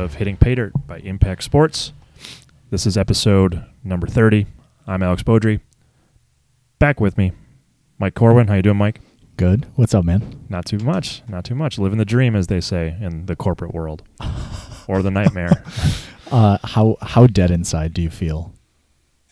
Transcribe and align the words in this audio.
of 0.00 0.14
Hitting 0.14 0.36
Pay 0.36 0.56
Dirt 0.56 0.72
by 0.86 0.98
Impact 0.98 1.44
Sports. 1.44 1.92
This 2.70 2.86
is 2.86 2.96
episode 2.96 3.64
number 3.84 4.08
30. 4.08 4.46
I'm 4.86 5.02
Alex 5.02 5.22
Beaudry. 5.22 5.60
Back 6.80 7.00
with 7.00 7.16
me, 7.16 7.30
Mike 7.98 8.14
Corwin. 8.14 8.48
How 8.48 8.54
you 8.54 8.62
doing, 8.62 8.76
Mike? 8.76 9.00
Good. 9.40 9.64
What's 9.74 9.94
up, 9.94 10.04
man? 10.04 10.44
Not 10.50 10.66
too 10.66 10.76
much. 10.80 11.22
Not 11.26 11.46
too 11.46 11.54
much. 11.54 11.78
Living 11.78 11.96
the 11.96 12.04
dream, 12.04 12.36
as 12.36 12.48
they 12.48 12.60
say 12.60 12.94
in 13.00 13.24
the 13.24 13.34
corporate 13.34 13.72
world, 13.72 14.02
or 14.86 15.00
the 15.00 15.10
nightmare. 15.10 15.64
Uh, 16.30 16.58
how 16.62 16.96
how 17.02 17.26
dead 17.26 17.50
inside 17.50 17.92
do 17.92 18.00
you 18.00 18.08
feel 18.08 18.52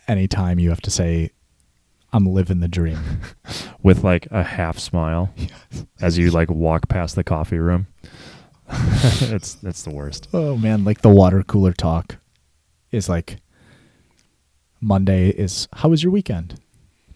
anytime 0.08 0.58
you 0.58 0.68
have 0.70 0.80
to 0.80 0.90
say, 0.90 1.30
"I'm 2.12 2.26
living 2.26 2.58
the 2.58 2.66
dream"? 2.66 2.98
with 3.84 4.02
like 4.02 4.26
a 4.32 4.42
half 4.42 4.80
smile 4.80 5.32
as 6.00 6.18
you 6.18 6.32
like 6.32 6.50
walk 6.50 6.88
past 6.88 7.14
the 7.14 7.22
coffee 7.22 7.58
room. 7.58 7.86
it's 8.68 9.58
it's 9.62 9.82
the 9.84 9.94
worst. 9.94 10.26
oh 10.32 10.56
man, 10.56 10.82
like 10.82 11.02
the 11.02 11.08
water 11.08 11.44
cooler 11.44 11.72
talk 11.72 12.16
is 12.90 13.08
like 13.08 13.36
Monday 14.80 15.28
is 15.28 15.68
how 15.74 15.90
was 15.90 16.02
your 16.02 16.10
weekend? 16.10 16.60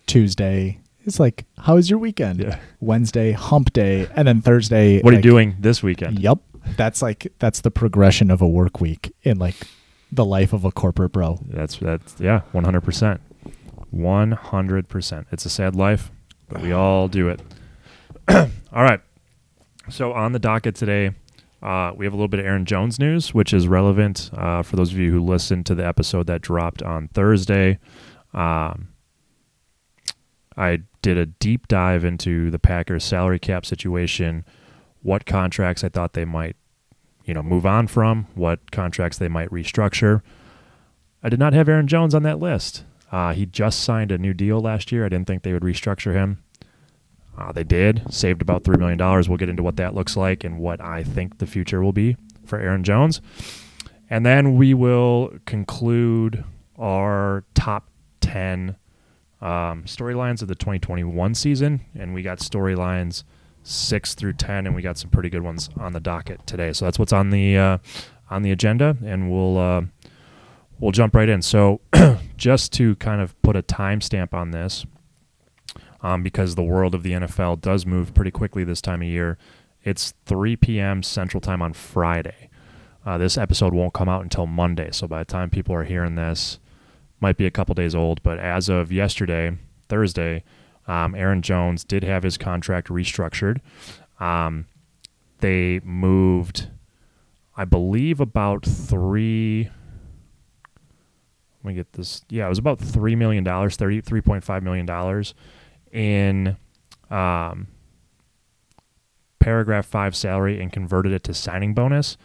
Tuesday 0.07 0.79
is 1.05 1.21
like 1.21 1.45
how 1.59 1.75
was 1.75 1.91
your 1.91 1.99
weekend? 1.99 2.41
Yeah. 2.41 2.59
Wednesday 2.81 3.33
hump 3.33 3.73
day, 3.73 4.09
and 4.15 4.27
then 4.27 4.41
Thursday. 4.41 5.01
What 5.01 5.13
are 5.13 5.17
you 5.17 5.23
doing 5.23 5.57
this 5.59 5.83
weekend? 5.83 6.19
Yep, 6.19 6.39
that's 6.77 7.03
like 7.03 7.33
that's 7.39 7.61
the 7.61 7.71
progression 7.71 8.31
of 8.31 8.41
a 8.41 8.49
work 8.49 8.81
week 8.81 9.15
in 9.23 9.39
like 9.39 9.57
the 10.11 10.25
life 10.25 10.53
of 10.53 10.65
a 10.65 10.71
corporate 10.73 11.13
bro. 11.13 11.39
That's 11.47 11.77
that's 11.77 12.21
yeah, 12.21 12.43
one 12.53 12.65
hundred 12.65 12.83
percent, 12.83 13.21
one 13.91 14.33
hundred 14.33 14.89
percent. 14.89 15.27
It's 15.33 15.47
a 15.47 15.51
sad 15.51 15.75
life, 15.75 16.11
but 16.49 16.61
we 16.61 16.73
all 16.73 17.09
do 17.09 17.29
it. 17.29 17.41
all 18.29 18.83
right. 18.83 19.01
So 19.89 20.13
on 20.13 20.33
the 20.33 20.39
docket 20.39 20.75
today, 20.77 21.11
uh, 21.63 21.93
we 21.97 22.05
have 22.07 22.13
a 22.13 22.17
little 22.17 22.29
bit 22.29 22.41
of 22.41 22.47
Aaron 22.47 22.65
Jones 22.65 22.99
news, 22.99 23.35
which 23.35 23.53
is 23.53 23.67
relevant 23.67 24.31
uh, 24.35 24.63
for 24.63 24.77
those 24.77 24.93
of 24.93 24.99
you 24.99 25.11
who 25.11 25.21
listened 25.21 25.67
to 25.67 25.75
the 25.75 25.87
episode 25.87 26.27
that 26.29 26.41
dropped 26.41 26.83
on 26.83 27.09
Thursday. 27.09 27.79
Um, 28.33 28.89
I 30.57 30.83
did 31.03 31.19
a 31.19 31.27
deep 31.27 31.69
dive 31.69 32.05
into 32.05 32.51
the 32.51 32.59
Packers 32.59 33.05
salary 33.05 33.39
cap 33.39 33.67
situation, 33.67 34.45
what 35.03 35.27
contracts 35.27 35.85
I 35.85 35.89
thought 35.89 36.13
they 36.15 36.25
might, 36.25 36.57
you 37.25 37.35
know, 37.35 37.43
move 37.43 37.67
on 37.67 37.89
from, 37.89 38.27
what 38.35 38.71
contracts 38.71 39.19
they 39.19 39.29
might 39.29 39.51
restructure. 39.51 40.23
I 41.23 41.29
did 41.29 41.39
not 41.39 41.53
have 41.53 41.69
Aaron 41.69 41.89
Jones 41.89 42.15
on 42.15 42.23
that 42.23 42.39
list. 42.39 42.85
Uh, 43.11 43.33
he 43.35 43.45
just 43.45 43.81
signed 43.81 44.11
a 44.11 44.19
new 44.19 44.33
deal 44.33 44.61
last 44.61 44.91
year. 44.91 45.05
I 45.05 45.09
didn't 45.09 45.27
think 45.27 45.43
they 45.43 45.53
would 45.53 45.63
restructure 45.63 46.15
him. 46.15 46.43
Uh, 47.37 47.53
they 47.53 47.65
did, 47.65 48.03
saved 48.13 48.43
about 48.43 48.63
$3 48.63 48.79
million. 48.79 48.99
We'll 48.99 49.39
get 49.39 49.49
into 49.49 49.63
what 49.63 49.77
that 49.77 49.95
looks 49.95 50.17
like 50.17 50.45
and 50.45 50.59
what 50.59 50.81
I 50.81 51.03
think 51.03 51.39
the 51.39 51.47
future 51.47 51.83
will 51.83 51.93
be 51.93 52.17
for 52.45 52.59
Aaron 52.59 52.85
Jones. 52.85 53.21
And 54.09 54.27
then 54.27 54.57
we 54.57 54.75
will 54.75 55.33
conclude 55.47 56.45
our 56.79 57.45
top 57.55 57.89
10 58.21 58.77
um, 59.43 59.85
storylines 59.85 60.41
of 60.41 60.49
the 60.49 60.55
2021 60.55 61.35
season. 61.35 61.83
And 61.95 62.15
we 62.15 62.23
got 62.23 62.39
storylines 62.39 63.25
6 63.65 64.15
through 64.15 64.35
10, 64.35 64.67
and 64.67 64.75
we 64.75 64.81
got 64.81 64.97
some 64.97 65.11
pretty 65.11 65.29
good 65.29 65.43
ones 65.43 65.69
on 65.77 65.93
the 65.93 66.01
docket 66.01 66.47
today. 66.47 66.73
So 66.73 66.87
that's 66.87 66.99
what's 66.99 67.13
on 67.13 67.31
the, 67.31 67.57
uh, 67.59 67.79
on 68.31 68.43
the 68.43 68.51
agenda, 68.51 68.97
and 69.05 69.31
we'll. 69.31 69.59
Uh, 69.59 69.83
we'll 70.83 70.93
jump 70.93 71.15
right 71.15 71.29
in. 71.29 71.41
So, 71.41 71.81
just 72.37 72.73
to 72.75 72.97
kind 72.97 73.23
of 73.23 73.41
put 73.41 73.57
a 73.57 73.63
timestamp 73.63 74.35
on 74.35 74.51
this, 74.51 74.85
um, 76.03 76.23
because 76.23 76.57
the 76.57 76.63
world 76.63 76.95
of 76.95 77.05
the 77.05 77.13
NFL 77.13 77.63
does 77.63 77.87
move 77.87 78.13
pretty 78.13 78.33
quickly 78.33 78.65
this 78.65 78.83
time 78.83 79.01
of 79.01 79.09
year, 79.09 79.39
it's 79.85 80.13
3 80.27 80.57
p.m. 80.57 81.03
Central 81.03 81.41
Time 81.41 81.63
on 81.63 81.73
Friday. 81.73 82.51
Uh, 83.07 83.17
this 83.17 83.39
episode 83.39 83.73
won't 83.73 83.95
come 83.95 84.09
out 84.09 84.23
until 84.23 84.47
Monday, 84.47 84.91
so 84.93 85.07
by 85.07 85.21
the 85.21 85.25
time 85.25 85.51
people 85.51 85.75
are 85.75 85.85
hearing 85.85 86.17
this, 86.17 86.59
might 87.23 87.37
be 87.37 87.47
a 87.47 87.51
couple 87.51 87.75
days 87.75 87.95
old. 87.95 88.23
But 88.23 88.39
as 88.39 88.69
of 88.69 88.93
yesterday, 88.93 89.57
Thursday, 89.89 90.45
um, 90.87 91.15
Aaron 91.15 91.41
Jones 91.41 91.85
did 91.85 92.05
have 92.05 92.23
his 92.23 92.37
contract 92.37 92.89
restructured. 92.89 93.61
Um, 94.21 94.67
they 95.41 95.81
moved, 95.85 96.69
I 97.57 97.65
believe, 97.65 98.21
about 98.21 98.67
three 98.67 99.71
let 101.63 101.69
me 101.69 101.75
get 101.75 101.93
this. 101.93 102.23
Yeah, 102.29 102.47
it 102.47 102.49
was 102.49 102.59
about 102.59 102.81
three 102.81 103.15
million 103.15 103.45
dollars, 103.45 103.77
thirty 103.77 104.01
three 104.01 104.21
point 104.21 104.43
five 104.43 104.63
million 104.63 104.85
dollars 104.85 105.35
in 105.93 106.57
um, 107.09 107.69
paragraph 109.39 109.87
five 109.87 110.17
salary 110.17 110.61
and 110.61 110.73
converted 110.73 111.13
it 111.13 111.23
to 111.25 111.35
signing 111.35 111.73
bonus, 111.73 112.17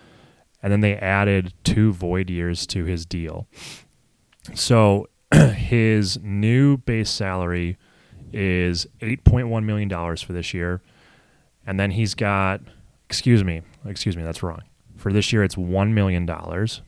and 0.63 0.71
then 0.73 0.79
they 0.81 0.95
added 0.95 1.53
two 1.63 1.93
void 1.93 2.29
years 2.31 2.65
to 2.67 2.85
his 2.85 3.05
deal. 3.05 3.47
So 4.53 5.07
his 5.33 6.19
new 6.21 6.77
base 6.77 7.09
salary 7.09 7.77
is 8.33 8.87
eight 9.01 9.23
point 9.23 9.47
one 9.47 9.65
million 9.65 9.87
dollars 9.87 10.21
for 10.21 10.33
this 10.33 10.53
year, 10.53 10.81
and 11.65 11.79
then 11.79 11.91
he's 11.91 12.13
got. 12.13 12.61
Excuse 13.09 13.41
me. 13.41 13.61
Excuse 13.85 14.17
me. 14.17 14.23
That's 14.23 14.43
wrong. 14.43 14.63
For 14.97 15.13
this 15.13 15.31
year, 15.31 15.43
it's 15.43 15.55
one 15.55 15.93
million 15.93 16.25
dollars, 16.25 16.81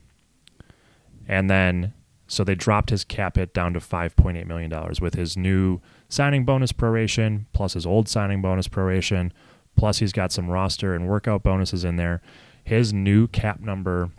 and 1.26 1.48
then 1.48 1.94
so 2.30 2.44
they 2.44 2.54
dropped 2.54 2.90
his 2.90 3.02
cap 3.02 3.36
hit 3.36 3.52
down 3.52 3.72
to 3.72 3.80
$5.8 3.80 4.46
million 4.46 4.72
with 5.02 5.14
his 5.14 5.36
new 5.36 5.80
signing 6.08 6.44
bonus 6.44 6.70
proration, 6.72 7.46
plus 7.52 7.72
his 7.72 7.84
old 7.84 8.08
signing 8.08 8.40
bonus 8.40 8.68
proration, 8.68 9.32
plus 9.76 9.98
he's 9.98 10.12
got 10.12 10.30
some 10.30 10.48
roster 10.48 10.94
and 10.94 11.08
workout 11.08 11.42
bonuses 11.42 11.82
in 11.82 11.96
there. 11.96 12.22
His 12.62 12.92
new 12.92 13.26
cap 13.26 13.58
number 13.58 14.10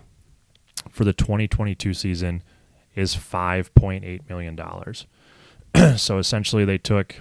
for 0.89 1.05
the 1.05 1.13
2022 1.13 1.93
season 1.93 2.43
is 2.95 3.15
$5.8 3.15 4.29
million. 4.29 4.59
so 5.97 6.17
essentially, 6.17 6.65
they 6.65 6.77
took 6.77 7.15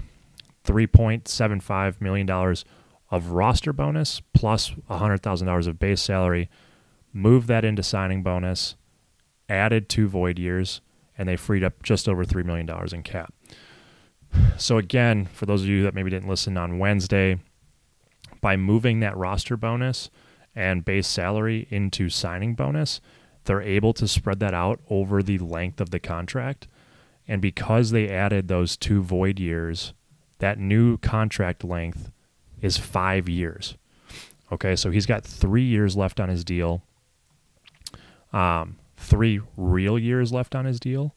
$3.75 0.65 2.01
million 2.01 2.29
of 3.11 3.31
roster 3.31 3.73
bonus 3.73 4.21
plus 4.35 4.71
$100,000 4.89 5.67
of 5.67 5.79
base 5.79 6.03
salary, 6.03 6.49
moved 7.13 7.49
that 7.49 7.65
into 7.65 7.83
signing 7.83 8.23
bonus 8.23 8.77
added 9.51 9.89
two 9.89 10.09
void 10.09 10.39
years, 10.39 10.81
and 11.19 11.29
they 11.29 11.37
freed 11.37 11.65
up 11.65 11.83
just 11.83 12.09
over 12.09 12.25
$3 12.25 12.45
million 12.45 12.69
in 12.93 13.03
cap. 13.03 13.35
So, 14.57 14.79
again, 14.79 15.27
for 15.33 15.45
those 15.45 15.63
of 15.63 15.69
you 15.69 15.83
that 15.83 15.93
maybe 15.93 16.09
didn't 16.09 16.29
listen 16.29 16.57
on 16.57 16.79
Wednesday, 16.79 17.41
by 18.41 18.57
moving 18.57 19.01
that 19.01 19.17
roster 19.17 19.57
bonus 19.57 20.09
and 20.55 20.85
base 20.85 21.09
salary 21.09 21.67
into 21.71 22.09
signing 22.09 22.55
bonus, 22.55 23.01
they're 23.45 23.63
able 23.63 23.93
to 23.95 24.07
spread 24.07 24.41
that 24.41 24.55
out 24.55 24.81
over 24.89 25.23
the 25.23 25.39
length 25.39 25.81
of 25.81 25.91
the 25.91 26.01
contract. 26.01 26.69
And 27.27 27.41
because 27.41 27.91
they 27.91 28.09
added 28.09 28.49
those 28.49 28.77
two 28.77 29.03
void 29.03 29.39
years, 29.39 29.93
that 30.39 30.59
new 30.59 30.99
contract 30.99 31.65
length 31.65 32.11
is 32.61 32.77
five 32.77 33.29
years. 33.29 33.77
Okay, 34.53 34.75
so 34.75 34.91
he's 34.91 35.07
got 35.07 35.25
three 35.25 35.63
years 35.63 35.97
left 35.97 36.19
on 36.19 36.29
his 36.29 36.45
deal. 36.45 36.83
Um, 38.33 38.79
three 38.97 39.41
real 39.57 39.99
years 39.99 40.33
left 40.33 40.55
on 40.55 40.65
his 40.65 40.79
deal 40.81 41.15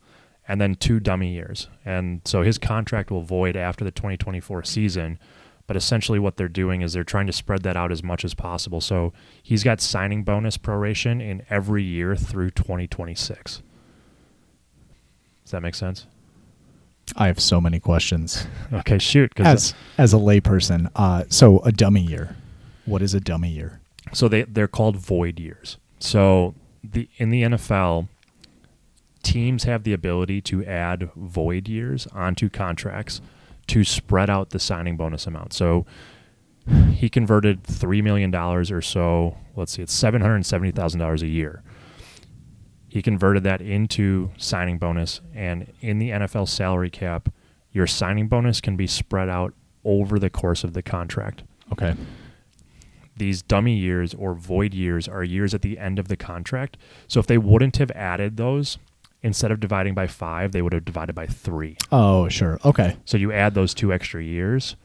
and 0.48 0.60
then 0.60 0.76
two 0.76 1.00
dummy 1.00 1.34
years. 1.34 1.68
And 1.86 2.22
so 2.26 2.42
his 2.42 2.58
contract 2.58 3.12
will 3.12 3.22
void 3.22 3.56
after 3.56 3.84
the 3.84 3.92
2024 3.92 4.64
season. 4.64 5.20
But 5.66 5.78
essentially, 5.78 6.20
what 6.20 6.36
they're 6.36 6.50
doing 6.50 6.82
is 6.82 6.94
they're 6.94 7.04
trying 7.06 7.28
to 7.28 7.34
spread 7.34 7.64
that 7.64 7.78
out 7.78 7.92
as 7.92 8.04
much 8.04 8.26
as 8.26 8.34
possible. 8.34 8.82
So 8.82 9.14
he's 9.42 9.64
got 9.64 9.80
signing 9.80 10.24
bonus 10.24 10.58
proration 10.58 11.22
in 11.22 11.44
every 11.50 11.84
year 11.84 12.16
through 12.16 12.52
2026. 12.52 13.62
Does 15.44 15.52
that 15.52 15.62
make 15.62 15.76
sense? 15.76 16.08
I 17.18 17.28
have 17.28 17.40
so 17.40 17.60
many 17.60 17.80
questions 17.80 18.48
Okay, 18.74 18.98
shoot. 18.98 19.32
as 19.38 19.74
as 19.98 20.14
a 20.14 20.18
layperson. 20.18 20.90
Uh, 20.96 21.24
so 21.30 21.60
a 21.60 21.72
dummy 21.72 22.02
year. 22.02 22.36
What 22.86 23.02
is 23.02 23.14
a 23.14 23.20
dummy 23.20 23.50
year? 23.50 23.82
So 24.14 24.28
they 24.28 24.44
they're 24.44 24.68
called 24.68 24.98
void 24.98 25.40
years. 25.40 25.78
So 26.00 26.56
the 26.84 27.10
in 27.18 27.30
the 27.30 27.44
NFL, 27.44 28.08
teams 29.22 29.64
have 29.64 29.84
the 29.84 29.94
ability 29.94 30.42
to 30.42 30.66
add 30.66 31.10
void 31.16 31.68
years 31.68 32.08
onto 32.08 32.50
contracts 32.50 33.22
to 33.68 33.84
spread 33.84 34.30
out 34.30 34.50
the 34.52 34.60
signing 34.60 34.98
bonus 34.98 35.26
amount. 35.28 35.54
So 35.54 35.86
he 36.94 37.10
converted 37.10 37.64
three 37.64 38.02
million 38.02 38.32
dollars 38.32 38.72
or 38.72 38.82
so. 38.82 39.38
Let's 39.56 39.74
see, 39.74 39.82
it's 39.82 39.94
seven 39.94 40.22
hundred 40.22 40.46
seventy 40.46 40.72
thousand 40.72 41.00
dollars 41.00 41.22
a 41.22 41.28
year. 41.28 41.64
He 42.88 43.02
converted 43.02 43.44
that 43.44 43.60
into 43.62 44.32
signing 44.38 44.78
bonus, 44.78 45.20
and 45.34 45.72
in 45.82 45.98
the 45.98 46.12
NFL 46.12 46.48
salary 46.48 46.92
cap, 46.92 47.30
your 47.72 47.88
signing 47.88 48.28
bonus 48.28 48.62
can 48.62 48.76
be 48.78 48.86
spread 48.86 49.30
out 49.30 49.54
over 49.84 50.20
the 50.20 50.30
course 50.30 50.64
of 50.64 50.74
the 50.74 50.84
contract. 50.84 51.44
Okay. 51.72 51.96
these 53.18 53.42
dummy 53.42 53.76
years 53.76 54.14
or 54.14 54.34
void 54.36 54.74
years 54.74 55.08
are 55.08 55.24
years 55.24 55.54
at 55.54 55.62
the 55.62 55.78
end 55.80 55.98
of 56.00 56.08
the 56.08 56.16
contract. 56.18 56.78
So 57.08 57.20
if 57.20 57.28
they 57.28 57.38
wouldn't 57.38 57.78
have 57.78 57.92
added 57.92 58.38
those, 58.38 58.78
instead 59.24 59.52
of 59.52 59.60
dividing 59.60 59.94
by 59.96 60.06
five, 60.08 60.52
they 60.52 60.62
would 60.62 60.74
have 60.74 60.86
divided 60.86 61.16
by 61.16 61.26
three. 61.26 61.78
Oh, 61.92 62.28
sure. 62.30 62.60
Okay. 62.64 62.98
So 63.06 63.18
you 63.18 63.32
add 63.32 63.54
those 63.56 63.74
two 63.74 63.92
extra 63.94 64.22
years 64.22 64.76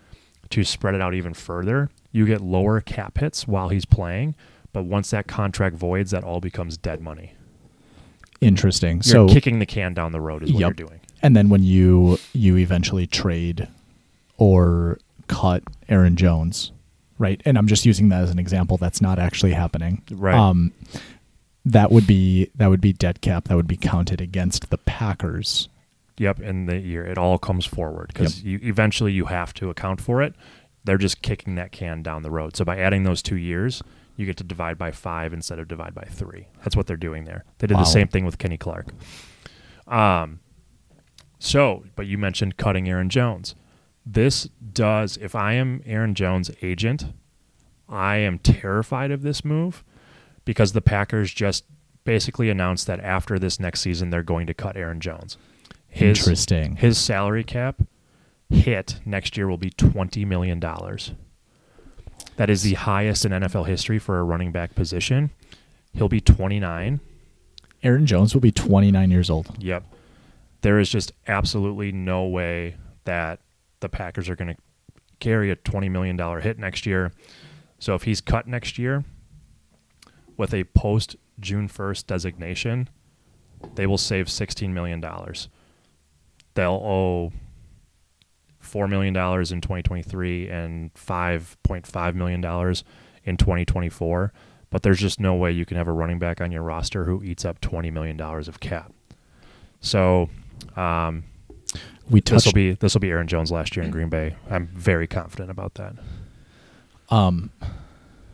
to 0.50 0.64
spread 0.64 0.94
it 0.94 1.00
out 1.02 1.12
even 1.14 1.34
further. 1.34 1.90
You 2.12 2.24
get 2.24 2.40
lower 2.40 2.80
cap 2.80 3.18
hits 3.18 3.46
while 3.46 3.68
he's 3.68 3.84
playing, 3.84 4.34
but 4.72 4.84
once 4.84 5.10
that 5.10 5.26
contract 5.26 5.76
voids, 5.76 6.10
that 6.12 6.24
all 6.24 6.40
becomes 6.40 6.78
dead 6.78 7.00
money. 7.02 7.34
Interesting. 8.40 8.96
You're 8.98 9.02
so 9.02 9.28
kicking 9.28 9.58
the 9.58 9.66
can 9.66 9.94
down 9.94 10.12
the 10.12 10.20
road 10.20 10.42
is 10.44 10.52
what 10.52 10.60
Yep. 10.60 10.78
you're 10.78 10.86
doing. 10.88 11.00
and 11.22 11.36
then 11.36 11.48
when 11.48 11.64
you 11.64 12.18
you 12.32 12.56
eventually 12.56 13.06
trade 13.06 13.66
or 14.36 14.98
cut 15.26 15.64
Aaron 15.88 16.14
Jones, 16.16 16.70
right? 17.18 17.42
And 17.44 17.58
I'm 17.58 17.66
just 17.66 17.84
using 17.84 18.08
that 18.10 18.22
as 18.22 18.30
an 18.30 18.38
example. 18.38 18.76
That's 18.76 19.00
not 19.00 19.18
actually 19.18 19.52
happening. 19.52 20.02
Right. 20.12 20.36
Um, 20.36 20.72
that 21.72 21.90
would 21.92 22.06
be 22.06 22.50
that 22.54 22.68
would 22.68 22.80
be 22.80 22.92
dead 22.92 23.20
cap. 23.20 23.44
That 23.48 23.56
would 23.56 23.66
be 23.68 23.76
counted 23.76 24.20
against 24.20 24.70
the 24.70 24.78
Packers. 24.78 25.68
Yep, 26.16 26.40
in 26.40 26.66
the 26.66 26.78
year 26.78 27.06
it 27.06 27.16
all 27.18 27.38
comes 27.38 27.64
forward 27.66 28.08
because 28.12 28.42
you 28.42 28.58
eventually 28.62 29.12
you 29.12 29.26
have 29.26 29.54
to 29.54 29.70
account 29.70 30.00
for 30.00 30.20
it. 30.22 30.34
They're 30.84 30.98
just 30.98 31.22
kicking 31.22 31.54
that 31.56 31.70
can 31.72 32.02
down 32.02 32.22
the 32.22 32.30
road. 32.30 32.56
So 32.56 32.64
by 32.64 32.78
adding 32.78 33.02
those 33.04 33.22
two 33.22 33.36
years, 33.36 33.82
you 34.16 34.26
get 34.26 34.36
to 34.38 34.44
divide 34.44 34.78
by 34.78 34.90
five 34.90 35.32
instead 35.32 35.58
of 35.58 35.68
divide 35.68 35.94
by 35.94 36.04
three. 36.10 36.48
That's 36.64 36.74
what 36.74 36.86
they're 36.86 36.96
doing 36.96 37.24
there. 37.24 37.44
They 37.58 37.66
did 37.66 37.74
Wow. 37.74 37.80
the 37.80 37.86
same 37.90 38.08
thing 38.08 38.24
with 38.24 38.38
Kenny 38.38 38.56
Clark. 38.56 38.86
Um, 39.86 40.40
so, 41.38 41.84
but 41.94 42.06
you 42.06 42.18
mentioned 42.18 42.56
cutting 42.56 42.88
Aaron 42.88 43.10
Jones. 43.10 43.54
This 44.04 44.44
does. 44.72 45.16
If 45.18 45.34
I 45.34 45.52
am 45.52 45.82
Aaron 45.86 46.14
Jones' 46.14 46.50
agent, 46.62 47.12
I 47.88 48.16
am 48.16 48.38
terrified 48.38 49.10
of 49.10 49.22
this 49.22 49.44
move 49.44 49.84
because 50.48 50.72
the 50.72 50.80
Packers 50.80 51.30
just 51.30 51.66
basically 52.04 52.48
announced 52.48 52.86
that 52.86 53.00
after 53.00 53.38
this 53.38 53.60
next 53.60 53.80
season 53.80 54.08
they're 54.08 54.22
going 54.22 54.46
to 54.46 54.54
cut 54.54 54.78
Aaron 54.78 54.98
Jones. 54.98 55.36
His, 55.88 56.20
Interesting. 56.20 56.76
his 56.76 56.96
salary 56.96 57.44
cap 57.44 57.82
hit 58.48 58.98
next 59.04 59.36
year 59.36 59.46
will 59.46 59.58
be 59.58 59.68
$20 59.68 60.26
million. 60.26 60.58
That 62.36 62.48
is 62.48 62.62
the 62.62 62.72
highest 62.72 63.26
in 63.26 63.32
NFL 63.32 63.66
history 63.66 63.98
for 63.98 64.18
a 64.20 64.22
running 64.22 64.50
back 64.50 64.74
position. 64.74 65.32
He'll 65.92 66.08
be 66.08 66.22
29. 66.22 67.00
Aaron 67.82 68.06
Jones 68.06 68.32
will 68.32 68.40
be 68.40 68.50
29 68.50 69.10
years 69.10 69.28
old. 69.28 69.50
Yep. 69.58 69.84
There 70.62 70.78
is 70.78 70.88
just 70.88 71.12
absolutely 71.26 71.92
no 71.92 72.24
way 72.24 72.76
that 73.04 73.40
the 73.80 73.90
Packers 73.90 74.30
are 74.30 74.34
going 74.34 74.54
to 74.54 74.60
carry 75.20 75.50
a 75.50 75.56
$20 75.56 75.90
million 75.90 76.18
hit 76.40 76.58
next 76.58 76.86
year. 76.86 77.12
So 77.78 77.94
if 77.94 78.04
he's 78.04 78.22
cut 78.22 78.46
next 78.46 78.78
year 78.78 79.04
with 80.38 80.54
a 80.54 80.64
post 80.64 81.16
June 81.38 81.68
1st 81.68 82.06
designation, 82.06 82.88
they 83.74 83.86
will 83.86 83.98
save 83.98 84.26
$16 84.26 84.70
million. 84.70 85.00
They'll 86.54 86.72
owe 86.72 87.32
$4 88.64 88.88
million 88.88 89.14
in 89.14 89.60
2023 89.60 90.48
and 90.48 90.94
$5.5 90.94 92.14
million 92.14 92.44
in 93.24 93.36
2024. 93.36 94.32
But 94.70 94.82
there's 94.82 94.98
just 94.98 95.18
no 95.20 95.34
way 95.34 95.50
you 95.52 95.64
can 95.64 95.76
have 95.76 95.88
a 95.88 95.92
running 95.92 96.18
back 96.18 96.40
on 96.40 96.52
your 96.52 96.62
roster 96.62 97.04
who 97.04 97.22
eats 97.22 97.44
up 97.44 97.60
$20 97.60 97.92
million 97.92 98.20
of 98.20 98.60
cap. 98.60 98.92
So 99.80 100.28
um, 100.76 101.24
We 102.10 102.20
this 102.20 102.44
will 102.44 102.52
be 102.52 102.72
this 102.72 102.94
will 102.94 103.00
be 103.00 103.10
Aaron 103.10 103.28
Jones 103.28 103.50
last 103.50 103.76
year 103.76 103.84
in 103.84 103.90
Green 103.90 104.08
Bay. 104.08 104.34
I'm 104.50 104.66
very 104.68 105.06
confident 105.06 105.50
about 105.50 105.74
that. 105.74 105.94
um 107.10 107.50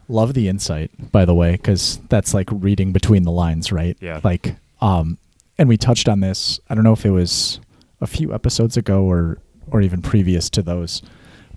love 0.08 0.34
the 0.34 0.48
insight 0.48 0.90
by 1.12 1.24
the 1.24 1.34
way 1.34 1.56
cuz 1.56 1.98
that's 2.08 2.34
like 2.34 2.48
reading 2.50 2.92
between 2.92 3.22
the 3.22 3.32
lines, 3.32 3.72
right? 3.72 3.96
Yeah. 4.00 4.20
Like 4.22 4.56
um 4.80 5.18
and 5.58 5.68
we 5.68 5.76
touched 5.76 6.08
on 6.08 6.20
this. 6.20 6.58
I 6.68 6.74
don't 6.74 6.84
know 6.84 6.92
if 6.92 7.06
it 7.06 7.10
was 7.10 7.60
a 8.00 8.06
few 8.06 8.34
episodes 8.34 8.76
ago 8.76 9.04
or 9.04 9.38
or 9.70 9.80
even 9.80 10.02
previous 10.02 10.50
to 10.50 10.62
those, 10.62 11.02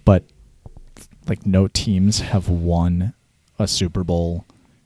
but 0.05 0.23
like 1.27 1.45
no 1.45 1.67
teams 1.67 2.19
have 2.19 2.47
won 2.47 3.13
a 3.59 3.67
Super 3.67 4.03
Bowl 4.03 4.45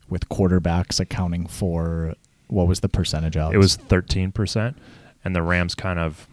with 0.09 0.27
quarterbacks 0.29 0.99
accounting 0.99 1.45
for 1.47 2.15
what 2.47 2.67
was 2.67 2.81
the 2.81 2.89
percentage 2.89 3.37
of? 3.37 3.53
It 3.53 3.57
was 3.57 3.77
13%, 3.77 4.75
and 5.23 5.35
the 5.35 5.41
Rams 5.41 5.73
kind 5.75 5.99
of 5.99 6.27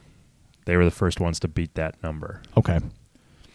they 0.65 0.77
were 0.77 0.85
the 0.85 0.91
first 0.91 1.21
ones 1.21 1.41
to 1.41 1.49
beat 1.49 1.75
that 1.75 2.03
number. 2.03 2.43
Okay. 2.57 2.81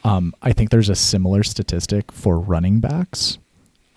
Um, 0.04 0.34
I 0.42 0.52
think 0.52 0.72
there's 0.72 0.90
a 0.90 0.96
similar 0.96 1.44
statistic 1.44 2.12
for 2.12 2.40
running 2.40 2.80
backs. 2.80 3.38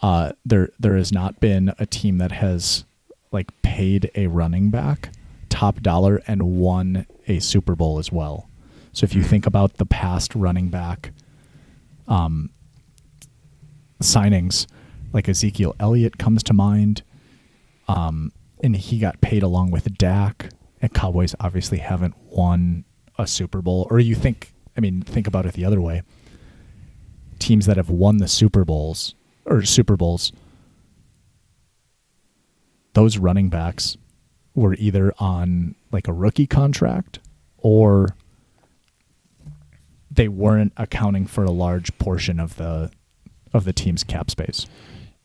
Uh, 0.02 0.32
there 0.44 0.70
there 0.78 0.96
has 0.96 1.12
not 1.12 1.40
been 1.40 1.72
a 1.78 1.86
team 1.86 2.18
that 2.18 2.32
has 2.32 2.84
like 3.32 3.50
paid 3.62 4.10
a 4.14 4.26
running 4.26 4.70
back 4.70 5.10
top 5.48 5.80
dollar 5.80 6.22
and 6.26 6.42
won 6.42 7.06
a 7.28 7.38
Super 7.40 7.74
Bowl 7.74 7.98
as 7.98 8.12
well. 8.12 8.48
So 8.92 9.04
if 9.04 9.14
you 9.14 9.22
think 9.22 9.46
about 9.46 9.78
the 9.78 9.86
past 9.86 10.34
running 10.34 10.68
back 10.68 11.12
um, 12.06 12.50
signings, 14.02 14.66
like 15.12 15.28
Ezekiel 15.28 15.74
Elliott 15.80 16.18
comes 16.18 16.42
to 16.44 16.52
mind, 16.52 17.02
um, 17.88 18.32
and 18.62 18.76
he 18.76 18.98
got 18.98 19.20
paid 19.20 19.42
along 19.42 19.70
with 19.70 19.96
Dak. 19.96 20.50
And 20.82 20.92
Cowboys 20.92 21.34
obviously 21.40 21.78
haven't 21.78 22.14
won 22.26 22.84
a 23.18 23.26
Super 23.26 23.62
Bowl. 23.62 23.86
Or 23.90 23.98
you 23.98 24.14
think, 24.14 24.52
I 24.76 24.80
mean, 24.80 25.00
think 25.00 25.26
about 25.26 25.46
it 25.46 25.54
the 25.54 25.64
other 25.64 25.80
way. 25.80 26.02
Teams 27.38 27.66
that 27.66 27.76
have 27.76 27.90
won 27.90 28.18
the 28.18 28.28
Super 28.28 28.64
Bowls 28.64 29.14
or 29.46 29.62
Super 29.62 29.96
Bowls, 29.96 30.32
those 32.92 33.18
running 33.18 33.48
backs 33.48 33.96
were 34.54 34.74
either 34.74 35.12
on 35.18 35.74
like 35.92 36.08
a 36.08 36.12
rookie 36.12 36.46
contract 36.46 37.20
or 37.58 38.16
they 40.10 40.28
weren't 40.28 40.72
accounting 40.76 41.26
for 41.26 41.44
a 41.44 41.50
large 41.50 41.96
portion 41.98 42.40
of 42.40 42.56
the 42.56 42.90
of 43.52 43.64
the 43.64 43.72
team's 43.72 44.02
cap 44.02 44.30
space. 44.30 44.66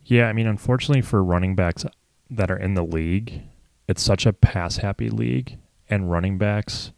Yeah, 0.05 0.27
I 0.27 0.33
mean, 0.33 0.47
unfortunately 0.47 1.01
for 1.01 1.23
running 1.23 1.55
backs 1.55 1.85
that 2.29 2.51
are 2.51 2.57
in 2.57 2.73
the 2.73 2.83
league, 2.83 3.41
it's 3.87 4.01
such 4.01 4.25
a 4.25 4.33
pass 4.33 4.77
happy 4.77 5.09
league, 5.09 5.57
and 5.89 6.11
running 6.11 6.37
backs 6.37 6.91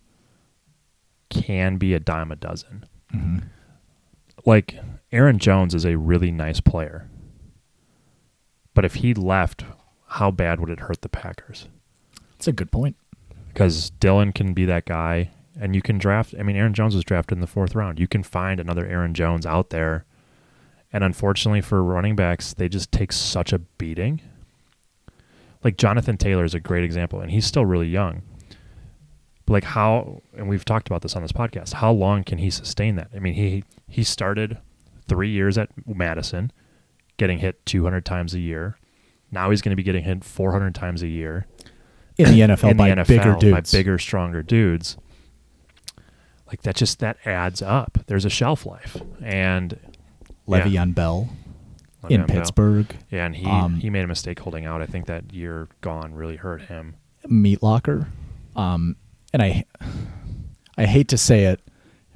can 1.29 1.77
be 1.77 1.93
a 1.93 1.99
dime 1.99 2.31
a 2.31 2.35
dozen. 2.35 2.85
Mm-hmm. 3.13 3.39
Like 4.45 4.79
Aaron 5.11 5.39
Jones 5.39 5.75
is 5.75 5.85
a 5.85 5.97
really 5.97 6.31
nice 6.31 6.59
player, 6.59 7.09
but 8.73 8.85
if 8.85 8.95
he 8.95 9.13
left, 9.13 9.63
how 10.07 10.31
bad 10.31 10.59
would 10.59 10.69
it 10.69 10.81
hurt 10.81 11.01
the 11.01 11.09
Packers? 11.09 11.67
That's 12.31 12.47
a 12.47 12.51
good 12.51 12.71
point. 12.71 12.95
because 13.49 13.89
Dillon 13.91 14.31
can 14.33 14.53
be 14.53 14.65
that 14.65 14.85
guy, 14.85 15.29
and 15.59 15.75
you 15.75 15.81
can 15.81 15.97
draft. 15.99 16.33
I 16.39 16.43
mean, 16.43 16.55
Aaron 16.55 16.73
Jones 16.73 16.95
was 16.95 17.03
drafted 17.03 17.37
in 17.37 17.41
the 17.41 17.47
fourth 17.47 17.75
round. 17.75 17.99
You 17.99 18.07
can 18.07 18.23
find 18.23 18.59
another 18.59 18.85
Aaron 18.85 19.13
Jones 19.13 19.45
out 19.45 19.69
there, 19.69 20.05
and 20.91 21.03
unfortunately 21.03 21.61
for 21.61 21.83
running 21.83 22.15
backs, 22.15 22.53
they 22.53 22.67
just 22.67 22.91
take 22.91 23.11
such 23.11 23.53
a 23.53 23.59
beating. 23.59 24.21
Like 25.63 25.77
Jonathan 25.77 26.17
Taylor 26.17 26.43
is 26.43 26.53
a 26.53 26.59
great 26.59 26.83
example, 26.83 27.21
and 27.21 27.31
he's 27.31 27.45
still 27.45 27.65
really 27.65 27.87
young. 27.87 28.23
But 29.45 29.53
like 29.53 29.63
how, 29.63 30.21
and 30.35 30.49
we've 30.49 30.65
talked 30.65 30.87
about 30.87 31.01
this 31.01 31.15
on 31.15 31.21
this 31.21 31.31
podcast. 31.31 31.73
How 31.73 31.91
long 31.91 32.23
can 32.23 32.37
he 32.39 32.49
sustain 32.49 32.95
that? 32.95 33.09
I 33.15 33.19
mean, 33.19 33.33
he 33.35 33.63
he 33.87 34.03
started 34.03 34.57
three 35.07 35.29
years 35.29 35.57
at 35.57 35.69
Madison, 35.87 36.51
getting 37.17 37.39
hit 37.39 37.65
200 37.65 38.05
times 38.05 38.33
a 38.33 38.39
year. 38.39 38.77
Now 39.31 39.49
he's 39.49 39.61
going 39.61 39.71
to 39.71 39.75
be 39.75 39.83
getting 39.83 40.03
hit 40.03 40.23
400 40.23 40.75
times 40.75 41.01
a 41.01 41.07
year 41.07 41.47
In 42.17 42.31
the 42.31 42.39
NFL 42.41 42.71
in 42.71 42.77
by 42.77 42.89
the 42.89 42.95
NFL 43.01 43.07
bigger 43.07 43.35
dudes. 43.39 43.71
by 43.71 43.77
bigger, 43.77 43.97
stronger 43.97 44.43
dudes. 44.43 44.97
Like 46.47 46.61
that, 46.63 46.75
just 46.75 46.99
that 46.99 47.17
adds 47.25 47.61
up. 47.61 47.97
There's 48.05 48.25
a 48.25 48.29
shelf 48.29 48.65
life, 48.65 48.97
and 49.23 49.79
Le'Veon 50.47 50.71
yeah, 50.71 50.85
Bell 50.85 51.29
Le'Veon 52.03 52.11
in 52.11 52.25
Bell. 52.25 52.37
Pittsburgh. 52.37 52.95
Yeah, 53.09 53.25
and 53.25 53.35
he 53.35 53.45
Um, 53.45 53.75
he 53.77 53.89
made 53.89 54.03
a 54.03 54.07
mistake 54.07 54.39
holding 54.39 54.65
out. 54.65 54.81
I 54.81 54.85
think 54.85 55.07
that 55.07 55.33
year 55.33 55.67
gone 55.81 56.13
really 56.13 56.35
hurt 56.35 56.63
him. 56.63 56.95
Meat 57.27 57.63
Locker. 57.63 58.07
Um, 58.55 58.97
and 59.31 59.41
I 59.41 59.65
I 60.77 60.85
hate 60.85 61.07
to 61.09 61.17
say 61.17 61.45
it, 61.45 61.61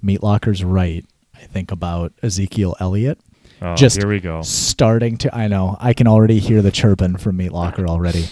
Meat 0.01 0.21
Locker's 0.21 0.63
right. 0.63 1.05
I 1.35 1.39
think 1.39 1.71
about 1.71 2.13
Ezekiel 2.21 2.75
Elliott 2.79 3.19
Oh, 3.61 3.75
Just 3.75 3.97
here 3.97 4.07
we 4.07 4.19
go. 4.19 4.41
starting 4.43 5.17
to 5.17 5.35
I 5.35 5.47
know, 5.47 5.77
I 5.79 5.93
can 5.93 6.07
already 6.07 6.39
hear 6.39 6.61
the 6.61 6.71
chirping 6.71 7.17
from 7.17 7.37
Meat 7.37 7.51
Locker 7.51 7.87
already. 7.87 8.25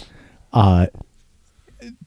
Uh 0.53 0.87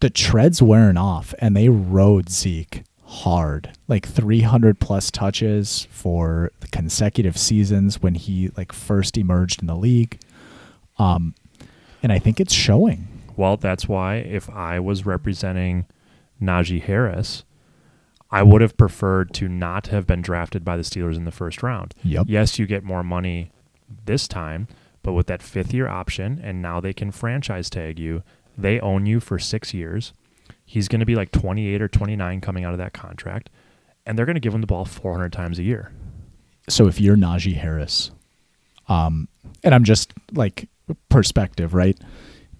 the 0.01 0.11
tread's 0.11 0.61
wearing 0.63 0.97
off 0.97 1.35
and 1.41 1.57
they 1.57 1.69
rode 1.69 2.31
Zeke 2.31 2.83
hard. 3.05 3.73
Like 3.89 4.07
300 4.07 4.79
plus 4.81 5.11
touches 5.11 5.87
for 5.91 6.51
the 6.61 6.69
consecutive 6.69 7.37
seasons 7.37 8.01
when 8.03 8.15
he 8.15 8.51
like 8.57 8.73
first 8.73 9.17
emerged 9.19 9.61
in 9.61 9.67
the 9.67 9.77
league. 9.77 10.21
Um 10.99 11.35
and 12.03 12.13
I 12.13 12.19
think 12.21 12.39
it's 12.41 12.55
showing. 12.55 13.09
Well, 13.37 13.57
that's 13.57 13.89
why 13.89 14.17
if 14.17 14.49
I 14.51 14.79
was 14.81 15.07
representing 15.07 15.87
Najee 16.41 16.83
Harris, 16.83 17.43
I 18.31 18.43
would 18.43 18.61
have 18.61 18.77
preferred 18.77 19.33
to 19.35 19.49
not 19.49 19.87
have 19.89 20.07
been 20.07 20.21
drafted 20.21 20.65
by 20.65 20.77
the 20.77 20.83
Steelers 20.83 21.17
in 21.17 21.25
the 21.25 21.31
first 21.31 21.63
round. 21.63 21.95
Yep. 22.05 22.27
Yes, 22.29 22.59
you 22.59 22.67
get 22.67 22.85
more 22.85 23.03
money 23.03 23.51
this 24.05 24.29
time, 24.29 24.69
But 25.03 25.15
with 25.15 25.27
that 25.29 25.43
fifth 25.43 25.73
year 25.73 25.89
option, 25.89 26.39
and 26.43 26.61
now 26.61 26.81
they 26.81 26.93
can 26.93 27.11
franchise 27.11 27.71
tag 27.71 27.99
you, 27.99 28.23
they 28.59 28.79
own 28.81 29.07
you 29.07 29.21
for 29.21 29.39
six 29.39 29.73
years. 29.73 30.13
He's 30.67 30.89
going 30.89 31.01
to 31.01 31.07
be 31.07 31.15
like 31.15 31.31
28 31.31 31.81
or 31.81 31.89
29 31.89 32.41
coming 32.43 32.65
out 32.65 32.73
of 32.73 32.79
that 32.79 32.93
contract, 32.93 33.49
and 34.05 34.19
they're 34.19 34.27
going 34.27 34.35
to 34.35 34.41
give 34.41 34.53
him 34.53 34.61
the 34.61 34.67
ball 34.67 34.85
400 34.85 35.33
times 35.33 35.59
a 35.59 35.63
year. 35.63 35.93
So 36.69 36.87
if 36.87 37.01
you're 37.01 37.17
Najee 37.17 37.55
Harris, 37.57 38.11
um, 38.89 39.29
and 39.65 39.75
I'm 39.75 39.85
just 39.85 40.13
like 40.33 40.69
perspective, 41.09 41.73
right? 41.73 41.99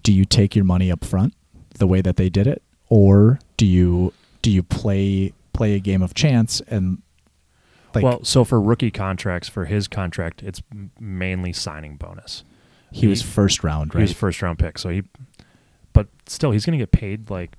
Do 0.01 0.11
you 0.11 0.25
take 0.25 0.55
your 0.55 0.65
money 0.65 0.91
up 0.91 1.05
front 1.05 1.35
the 1.75 1.85
way 1.85 2.01
that 2.01 2.15
they 2.15 2.29
did 2.29 2.47
it, 2.47 2.63
or 2.87 3.39
do 3.57 3.67
you 3.67 4.13
do 4.41 4.49
you 4.49 4.63
play 4.63 5.33
play 5.59 5.73
a 5.73 5.79
game 5.79 6.01
of 6.01 6.13
chance 6.13 6.61
and 6.69 7.01
like 7.93 8.01
well, 8.01 8.23
so 8.23 8.45
for 8.45 8.61
rookie 8.61 8.91
contracts, 8.91 9.49
for 9.49 9.65
his 9.65 9.89
contract, 9.89 10.41
it's 10.41 10.61
mainly 11.01 11.51
signing 11.51 11.97
bonus. 11.97 12.45
he 12.93 13.07
was 13.07 13.21
first 13.21 13.61
round, 13.61 13.91
He 13.93 13.99
was 13.99 14.13
first 14.13 14.41
round 14.41 14.57
pick, 14.57 14.77
so 14.77 14.87
he, 14.87 15.03
but 15.91 16.07
still, 16.27 16.51
he's 16.51 16.65
going 16.65 16.79
to 16.79 16.81
get 16.81 16.93
paid 16.93 17.29
like, 17.29 17.57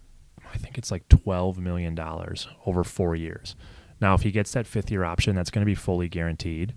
I 0.54 0.57
think 0.57 0.78
it's 0.78 0.90
like 0.90 1.09
twelve 1.11 1.59
million 1.59 1.95
dollars 1.95 2.49
over 2.64 2.85
four 2.85 3.14
years. 3.14 3.54
Now, 4.00 4.14
if 4.14 4.23
he 4.23 4.30
gets 4.30 4.52
that 4.52 4.66
fifth 4.66 4.90
year 4.90 5.04
option, 5.04 5.37
that's 5.37 5.50
going 5.50 5.61
to 5.61 5.66
be 5.66 5.75
fully 5.75 6.09
guaranteed, 6.09 6.73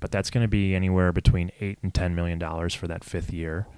but 0.00 0.10
that's 0.10 0.28
going 0.28 0.44
to 0.44 0.48
be 0.48 0.74
anywhere 0.74 1.12
between 1.12 1.50
eight 1.60 1.78
and 1.82 1.94
ten 1.94 2.14
million 2.14 2.38
dollars 2.38 2.74
for 2.74 2.86
that 2.88 3.04
fifth 3.04 3.32
year, 3.32 3.68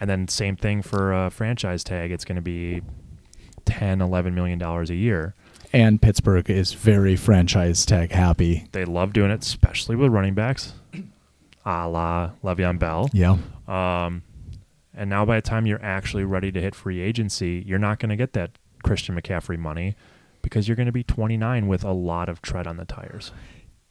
and 0.00 0.10
then 0.10 0.26
same 0.26 0.56
thing 0.56 0.82
for 0.82 1.12
a 1.12 1.30
franchise 1.30 1.84
tag. 1.84 2.10
It's 2.10 2.24
going 2.24 2.36
to 2.36 2.42
be 2.42 2.82
10 3.66 4.00
11 4.00 4.34
million 4.34 4.58
dollars 4.58 4.90
a 4.90 4.94
year. 4.96 5.34
And 5.72 6.00
Pittsburgh 6.00 6.48
is 6.50 6.72
very 6.72 7.16
franchise 7.16 7.84
tag 7.84 8.12
happy. 8.12 8.66
They 8.72 8.84
love 8.84 9.12
doing 9.12 9.30
it, 9.30 9.42
especially 9.42 9.96
with 9.96 10.10
running 10.12 10.34
backs, 10.34 10.74
a 11.64 11.88
la 11.88 12.30
Le'Veon 12.42 12.78
Bell. 12.78 13.10
Yeah. 13.12 13.38
Um, 13.66 14.22
and 14.94 15.10
now 15.10 15.24
by 15.24 15.36
the 15.36 15.42
time 15.42 15.66
you're 15.66 15.84
actually 15.84 16.24
ready 16.24 16.50
to 16.50 16.60
hit 16.60 16.74
free 16.74 17.00
agency, 17.00 17.62
you're 17.66 17.78
not 17.78 17.98
going 17.98 18.10
to 18.10 18.16
get 18.16 18.32
that 18.32 18.52
Christian 18.82 19.20
McCaffrey 19.20 19.58
money 19.58 19.94
because 20.42 20.66
you're 20.66 20.76
going 20.76 20.86
to 20.86 20.92
be 20.92 21.04
29 21.04 21.66
with 21.68 21.84
a 21.84 21.92
lot 21.92 22.28
of 22.28 22.42
tread 22.42 22.66
on 22.66 22.76
the 22.76 22.84
tires. 22.84 23.32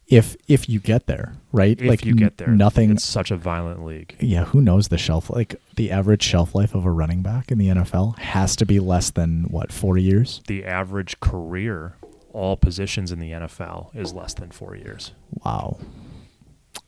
If 0.10 0.38
if 0.48 0.70
you 0.70 0.80
get 0.80 1.08
there, 1.08 1.34
right? 1.52 1.80
If 1.82 1.88
like 1.88 2.06
you 2.06 2.16
get 2.16 2.38
there, 2.38 2.48
nothing 2.48 2.92
It's 2.92 3.04
such 3.04 3.30
a 3.30 3.36
violent 3.36 3.84
league. 3.86 4.16
yeah, 4.22 4.46
who 4.46 4.62
knows 4.62 4.88
the 4.88 4.98
shelf 4.98 5.30
like 5.30 5.60
the 5.76 5.92
average 5.92 6.24
shelf 6.24 6.56
life 6.56 6.74
of 6.74 6.86
a 6.86 6.92
running 6.92 7.22
back 7.22 7.52
in 7.52 7.58
the 7.58 7.68
NFL 7.68 8.18
has 8.20 8.56
to 8.56 8.66
be 8.66 8.80
less 8.80 9.10
than 9.12 9.44
what, 9.50 9.72
4 9.74 9.98
years? 9.98 10.42
The 10.48 10.64
average 10.66 11.20
career, 11.20 11.96
all 12.32 12.56
positions 12.56 13.12
in 13.12 13.20
the 13.20 13.32
NFL, 13.32 13.94
is 13.96 14.14
less 14.14 14.34
than 14.34 14.52
four 14.52 14.76
years. 14.78 15.12
Wow. 15.44 15.78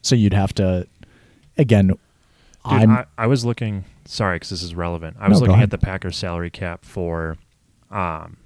So 0.01 0.15
you'd 0.15 0.33
have 0.33 0.53
to 0.55 0.87
again 1.57 1.87
Dude, 1.87 1.97
I'm 2.63 2.91
I, 2.91 3.05
I 3.17 3.27
was 3.27 3.43
looking. 3.43 3.83
Sorry, 4.05 4.35
because 4.35 4.49
this 4.49 4.63
is 4.63 4.75
relevant. 4.75 5.17
I 5.19 5.27
was 5.27 5.39
No, 5.41 5.45
go 5.47 5.51
looking 5.51 5.63
at 5.63 5.71
the 5.71 5.77
Packers 5.77 6.17
salary 6.17 6.49
cap 6.49 6.83
for, 6.85 7.37
um, 7.91 8.37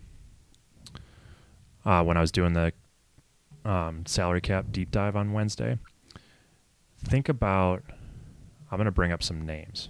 uh, 1.86 2.04
when 2.04 2.16
I 2.18 2.22
was 2.22 2.32
doing 2.32 2.54
the 2.54 2.74
um, 3.66 4.06
salary 4.06 4.42
cap 4.42 4.66
deep 4.72 4.92
dive 4.92 5.16
on 5.16 5.34
Wednesday. 5.34 5.78
Think 7.04 7.30
about. 7.30 7.84
I'm 8.72 8.78
going 8.78 8.86
to 8.86 8.92
bring 8.92 9.12
up 9.12 9.22
some 9.22 9.46
names. 9.46 9.90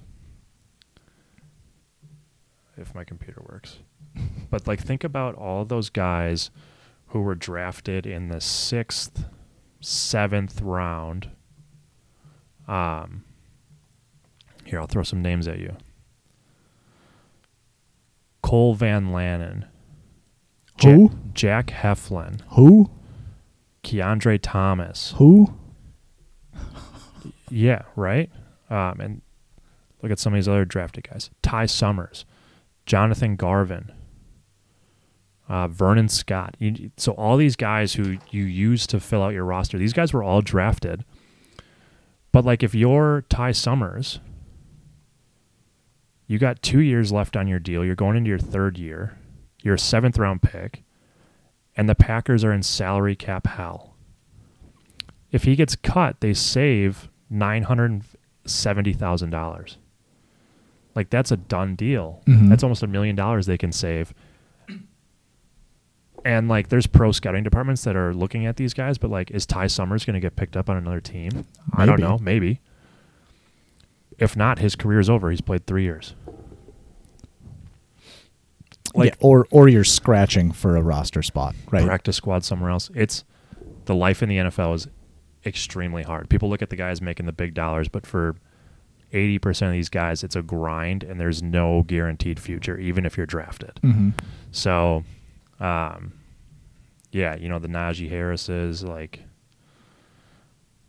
If 2.75 2.93
my 2.95 3.03
computer 3.03 3.41
works, 3.49 3.77
but 4.49 4.67
like 4.67 4.81
think 4.81 5.03
about 5.03 5.35
all 5.35 5.63
those 5.63 5.89
guys 5.89 6.49
who 7.07 7.21
were 7.21 7.35
drafted 7.35 8.05
in 8.07 8.29
the 8.29 8.41
sixth, 8.41 9.25
seventh 9.79 10.61
round. 10.61 11.29
Um, 12.67 13.23
here, 14.65 14.79
I'll 14.79 14.87
throw 14.87 15.03
some 15.03 15.21
names 15.21 15.47
at 15.47 15.59
you. 15.59 15.75
Cole 18.41 18.73
Van 18.73 19.09
Lanen. 19.09 19.67
Who? 20.81 21.11
Jack 21.33 21.67
Heflin. 21.67 22.41
who? 22.49 22.89
Keandre 23.83 24.39
Thomas. 24.41 25.13
Who? 25.17 25.53
Yeah, 27.49 27.83
right? 27.95 28.31
Um, 28.69 28.99
and 28.99 29.21
look 30.01 30.11
at 30.11 30.17
some 30.19 30.33
of 30.33 30.37
these 30.37 30.47
other 30.47 30.65
drafted 30.65 31.07
guys. 31.09 31.29
Ty 31.41 31.67
Summers. 31.67 32.25
Jonathan 32.85 33.35
Garvin. 33.35 33.91
Uh, 35.47 35.67
Vernon 35.67 36.09
Scott. 36.09 36.55
You, 36.57 36.91
so 36.97 37.11
all 37.13 37.37
these 37.37 37.55
guys 37.55 37.93
who 37.93 38.17
you 38.31 38.43
use 38.43 38.87
to 38.87 38.99
fill 38.99 39.21
out 39.21 39.33
your 39.33 39.45
roster, 39.45 39.77
these 39.77 39.93
guys 39.93 40.13
were 40.13 40.23
all 40.23 40.41
drafted. 40.41 41.05
But 42.31 42.45
like 42.45 42.63
if 42.63 42.73
you're 42.73 43.23
Ty 43.29 43.51
Summers, 43.51 44.19
you 46.25 46.39
got 46.39 46.61
two 46.61 46.79
years 46.79 47.11
left 47.11 47.37
on 47.37 47.47
your 47.47 47.59
deal. 47.59 47.85
You're 47.85 47.95
going 47.95 48.17
into 48.17 48.29
your 48.29 48.39
third 48.39 48.77
year. 48.79 49.17
You're 49.61 49.75
a 49.75 49.79
seventh 49.79 50.17
round 50.17 50.41
pick, 50.41 50.83
and 51.75 51.89
the 51.89 51.95
Packers 51.95 52.43
are 52.43 52.53
in 52.53 52.63
salary 52.63 53.15
cap 53.15 53.47
hell. 53.47 53.95
If 55.31 55.43
he 55.45 55.55
gets 55.55 55.75
cut, 55.75 56.19
they 56.21 56.33
save 56.33 57.09
nine 57.29 57.63
hundred 57.63 58.03
seventy 58.45 58.93
thousand 58.93 59.31
dollars. 59.31 59.77
Like 60.95 61.09
that's 61.09 61.31
a 61.31 61.37
done 61.37 61.75
deal. 61.75 62.21
Mhm. 62.27 62.49
That's 62.49 62.61
almost 62.63 62.83
a 62.83 62.87
million 62.87 63.15
dollars 63.15 63.45
they 63.47 63.57
can 63.57 63.71
save. 63.71 64.13
And 66.25 66.47
like, 66.47 66.69
there's 66.69 66.87
pro 66.87 67.11
scouting 67.11 67.43
departments 67.43 67.83
that 67.83 67.97
are 67.97 68.13
looking 68.13 68.45
at 68.45 68.55
these 68.55 68.73
guys, 68.73 68.97
but 68.97 69.09
like, 69.09 69.29
is 69.31 69.45
Ty 69.45 69.67
Summers 69.67 70.05
going 70.05 70.13
to 70.13 70.21
get 70.21 70.37
picked 70.37 70.55
up 70.55 70.69
on 70.69 70.77
another 70.77 71.01
team? 71.01 71.45
I 71.73 71.85
don't 71.85 71.99
know. 71.99 72.17
Maybe. 72.21 72.61
If 74.19 74.37
not, 74.37 74.59
his 74.59 74.75
career's 74.77 75.09
over. 75.09 75.31
He's 75.31 75.41
played 75.41 75.67
three 75.67 75.83
years. 75.83 76.15
Like 78.95 79.09
yeah, 79.09 79.15
or 79.27 79.47
or 79.51 79.67
you're 79.67 79.83
scratching 79.83 80.51
for 80.51 80.77
a 80.77 80.81
roster 80.81 81.23
spot, 81.23 81.55
right? 81.71 81.85
practice 81.85 82.15
squad 82.17 82.43
somewhere 82.45 82.69
else. 82.69 82.91
It's 82.95 83.23
the 83.85 83.95
life 83.95 84.21
in 84.21 84.29
the 84.29 84.37
NFL 84.37 84.75
is 84.75 84.87
extremely 85.45 86.03
hard. 86.03 86.29
People 86.29 86.49
look 86.49 86.61
at 86.61 86.69
the 86.69 86.75
guys 86.75 87.01
making 87.01 87.25
the 87.25 87.33
big 87.33 87.53
dollars, 87.53 87.87
but 87.89 88.05
for 88.05 88.35
80% 89.13 89.67
of 89.67 89.71
these 89.73 89.89
guys, 89.89 90.23
it's 90.23 90.35
a 90.35 90.41
grind 90.41 91.03
and 91.03 91.19
there's 91.19 91.43
no 91.43 91.83
guaranteed 91.83 92.39
future, 92.39 92.77
even 92.79 93.05
if 93.05 93.17
you're 93.17 93.25
drafted. 93.25 93.77
hmm 93.81 94.09
So, 94.51 95.03
um, 95.59 96.13
yeah, 97.11 97.35
you 97.35 97.47
know, 97.49 97.59
the 97.59 97.67
Najee 97.67 98.09
Harrises, 98.09 98.83
like, 98.83 99.21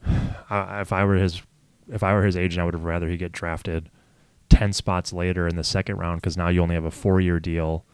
I, 0.51 0.81
if 0.81 0.93
I 0.93 1.05
were 1.05 1.17
his, 1.17 1.43
if 1.89 2.03
I 2.03 2.13
were 2.15 2.25
his 2.25 2.37
agent, 2.37 2.61
I 2.61 2.65
would 2.65 2.75
have 2.75 2.85
rather 2.85 3.09
he 3.09 3.17
get 3.17 3.33
drafted 3.33 3.91
10 4.49 4.73
spots 4.73 5.13
later 5.13 5.47
in 5.49 5.57
the 5.57 5.65
second 5.65 5.97
round 5.97 6.21
because 6.21 6.37
now 6.37 6.49
you 6.49 6.63
only 6.63 6.75
have 6.75 6.85
a 6.85 6.91
four 6.91 7.21
year 7.21 7.41
deal, 7.41 7.85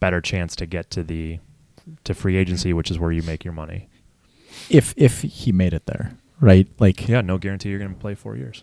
better 0.00 0.20
chance 0.20 0.54
to 0.56 0.66
get 0.66 0.90
to 0.90 1.02
the, 1.02 1.38
to 2.04 2.14
free 2.14 2.36
agency, 2.36 2.72
which 2.72 2.90
is 2.90 2.98
where 2.98 3.12
you 3.12 3.22
make 3.22 3.44
your 3.44 3.54
money. 3.54 3.88
If 4.70 4.94
if 4.96 5.22
he 5.22 5.52
made 5.52 5.72
it 5.74 5.86
there, 5.86 6.16
right? 6.40 6.68
Like 6.78 7.08
Yeah, 7.08 7.20
no 7.22 7.38
guarantee 7.38 7.70
you're 7.70 7.78
going 7.78 7.92
to 7.94 8.00
play 8.00 8.14
four 8.14 8.36
years. 8.36 8.62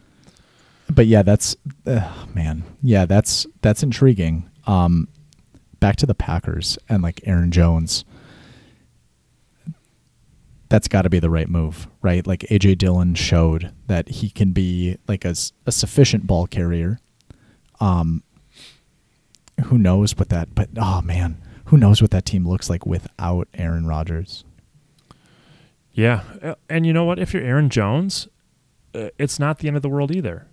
but 0.93 1.05
yeah, 1.07 1.21
that's 1.21 1.55
uh, 1.85 2.25
man, 2.33 2.63
yeah, 2.81 3.05
that's 3.05 3.45
that's 3.61 3.83
intriguing. 3.83 4.49
Um, 4.67 5.07
back 5.79 5.97
to 5.97 6.05
the 6.05 6.15
Packers 6.15 6.77
and 6.87 7.03
like 7.03 7.19
Aaron 7.25 7.51
Jones. 7.51 8.05
That's 10.69 10.87
got 10.87 11.01
to 11.01 11.09
be 11.09 11.19
the 11.19 11.29
right 11.29 11.49
move, 11.49 11.87
right? 12.01 12.25
Like 12.25 12.41
AJ 12.49 12.77
Dillon 12.77 13.13
showed 13.13 13.73
that 13.87 14.07
he 14.07 14.29
can 14.29 14.53
be 14.53 14.97
like 15.07 15.25
a 15.25 15.35
sufficient 15.35 16.25
ball 16.25 16.47
carrier. 16.47 16.99
Um, 17.81 18.23
who 19.61 19.77
knows 19.77 20.15
what 20.17 20.29
that? 20.29 20.53
But 20.55 20.69
oh 20.77 21.01
man, 21.01 21.41
who 21.65 21.77
knows 21.77 22.01
what 22.01 22.11
that 22.11 22.25
team 22.25 22.47
looks 22.47 22.69
like 22.69 22.85
without 22.85 23.47
Aaron 23.53 23.85
Rodgers? 23.85 24.43
Yeah, 25.93 26.23
uh, 26.41 26.55
and 26.69 26.85
you 26.85 26.93
know 26.93 27.05
what? 27.05 27.19
If 27.19 27.33
you're 27.33 27.43
Aaron 27.43 27.69
Jones, 27.69 28.27
uh, 28.95 29.09
it's 29.17 29.39
not 29.39 29.59
the 29.59 29.67
end 29.67 29.77
of 29.77 29.83
the 29.83 29.89
world 29.89 30.15
either. 30.15 30.47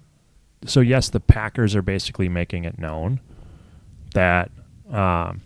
So 0.64 0.80
yes, 0.80 1.08
the 1.08 1.20
Packers 1.20 1.76
are 1.76 1.82
basically 1.82 2.28
making 2.28 2.64
it 2.64 2.78
known 2.78 3.20
that. 4.14 4.50
Um, 4.90 5.42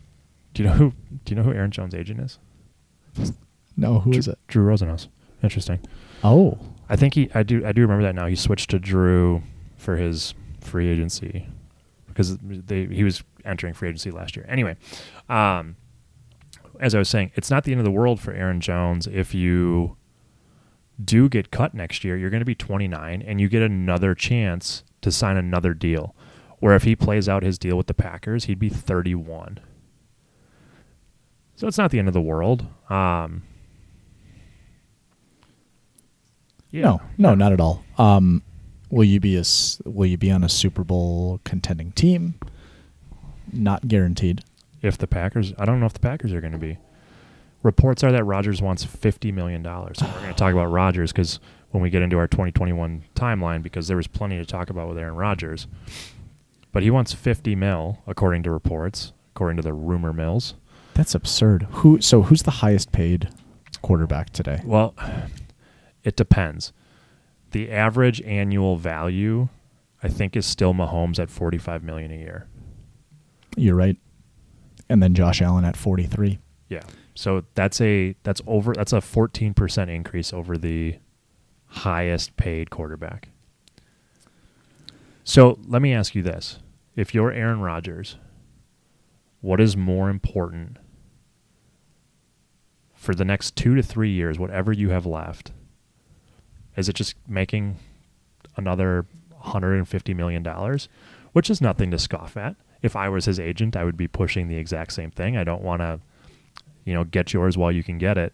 do 0.54 0.62
you 0.62 0.68
know 0.68 0.74
who? 0.74 0.92
Do 1.24 1.34
you 1.34 1.36
know 1.36 1.42
who 1.42 1.52
Aaron 1.52 1.70
Jones' 1.70 1.94
agent 1.94 2.20
is? 2.20 2.38
No, 3.76 4.00
who 4.00 4.12
Drew, 4.12 4.18
is 4.18 4.28
it? 4.28 4.38
Drew 4.48 4.64
Rosenhaus. 4.64 5.08
Interesting. 5.42 5.80
Oh, 6.22 6.58
I 6.88 6.96
think 6.96 7.14
he. 7.14 7.30
I 7.34 7.42
do. 7.42 7.64
I 7.64 7.72
do 7.72 7.82
remember 7.82 8.04
that 8.04 8.14
now. 8.14 8.26
He 8.26 8.36
switched 8.36 8.70
to 8.70 8.78
Drew 8.78 9.42
for 9.76 9.96
his 9.96 10.34
free 10.60 10.88
agency 10.88 11.48
because 12.12 12.38
they 12.40 12.86
he 12.86 13.04
was 13.04 13.22
entering 13.44 13.74
free 13.74 13.88
agency 13.88 14.10
last 14.10 14.36
year. 14.36 14.46
Anyway, 14.48 14.76
um, 15.28 15.76
as 16.80 16.94
I 16.94 16.98
was 16.98 17.08
saying, 17.08 17.32
it's 17.34 17.50
not 17.50 17.64
the 17.64 17.72
end 17.72 17.80
of 17.80 17.84
the 17.84 17.90
world 17.90 18.20
for 18.20 18.32
Aaron 18.32 18.60
Jones 18.60 19.06
if 19.06 19.34
you 19.34 19.96
do 21.02 21.28
get 21.28 21.50
cut 21.50 21.74
next 21.74 22.04
year. 22.04 22.16
You're 22.16 22.30
going 22.30 22.40
to 22.40 22.46
be 22.46 22.54
29, 22.54 23.22
and 23.22 23.40
you 23.40 23.48
get 23.48 23.62
another 23.62 24.14
chance 24.14 24.82
to 25.00 25.10
sign 25.10 25.36
another 25.36 25.74
deal. 25.74 26.14
Where 26.58 26.74
if 26.76 26.84
he 26.84 26.94
plays 26.94 27.28
out 27.28 27.42
his 27.42 27.58
deal 27.58 27.76
with 27.76 27.88
the 27.88 27.94
Packers, 27.94 28.44
he'd 28.44 28.58
be 28.58 28.68
31. 28.68 29.58
So 31.56 31.66
it's 31.66 31.78
not 31.78 31.90
the 31.90 31.98
end 31.98 32.08
of 32.08 32.14
the 32.14 32.20
world. 32.20 32.66
Um, 32.88 33.42
yeah. 36.70 36.82
No, 36.82 37.00
no, 37.18 37.34
not 37.34 37.52
at 37.52 37.60
all. 37.60 37.84
Um, 37.98 38.42
Will 38.92 39.04
you 39.04 39.20
be 39.20 39.38
a 39.38 39.42
Will 39.86 40.06
you 40.06 40.18
be 40.18 40.30
on 40.30 40.44
a 40.44 40.50
Super 40.50 40.84
Bowl 40.84 41.40
contending 41.44 41.92
team? 41.92 42.34
Not 43.50 43.88
guaranteed. 43.88 44.44
If 44.82 44.98
the 44.98 45.06
Packers, 45.06 45.54
I 45.58 45.64
don't 45.64 45.80
know 45.80 45.86
if 45.86 45.94
the 45.94 46.00
Packers 46.00 46.30
are 46.34 46.42
going 46.42 46.52
to 46.52 46.58
be. 46.58 46.76
Reports 47.62 48.04
are 48.04 48.12
that 48.12 48.24
Rodgers 48.24 48.60
wants 48.60 48.84
fifty 48.84 49.32
million 49.32 49.62
dollars. 49.62 49.96
We're 50.02 50.12
going 50.20 50.28
to 50.28 50.34
talk 50.34 50.52
about 50.52 50.66
Rodgers 50.66 51.10
because 51.10 51.40
when 51.70 51.82
we 51.82 51.88
get 51.88 52.02
into 52.02 52.18
our 52.18 52.28
2021 52.28 53.04
timeline, 53.14 53.62
because 53.62 53.88
there 53.88 53.96
was 53.96 54.06
plenty 54.06 54.36
to 54.36 54.44
talk 54.44 54.68
about 54.68 54.90
with 54.90 54.98
Aaron 54.98 55.16
Rodgers. 55.16 55.66
But 56.70 56.82
he 56.82 56.90
wants 56.90 57.14
50 57.14 57.56
mil, 57.56 57.98
according 58.06 58.42
to 58.42 58.50
reports, 58.50 59.12
according 59.34 59.56
to 59.56 59.62
the 59.62 59.72
rumor 59.72 60.12
mills. 60.12 60.52
That's 60.92 61.14
absurd. 61.14 61.66
Who? 61.70 62.02
So 62.02 62.22
who's 62.24 62.42
the 62.42 62.50
highest 62.50 62.92
paid 62.92 63.30
quarterback 63.80 64.34
today? 64.34 64.60
Well, 64.66 64.94
it 66.04 66.14
depends. 66.14 66.74
The 67.52 67.70
average 67.70 68.20
annual 68.22 68.76
value, 68.76 69.48
I 70.02 70.08
think, 70.08 70.36
is 70.36 70.46
still 70.46 70.74
Mahomes 70.74 71.18
at 71.18 71.30
45 71.30 71.82
million 71.82 72.10
a 72.10 72.16
year. 72.16 72.48
You're 73.56 73.76
right. 73.76 73.96
And 74.88 75.02
then 75.02 75.14
Josh 75.14 75.40
Allen 75.40 75.64
at 75.64 75.76
43. 75.76 76.38
Yeah. 76.68 76.82
So 77.14 77.44
that's 77.54 77.80
a 77.80 78.16
that's 78.22 78.40
over 78.46 78.72
that's 78.72 78.92
a 78.92 78.98
14% 78.98 79.88
increase 79.88 80.32
over 80.32 80.56
the 80.56 80.96
highest 81.66 82.36
paid 82.36 82.70
quarterback. 82.70 83.28
So 85.24 85.58
let 85.66 85.82
me 85.82 85.92
ask 85.92 86.14
you 86.14 86.22
this. 86.22 86.58
If 86.96 87.14
you're 87.14 87.30
Aaron 87.30 87.60
Rodgers, 87.60 88.16
what 89.40 89.60
is 89.60 89.76
more 89.76 90.10
important 90.10 90.78
for 92.94 93.14
the 93.14 93.24
next 93.24 93.56
2 93.56 93.74
to 93.74 93.82
3 93.82 94.10
years 94.10 94.38
whatever 94.38 94.72
you 94.72 94.90
have 94.90 95.06
left? 95.06 95.52
Is 96.76 96.88
it 96.88 96.94
just 96.94 97.14
making 97.28 97.76
another 98.56 99.06
150 99.30 100.14
million 100.14 100.42
dollars, 100.42 100.88
which 101.32 101.50
is 101.50 101.60
nothing 101.60 101.90
to 101.90 101.98
scoff 101.98 102.36
at. 102.36 102.56
If 102.82 102.96
I 102.96 103.08
was 103.08 103.24
his 103.26 103.38
agent, 103.38 103.76
I 103.76 103.84
would 103.84 103.96
be 103.96 104.08
pushing 104.08 104.48
the 104.48 104.56
exact 104.56 104.92
same 104.92 105.10
thing. 105.10 105.36
I 105.36 105.44
don't 105.44 105.62
want 105.62 105.80
to 105.80 106.00
you 106.84 106.94
know, 106.94 107.04
get 107.04 107.32
yours 107.32 107.56
while 107.56 107.72
you 107.72 107.82
can 107.82 107.98
get 107.98 108.18
it. 108.18 108.32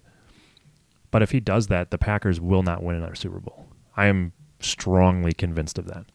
But 1.11 1.23
if 1.23 1.31
he 1.31 1.41
does 1.41 1.69
that, 1.69 1.91
the 1.91 1.99
Packers 1.99 2.41
will 2.41 2.63
not 2.63 2.83
win 2.83 2.97
another 2.97 3.15
Super 3.15 3.41
Bowl. 3.41 3.67
I 3.97 4.07
am 4.07 4.33
strongly 4.61 5.33
convinced 5.33 5.79
of 5.79 5.87
that. 5.87 6.07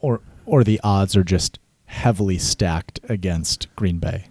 Or 0.00 0.20
or 0.46 0.64
the 0.64 0.80
odds 0.84 1.16
are 1.16 1.24
just 1.24 1.58
heavily 1.86 2.38
stacked 2.38 3.00
against 3.08 3.74
Green 3.76 3.98
Bay. 3.98 4.26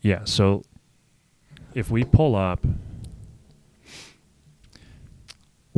Yeah, 0.00 0.24
so 0.24 0.62
if 1.74 1.90
we 1.90 2.04
pull 2.04 2.34
up, 2.34 2.64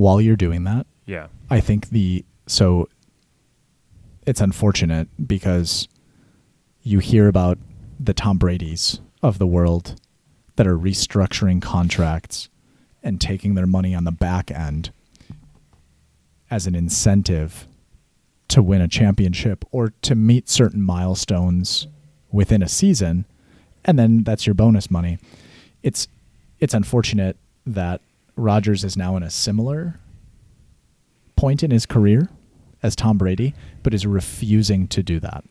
While 0.00 0.22
you're 0.22 0.34
doing 0.34 0.64
that, 0.64 0.86
yeah, 1.04 1.26
I 1.50 1.60
think 1.60 1.90
the 1.90 2.24
so 2.46 2.88
it's 4.26 4.40
unfortunate 4.40 5.08
because 5.26 5.88
you 6.82 7.00
hear 7.00 7.28
about 7.28 7.58
the 7.98 8.14
Tom 8.14 8.38
Brady's 8.38 9.00
of 9.22 9.38
the 9.38 9.46
world 9.46 10.00
that 10.56 10.66
are 10.66 10.78
restructuring 10.78 11.60
contracts 11.60 12.48
and 13.02 13.20
taking 13.20 13.56
their 13.56 13.66
money 13.66 13.94
on 13.94 14.04
the 14.04 14.10
back 14.10 14.50
end 14.50 14.90
as 16.50 16.66
an 16.66 16.74
incentive 16.74 17.66
to 18.48 18.62
win 18.62 18.80
a 18.80 18.88
championship 18.88 19.66
or 19.70 19.92
to 20.00 20.14
meet 20.14 20.48
certain 20.48 20.82
milestones 20.82 21.88
within 22.32 22.62
a 22.62 22.68
season 22.68 23.26
and 23.84 23.98
then 23.98 24.24
that's 24.24 24.46
your 24.46 24.54
bonus 24.54 24.90
money. 24.90 25.18
It's 25.82 26.08
it's 26.58 26.72
unfortunate 26.72 27.36
that 27.66 28.00
Rodgers 28.40 28.84
is 28.84 28.96
now 28.96 29.16
in 29.16 29.22
a 29.22 29.30
similar 29.30 29.98
point 31.36 31.62
in 31.62 31.70
his 31.70 31.86
career 31.86 32.28
as 32.82 32.96
Tom 32.96 33.18
Brady, 33.18 33.54
but 33.82 33.94
is 33.94 34.06
refusing 34.06 34.88
to 34.88 35.02
do 35.02 35.20
that. 35.20 35.44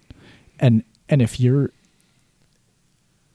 And 0.59 0.83
and 1.07 1.21
if 1.21 1.39
you're 1.39 1.71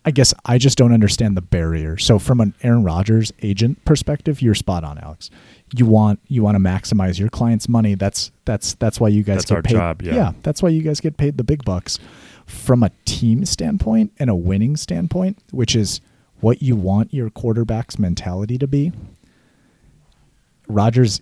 I 0.06 0.10
guess 0.10 0.34
I 0.44 0.58
just 0.58 0.76
don't 0.76 0.92
understand 0.92 1.36
the 1.36 1.40
barrier. 1.40 1.96
So 1.96 2.18
from 2.18 2.40
an 2.40 2.52
Aaron 2.62 2.84
Rodgers 2.84 3.32
agent 3.42 3.82
perspective, 3.86 4.42
you're 4.42 4.54
spot 4.54 4.84
on, 4.84 4.98
Alex. 4.98 5.30
You 5.74 5.86
want 5.86 6.20
you 6.28 6.42
want 6.42 6.56
to 6.56 6.60
maximize 6.60 7.18
your 7.18 7.30
client's 7.30 7.68
money. 7.68 7.94
That's 7.94 8.30
that's 8.44 8.74
that's 8.74 9.00
why 9.00 9.08
you 9.08 9.22
guys 9.22 9.36
That's 9.38 9.46
get 9.46 9.56
our 9.56 9.62
paid. 9.62 9.72
job, 9.72 10.02
yeah. 10.02 10.32
that's 10.42 10.62
why 10.62 10.68
you 10.68 10.82
guys 10.82 11.00
get 11.00 11.16
paid 11.16 11.38
the 11.38 11.44
big 11.44 11.64
bucks. 11.64 11.98
From 12.46 12.82
a 12.82 12.90
team 13.06 13.46
standpoint 13.46 14.12
and 14.18 14.28
a 14.28 14.34
winning 14.34 14.76
standpoint, 14.76 15.38
which 15.50 15.74
is 15.74 16.02
what 16.40 16.62
you 16.62 16.76
want 16.76 17.14
your 17.14 17.30
quarterback's 17.30 17.98
mentality 17.98 18.58
to 18.58 18.66
be. 18.66 18.92
Rodgers 20.68 21.20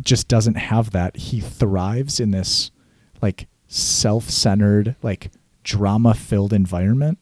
just 0.00 0.28
doesn't 0.28 0.56
have 0.56 0.90
that. 0.90 1.16
He 1.16 1.40
thrives 1.40 2.20
in 2.20 2.30
this 2.30 2.70
like 3.20 3.46
self-centered, 3.68 4.96
like 5.02 5.30
drama-filled 5.64 6.52
environment 6.52 7.18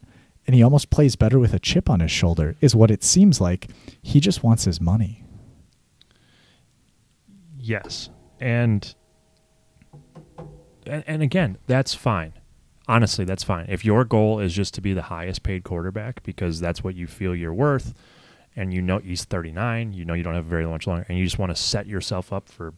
and 0.46 0.54
he 0.56 0.64
almost 0.64 0.90
plays 0.90 1.14
better 1.14 1.38
with 1.38 1.54
a 1.54 1.60
chip 1.60 1.88
on 1.88 2.00
his 2.00 2.10
shoulder 2.10 2.56
is 2.60 2.74
what 2.74 2.90
it 2.90 3.04
seems 3.04 3.40
like. 3.40 3.68
He 4.02 4.18
just 4.18 4.42
wants 4.42 4.64
his 4.64 4.80
money. 4.80 5.22
yes, 7.56 8.10
and, 8.40 8.94
and 10.86 11.22
again, 11.22 11.58
that's 11.68 11.94
fine. 11.94 12.32
Honestly, 12.88 13.24
that's 13.24 13.44
fine. 13.44 13.66
If 13.68 13.84
your 13.84 14.04
goal 14.04 14.40
is 14.40 14.52
just 14.52 14.74
to 14.74 14.80
be 14.80 14.92
the 14.92 15.02
highest 15.02 15.44
paid 15.44 15.62
quarterback 15.62 16.22
because 16.24 16.58
that's 16.58 16.82
what 16.82 16.96
you 16.96 17.06
feel 17.06 17.32
you're 17.32 17.54
worth, 17.54 17.94
and 18.56 18.74
you 18.74 18.82
know 18.82 18.98
he's 18.98 19.24
39, 19.24 19.92
you 19.92 20.04
know 20.04 20.14
you 20.14 20.22
don't 20.22 20.34
have 20.34 20.44
very 20.44 20.66
much 20.66 20.86
longer, 20.86 21.06
and 21.08 21.18
you 21.18 21.24
just 21.24 21.38
want 21.38 21.54
to 21.54 21.60
set 21.60 21.86
yourself 21.86 22.32
up 22.32 22.48
for 22.48 22.74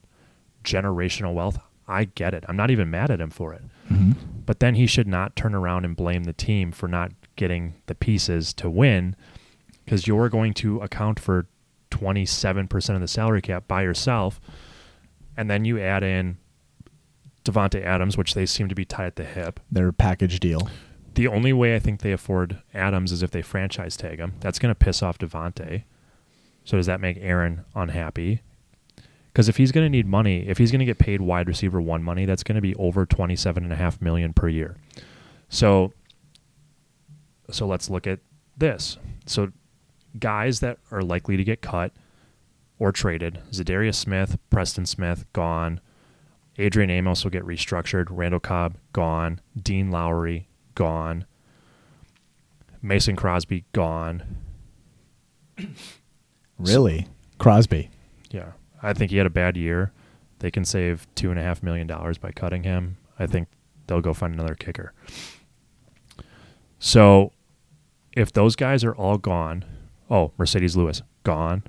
generational 0.64 1.34
wealth, 1.34 1.58
I 1.88 2.04
get 2.04 2.34
it. 2.34 2.44
I'm 2.48 2.56
not 2.56 2.70
even 2.70 2.90
mad 2.90 3.10
at 3.10 3.20
him 3.20 3.30
for 3.30 3.52
it. 3.52 3.62
Mm-hmm. 3.90 4.12
But 4.46 4.60
then 4.60 4.74
he 4.74 4.86
should 4.86 5.08
not 5.08 5.36
turn 5.36 5.54
around 5.54 5.84
and 5.84 5.96
blame 5.96 6.24
the 6.24 6.32
team 6.32 6.72
for 6.72 6.88
not 6.88 7.12
getting 7.36 7.74
the 7.86 7.94
pieces 7.94 8.52
to 8.54 8.70
win 8.70 9.16
because 9.84 10.06
you're 10.06 10.28
going 10.28 10.54
to 10.54 10.80
account 10.80 11.18
for 11.18 11.46
27% 11.90 12.94
of 12.94 13.00
the 13.00 13.08
salary 13.08 13.42
cap 13.42 13.66
by 13.68 13.82
yourself. 13.82 14.40
And 15.36 15.50
then 15.50 15.64
you 15.64 15.80
add 15.80 16.02
in 16.02 16.38
Davante 17.44 17.84
Adams, 17.84 18.16
which 18.16 18.34
they 18.34 18.46
seem 18.46 18.68
to 18.68 18.74
be 18.74 18.84
tied 18.84 19.06
at 19.06 19.16
the 19.16 19.24
hip. 19.24 19.60
Their 19.70 19.92
package 19.92 20.40
deal. 20.40 20.68
The 21.14 21.28
only 21.28 21.52
way 21.52 21.74
I 21.74 21.78
think 21.78 22.00
they 22.00 22.12
afford 22.12 22.62
Adams 22.72 23.12
is 23.12 23.22
if 23.22 23.30
they 23.30 23.42
franchise 23.42 23.96
tag 23.96 24.18
him. 24.18 24.34
That's 24.40 24.58
going 24.58 24.74
to 24.74 24.78
piss 24.78 25.02
off 25.02 25.18
Davante. 25.18 25.84
So 26.64 26.76
does 26.76 26.86
that 26.86 27.00
make 27.00 27.18
Aaron 27.20 27.64
unhappy? 27.74 28.40
Because 29.32 29.48
if 29.48 29.56
he's 29.56 29.72
going 29.72 29.84
to 29.84 29.90
need 29.90 30.06
money, 30.06 30.46
if 30.46 30.58
he's 30.58 30.70
going 30.70 30.80
to 30.80 30.84
get 30.84 30.98
paid 30.98 31.20
wide 31.20 31.48
receiver 31.48 31.80
one 31.80 32.02
money, 32.02 32.24
that's 32.24 32.42
going 32.42 32.56
to 32.56 32.62
be 32.62 32.74
over 32.76 33.06
twenty-seven 33.06 33.64
and 33.64 33.72
a 33.72 33.76
half 33.76 34.00
million 34.00 34.32
per 34.32 34.48
year. 34.48 34.76
So, 35.48 35.92
so 37.50 37.66
let's 37.66 37.90
look 37.90 38.06
at 38.06 38.20
this. 38.56 38.98
So, 39.26 39.52
guys 40.18 40.60
that 40.60 40.78
are 40.90 41.02
likely 41.02 41.36
to 41.36 41.44
get 41.44 41.62
cut 41.62 41.92
or 42.78 42.92
traded: 42.92 43.40
Za'Darius 43.50 43.94
Smith, 43.94 44.38
Preston 44.50 44.86
Smith, 44.86 45.24
gone. 45.32 45.80
Adrian 46.58 46.90
Amos 46.90 47.24
will 47.24 47.30
get 47.30 47.44
restructured. 47.44 48.08
Randall 48.10 48.40
Cobb 48.40 48.76
gone. 48.92 49.40
Dean 49.60 49.90
Lowry 49.90 50.46
gone. 50.74 51.24
Mason 52.80 53.16
Crosby 53.16 53.64
gone. 53.72 54.22
Really? 56.58 57.08
Crosby. 57.38 57.90
Yeah, 58.30 58.52
I 58.84 58.92
think 58.92 59.10
he 59.10 59.16
had 59.16 59.26
a 59.26 59.30
bad 59.30 59.56
year. 59.56 59.90
They 60.38 60.50
can 60.50 60.64
save 60.64 61.08
two 61.16 61.30
and 61.30 61.38
a 61.40 61.42
half 61.42 61.60
million 61.60 61.88
dollars 61.88 62.18
by 62.18 62.30
cutting 62.30 62.62
him. 62.62 62.98
I 63.18 63.26
think 63.26 63.48
they'll 63.86 64.00
go 64.00 64.14
find 64.14 64.32
another 64.32 64.54
kicker. 64.54 64.92
So, 66.78 67.32
if 68.12 68.32
those 68.32 68.54
guys 68.54 68.84
are 68.84 68.94
all 68.94 69.18
gone, 69.18 69.64
oh, 70.08 70.30
Marcedes 70.38 70.76
Lewis 70.76 71.02
gone. 71.24 71.64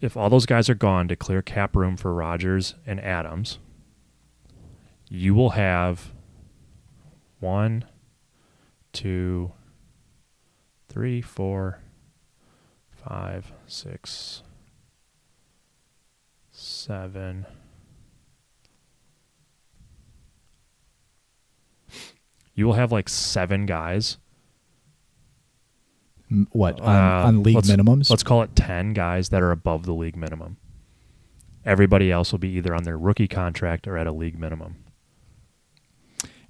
If 0.00 0.16
all 0.16 0.28
those 0.28 0.46
guys 0.46 0.68
are 0.68 0.74
gone 0.74 1.08
to 1.08 1.16
clear 1.16 1.40
cap 1.40 1.76
room 1.76 1.96
for 1.96 2.12
Rodgers 2.12 2.74
and 2.86 3.00
Adams, 3.00 3.58
you 5.08 5.34
will 5.34 5.50
have 5.50 6.12
one, 7.40 7.84
two, 8.92 9.52
three, 10.88 11.20
four, 11.20 11.80
five, 12.90 13.52
six, 13.66 14.42
seven. 16.52 17.46
You 22.54 22.66
will 22.66 22.74
have 22.74 22.92
like 22.92 23.08
seven 23.08 23.66
guys. 23.66 24.18
M- 26.30 26.46
What 26.52 26.80
on, 26.80 26.94
Uh, 26.94 27.26
on 27.26 27.42
league 27.42 27.56
let's- 27.56 27.70
minimums? 27.70 28.10
Let's 28.10 28.22
call 28.22 28.42
it 28.42 28.54
10 28.54 28.92
guys 28.92 29.30
that 29.30 29.42
are 29.42 29.50
above 29.50 29.84
the 29.84 29.94
league 29.94 30.16
minimum. 30.16 30.58
Everybody 31.64 32.10
else 32.12 32.32
will 32.32 32.38
be 32.38 32.50
either 32.50 32.74
on 32.74 32.84
their 32.84 32.98
rookie 32.98 33.28
contract 33.28 33.86
or 33.88 33.96
at 33.96 34.06
a 34.06 34.12
league 34.12 34.38
minimum. 34.38 34.76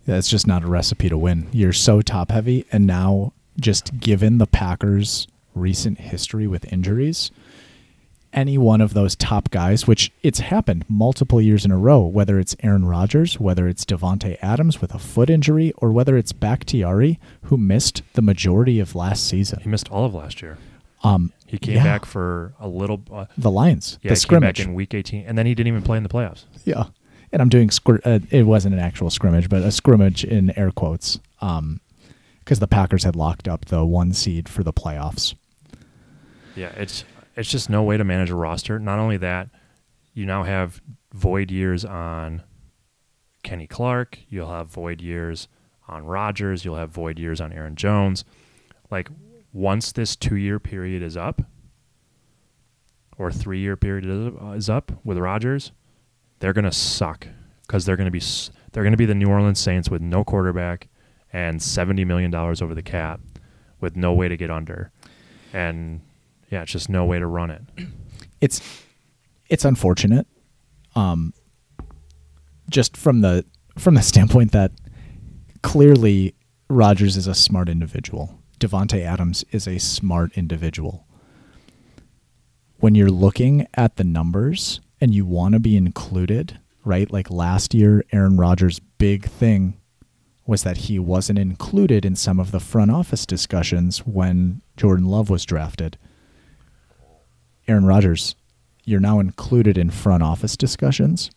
That's 0.07 0.29
just 0.29 0.47
not 0.47 0.65
a 0.65 0.67
recipe 0.67 1.09
to 1.09 1.19
win. 1.19 1.49
You're 1.53 1.73
so 1.73 2.01
top 2.03 2.31
heavy, 2.31 2.65
and 2.73 2.87
now 2.87 3.33
just 3.59 4.01
given 4.01 4.39
the 4.39 4.47
Packers' 4.47 5.27
recent 5.55 5.99
history 6.01 6.47
with 6.47 6.71
injuries, 6.73 7.31
any 8.33 8.57
one 8.57 8.81
of 8.81 8.95
those 8.95 9.17
top 9.17 9.51
guys, 9.51 9.87
which 9.87 10.11
it's 10.23 10.39
happened 10.39 10.85
multiple 10.89 11.41
years 11.41 11.65
in 11.65 11.71
a 11.73 11.77
row, 11.79 12.01
whether 12.01 12.39
it's 12.39 12.55
Aaron 12.63 12.85
Rodgers, 12.87 13.39
whether 13.41 13.67
it's 13.69 13.85
Davante 13.85 14.37
Adams 14.41 14.81
with 14.81 14.95
a 14.95 14.99
foot 14.99 15.29
injury, 15.29 15.73
or 15.79 15.91
whether 15.91 16.17
it's 16.17 16.33
Bakhtiari 16.33 17.19
who 17.43 17.57
missed 17.57 18.03
the 18.15 18.23
majority 18.23 18.79
of 18.81 18.95
last 18.95 19.27
season. 19.27 19.59
He 19.63 19.69
missed 19.69 19.91
all 19.91 20.05
of 20.05 20.15
last 20.15 20.41
year. 20.43 20.59
Um, 21.03 21.33
He 21.47 21.59
came 21.59 21.75
Yeah. 21.77 21.83
back 21.85 22.05
for 22.05 22.53
a 22.61 22.69
little. 22.69 23.03
Uh, 23.11 23.25
the 23.37 23.51
Lions, 23.51 23.99
yeah, 24.03 24.11
the 24.11 24.15
he 24.21 24.21
came 24.29 24.41
back 24.41 24.55
scrimmage. 24.57 24.61
in 24.61 24.75
week 24.75 24.95
18, 24.95 25.25
and 25.27 25.37
then 25.37 25.47
he 25.47 25.55
didn't 25.57 25.67
even 25.67 25.83
play 25.83 25.97
in 25.97 26.05
the 26.05 26.09
playoffs. 26.09 26.45
Yeah. 26.65 26.85
And 27.33 27.41
I'm 27.41 27.49
doing 27.49 27.71
uh, 27.87 28.19
it 28.31 28.45
wasn't 28.45 28.75
an 28.75 28.81
actual 28.81 29.11
scrimmage, 29.11 29.49
but 29.49 29.63
a 29.63 29.71
scrimmage 29.71 30.25
in 30.25 30.57
air 30.59 30.71
quotes. 30.71 31.19
Um 31.41 31.81
because 32.41 32.59
the 32.59 32.67
Packers 32.67 33.05
had 33.05 33.15
locked 33.15 33.47
up 33.47 33.67
the 33.67 33.85
one 33.85 34.13
seed 34.13 34.49
for 34.49 34.65
the 34.65 34.73
playoffs. 34.73 35.35
Yeah, 36.57 36.73
it's 36.77 37.05
it's 37.37 37.49
just 37.49 37.71
no 37.71 37.83
way 37.85 37.97
to 37.97 38.03
manage 38.03 38.31
a 38.31 38.35
roster. 38.35 38.79
Not 38.79 38.99
only 38.99 39.17
that, 39.19 39.51
you 40.15 40.27
now 40.27 40.43
have 40.43 40.83
void 41.13 41.51
years 41.51 41.85
on 41.85 42.43
Kenny 43.43 43.67
Clark. 43.67 44.19
You'll 44.29 44.51
have 44.51 44.67
void 44.67 45.01
years 45.01 45.49
on 45.89 46.05
Rodgers. 46.05 46.65
You'll 46.65 46.77
have 46.77 46.91
void 46.91 47.19
years 47.19 47.41
on 47.41 47.53
Aaron 47.53 47.77
Jones. 47.77 48.25
Like 48.91 49.09
once 49.53 49.93
this 49.93 50.17
two-year 50.17 50.59
period 50.59 51.03
is 51.03 51.17
up, 51.17 51.43
or 53.17 53.31
three-year 53.31 53.77
period 53.77 54.07
is, 54.57 54.69
up 54.69 54.93
with 55.05 55.19
Rodgers, 55.19 55.73
they're 56.41 56.53
gonna 56.53 56.73
suck 56.73 57.29
because 57.63 57.85
they're 57.85 57.97
gonna 57.97 58.11
be 58.11 58.23
they're 58.73 58.85
gonna 58.85 58.97
be 58.97 59.07
the 59.07 59.15
New 59.15 59.29
Orleans 59.29 59.61
Saints 59.61 59.89
with 59.89 60.03
no 60.03 60.25
quarterback 60.25 60.89
and 61.33 61.63
seventy 61.63 62.05
million 62.05 62.31
dollars 62.31 62.61
over 62.61 62.75
the 62.75 62.83
cap, 62.83 63.21
with 63.81 63.97
no 63.97 64.13
way 64.13 64.29
to 64.29 64.37
get 64.37 64.51
under, 64.51 64.91
and 65.53 66.01
yeah, 66.51 66.63
it's 66.63 66.73
just 66.73 66.89
no 66.89 67.05
way 67.05 67.19
to 67.19 67.27
run 67.27 67.51
it. 67.51 67.63
It's 68.41 68.63
it's 69.51 69.67
unfortunate. 69.67 70.27
Um 70.97 71.35
just 72.71 72.97
from 72.97 73.21
the 73.21 73.45
from 73.77 73.97
the 73.97 74.03
standpoint 74.13 74.53
that 74.53 74.73
clearly 75.63 76.35
Rodgers 76.69 77.19
is 77.19 77.27
a 77.27 77.35
smart 77.35 77.69
individual. 77.69 78.41
Davante 78.59 79.03
Adams 79.05 79.45
is 79.51 79.69
a 79.69 79.79
smart 79.79 80.33
individual. 80.39 81.07
When 82.79 82.95
you're 82.95 83.11
looking 83.11 83.67
at 83.75 83.97
the 83.97 84.05
numbers 84.05 84.81
and 85.01 85.15
you 85.15 85.25
want 85.25 85.55
to 85.55 85.61
be 85.61 85.77
included, 85.77 86.59
right? 86.85 87.11
Like 87.11 87.31
last 87.31 87.75
year, 87.75 88.05
Aaron 88.13 88.37
Rodgers' 88.37 88.81
big 88.99 89.27
thing 89.27 89.81
was 90.47 90.63
that 90.65 90.79
he 90.79 90.99
wasn't 90.99 91.39
included 91.39 92.05
in 92.05 92.17
some 92.17 92.41
of 92.41 92.51
the 92.51 92.61
front 92.61 92.91
office 92.91 93.25
discussions 93.25 94.01
when 94.01 94.61
Jordan 94.77 95.07
Love 95.07 95.31
was 95.31 95.45
drafted. 95.45 95.97
Aaron 97.69 97.85
Rodgers, 97.85 98.35
you're 98.85 99.01
now 99.01 99.21
included 99.21 99.79
in 99.79 99.91
front 99.91 100.23
office 100.23 100.57
discussions, 100.57 101.31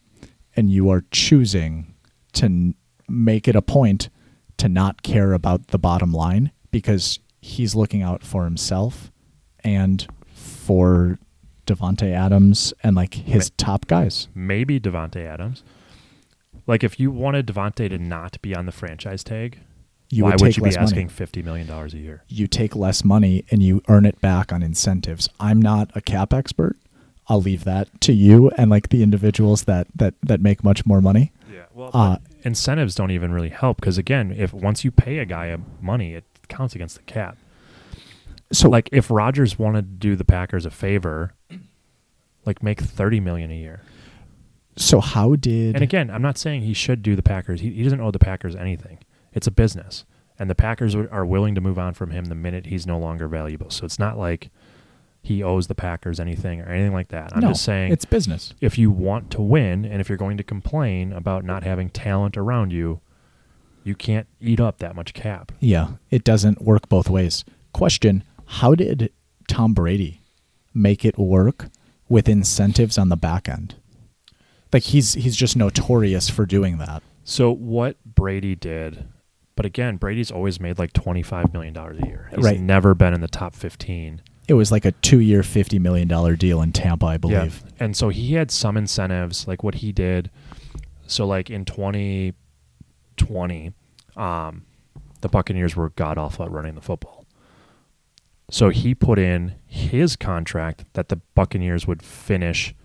and 0.56 0.72
you 0.72 0.90
are 0.90 1.04
choosing 1.12 1.94
to 2.34 2.46
n- 2.46 2.76
make 3.08 3.48
it 3.48 3.56
a 3.56 3.62
point 3.62 4.10
to 4.58 4.68
not 4.68 5.04
care 5.04 5.34
about 5.34 5.68
the 5.68 5.78
bottom 5.78 6.12
line 6.12 6.52
because 6.72 7.20
he's 7.42 7.76
looking 7.76 8.02
out 8.02 8.24
for 8.24 8.46
himself 8.46 9.12
and 9.64 10.08
for 10.34 11.20
Davante 11.66 12.12
Adams 12.14 12.74
and 12.84 12.96
like 12.96 13.14
his 13.14 13.50
Ma- 13.52 13.56
top 13.58 13.88
guys. 13.88 14.28
Maybe 14.36 14.80
Davante 14.80 15.26
Adams. 15.26 15.64
Like 16.68 16.84
if 16.84 17.00
you 17.00 17.12
wanted 17.12 17.48
Davante 17.48 17.90
to 17.90 17.98
not 17.98 18.42
be 18.42 18.56
on 18.56 18.66
the 18.66 18.72
franchise 18.72 19.24
tag, 19.24 19.60
You 20.10 20.24
why 20.24 20.32
would 20.32 20.42
would 20.42 20.48
take 20.48 20.58
you 20.58 20.64
be 20.64 20.76
asking 20.78 21.06
money. 21.08 21.10
fifty 21.10 21.42
million 21.42 21.68
dollars 21.68 21.94
a 21.94 21.98
year? 21.98 22.24
You 22.28 22.48
take 22.48 22.76
less 22.76 23.04
money 23.04 23.44
and 23.52 23.62
you 23.64 23.82
earn 23.88 24.06
it 24.06 24.20
back 24.22 24.54
on 24.54 24.64
incentives. 24.64 25.28
I'm 25.40 25.62
not 25.62 25.92
a 25.96 26.02
cap 26.02 26.34
expert. 26.34 26.78
I'll 27.28 27.42
leave 27.42 27.64
that 27.64 28.02
to 28.02 28.14
you 28.14 28.50
and 28.58 28.70
like 28.70 28.90
the 28.90 29.02
individuals 29.04 29.64
that 29.64 29.88
that 29.96 30.14
that 30.22 30.42
make 30.42 30.64
much 30.64 30.86
more 30.86 31.02
money. 31.02 31.32
Yeah, 31.52 31.66
well, 31.74 31.90
Uh, 31.94 32.18
incentives 32.44 32.96
don't 32.96 33.12
even 33.12 33.32
really 33.32 33.50
help 33.50 33.78
because 33.80 33.98
again, 33.98 34.32
if 34.32 34.54
once 34.54 34.84
you 34.84 34.92
pay 34.92 35.20
a 35.20 35.26
guy 35.26 35.48
a 35.48 35.60
money, 35.82 36.14
it 36.16 36.26
counts 36.50 36.76
against 36.76 36.96
the 36.98 37.04
cap. 37.04 37.38
So 38.52 38.70
Like 38.70 38.90
if 38.92 39.10
Rodgers 39.10 39.58
wanted 39.58 39.82
to 39.84 40.08
do 40.08 40.16
the 40.16 40.26
Packers 40.26 40.66
a 40.66 40.72
favor, 40.72 41.34
like 42.46 42.62
make 42.62 42.82
thirty 42.82 43.20
million 43.20 43.52
a 43.52 43.56
year. 43.56 43.82
so 44.76 45.00
how 45.00 45.36
did 45.36 45.76
And 45.76 45.84
again, 45.84 46.10
I'm 46.10 46.22
not 46.22 46.38
saying 46.38 46.62
he 46.62 46.74
should 46.74 47.02
do 47.02 47.16
the 47.16 47.24
Packers. 47.24 47.62
He, 47.62 47.72
he 47.72 47.84
doesn't 47.84 48.02
owe 48.02 48.12
the 48.12 48.20
Packers 48.20 48.56
anything. 48.56 49.00
It's 49.34 49.48
a 49.48 49.52
business, 49.52 50.06
and 50.38 50.50
the 50.50 50.56
Packers 50.56 50.94
are 50.96 51.12
are 51.12 51.26
willing 51.26 51.56
to 51.56 51.62
move 51.62 51.80
on 51.80 51.94
from 51.94 52.12
him 52.12 52.26
the 52.26 52.36
minute 52.36 52.68
he's 52.68 52.86
no 52.86 53.00
longer 53.00 53.28
valuable. 53.28 53.70
So 53.70 53.86
it's 53.86 53.98
not 54.00 54.18
like 54.18 54.50
he 55.24 55.42
owes 55.42 55.68
the 55.68 55.76
Packers 55.76 56.20
anything 56.20 56.60
or 56.62 56.66
anything 56.66 56.92
like 56.94 57.08
that. 57.08 57.32
I'm 57.34 57.42
no, 57.42 57.48
just 57.50 57.64
saying 57.64 57.92
it's 57.92 58.06
business. 58.06 58.54
if 58.62 58.78
you 58.78 58.92
want 58.92 59.32
to 59.32 59.42
win 59.42 59.86
and 59.86 60.02
if 60.02 60.10
you're 60.10 60.18
going 60.18 60.38
to 60.38 60.44
complain 60.44 61.14
about 61.14 61.44
not 61.46 61.64
having 61.64 61.90
talent 61.90 62.36
around 62.38 62.72
you, 62.72 63.00
you 63.86 63.96
can't 63.96 64.28
eat 64.42 64.60
up 64.60 64.80
that 64.80 64.96
much 64.96 65.14
cap. 65.14 65.52
Yeah, 65.60 65.92
it 66.12 66.24
doesn't 66.24 66.62
work 66.62 66.90
both 66.90 67.10
ways. 67.10 67.46
Question: 67.72 68.24
How 68.58 68.76
did 68.76 69.12
Tom 69.48 69.74
Brady 69.74 70.22
make 70.74 71.04
it 71.06 71.18
work 71.18 71.70
with 72.08 72.30
incentives 72.30 72.98
on 72.98 73.10
the 73.10 73.18
back 73.18 73.50
end? 73.50 73.76
Like 74.72 74.84
he's 74.84 75.14
he's 75.14 75.36
just 75.36 75.56
notorious 75.56 76.30
for 76.30 76.46
doing 76.46 76.78
that. 76.78 77.02
So 77.24 77.52
what 77.52 77.98
Brady 78.06 78.56
did, 78.56 79.06
but 79.56 79.66
again, 79.66 79.98
Brady's 79.98 80.32
always 80.32 80.60
made 80.60 80.78
like 80.78 80.94
$25 80.94 81.54
million 81.54 81.76
a 81.78 82.06
year. 82.06 82.30
He's 82.36 82.44
Right. 82.44 82.60
never 82.60 82.94
been 82.94 83.14
in 83.14 83.22
the 83.22 83.28
top 83.28 83.56
15. 83.56 84.22
It 84.48 84.56
was 84.56 84.72
like 84.74 84.84
a 84.84 84.92
two-year, 84.92 85.42
fifty 85.42 85.80
million 85.80 86.10
dollar 86.10 86.36
deal 86.36 86.62
in 86.62 86.74
Tampa, 86.74 87.06
I 87.06 87.18
believe. 87.18 87.64
Yeah. 87.66 87.72
And 87.80 87.96
so 87.96 88.10
he 88.10 88.34
had 88.34 88.52
some 88.52 88.76
incentives, 88.76 89.48
like 89.48 89.64
what 89.64 89.76
he 89.76 89.94
did. 89.94 90.30
So 91.08 91.26
like 91.26 91.50
in 91.50 91.64
2020, 91.64 93.72
um, 94.18 94.66
the 95.22 95.30
Buccaneers 95.30 95.78
were 95.78 95.92
god 95.92 96.18
awful 96.18 96.44
at 96.46 96.52
running 96.52 96.76
the 96.76 96.82
football. 96.82 97.23
So 98.50 98.70
he 98.70 98.94
put 98.94 99.20
in 99.20 99.56
his 99.66 100.16
contract 100.16 100.86
that 100.94 101.10
the 101.10 101.18
Buccaneers 101.36 101.88
would 101.88 102.04
finish 102.04 102.76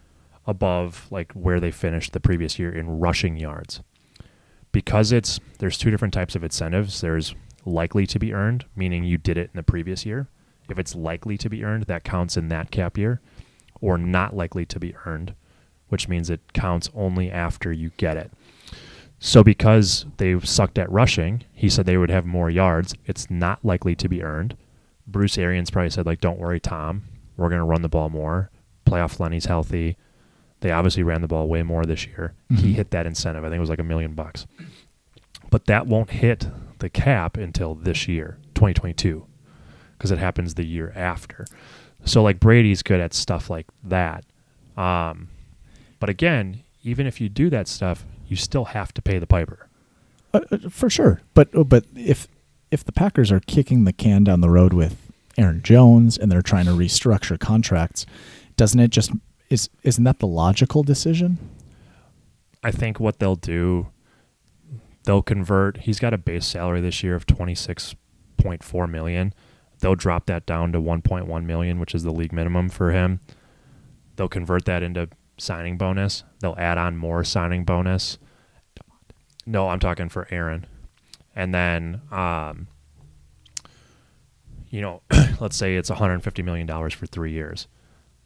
above 0.47 1.07
like 1.11 1.33
where 1.33 1.61
they 1.61 1.71
finished 1.71 2.12
the 2.12 2.21
previous 2.21 2.59
year 2.59 2.73
in 2.73 3.01
rushing 3.01 3.37
yards. 3.37 3.81
Because 4.73 5.12
it's 5.12 5.40
there's 5.59 5.79
two 5.79 5.90
different 5.90 6.14
types 6.14 6.35
of 6.35 6.44
incentives. 6.44 7.01
There's 7.01 7.35
likely 7.64 8.07
to 8.07 8.18
be 8.18 8.33
earned, 8.33 8.64
meaning 8.75 9.05
you 9.05 9.18
did 9.18 9.37
it 9.37 9.51
in 9.53 9.57
the 9.57 9.62
previous 9.62 10.07
year. 10.07 10.29
If 10.71 10.79
it's 10.79 10.94
likely 10.94 11.37
to 11.38 11.49
be 11.49 11.64
earned, 11.64 11.85
that 11.85 12.05
counts 12.05 12.37
in 12.37 12.49
that 12.49 12.71
cap 12.71 12.97
year 12.97 13.21
or 13.81 13.97
not 13.99 14.35
likely 14.35 14.66
to 14.66 14.79
be 14.79 14.94
earned, 15.07 15.35
which 15.88 16.09
means 16.09 16.31
it 16.31 16.53
counts 16.53 16.90
only 16.94 17.31
after 17.31 17.73
you 17.73 17.90
get 17.97 18.16
it. 18.16 18.31
So 19.18 19.42
because 19.42 20.07
they 20.18 20.38
sucked 20.40 20.79
at 20.79 20.90
rushing, 20.90 21.44
he 21.53 21.68
said 21.68 21.87
they 21.87 21.97
would 21.97 22.11
have 22.11 22.25
more 22.25 22.51
yards. 22.51 22.94
It's 23.07 23.31
not 23.31 23.64
likely 23.64 23.94
to 23.97 24.09
be 24.09 24.23
earned. 24.23 24.57
Bruce 25.09 25.38
Arians 25.38 25.71
probably 25.71 25.90
said 25.90 26.07
like, 26.07 26.21
"Don't 26.21 26.38
worry, 26.38 26.61
Tom. 26.61 27.03
We're 27.37 27.49
going 27.49 27.61
to 27.61 27.64
run 27.64 27.83
the 27.83 27.88
ball 27.88 28.11
more. 28.11 28.51
Playoff 28.87 29.18
Lenny's 29.18 29.47
healthy." 29.47 29.97
They 30.61 30.71
obviously 30.71 31.03
ran 31.05 31.21
the 31.23 31.29
ball 31.29 31.49
way 31.49 31.62
more 31.62 31.85
this 31.85 32.07
year. 32.07 32.35
He 32.49 32.73
Mhm. 32.73 32.75
hit 32.75 32.90
that 32.90 33.07
incentive. 33.07 33.44
I 33.44 33.47
think 33.49 33.59
it 33.59 33.61
was 33.61 33.71
like 33.71 33.79
a 33.79 33.85
million 33.85 34.14
bucks. 34.14 34.47
But 35.51 35.66
that 35.66 35.87
won't 35.87 36.11
hit 36.11 36.49
the 36.81 36.88
cap 36.90 37.37
until 37.37 37.75
this 37.75 38.07
year, 38.09 38.38
2022, 38.55 39.25
because 39.97 40.11
it 40.11 40.18
happens 40.18 40.55
the 40.55 40.66
year 40.66 40.92
after. 40.97 41.47
So 42.05 42.23
like 42.23 42.40
Brady's 42.40 42.83
good 42.83 43.01
at 43.01 43.14
stuff 43.14 43.49
like 43.49 43.66
that. 43.85 44.25
Um, 44.77 45.29
but 46.01 46.09
again, 46.09 46.61
even 46.83 47.07
if 47.07 47.21
you 47.21 47.29
do 47.29 47.51
that 47.51 47.68
stuff, 47.68 48.05
you 48.27 48.35
still 48.37 48.66
have 48.66 48.92
to 48.94 49.03
pay 49.03 49.18
the 49.18 49.27
piper. 49.27 49.68
Uh, 50.35 50.40
uh, 50.51 50.59
for 50.68 50.90
sure. 50.90 51.21
But 51.35 51.55
uh, 51.55 51.64
but 51.64 51.85
if 51.97 52.27
if 52.70 52.85
the 52.85 52.92
Packers 52.92 53.33
are 53.33 53.40
kicking 53.40 53.85
the 53.85 53.92
can 53.92 54.24
down 54.24 54.40
the 54.40 54.50
road 54.50 54.72
with 54.72 55.11
Aaron 55.37 55.62
Jones 55.62 56.18
and 56.18 56.31
they're 56.31 56.42
trying 56.42 56.66
to 56.66 56.72
restructure 56.72 57.38
contracts, 57.38 58.07
doesn't 58.57 58.81
it 58.81 58.90
just 58.90 59.12
is 59.48 59.68
isn't 59.83 60.04
that 60.04 60.18
the 60.18 60.26
logical 60.26 60.83
decision? 60.83 61.38
I 62.62 62.70
think 62.70 62.98
what 62.98 63.18
they'll 63.18 63.37
do, 63.37 63.88
they'll 65.04 65.22
convert. 65.22 65.78
He's 65.78 66.00
got 66.00 66.12
a 66.12 66.18
base 66.18 66.46
salary 66.46 66.81
this 66.81 67.02
year 67.02 67.14
of 67.14 67.26
twenty 67.26 67.54
six 67.54 67.94
point 68.37 68.62
four 68.62 68.87
million. 68.87 69.33
They'll 69.81 69.94
drop 69.94 70.26
that 70.26 70.44
down 70.44 70.72
to 70.72 70.81
one 70.81 71.02
point 71.02 71.26
one 71.26 71.46
million, 71.46 71.78
which 71.78 71.94
is 71.94 72.02
the 72.02 72.11
league 72.11 72.33
minimum 72.33 72.68
for 72.68 72.90
him. 72.90 73.20
They'll 74.16 74.28
convert 74.28 74.64
that 74.64 74.83
into 74.83 75.09
signing 75.38 75.78
bonus. 75.78 76.24
They'll 76.40 76.57
add 76.59 76.78
on 76.78 76.96
more 76.96 77.22
signing 77.22 77.64
bonus. 77.64 78.18
No, 79.46 79.68
I'm 79.68 79.78
talking 79.78 80.09
for 80.09 80.26
Aaron. 80.31 80.66
And 81.38 81.55
then, 81.55 82.03
um, 82.11 82.66
you 84.70 84.81
know, 84.81 85.03
let's 85.40 85.57
say 85.57 85.77
it's 85.77 85.88
150 85.88 86.42
million 86.42 86.66
dollars 86.66 86.92
for 86.92 87.07
three 87.07 87.31
years. 87.31 87.68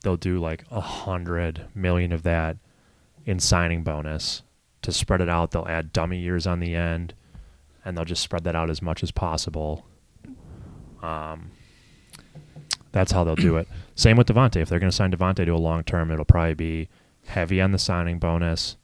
They'll 0.03 0.17
do 0.17 0.39
like 0.39 0.65
a 0.71 0.81
hundred 0.81 1.67
million 1.75 2.11
of 2.13 2.23
that 2.23 2.57
in 3.27 3.39
signing 3.39 3.85
bonus 3.85 4.43
to 4.81 4.93
spread 4.93 5.21
it 5.21 5.29
out. 5.29 5.51
They'll 5.51 5.69
add 5.69 5.93
dummy 5.93 6.21
years 6.21 6.47
on 6.47 6.61
the 6.61 6.75
end, 6.75 7.13
and 7.85 7.97
they'll 7.97 8.07
just 8.07 8.23
spread 8.23 8.45
that 8.45 8.57
out 8.57 8.71
as 8.71 8.81
much 8.81 9.03
as 9.03 9.11
possible. 9.11 9.85
Um, 11.03 11.51
That's 12.93 13.13
how 13.13 13.25
they'll 13.25 13.37
do 13.37 13.57
it. 13.59 13.69
Same 13.95 14.17
with 14.17 14.27
Davante. 14.27 14.57
If 14.57 14.71
they're 14.71 14.81
going 14.81 14.91
to 14.91 14.97
sign 14.97 15.13
Davante 15.13 15.45
to 15.45 15.55
a 15.55 15.59
long 15.59 15.85
term, 15.85 16.11
it'll 16.11 16.25
probably 16.25 16.55
be 16.55 16.89
heavy 17.27 17.61
on 17.61 17.73
the 17.73 17.79
signing 17.79 18.19
bonus, 18.19 18.79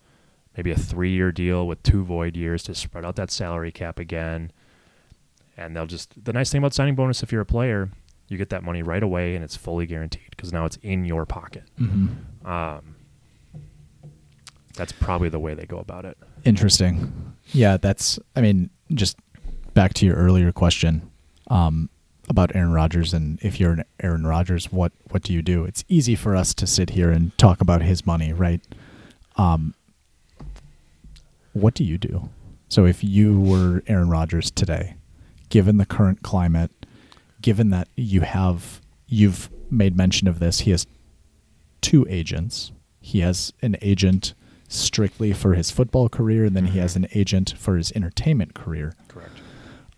maybe 0.58 0.72
a 0.72 0.76
three 0.76 1.12
year 1.12 1.30
deal 1.30 1.68
with 1.68 1.80
two 1.84 2.04
void 2.04 2.36
years 2.36 2.64
to 2.64 2.74
spread 2.74 3.04
out 3.04 3.14
that 3.14 3.30
salary 3.30 3.70
cap 3.70 4.00
again. 4.00 4.50
And 5.56 5.74
they'll 5.74 5.86
just, 5.86 6.24
the 6.24 6.32
nice 6.32 6.50
thing 6.50 6.58
about 6.58 6.74
signing 6.74 6.96
bonus, 6.96 7.22
if 7.22 7.30
you're 7.30 7.40
a 7.40 7.46
player, 7.46 7.90
you 8.26 8.36
get 8.36 8.50
that 8.50 8.64
money 8.64 8.82
right 8.82 9.02
away 9.02 9.36
and 9.36 9.44
it's 9.44 9.56
fully 9.56 9.86
guaranteed 9.86 10.30
because 10.30 10.52
now 10.52 10.64
it's 10.64 10.76
in 10.82 11.04
your 11.04 11.24
pocket. 11.24 11.62
Mm-hmm. 11.80 12.46
Um, 12.46 12.96
that's 14.74 14.90
probably 14.90 15.28
the 15.28 15.38
way 15.38 15.54
they 15.54 15.64
go 15.64 15.78
about 15.78 16.04
it. 16.04 16.18
Interesting. 16.44 17.34
Yeah, 17.52 17.76
that's. 17.76 18.18
I 18.36 18.40
mean, 18.40 18.70
just 18.92 19.16
back 19.74 19.94
to 19.94 20.06
your 20.06 20.14
earlier 20.14 20.52
question 20.52 21.10
um, 21.48 21.88
about 22.28 22.54
Aaron 22.54 22.72
Rodgers, 22.72 23.12
and 23.12 23.40
if 23.42 23.58
you're 23.58 23.72
an 23.72 23.84
Aaron 24.00 24.24
Rodgers, 24.24 24.70
what 24.70 24.92
what 25.10 25.22
do 25.22 25.32
you 25.32 25.42
do? 25.42 25.64
It's 25.64 25.84
easy 25.88 26.14
for 26.14 26.36
us 26.36 26.54
to 26.54 26.66
sit 26.66 26.90
here 26.90 27.10
and 27.10 27.36
talk 27.38 27.60
about 27.60 27.82
his 27.82 28.06
money, 28.06 28.32
right? 28.32 28.60
Um, 29.34 29.74
what 31.58 31.74
do 31.74 31.84
you 31.84 31.98
do? 31.98 32.28
So 32.68 32.84
if 32.86 33.02
you 33.02 33.40
were 33.40 33.82
Aaron 33.86 34.10
Rodgers 34.10 34.50
today, 34.50 34.96
given 35.48 35.78
the 35.78 35.86
current 35.86 36.22
climate, 36.22 36.70
given 37.40 37.70
that 37.70 37.88
you 37.96 38.22
have 38.22 38.80
you've 39.06 39.50
made 39.70 39.96
mention 39.96 40.28
of 40.28 40.38
this, 40.38 40.60
he 40.60 40.70
has 40.70 40.86
two 41.80 42.06
agents. 42.08 42.72
He 43.00 43.20
has 43.20 43.52
an 43.62 43.76
agent 43.80 44.34
strictly 44.68 45.32
for 45.32 45.54
his 45.54 45.70
football 45.70 46.08
career, 46.08 46.44
and 46.44 46.54
then 46.54 46.66
he 46.66 46.78
has 46.78 46.94
an 46.94 47.08
agent 47.14 47.54
for 47.56 47.76
his 47.76 47.90
entertainment 47.92 48.54
career. 48.54 48.94
Correct. 49.08 49.32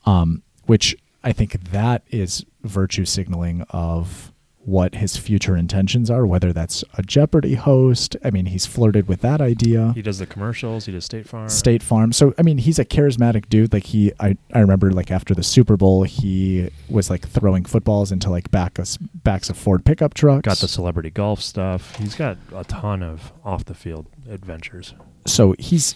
Um, 0.07 0.43
which 0.67 0.97
I 1.25 1.33
think 1.33 1.71
that 1.71 2.03
is 2.11 2.45
virtue 2.63 3.05
signaling 3.05 3.63
of 3.71 4.30
what 4.67 4.95
his 4.97 5.17
future 5.17 5.57
intentions 5.57 6.11
are, 6.11 6.27
whether 6.27 6.53
that's 6.53 6.85
a 6.95 7.03
Jeopardy 7.03 7.55
host. 7.55 8.15
I 8.23 8.31
mean, 8.31 8.45
he's 8.47 8.67
flirted 8.67 9.09
with 9.09 9.23
that 9.23 9.41
idea. 9.41 9.93
He 9.95 10.03
does 10.03 10.19
the 10.19 10.27
commercials. 10.27 10.85
He 10.85 10.93
does 10.93 11.05
State 11.07 11.27
Farm. 11.27 11.49
State 11.49 11.83
Farm. 11.83 12.13
So 12.13 12.35
I 12.39 12.43
mean, 12.43 12.59
he's 12.59 12.79
a 12.79 12.85
charismatic 12.85 13.49
dude. 13.49 13.73
Like 13.73 13.85
he, 13.87 14.13
I, 14.21 14.37
I 14.53 14.59
remember 14.61 14.91
like 14.93 15.11
after 15.11 15.35
the 15.35 15.43
Super 15.43 15.77
Bowl, 15.79 16.03
he 16.05 16.71
was 16.91 17.09
like 17.09 17.27
throwing 17.27 17.65
footballs 17.65 18.13
into 18.13 18.29
like 18.31 18.51
back 18.51 18.79
of, 18.79 18.99
backs 19.25 19.49
of 19.49 19.57
Ford 19.57 19.85
pickup 19.85 20.13
trucks. 20.13 20.43
Got 20.47 20.59
the 20.59 20.69
celebrity 20.69 21.11
golf 21.11 21.41
stuff. 21.41 21.97
He's 21.97 22.15
got 22.15 22.37
a 22.55 22.65
ton 22.65 23.03
of 23.03 23.33
off 23.45 23.65
the 23.65 23.75
field 23.75 24.07
adventures. 24.29 24.95
so 25.27 25.55
he's. 25.59 25.95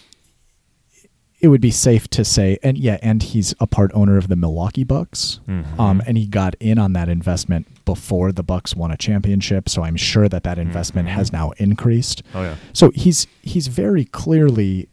It 1.41 1.49
would 1.49 1.61
be 1.61 1.69
safe 1.71 2.07
to 2.09 2.25
say, 2.25 2.57
and 2.63 2.77
yeah, 2.77 2.97
and 3.03 3.21
he's 3.21 3.53
a 3.59 3.67
part 3.67 3.91
owner 3.93 4.17
of 4.17 4.29
the 4.29 4.35
Milwaukee 4.35 4.83
Bucks. 4.85 5.39
Mhm. 5.47 5.77
Um, 5.79 6.01
and 6.07 6.17
he 6.17 6.25
got 6.25 6.55
in 6.59 6.79
on 6.79 6.93
that 6.93 7.09
investment 7.09 7.67
before 7.85 8.31
the 8.31 8.43
Bucks 8.43 8.75
won 8.75 8.91
a 8.91 8.97
championship. 8.97 9.69
So 9.69 9.83
I'm 9.83 9.95
sure 9.95 10.27
that 10.29 10.43
that 10.43 10.57
investment 10.57 11.07
Mhm. 11.07 11.11
has 11.11 11.31
now 11.31 11.51
increased. 11.57 12.23
Oh 12.33 12.41
yeah. 12.43 12.55
So 12.73 12.91
he's 12.95 13.27
he's 13.41 13.67
very 13.67 14.05
clearly 14.05 14.89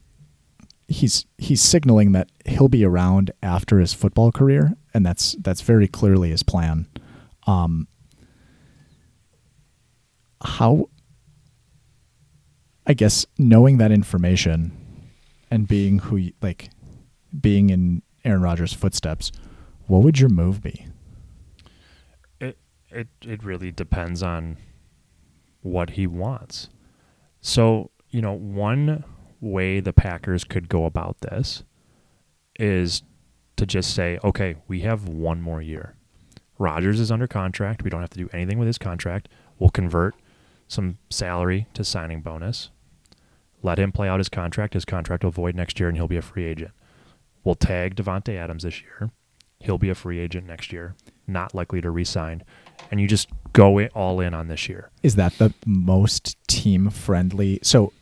he's 0.88 1.24
he's 1.38 1.62
signaling 1.62 2.12
that 2.12 2.28
he'll 2.46 2.68
be 2.68 2.84
around 2.84 3.30
after 3.42 3.78
his 3.78 3.94
football 3.94 4.30
career, 4.30 4.74
and 4.92 5.04
that's 5.06 5.34
that's 5.40 5.62
very 5.62 5.88
clearly 5.88 6.30
his 6.30 6.42
plan. 6.42 6.86
Um, 7.46 7.88
how 10.44 10.88
I 12.86 12.94
guess 12.94 13.26
knowing 13.38 13.78
that 13.78 13.92
information 13.92 14.72
and 15.50 15.68
being 15.68 16.00
who 16.00 16.30
like 16.40 16.70
being 17.40 17.70
in 17.70 18.02
Aaron 18.24 18.42
Rodgers' 18.42 18.72
footsteps, 18.72 19.32
what 19.86 20.02
would 20.02 20.18
your 20.18 20.28
move 20.28 20.62
be? 20.62 20.86
It 22.92 23.08
it 23.22 23.42
really 23.42 23.72
depends 23.72 24.22
on 24.22 24.58
what 25.62 25.90
he 25.90 26.06
wants. 26.06 26.68
So, 27.40 27.90
you 28.10 28.20
know, 28.20 28.32
one 28.32 29.04
way 29.40 29.80
the 29.80 29.92
Packers 29.92 30.44
could 30.44 30.68
go 30.68 30.84
about 30.84 31.20
this 31.20 31.64
is 32.58 33.02
to 33.56 33.66
just 33.66 33.94
say, 33.94 34.18
okay, 34.22 34.56
we 34.68 34.80
have 34.80 35.08
one 35.08 35.40
more 35.40 35.62
year. 35.62 35.96
Rodgers 36.58 37.00
is 37.00 37.10
under 37.10 37.26
contract. 37.26 37.82
We 37.82 37.90
don't 37.90 38.00
have 38.00 38.10
to 38.10 38.18
do 38.18 38.28
anything 38.32 38.58
with 38.58 38.66
his 38.66 38.78
contract. 38.78 39.28
We'll 39.58 39.70
convert 39.70 40.14
some 40.68 40.98
salary 41.10 41.66
to 41.74 41.84
signing 41.84 42.20
bonus. 42.20 42.70
Let 43.62 43.78
him 43.78 43.92
play 43.92 44.08
out 44.08 44.20
his 44.20 44.28
contract. 44.28 44.74
His 44.74 44.84
contract 44.84 45.24
will 45.24 45.30
void 45.30 45.54
next 45.54 45.78
year 45.78 45.88
and 45.88 45.96
he'll 45.96 46.08
be 46.08 46.16
a 46.16 46.22
free 46.22 46.44
agent. 46.44 46.72
We'll 47.44 47.54
tag 47.54 47.96
Davante 47.96 48.36
Adams 48.36 48.62
this 48.62 48.80
year. 48.80 49.10
He'll 49.58 49.78
be 49.78 49.90
a 49.90 49.94
free 49.94 50.18
agent 50.18 50.46
next 50.46 50.72
year, 50.72 50.94
not 51.26 51.54
likely 51.54 51.80
to 51.80 51.90
re-sign. 51.90 52.42
And 52.90 53.00
you 53.00 53.08
just 53.08 53.28
go 53.52 53.78
it 53.78 53.92
all 53.94 54.20
in 54.20 54.34
on 54.34 54.48
this 54.48 54.68
year. 54.68 54.90
Is 55.02 55.16
that 55.16 55.36
the 55.38 55.52
most 55.66 56.36
team 56.46 56.90
friendly? 56.90 57.58
So, 57.62 57.92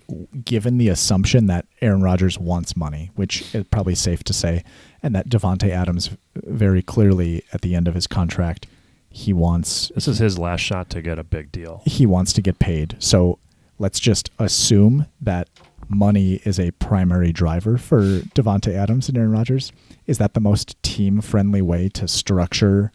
given 0.44 0.78
the 0.78 0.88
assumption 0.88 1.46
that 1.46 1.66
Aaron 1.80 2.02
Rodgers 2.02 2.38
wants 2.38 2.76
money, 2.76 3.10
which 3.14 3.54
is 3.54 3.64
probably 3.70 3.94
safe 3.94 4.24
to 4.24 4.32
say, 4.32 4.64
and 5.02 5.14
that 5.14 5.28
Davante 5.28 5.70
Adams 5.70 6.10
very 6.34 6.82
clearly 6.82 7.44
at 7.52 7.60
the 7.60 7.74
end 7.74 7.86
of 7.86 7.94
his 7.94 8.06
contract, 8.06 8.66
he 9.08 9.32
wants 9.32 9.90
This 9.94 10.08
is 10.08 10.18
his 10.18 10.38
last 10.38 10.60
shot 10.60 10.90
to 10.90 11.02
get 11.02 11.18
a 11.18 11.24
big 11.24 11.52
deal. 11.52 11.82
he 11.84 12.06
wants 12.06 12.32
to 12.34 12.42
get 12.42 12.58
paid. 12.58 12.96
So, 12.98 13.38
let's 13.78 14.00
just 14.00 14.30
assume 14.38 15.06
that 15.20 15.48
money 15.88 16.34
is 16.44 16.60
a 16.60 16.70
primary 16.72 17.32
driver 17.32 17.76
for 17.76 18.02
Davante 18.34 18.72
Adams 18.74 19.08
and 19.08 19.16
Aaron 19.18 19.32
Rodgers. 19.32 19.72
Is 20.06 20.18
that 20.18 20.34
the 20.34 20.40
most 20.40 20.80
team 20.82 21.20
friendly 21.20 21.62
way 21.62 21.88
to 21.90 22.06
structure 22.06 22.92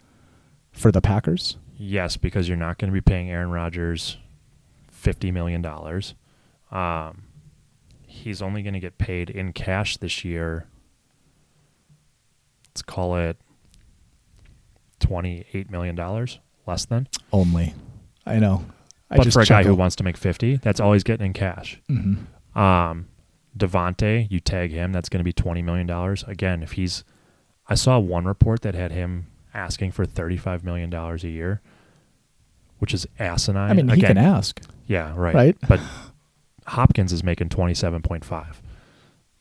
for 0.71 0.91
the 0.91 1.01
Packers? 1.01 1.57
Yes, 1.77 2.17
because 2.17 2.47
you're 2.47 2.57
not 2.57 2.77
going 2.77 2.89
to 2.89 2.93
be 2.93 3.01
paying 3.01 3.29
Aaron 3.29 3.49
Rodgers 3.51 4.17
fifty 4.89 5.31
million 5.31 5.61
dollars. 5.61 6.15
Um, 6.71 7.23
he's 8.03 8.41
only 8.41 8.61
going 8.63 8.73
to 8.73 8.79
get 8.79 8.97
paid 8.97 9.29
in 9.29 9.53
cash 9.53 9.97
this 9.97 10.23
year. 10.23 10.67
Let's 12.69 12.81
call 12.81 13.15
it 13.17 13.37
twenty-eight 14.99 15.69
million 15.69 15.95
dollars, 15.95 16.39
less 16.65 16.85
than. 16.85 17.07
Only. 17.31 17.73
I 18.25 18.39
know. 18.39 18.65
I 19.09 19.17
but 19.17 19.31
for 19.31 19.41
a 19.41 19.45
guy 19.45 19.63
who 19.63 19.75
wants 19.75 19.95
to 19.97 20.03
make 20.03 20.17
fifty, 20.17 20.57
that's 20.57 20.79
all 20.79 20.93
he's 20.93 21.03
getting 21.03 21.27
in 21.27 21.33
cash. 21.33 21.79
Mhm. 21.89 22.25
Um, 22.57 23.07
Davante, 23.57 24.27
you 24.29 24.39
tag 24.39 24.71
him, 24.71 24.91
that's 24.91 25.09
going 25.09 25.19
to 25.19 25.23
be 25.23 25.33
twenty 25.33 25.61
million 25.61 25.87
dollars. 25.87 26.23
Again, 26.23 26.63
if 26.63 26.73
he's, 26.73 27.03
I 27.67 27.75
saw 27.75 27.99
one 27.99 28.25
report 28.25 28.61
that 28.63 28.75
had 28.75 28.91
him 28.91 29.27
asking 29.55 29.91
for 29.91 30.05
thirty-five 30.05 30.63
million 30.63 30.89
dollars 30.89 31.23
a 31.23 31.29
year, 31.29 31.61
which 32.79 32.93
is 32.93 33.07
asinine. 33.17 33.71
I 33.71 33.73
mean, 33.73 33.87
he 33.89 34.01
can 34.01 34.17
ask. 34.17 34.61
Yeah, 34.87 35.13
right. 35.15 35.33
Right? 35.33 35.57
But 35.67 35.79
Hopkins 36.67 37.11
is 37.11 37.23
making 37.23 37.49
twenty-seven 37.49 38.01
point 38.01 38.25
five. 38.25 38.61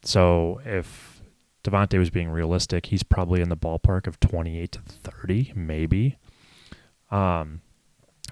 So 0.02 0.60
if 0.64 1.22
Davante 1.64 1.98
was 1.98 2.10
being 2.10 2.30
realistic, 2.30 2.86
he's 2.86 3.02
probably 3.02 3.40
in 3.40 3.48
the 3.48 3.56
ballpark 3.56 4.06
of 4.06 4.20
twenty-eight 4.20 4.72
to 4.72 4.80
thirty, 4.80 5.52
maybe. 5.54 6.16
Um, 7.10 7.60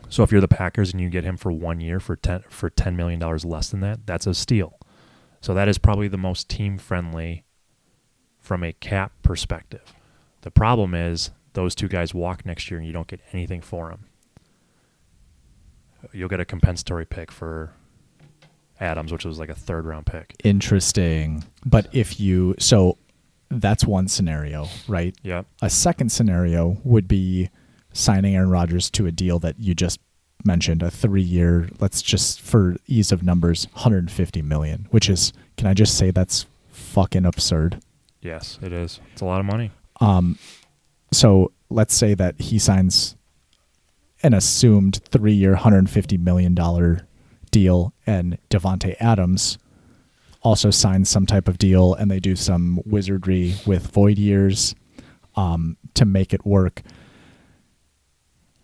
so 0.09 0.23
if 0.23 0.33
you're 0.33 0.41
the 0.41 0.49
Packers 0.49 0.93
and 0.93 1.01
you 1.01 1.09
get 1.09 1.25
him 1.25 1.37
for 1.37 1.53
one 1.53 1.81
year 1.81 2.01
for 2.01 2.17
ten 2.17 2.43
for 2.49 2.71
ten 2.71 2.97
million 2.97 3.19
dollars 3.19 3.45
less 3.45 3.71
than 3.71 3.81
that, 3.81 4.07
that's 4.07 4.27
a 4.27 4.35
steal. 4.35 4.79
So 5.41 5.55
that 5.55 5.69
is 5.69 5.79
probably 5.79 6.09
the 6.09 6.19
most 6.19 6.49
team 6.49 6.79
friendly 6.79 7.45
from 8.39 8.63
a 8.63 8.73
cap 8.73 9.13
perspective. 9.23 9.95
The 10.43 10.51
problem 10.51 10.95
is 10.95 11.31
those 11.55 11.75
two 11.75 11.89
guys 11.89 12.15
walk 12.15 12.47
next 12.47 12.71
year 12.71 12.79
and 12.79 12.87
you 12.87 12.93
don't 12.93 13.07
get 13.07 13.21
anything 13.33 13.61
for 13.61 13.91
them. 13.91 14.07
You'll 16.13 16.29
get 16.29 16.41
a 16.41 16.45
compensatory 16.45 17.07
pick 17.07 17.31
for 17.31 17.73
Adams, 18.81 19.13
which 19.13 19.25
was 19.25 19.39
like 19.39 19.49
a 19.49 19.55
third 19.55 19.87
round 19.87 20.07
pick. 20.07 20.35
Interesting. 20.45 21.45
But 21.65 21.87
if 21.93 22.19
you 22.19 22.55
so 22.59 22.99
that's 23.51 23.85
one 23.85 24.09
scenario, 24.09 24.69
right? 24.89 25.15
Yep. 25.23 25.47
A 25.61 25.71
second 25.71 26.11
scenario 26.11 26.79
would 26.85 27.07
be 27.07 27.51
signing 27.93 28.35
Aaron 28.35 28.51
Rodgers 28.51 28.91
to 28.91 29.07
a 29.07 29.13
deal 29.13 29.39
that 29.41 29.59
you 29.59 29.75
just 29.75 30.01
mentioned, 30.45 30.83
a 30.83 30.91
three-year. 30.91 31.69
Let's 31.79 32.03
just 32.03 32.41
for 32.41 32.77
ease 32.87 33.13
of 33.13 33.23
numbers, 33.23 33.69
150 33.75 34.43
million, 34.43 34.87
which 34.91 35.09
is 35.09 35.33
can 35.57 35.67
I 35.67 35.75
just 35.75 35.97
say 35.97 36.11
that's 36.11 36.47
fucking 36.71 37.25
absurd. 37.25 37.81
Yes, 38.21 38.59
it 38.63 38.73
is. 38.73 39.01
It's 39.13 39.21
a 39.21 39.25
lot 39.25 39.41
of 39.41 39.47
money. 39.47 39.71
Um, 40.01 40.39
so 41.13 41.53
let's 41.71 41.95
say 41.95 42.15
that 42.15 42.41
he 42.41 42.59
signs 42.59 43.17
an 44.23 44.35
assumed 44.35 45.01
three-year, 45.11 45.53
150 45.53 46.19
million 46.19 46.55
dollar 46.55 47.07
deal, 47.51 47.93
and 48.07 48.39
Davante 48.51 48.97
Adams 48.99 49.59
also 50.43 50.71
signs 50.71 51.09
some 51.09 51.27
type 51.27 51.49
of 51.49 51.59
deal, 51.59 51.95
and 51.95 52.11
they 52.11 52.19
do 52.19 52.35
some 52.35 52.81
wizardry 52.85 53.55
with 53.67 53.93
void 53.93 54.19
years 54.19 54.75
um, 55.37 55.77
to 55.95 56.05
make 56.05 56.35
it 56.35 56.45
work. 56.45 56.83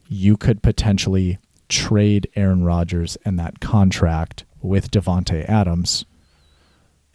You 0.09 0.37
could 0.37 0.63
potentially 0.63 1.39
trade 1.69 2.29
Aaron 2.35 2.65
Rodgers 2.65 3.17
and 3.25 3.39
that 3.39 3.61
contract 3.61 4.45
with 4.61 4.91
Davante 4.91 5.49
Adams 5.49 6.05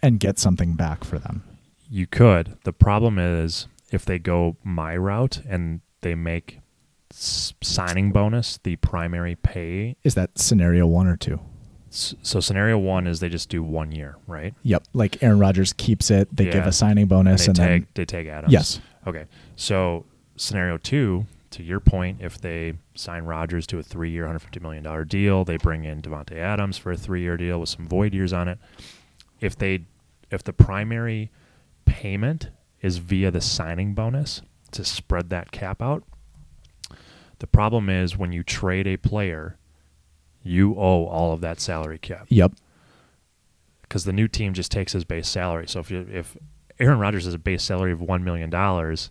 and 0.00 0.20
get 0.20 0.38
something 0.38 0.74
back 0.74 1.04
for 1.04 1.18
them. 1.18 1.42
You 1.90 2.06
could. 2.06 2.56
The 2.64 2.72
problem 2.72 3.18
is 3.18 3.68
if 3.94 4.04
they 4.04 4.18
go 4.18 4.56
my 4.64 4.96
route 4.96 5.40
and 5.48 5.80
they 6.02 6.14
make 6.14 6.60
s- 7.12 7.54
signing 7.62 8.12
bonus 8.12 8.58
the 8.62 8.76
primary 8.76 9.36
pay. 9.36 9.96
Is 10.04 10.14
that 10.14 10.38
scenario 10.38 10.86
one 10.86 11.06
or 11.06 11.16
two? 11.16 11.40
S- 11.90 12.14
So 12.22 12.40
scenario 12.40 12.76
one 12.78 13.06
is 13.06 13.20
they 13.20 13.28
just 13.28 13.48
do 13.48 13.62
one 13.62 13.92
year, 13.92 14.16
right? 14.26 14.52
Yep. 14.62 14.84
Like 14.92 15.22
Aaron 15.22 15.38
Rodgers 15.38 15.72
keeps 15.72 16.10
it. 16.10 16.28
They 16.36 16.46
give 16.50 16.66
a 16.66 16.72
signing 16.72 17.06
bonus, 17.06 17.46
and 17.48 17.58
and, 17.58 17.68
they 17.68 17.72
tag 17.72 17.80
then 17.82 17.88
they 17.94 18.04
tag 18.04 18.26
Adams. 18.26 18.52
yes, 18.52 18.80
Okay. 19.06 19.24
So 19.56 20.04
scenario 20.36 20.76
two, 20.78 21.26
to 21.50 21.62
your 21.62 21.78
point, 21.78 22.18
if 22.20 22.40
they 22.40 22.74
sign 22.96 23.22
Rodgers 23.24 23.64
to 23.68 23.78
a 23.78 23.82
three-year, 23.82 24.26
hundred 24.26 24.40
fifty 24.40 24.58
million 24.58 24.82
dollar 24.82 25.04
deal, 25.04 25.44
they 25.44 25.56
bring 25.56 25.84
in 25.84 26.02
Davante 26.02 26.36
Adams 26.36 26.76
for 26.76 26.90
a 26.90 26.96
three-year 26.96 27.36
deal 27.36 27.60
with 27.60 27.68
some 27.68 27.86
void 27.86 28.12
years 28.12 28.32
on 28.32 28.48
it. 28.48 28.58
If 29.40 29.56
they, 29.56 29.84
if 30.32 30.42
the 30.42 30.52
primary 30.52 31.30
payment 31.84 32.48
is 32.84 32.98
via 32.98 33.30
the 33.30 33.40
signing 33.40 33.94
bonus 33.94 34.42
to 34.70 34.84
spread 34.84 35.30
that 35.30 35.50
cap 35.50 35.80
out, 35.80 36.04
the 37.38 37.46
problem 37.46 37.88
is 37.88 38.16
when 38.16 38.30
you 38.30 38.42
trade 38.42 38.86
a 38.86 38.98
player, 38.98 39.56
you 40.42 40.74
owe 40.74 41.06
all 41.06 41.32
of 41.32 41.40
that 41.40 41.60
salary 41.60 41.98
cap 41.98 42.26
yep, 42.28 42.52
because 43.80 44.04
the 44.04 44.12
new 44.12 44.28
team 44.28 44.52
just 44.52 44.70
takes 44.70 44.92
his 44.92 45.04
base 45.04 45.26
salary. 45.26 45.66
So 45.66 45.80
if 45.80 45.90
you, 45.90 46.06
if 46.12 46.36
Aaron 46.78 46.98
Rodgers 46.98 47.24
has 47.24 47.32
a 47.32 47.38
base 47.38 47.62
salary 47.62 47.92
of 47.92 48.02
one 48.02 48.22
million 48.22 48.50
dollars, 48.50 49.10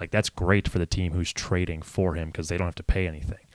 like 0.00 0.10
that's 0.10 0.28
great 0.28 0.66
for 0.66 0.80
the 0.80 0.86
team 0.86 1.12
who's 1.12 1.32
trading 1.32 1.82
for 1.82 2.14
him 2.14 2.28
because 2.28 2.48
they 2.48 2.58
don't 2.58 2.66
have 2.66 2.74
to 2.74 2.82
pay 2.82 3.06
anything. 3.06 3.46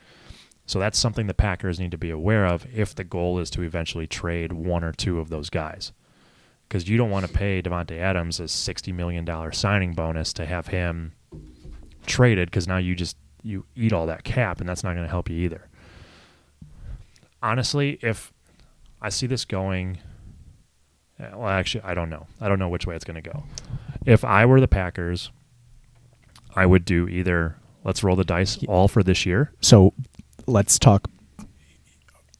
So 0.65 0.79
that's 0.79 0.97
something 0.97 1.27
the 1.27 1.33
Packers 1.33 1.77
need 1.77 1.91
to 1.91 1.97
be 1.97 2.09
aware 2.09 2.45
of 2.45 2.65
if 2.73 2.95
the 2.95 3.03
goal 3.03 3.37
is 3.39 3.49
to 3.51 3.61
eventually 3.63 4.07
trade 4.07 4.53
one 4.53 4.83
or 4.83 4.93
two 4.93 5.19
of 5.19 5.29
those 5.29 5.49
guys. 5.49 5.91
Because 6.67 6.89
you 6.89 6.97
don't 6.97 7.11
want 7.11 7.25
to 7.27 7.31
pay 7.31 7.61
Davante 7.61 7.99
Adams 7.99 8.39
a 8.39 8.47
sixty 8.47 8.91
million 8.91 9.23
dollar 9.25 9.51
signing 9.51 9.93
bonus 9.93 10.33
to 10.33 10.45
have 10.45 10.67
him 10.67 11.13
traded 12.05 12.49
because 12.49 12.67
now 12.67 12.77
you 12.77 12.95
just 12.95 13.17
you 13.43 13.65
eat 13.75 13.93
all 13.93 14.07
that 14.07 14.23
cap 14.23 14.59
and 14.59 14.67
that's 14.67 14.83
not 14.83 14.93
going 14.93 15.05
to 15.05 15.09
help 15.09 15.29
you 15.29 15.37
either. 15.37 15.67
Honestly, 17.43 17.99
if 18.01 18.33
I 19.01 19.09
see 19.09 19.27
this 19.27 19.45
going 19.45 19.99
uh, 21.19 21.27
Well, 21.35 21.47
actually, 21.47 21.83
I 21.83 21.93
don't 21.93 22.09
know. 22.09 22.27
I 22.41 22.47
don't 22.47 22.59
know 22.59 22.69
which 22.69 22.85
way 22.87 22.95
it's 22.95 23.05
going 23.05 23.21
to 23.21 23.29
go. 23.29 23.43
If 24.05 24.23
I 24.25 24.45
were 24.45 24.59
the 24.59 24.67
Packers, 24.67 25.31
I 26.55 26.65
would 26.65 26.85
do 26.85 27.07
either 27.07 27.55
let's 27.83 28.03
roll 28.03 28.15
the 28.15 28.23
dice 28.23 28.63
all 28.67 28.87
for 28.87 29.03
this 29.03 29.25
year. 29.25 29.51
So 29.61 29.93
let's 30.47 30.77
talk 30.79 31.09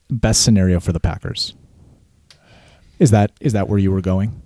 best 0.10 0.44
scenario 0.44 0.80
for 0.80 0.92
the 0.92 1.00
Packers. 1.00 1.54
Is 3.00 3.12
that 3.12 3.32
is 3.40 3.54
that 3.54 3.68
where 3.68 3.80
you 3.80 3.92
were 3.92 4.02
going? 4.02 4.42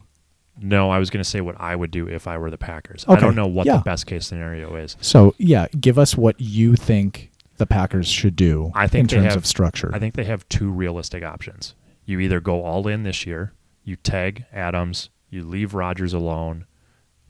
No, 0.62 0.90
I 0.90 1.00
was 1.00 1.10
going 1.10 1.24
to 1.24 1.30
say 1.30 1.40
what 1.42 1.56
I 1.60 1.76
would 1.76 1.92
do 1.92 2.08
if 2.08 2.28
I 2.28 2.38
were 2.38 2.50
the 2.50 2.58
Packers. 2.58 3.06
I 3.08 3.16
don't 3.16 3.36
know 3.36 3.48
what 3.48 3.66
yeah. 3.66 3.78
the 3.78 3.84
best 3.84 4.08
case 4.08 4.28
scenario 4.28 4.76
is. 4.76 4.98
So 5.00 5.34
yeah, 5.38 5.68
give 5.80 5.98
us 5.98 6.18
what 6.18 6.36
you 6.40 6.76
think 6.76 7.32
the 7.58 7.66
Packers 7.66 8.08
should 8.08 8.36
do 8.36 8.72
I 8.74 8.88
think 8.88 9.04
in 9.12 9.20
terms 9.20 9.34
have- 9.34 9.38
of 9.38 9.46
structure. 9.46 9.92
I 9.94 10.00
think 10.00 10.16
they 10.16 10.26
have 10.26 10.48
two 10.50 10.70
realistic 10.70 11.24
options. 11.24 11.76
You 12.06 12.20
either 12.20 12.40
go 12.40 12.64
all 12.64 12.88
in 12.88 13.04
this 13.04 13.26
year, 13.26 13.54
you 13.84 13.96
tag 13.96 14.46
Adams, 14.52 15.10
you 15.30 15.44
leave 15.44 15.74
Rodgers 15.74 16.14
alone, 16.14 16.66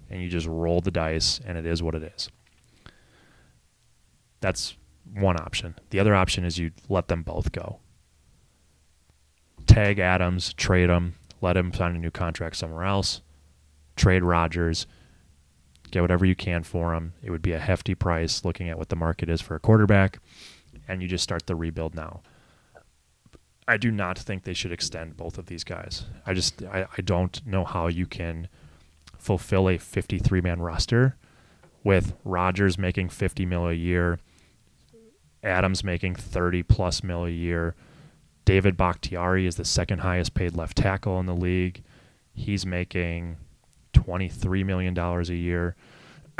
and 0.09 0.21
you 0.21 0.29
just 0.29 0.47
roll 0.47 0.79
the 0.81 0.91
dice, 0.91 1.39
and 1.45 1.57
it 1.57 1.65
is 1.65 1.83
what 1.83 1.95
it 1.95 2.03
is. 2.03 2.29
That's 4.39 4.77
one 5.13 5.37
option. 5.37 5.75
The 5.89 5.99
other 5.99 6.15
option 6.15 6.45
is 6.45 6.57
you 6.57 6.71
let 6.87 7.09
them 7.09 7.23
both 7.23 7.51
go. 7.51 7.79
Tag 9.79 9.97
Adams, 9.97 10.53
trade 10.55 10.89
him, 10.89 11.15
let 11.39 11.55
him 11.55 11.73
sign 11.73 11.95
a 11.95 11.99
new 11.99 12.11
contract 12.11 12.57
somewhere 12.57 12.83
else, 12.83 13.21
trade 13.95 14.23
Rodgers, 14.23 14.85
get 15.89 16.01
whatever 16.01 16.25
you 16.25 16.35
can 16.35 16.63
for 16.63 16.93
him. 16.93 17.13
It 17.23 17.31
would 17.31 17.41
be 17.41 17.53
a 17.53 17.59
hefty 17.59 17.95
price 17.95 18.43
looking 18.43 18.67
at 18.67 18.77
what 18.77 18.89
the 18.89 18.97
market 18.97 19.29
is 19.29 19.39
for 19.39 19.55
a 19.55 19.59
quarterback, 19.61 20.19
and 20.89 21.01
you 21.01 21.07
just 21.07 21.23
start 21.23 21.47
the 21.47 21.55
rebuild 21.55 21.95
now. 21.95 22.19
I 23.69 23.77
do 23.77 23.89
not 23.89 24.19
think 24.19 24.43
they 24.43 24.53
should 24.53 24.73
extend 24.73 25.15
both 25.15 25.37
of 25.37 25.45
these 25.45 25.63
guys. 25.63 26.07
I 26.25 26.33
just 26.33 26.61
I, 26.63 26.85
I 26.97 27.01
don't 27.01 27.39
know 27.47 27.63
how 27.63 27.87
you 27.87 28.05
can 28.05 28.49
fulfill 29.17 29.69
a 29.69 29.77
53 29.77 30.41
man 30.41 30.61
roster 30.61 31.15
with 31.85 32.17
Rodgers 32.25 32.77
making 32.77 33.07
50 33.07 33.45
mil 33.45 33.65
a 33.65 33.73
year, 33.73 34.19
Adams 35.41 35.85
making 35.85 36.15
30 36.15 36.63
plus 36.63 37.01
mil 37.01 37.23
a 37.23 37.29
year. 37.29 37.75
David 38.49 38.75
Bakhtiari 38.75 39.45
is 39.45 39.57
the 39.57 39.63
second 39.63 39.99
highest 39.99 40.33
paid 40.33 40.55
left 40.55 40.75
tackle 40.75 41.19
in 41.19 41.27
the 41.27 41.35
league. 41.35 41.83
He's 42.33 42.65
making 42.65 43.37
23 43.93 44.63
million 44.63 44.95
dollars 44.95 45.29
a 45.29 45.35
year. 45.35 45.75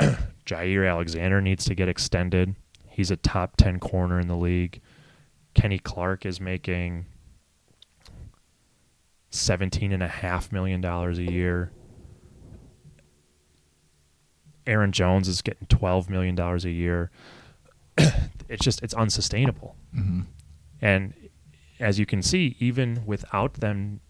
Jaire 0.44 0.90
Alexander 0.90 1.40
needs 1.40 1.64
to 1.66 1.74
get 1.76 1.88
extended. 1.88 2.56
He's 2.88 3.12
a 3.12 3.16
top 3.16 3.54
10 3.56 3.78
corner 3.78 4.18
in 4.18 4.26
the 4.26 4.34
league. 4.34 4.80
Kenny 5.54 5.78
Clark 5.78 6.26
is 6.26 6.40
making 6.40 7.06
seventeen 9.30 9.92
and 9.92 10.02
a 10.02 10.08
half 10.08 10.50
million 10.50 10.80
dollars 10.80 11.16
a 11.20 11.30
year. 11.30 11.70
Aaron 14.66 14.90
Jones 14.90 15.28
is 15.28 15.42
getting 15.42 15.68
twelve 15.68 16.10
million 16.10 16.34
dollars 16.34 16.64
a 16.64 16.70
year. 16.70 17.12
it's 18.48 18.64
just 18.64 18.82
it's 18.82 18.94
unsustainable. 18.94 19.76
Mhm. 19.94 20.26
And 20.82 21.14
as 21.80 21.98
you 21.98 22.06
can 22.06 22.22
see, 22.22 22.56
even 22.58 23.02
without 23.06 23.54
them 23.54 24.00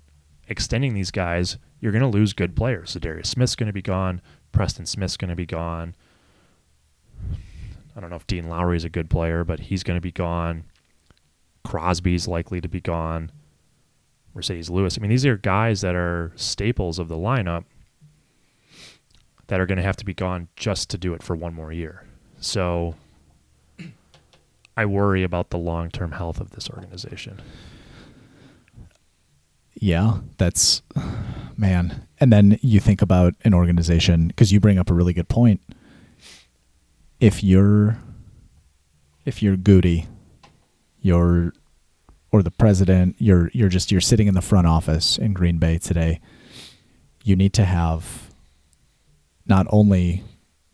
extending 0.49 0.95
these 0.95 1.11
guys, 1.11 1.57
you're 1.81 1.93
going 1.93 2.03
to 2.03 2.09
lose 2.09 2.33
good 2.33 2.57
players. 2.57 2.95
Za'Darius 2.95 3.27
Smith's 3.27 3.55
going 3.55 3.69
to 3.69 3.73
be 3.73 3.83
gone. 3.83 4.21
Preston 4.53 4.87
Smith's 4.87 5.17
going 5.17 5.31
to 5.31 5.37
be 5.37 5.47
gone. 5.47 5.95
I 7.97 8.01
don't 8.01 8.11
know 8.11 8.17
if 8.17 8.27
Dean 8.27 8.49
Lowry 8.49 8.77
is 8.77 8.85
a 8.85 8.91
good 8.91 9.09
player, 9.09 9.45
but 9.45 9.61
he's 9.61 9.83
going 9.83 9.97
to 9.97 10.01
be 10.01 10.13
gone. 10.13 10.65
Crosby's 11.65 12.27
likely 12.27 12.61
to 12.61 12.69
be 12.69 12.81
gone. 12.81 13.31
Marcedes 14.35 14.71
Lewis. 14.71 14.97
I 14.99 15.01
mean, 15.01 15.11
these 15.11 15.27
are 15.27 15.37
guys 15.37 15.81
that 15.81 15.95
are 15.95 16.33
staples 16.37 16.99
of 16.99 17.09
the 17.09 17.17
lineup 17.17 17.65
that 19.49 19.61
are 19.61 19.67
going 19.67 19.79
to 19.79 19.83
have 19.83 19.97
to 19.97 20.05
be 20.05 20.15
gone 20.15 20.49
just 20.57 20.91
to 20.91 20.99
do 20.99 21.15
it 21.15 21.23
for 21.23 21.35
one 21.35 21.55
more 21.55 21.73
year. 21.73 22.05
So 22.39 22.95
I 24.81 24.87
worry 24.87 25.25
about 25.25 25.51
the 25.51 25.59
long 25.59 25.91
term 25.91 26.13
health 26.13 26.41
of 26.41 26.53
this 26.53 26.71
organization. 26.71 27.43
Yeah, 29.75 30.21
that's 30.39 30.81
man. 31.55 32.07
And 32.19 32.33
then 32.33 32.59
you 32.63 32.81
think 32.81 33.03
about 33.03 33.35
an 33.45 33.53
organization 33.53 34.29
because 34.29 34.53
you 34.53 34.59
bring 34.59 34.79
up 34.79 34.89
a 34.89 34.95
really 34.95 35.13
good 35.13 35.29
point. 35.29 35.61
If 37.21 37.45
you're 37.45 37.99
if 39.27 39.43
you're 39.43 39.59
Gutey, 39.59 40.07
you're 41.03 41.53
or 42.33 42.43
the 42.43 42.51
president, 42.51 43.17
you're 43.19 43.51
you're 43.53 43.69
just 43.69 43.93
you're 43.93 44.01
sitting 44.01 44.29
in 44.29 44.35
the 44.35 44.41
front 44.41 44.67
office 44.67 45.19
in 45.19 45.35
Green 45.35 45.59
Bay 45.59 45.77
today. 45.77 46.23
You 47.23 47.37
need 47.37 47.53
to 47.53 47.67
have 47.67 48.31
not 49.45 49.67
only 49.69 50.25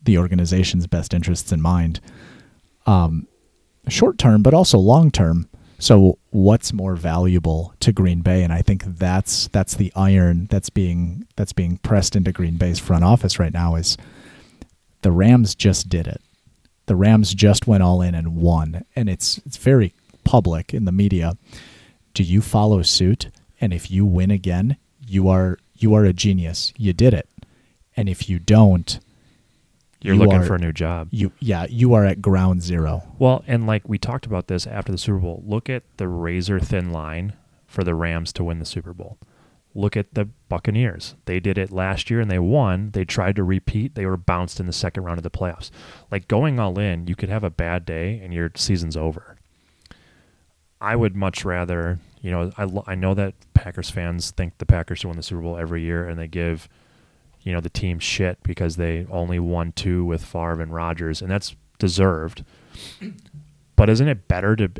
the 0.00 0.16
organization's 0.16 0.86
best 0.86 1.12
interests 1.12 1.50
in 1.50 1.60
mind, 1.60 1.98
um, 2.86 3.26
short 3.88 4.18
term, 4.18 4.42
but 4.42 4.54
also 4.54 4.78
long 4.78 5.10
term. 5.10 5.48
So 5.78 6.18
what's 6.30 6.72
more 6.72 6.96
valuable 6.96 7.74
to 7.80 7.92
Green 7.92 8.22
Bay? 8.22 8.42
And 8.42 8.52
I 8.52 8.62
think 8.62 8.84
that's 8.84 9.48
that's 9.48 9.74
the 9.74 9.92
iron 9.94 10.46
that's 10.46 10.70
being 10.70 11.26
that's 11.36 11.52
being 11.52 11.78
pressed 11.78 12.16
into 12.16 12.32
Green 12.32 12.56
Bay's 12.56 12.78
front 12.78 13.04
office 13.04 13.38
right 13.38 13.52
now 13.52 13.74
is 13.74 13.96
the 15.02 15.12
Rams 15.12 15.54
just 15.54 15.88
did 15.88 16.06
it. 16.06 16.20
The 16.86 16.96
Rams 16.96 17.34
just 17.34 17.66
went 17.66 17.82
all 17.82 18.00
in 18.00 18.14
and 18.14 18.36
won. 18.36 18.84
And 18.94 19.08
it's 19.08 19.38
it's 19.44 19.58
very 19.58 19.92
public 20.24 20.72
in 20.72 20.86
the 20.86 20.92
media. 20.92 21.36
Do 22.14 22.22
you 22.22 22.40
follow 22.40 22.82
suit? 22.82 23.28
And 23.60 23.72
if 23.72 23.90
you 23.90 24.06
win 24.06 24.30
again, 24.30 24.76
you 25.06 25.28
are 25.28 25.58
you 25.74 25.94
are 25.94 26.04
a 26.04 26.12
genius. 26.12 26.72
You 26.78 26.92
did 26.92 27.12
it. 27.12 27.28
And 27.96 28.08
if 28.08 28.28
you 28.28 28.38
don't, 28.38 28.98
You're 30.06 30.14
You 30.14 30.20
looking 30.20 30.38
are- 30.40 30.44
for 30.46 30.54
a 30.54 30.58
new 30.58 30.72
job. 30.72 31.08
you 31.10 31.32
yeah, 31.40 31.66
you 31.68 31.92
are 31.94 32.04
at 32.04 32.22
ground 32.22 32.62
zero. 32.62 33.02
Well, 33.18 33.42
and 33.46 33.66
like 33.66 33.88
we 33.88 33.98
talked 33.98 34.24
about 34.24 34.46
this 34.46 34.66
after 34.66 34.92
the 34.92 34.98
Super 34.98 35.18
Bowl, 35.18 35.42
look 35.46 35.68
at 35.68 35.82
the 35.96 36.08
razor 36.08 36.60
thin 36.60 36.90
line 36.92 37.32
for 37.66 37.82
the 37.84 37.94
Rams 37.94 38.32
to 38.34 38.44
win 38.44 38.58
the 38.60 38.64
Super 38.64 38.92
Bowl. 38.94 39.18
Look 39.74 39.94
at 39.96 40.14
the 40.14 40.26
Buccaneers. 40.48 41.16
They 41.26 41.38
did 41.38 41.58
it 41.58 41.70
last 41.70 42.08
year 42.08 42.20
and 42.20 42.30
they 42.30 42.38
won. 42.38 42.92
They 42.92 43.04
tried 43.04 43.36
to 43.36 43.44
repeat. 43.44 43.94
They 43.94 44.06
were 44.06 44.16
bounced 44.16 44.58
in 44.58 44.64
the 44.66 44.72
second 44.72 45.02
round 45.02 45.18
of 45.18 45.22
the 45.22 45.30
playoffs. 45.30 45.70
Like 46.10 46.28
going 46.28 46.58
all 46.58 46.78
in, 46.78 47.06
you 47.08 47.14
could 47.14 47.28
have 47.28 47.44
a 47.44 47.50
bad 47.50 47.84
day 47.84 48.18
and 48.22 48.32
your 48.32 48.50
season's 48.54 48.96
over. 48.96 49.36
I 50.80 50.96
would 50.96 51.16
much 51.16 51.44
rather, 51.44 51.98
you 52.22 52.30
know, 52.30 52.52
I, 52.56 52.92
I 52.92 52.94
know 52.94 53.14
that 53.14 53.34
Packers 53.54 53.90
fans 53.90 54.30
think 54.30 54.58
the 54.58 54.66
Packers 54.66 54.98
should 55.00 55.08
win 55.08 55.16
the 55.16 55.22
Super 55.22 55.42
Bowl 55.42 55.56
every 55.56 55.82
year 55.82 56.06
and 56.08 56.18
they 56.18 56.28
give, 56.28 56.68
you 57.46 57.52
know, 57.54 57.60
the 57.60 57.70
team 57.70 57.98
shit 58.00 58.42
because 58.42 58.74
they 58.74 59.06
only 59.08 59.38
won 59.38 59.70
two 59.72 60.04
with 60.04 60.24
Favre 60.24 60.60
and 60.60 60.74
Rodgers, 60.74 61.22
and 61.22 61.30
that's 61.30 61.54
deserved. 61.78 62.44
But 63.76 63.88
isn't 63.88 64.08
it 64.08 64.26
better 64.26 64.56
to 64.56 64.70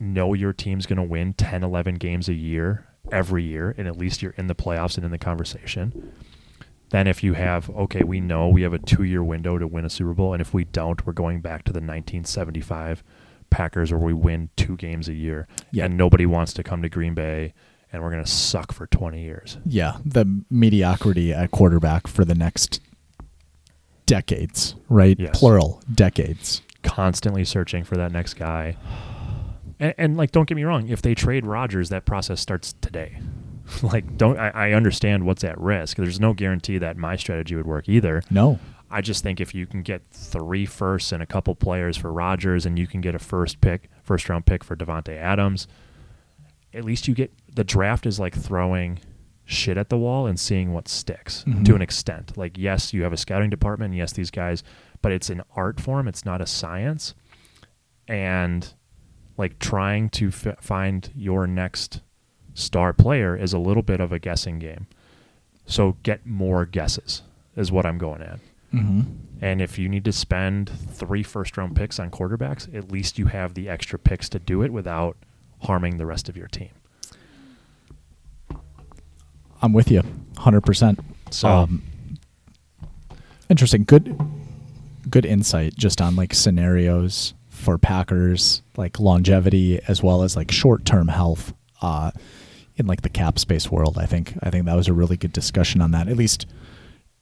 know 0.00 0.34
your 0.34 0.52
team's 0.52 0.86
going 0.86 0.96
to 0.96 1.02
win 1.02 1.32
10, 1.34 1.62
11 1.62 1.94
games 1.94 2.28
a 2.28 2.34
year 2.34 2.86
every 3.12 3.44
year, 3.44 3.74
and 3.78 3.86
at 3.86 3.96
least 3.96 4.20
you're 4.20 4.34
in 4.36 4.48
the 4.48 4.54
playoffs 4.54 4.96
and 4.96 5.04
in 5.04 5.10
the 5.12 5.18
conversation, 5.18 6.12
than 6.90 7.06
if 7.06 7.22
you 7.22 7.34
have 7.34 7.70
okay, 7.70 8.02
we 8.02 8.20
know 8.20 8.48
we 8.48 8.62
have 8.62 8.72
a 8.72 8.78
two 8.78 9.04
year 9.04 9.22
window 9.22 9.56
to 9.58 9.66
win 9.66 9.84
a 9.84 9.90
Super 9.90 10.12
Bowl, 10.14 10.32
and 10.32 10.40
if 10.40 10.52
we 10.52 10.64
don't, 10.64 11.06
we're 11.06 11.12
going 11.12 11.40
back 11.40 11.62
to 11.64 11.72
the 11.72 11.78
1975 11.80 13.04
Packers 13.50 13.92
where 13.92 14.00
we 14.00 14.12
win 14.12 14.50
two 14.56 14.76
games 14.76 15.08
a 15.08 15.14
year, 15.14 15.46
Yeah. 15.70 15.84
and 15.84 15.96
nobody 15.96 16.26
wants 16.26 16.52
to 16.54 16.62
come 16.62 16.82
to 16.82 16.88
Green 16.88 17.14
Bay, 17.14 17.54
and 17.92 18.02
we're 18.02 18.10
gonna 18.10 18.26
suck 18.26 18.72
for 18.72 18.86
20 18.86 19.22
years. 19.22 19.58
Yeah, 19.64 19.96
the 20.04 20.42
mediocrity 20.50 21.32
at 21.32 21.50
quarterback 21.50 22.06
for 22.06 22.24
the 22.24 22.34
next 22.34 22.80
decades, 24.06 24.74
right? 24.88 25.18
Yes. 25.18 25.38
Plural, 25.38 25.82
decades. 25.92 26.62
Constantly 26.82 27.44
searching 27.44 27.84
for 27.84 27.96
that 27.96 28.12
next 28.12 28.34
guy, 28.34 28.76
and, 29.80 29.94
and 29.98 30.16
like, 30.16 30.32
don't 30.32 30.48
get 30.48 30.56
me 30.56 30.64
wrong, 30.64 30.88
if 30.88 31.02
they 31.02 31.14
trade 31.14 31.46
Rodgers, 31.46 31.88
that 31.90 32.04
process 32.04 32.40
starts 32.40 32.74
today. 32.80 33.18
like, 33.82 34.16
don't 34.16 34.38
I, 34.38 34.48
I 34.48 34.72
understand 34.72 35.26
what's 35.26 35.44
at 35.44 35.58
risk. 35.60 35.96
There's 35.96 36.20
no 36.20 36.32
guarantee 36.32 36.78
that 36.78 36.96
my 36.96 37.16
strategy 37.16 37.54
would 37.54 37.66
work 37.66 37.88
either. 37.88 38.22
No. 38.30 38.58
I 38.90 39.02
just 39.02 39.22
think 39.22 39.40
if 39.40 39.54
you 39.54 39.66
can 39.66 39.82
get 39.82 40.02
three 40.10 40.64
firsts 40.64 41.12
and 41.12 41.22
a 41.22 41.26
couple 41.26 41.54
players 41.54 41.96
for 41.96 42.10
Rodgers, 42.10 42.64
and 42.64 42.78
you 42.78 42.86
can 42.86 43.00
get 43.00 43.14
a 43.14 43.18
first 43.18 43.60
pick, 43.60 43.90
first 44.02 44.28
round 44.28 44.46
pick 44.46 44.64
for 44.64 44.76
Davante 44.76 45.16
Adams, 45.16 45.68
at 46.72 46.84
least 46.84 47.06
you 47.06 47.14
get 47.14 47.32
the 47.52 47.64
draft 47.64 48.06
is 48.06 48.18
like 48.20 48.34
throwing 48.36 48.98
shit 49.44 49.76
at 49.78 49.88
the 49.88 49.96
wall 49.98 50.26
and 50.26 50.38
seeing 50.38 50.72
what 50.72 50.88
sticks 50.88 51.42
Mhm. 51.46 51.64
to 51.64 51.74
an 51.74 51.80
extent. 51.82 52.36
Like, 52.36 52.58
yes, 52.58 52.92
you 52.92 53.02
have 53.02 53.12
a 53.12 53.16
scouting 53.16 53.48
department, 53.50 53.94
yes, 53.94 54.12
these 54.12 54.30
guys, 54.30 54.62
but 55.00 55.10
it's 55.12 55.30
an 55.30 55.42
art 55.56 55.80
form. 55.80 56.06
It's 56.06 56.24
not 56.24 56.40
a 56.42 56.46
science, 56.46 57.14
and 58.06 58.74
like 59.36 59.58
trying 59.58 60.08
to 60.10 60.28
f- 60.28 60.58
find 60.60 61.10
your 61.14 61.46
next 61.46 62.00
star 62.54 62.92
player 62.92 63.36
is 63.36 63.52
a 63.52 63.58
little 63.58 63.82
bit 63.82 64.00
of 64.00 64.12
a 64.12 64.18
guessing 64.18 64.58
game. 64.58 64.86
So 65.66 65.96
get 66.02 66.26
more 66.26 66.66
guesses 66.66 67.22
is 67.56 67.70
what 67.70 67.86
I'm 67.86 67.98
going 67.98 68.22
at. 68.22 68.40
Mm-hmm. 68.74 69.00
And 69.40 69.62
if 69.62 69.78
you 69.78 69.88
need 69.88 70.04
to 70.06 70.12
spend 70.12 70.68
three 70.68 71.22
first 71.22 71.56
round 71.56 71.76
picks 71.76 71.98
on 71.98 72.10
quarterbacks, 72.10 72.72
at 72.74 72.90
least 72.90 73.18
you 73.18 73.26
have 73.26 73.54
the 73.54 73.68
extra 73.68 73.98
picks 73.98 74.28
to 74.30 74.38
do 74.38 74.62
it 74.62 74.72
without 74.72 75.16
harming 75.62 75.96
the 75.98 76.06
rest 76.06 76.28
of 76.28 76.36
your 76.36 76.48
team. 76.48 76.70
I'm 79.62 79.72
with 79.72 79.90
you, 79.90 80.02
hundred 80.36 80.62
percent. 80.62 81.00
So 81.30 81.48
Um, 81.48 81.82
interesting. 83.50 83.84
Good, 83.84 84.18
good 85.10 85.24
insight 85.26 85.74
just 85.76 86.00
on 86.00 86.16
like 86.16 86.34
scenarios 86.34 87.34
for 87.48 87.78
Packers, 87.78 88.62
like 88.76 89.00
longevity 89.00 89.80
as 89.88 90.02
well 90.02 90.22
as 90.22 90.36
like 90.36 90.50
short 90.50 90.84
term 90.84 91.08
health. 91.08 91.52
Uh, 91.80 92.10
in 92.76 92.86
like 92.86 93.02
the 93.02 93.08
cap 93.08 93.38
space 93.40 93.70
world, 93.72 93.98
I 93.98 94.06
think 94.06 94.34
I 94.40 94.50
think 94.50 94.64
that 94.66 94.76
was 94.76 94.86
a 94.86 94.92
really 94.92 95.16
good 95.16 95.32
discussion 95.32 95.80
on 95.80 95.90
that. 95.92 96.06
At 96.08 96.16
least 96.16 96.46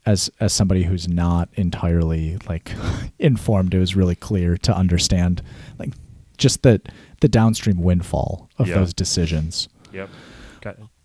as 0.04 0.30
as 0.38 0.52
somebody 0.52 0.82
who's 0.84 1.08
not 1.08 1.48
entirely 1.54 2.36
like 2.46 2.72
informed, 3.18 3.72
it 3.72 3.78
was 3.78 3.96
really 3.96 4.14
clear 4.14 4.58
to 4.58 4.76
understand 4.76 5.42
like 5.78 5.94
just 6.36 6.62
the 6.62 6.82
the 7.22 7.28
downstream 7.28 7.78
windfall 7.82 8.50
of 8.58 8.68
Yeah. 8.68 8.74
those 8.74 8.92
decisions 8.92 9.68
yep, 9.90 10.10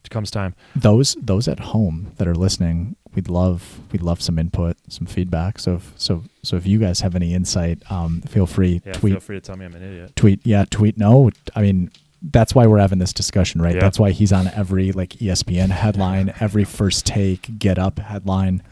comes 0.09 0.31
time. 0.31 0.55
those 0.75 1.15
those 1.21 1.47
at 1.47 1.59
home 1.59 2.11
that 2.17 2.27
are 2.27 2.35
listening 2.35 2.95
we'd 3.13 3.29
love 3.29 3.79
we'd 3.91 4.01
love 4.01 4.21
some 4.21 4.39
input 4.39 4.75
some 4.89 5.05
feedback 5.05 5.59
so 5.59 5.75
if, 5.75 5.93
so 5.97 6.23
so 6.43 6.55
if 6.55 6.65
you 6.65 6.79
guys 6.79 7.01
have 7.01 7.13
any 7.15 7.33
insight 7.33 7.79
um 7.91 8.21
feel 8.21 8.45
free 8.47 8.81
Yeah, 8.85 8.93
tweet 8.93 9.13
feel 9.13 9.19
free 9.19 9.35
to 9.37 9.41
tell 9.41 9.57
me 9.57 9.65
I'm 9.65 9.73
an 9.75 9.83
idiot. 9.83 10.15
tweet 10.15 10.39
yeah 10.45 10.65
tweet 10.69 10.97
no 10.97 11.29
i 11.55 11.61
mean 11.61 11.91
that's 12.23 12.53
why 12.55 12.67
we're 12.67 12.79
having 12.79 12.99
this 12.99 13.11
discussion 13.13 13.61
right 13.61 13.75
Yeah. 13.75 13.81
that's 13.81 13.99
why 13.99 14.11
he's 14.11 14.31
on 14.31 14.47
every 14.47 14.91
like 14.93 15.09
espn 15.19 15.69
headline 15.69 16.33
every 16.39 16.63
first 16.63 17.05
take 17.05 17.59
get 17.59 17.77
up 17.77 17.99
headline 17.99 18.63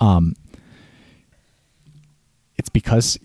um 0.00 0.34
it's 2.56 2.68
because 2.68 3.18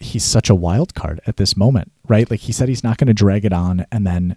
he's 0.00 0.24
such 0.24 0.50
a 0.50 0.54
wild 0.54 0.94
card 0.94 1.20
at 1.26 1.36
this 1.36 1.56
moment 1.56 1.92
right 2.08 2.30
like 2.30 2.40
he 2.40 2.52
said 2.52 2.68
he's 2.68 2.82
not 2.84 2.98
going 2.98 3.06
to 3.06 3.14
drag 3.14 3.44
it 3.44 3.52
on 3.52 3.86
and 3.92 4.06
then 4.06 4.36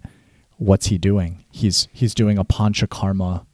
what's 0.58 0.86
he 0.86 0.98
doing 0.98 1.44
he's 1.50 1.88
he's 1.92 2.14
doing 2.14 2.38
a 2.38 2.44
panchakarma 2.44 3.44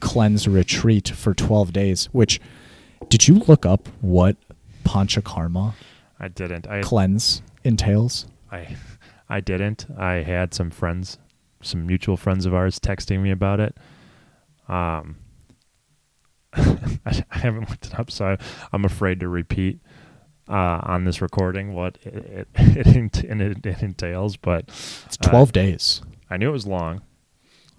cleanse 0.00 0.48
retreat 0.48 1.08
for 1.08 1.34
12 1.34 1.72
days 1.72 2.08
which 2.12 2.40
did 3.08 3.28
you 3.28 3.36
look 3.46 3.64
up 3.64 3.88
what 4.00 4.36
panchakarma 4.84 5.74
I 6.18 6.28
didn't. 6.28 6.68
I 6.68 6.82
cleanse 6.82 7.40
entails 7.64 8.26
I 8.52 8.76
I 9.30 9.40
didn't. 9.40 9.86
I 9.96 10.14
had 10.16 10.52
some 10.52 10.70
friends, 10.70 11.16
some 11.62 11.86
mutual 11.86 12.16
friends 12.16 12.46
of 12.46 12.52
ours, 12.52 12.80
texting 12.80 13.22
me 13.22 13.30
about 13.30 13.60
it. 13.60 13.76
Um, 14.68 15.16
I, 16.52 16.88
I 17.30 17.38
haven't 17.38 17.70
looked 17.70 17.86
it 17.86 17.98
up, 17.98 18.10
so 18.10 18.26
I, 18.26 18.38
I'm 18.72 18.84
afraid 18.84 19.20
to 19.20 19.28
repeat 19.28 19.78
uh, 20.48 20.80
on 20.82 21.04
this 21.04 21.22
recording 21.22 21.74
what 21.74 21.98
it 22.02 22.48
it, 22.54 22.86
it, 22.86 23.24
it, 23.24 23.66
it 23.66 23.82
entails. 23.82 24.36
But 24.36 24.64
it's 25.06 25.16
12 25.18 25.52
days 25.52 26.02
I 26.30 26.36
knew 26.36 26.48
it 26.48 26.52
was 26.52 26.66
long. 26.66 27.02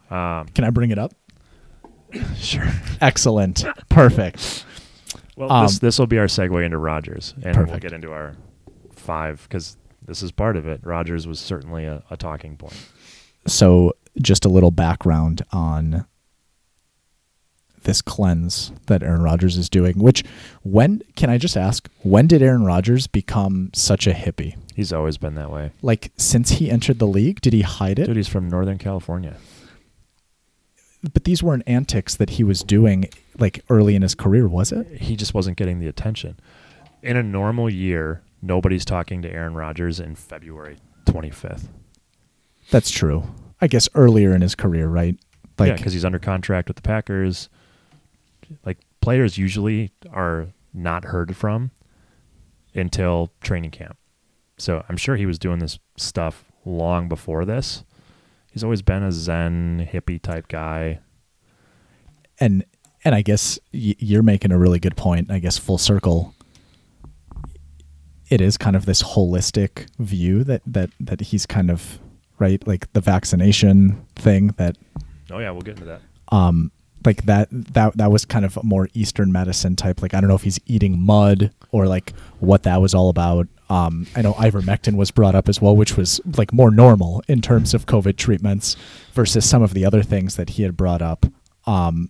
Um, 0.09 0.47
can 0.53 0.65
i 0.65 0.69
bring 0.69 0.91
it 0.91 0.99
up 0.99 1.13
sure. 2.35 2.67
excellent 2.99 3.63
perfect 3.89 4.65
Well, 5.37 5.49
Um, 5.51 5.65
this 5.67 5.79
this 5.79 5.97
will 5.99 6.07
be 6.07 6.17
our 6.19 6.25
segue 6.25 6.63
into 6.65 6.77
Rodgers, 6.77 7.33
and 7.43 7.55
we'll 7.55 7.65
Perfect. 7.67 7.81
get 7.83 7.93
into 7.93 8.11
our 8.11 8.35
five 8.93 9.41
because 9.47 9.77
this 10.05 10.21
is 10.21 10.31
part 10.31 10.57
of 10.57 10.67
it. 10.67 10.81
Rodgers 10.83 11.25
was 11.27 11.39
certainly 11.39 11.85
a, 11.85 12.03
a 12.09 12.17
talking 12.17 12.57
point. 12.57 12.75
so 13.47 13.93
just 14.21 14.43
a 14.43 14.49
little 14.49 14.71
background 14.71 15.43
on 15.53 16.05
this 17.83 18.01
cleanse 18.01 18.71
that 18.87 19.01
Aaron 19.03 19.21
Rodgers 19.23 19.57
is 19.57 19.69
doing 19.69 19.97
which 19.99 20.23
when 20.63 21.01
can 21.15 21.29
I 21.29 21.37
just 21.37 21.57
ask 21.57 21.89
when 22.03 22.27
did 22.27 22.41
Aaron 22.41 22.63
Rodgers 22.63 23.07
become 23.07 23.69
such 23.73 24.07
a 24.07 24.13
hippie 24.13 24.55
He's 24.75 24.93
always 24.93 25.17
been 25.17 25.35
that 25.35 25.51
way. 25.51 25.71
like 25.81 26.11
since 26.17 26.51
he 26.51 26.69
entered 26.71 26.99
the 26.99 27.07
league 27.07 27.41
did 27.41 27.53
he 27.53 27.61
hide 27.61 27.99
it 27.99 28.05
Dude, 28.05 28.15
he's 28.17 28.27
from 28.27 28.49
Northern 28.49 28.77
California. 28.77 29.35
but 31.13 31.23
these 31.23 31.41
weren't 31.41 31.63
antics 31.67 32.15
that 32.15 32.31
he 32.31 32.43
was 32.43 32.61
doing 32.61 33.09
like 33.39 33.63
early 33.69 33.95
in 33.95 34.01
his 34.01 34.15
career 34.15 34.47
was 34.47 34.71
it 34.71 34.87
He 35.01 35.15
just 35.15 35.33
wasn't 35.33 35.57
getting 35.57 35.79
the 35.79 35.87
attention. 35.87 36.39
In 37.01 37.17
a 37.17 37.23
normal 37.23 37.67
year, 37.69 38.21
nobody's 38.43 38.85
talking 38.85 39.23
to 39.23 39.31
Aaron 39.31 39.55
Rodgers 39.55 39.99
in 39.99 40.13
February 40.15 40.77
25th. 41.05 41.63
that's 42.69 42.91
true 42.91 43.23
I 43.59 43.67
guess 43.67 43.89
earlier 43.95 44.33
in 44.35 44.41
his 44.41 44.55
career 44.55 44.87
right 44.87 45.17
yeah, 45.59 45.73
because 45.75 45.93
he's 45.93 46.05
under 46.05 46.17
contract 46.17 46.67
with 46.67 46.75
the 46.77 46.81
Packers. 46.81 47.47
Like 48.65 48.79
players 49.01 49.37
usually 49.37 49.91
are 50.11 50.47
not 50.73 51.05
heard 51.05 51.35
from 51.35 51.71
until 52.75 53.31
training 53.41 53.71
camp. 53.71 53.97
So 54.57 54.83
I'm 54.87 54.97
sure 54.97 55.15
he 55.15 55.25
was 55.25 55.39
doing 55.39 55.59
this 55.59 55.79
stuff 55.97 56.45
long 56.65 57.09
before 57.09 57.45
this. 57.45 57.83
He's 58.51 58.63
always 58.63 58.81
been 58.81 59.01
a 59.03 59.11
Zen 59.11 59.89
hippie 59.91 60.21
type 60.21 60.47
guy. 60.47 60.99
and 62.39 62.63
and 63.03 63.15
I 63.15 63.21
guess 63.23 63.57
y- 63.73 63.95
you're 63.97 64.21
making 64.23 64.51
a 64.51 64.57
really 64.59 64.79
good 64.79 64.95
point. 64.95 65.31
I 65.31 65.39
guess 65.39 65.57
full 65.57 65.77
circle. 65.79 66.35
It 68.29 68.39
is 68.41 68.57
kind 68.57 68.75
of 68.75 68.85
this 68.85 69.03
holistic 69.03 69.87
view 69.99 70.43
that 70.45 70.61
that 70.65 70.89
that 70.99 71.21
he's 71.21 71.45
kind 71.45 71.69
of 71.69 71.99
right, 72.39 72.65
like 72.65 72.91
the 72.93 73.01
vaccination 73.01 74.05
thing 74.15 74.47
that 74.57 74.77
Oh 75.29 75.39
yeah, 75.39 75.51
we'll 75.51 75.61
get 75.61 75.71
into 75.79 75.85
that. 75.85 76.01
um 76.29 76.71
like 77.05 77.25
that 77.25 77.47
that 77.51 77.97
that 77.97 78.11
was 78.11 78.25
kind 78.25 78.45
of 78.45 78.57
a 78.57 78.63
more 78.63 78.87
eastern 78.93 79.31
medicine 79.31 79.75
type. 79.75 80.01
Like 80.01 80.13
i 80.13 80.21
don't 80.21 80.27
know 80.29 80.35
if 80.35 80.43
he's 80.43 80.59
eating 80.65 80.99
mud 80.99 81.51
or 81.71 81.87
like 81.87 82.13
what 82.39 82.63
that 82.63 82.81
was 82.81 82.93
all 82.93 83.09
about. 83.09 83.47
Um 83.69 84.07
i 84.15 84.21
know 84.21 84.33
ivermectin 84.33 84.95
was 84.95 85.11
brought 85.11 85.35
up 85.35 85.47
as 85.49 85.61
well 85.61 85.75
which 85.75 85.95
was 85.97 86.19
like 86.37 86.53
more 86.53 86.71
normal 86.71 87.23
in 87.27 87.41
terms 87.41 87.73
of 87.73 87.85
covid 87.85 88.17
treatments 88.17 88.75
versus 89.13 89.47
some 89.49 89.61
of 89.61 89.73
the 89.73 89.85
other 89.85 90.03
things 90.03 90.35
that 90.35 90.51
he 90.51 90.63
had 90.63 90.75
brought 90.77 91.01
up. 91.01 91.25
Um 91.65 92.09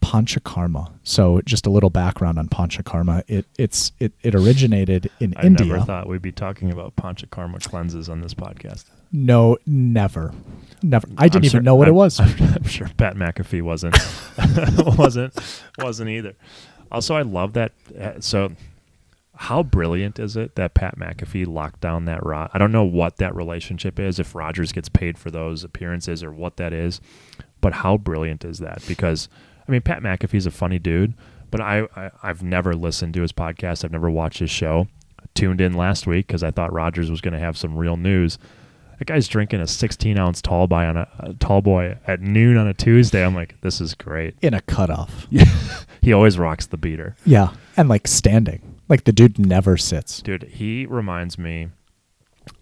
panchakarma. 0.00 0.92
So 1.02 1.40
just 1.44 1.66
a 1.66 1.70
little 1.70 1.90
background 1.90 2.38
on 2.38 2.48
panchakarma. 2.48 3.24
It 3.28 3.46
it's 3.58 3.92
it, 3.98 4.12
it 4.22 4.34
originated 4.34 5.10
in 5.20 5.34
I 5.36 5.46
india. 5.46 5.66
i 5.66 5.68
never 5.70 5.84
thought 5.84 6.08
we'd 6.08 6.22
be 6.22 6.32
talking 6.32 6.70
about 6.70 6.94
panchakarma 6.96 7.62
cleanses 7.68 8.08
on 8.08 8.20
this 8.20 8.34
podcast. 8.34 8.84
No 9.12 9.56
never 9.66 10.34
never 10.82 11.08
i 11.16 11.26
didn't 11.28 11.36
I'm 11.36 11.44
even 11.46 11.50
sure- 11.50 11.62
know 11.62 11.74
what 11.74 11.88
I'm- 11.88 11.94
it 11.94 11.96
was 11.96 12.20
I'm, 12.20 12.64
sure 12.64 12.88
Pat 12.98 13.16
McAfee 13.16 13.62
wasn't 13.62 13.96
wasn't 14.98 15.34
wasn't 15.78 16.10
either. 16.10 16.34
Also, 16.92 17.16
I 17.16 17.22
love 17.22 17.54
that. 17.54 17.72
uh, 18.00 18.20
So, 18.20 18.52
how 19.34 19.62
brilliant 19.62 20.18
is 20.18 20.36
it 20.36 20.54
that 20.54 20.74
Pat 20.74 20.96
McAfee 20.98 21.46
locked 21.46 21.80
down 21.80 22.04
that 22.04 22.24
Rod? 22.24 22.50
I 22.54 22.58
don't 22.58 22.70
know 22.72 22.84
what 22.84 23.16
that 23.16 23.34
relationship 23.34 23.98
is. 23.98 24.18
If 24.18 24.34
Rodgers 24.34 24.70
gets 24.72 24.88
paid 24.88 25.18
for 25.18 25.30
those 25.30 25.64
appearances 25.64 26.22
or 26.22 26.30
what 26.30 26.56
that 26.58 26.72
is, 26.72 27.00
but 27.60 27.72
how 27.72 27.96
brilliant 27.96 28.44
is 28.44 28.58
that? 28.58 28.82
Because 28.86 29.28
I 29.66 29.72
mean, 29.72 29.80
Pat 29.82 30.02
McAfee's 30.02 30.46
a 30.46 30.50
funny 30.50 30.78
dude, 30.78 31.14
but 31.50 31.60
I, 31.60 31.88
I 31.96 32.10
I've 32.22 32.42
never 32.42 32.74
listened 32.74 33.14
to 33.14 33.22
his 33.22 33.32
podcast. 33.32 33.84
I've 33.84 33.92
never 33.92 34.10
watched 34.10 34.38
his 34.38 34.50
show. 34.50 34.86
Tuned 35.34 35.60
in 35.60 35.72
last 35.74 36.06
week 36.06 36.26
because 36.28 36.42
I 36.42 36.50
thought 36.50 36.72
Rodgers 36.72 37.10
was 37.10 37.20
going 37.20 37.34
to 37.34 37.40
have 37.40 37.58
some 37.58 37.76
real 37.76 37.96
news 37.96 38.38
That 38.98 39.06
guy's 39.06 39.28
drinking 39.28 39.60
a 39.60 39.66
16 39.66 40.18
ounce 40.18 40.40
tall 40.40 40.66
boy 40.66 40.84
on 40.84 40.96
a, 40.96 41.08
a 41.20 41.34
tall 41.34 41.60
boy 41.62 41.98
at 42.06 42.20
noon 42.20 42.56
on 42.56 42.66
a 42.66 42.74
Tuesday. 42.74 43.24
I'm 43.24 43.34
like, 43.34 43.60
this 43.60 43.80
is 43.80 43.94
great. 43.94 44.34
In 44.42 44.54
a 44.54 44.60
cutoff. 44.62 45.26
He 46.02 46.12
always 46.12 46.38
rocks 46.38 46.66
the 46.66 46.76
beater, 46.76 47.16
Yeah. 47.24 47.48
And 47.76 47.88
like 47.88 48.06
standing. 48.06 48.76
Like 48.88 49.02
the 49.04 49.12
dude 49.12 49.40
never 49.40 49.76
sits. 49.76 50.22
dude. 50.22 50.44
He 50.44 50.86
reminds 50.86 51.36
me 51.36 51.70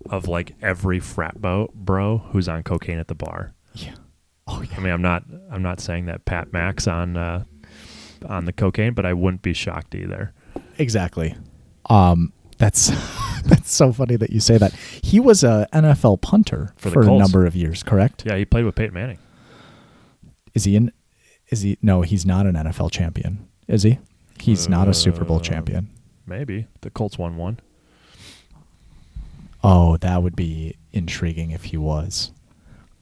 of 0.08 0.26
like 0.28 0.54
every 0.62 0.98
frat 0.98 1.38
bo- 1.42 1.70
bro 1.74 2.18
who's 2.30 2.48
on 2.48 2.62
cocaine 2.62 2.98
at 2.98 3.08
the 3.08 3.14
bar. 3.14 3.52
Yeah. 3.74 3.96
Oh 4.46 4.62
yeah. 4.62 4.76
I 4.78 4.80
mean, 4.80 4.92
I'm 4.94 5.02
not 5.02 5.24
I'm 5.50 5.60
not 5.62 5.78
saying 5.80 6.06
that 6.06 6.24
Pat 6.24 6.54
Max 6.54 6.88
on 6.88 7.18
uh, 7.18 7.44
on 8.26 8.46
the 8.46 8.52
cocaine, 8.54 8.94
but 8.94 9.04
I 9.04 9.12
wouldn't 9.12 9.42
be 9.42 9.52
shocked 9.52 9.94
either. 9.94 10.32
Exactly. 10.78 11.36
Um 11.90 12.32
that's 12.58 12.90
that's 13.44 13.72
so 13.72 13.92
funny 13.92 14.16
that 14.16 14.30
you 14.30 14.40
say 14.40 14.58
that. 14.58 14.72
He 14.74 15.20
was 15.20 15.44
a 15.44 15.66
NFL 15.72 16.20
punter 16.20 16.72
For 16.76 16.90
for, 16.90 17.02
a 17.02 17.06
number 17.06 17.46
of 17.46 17.54
years, 17.54 17.82
correct? 17.82 18.24
Yeah, 18.26 18.36
he 18.36 18.44
played 18.44 18.64
with 18.64 18.74
Peyton 18.74 18.94
Manning. 18.94 19.18
Is 20.54 20.64
he 20.64 20.76
in 20.76 20.92
is 21.48 21.62
he 21.62 21.78
no, 21.82 22.02
he's 22.02 22.24
not 22.24 22.46
an 22.46 22.54
NFL 22.54 22.90
champion. 22.90 23.48
Is 23.68 23.82
he? 23.82 23.98
He's 24.40 24.68
not 24.68 24.88
a 24.88 24.94
Super 24.94 25.24
Bowl 25.24 25.38
Uh, 25.38 25.40
champion. 25.40 25.88
Maybe 26.26 26.66
the 26.80 26.90
Colts 26.90 27.18
won 27.18 27.36
one. 27.36 27.60
Oh, 29.62 29.96
that 29.98 30.22
would 30.22 30.36
be 30.36 30.76
intriguing 30.92 31.50
if 31.50 31.64
he 31.64 31.76
was. 31.76 32.30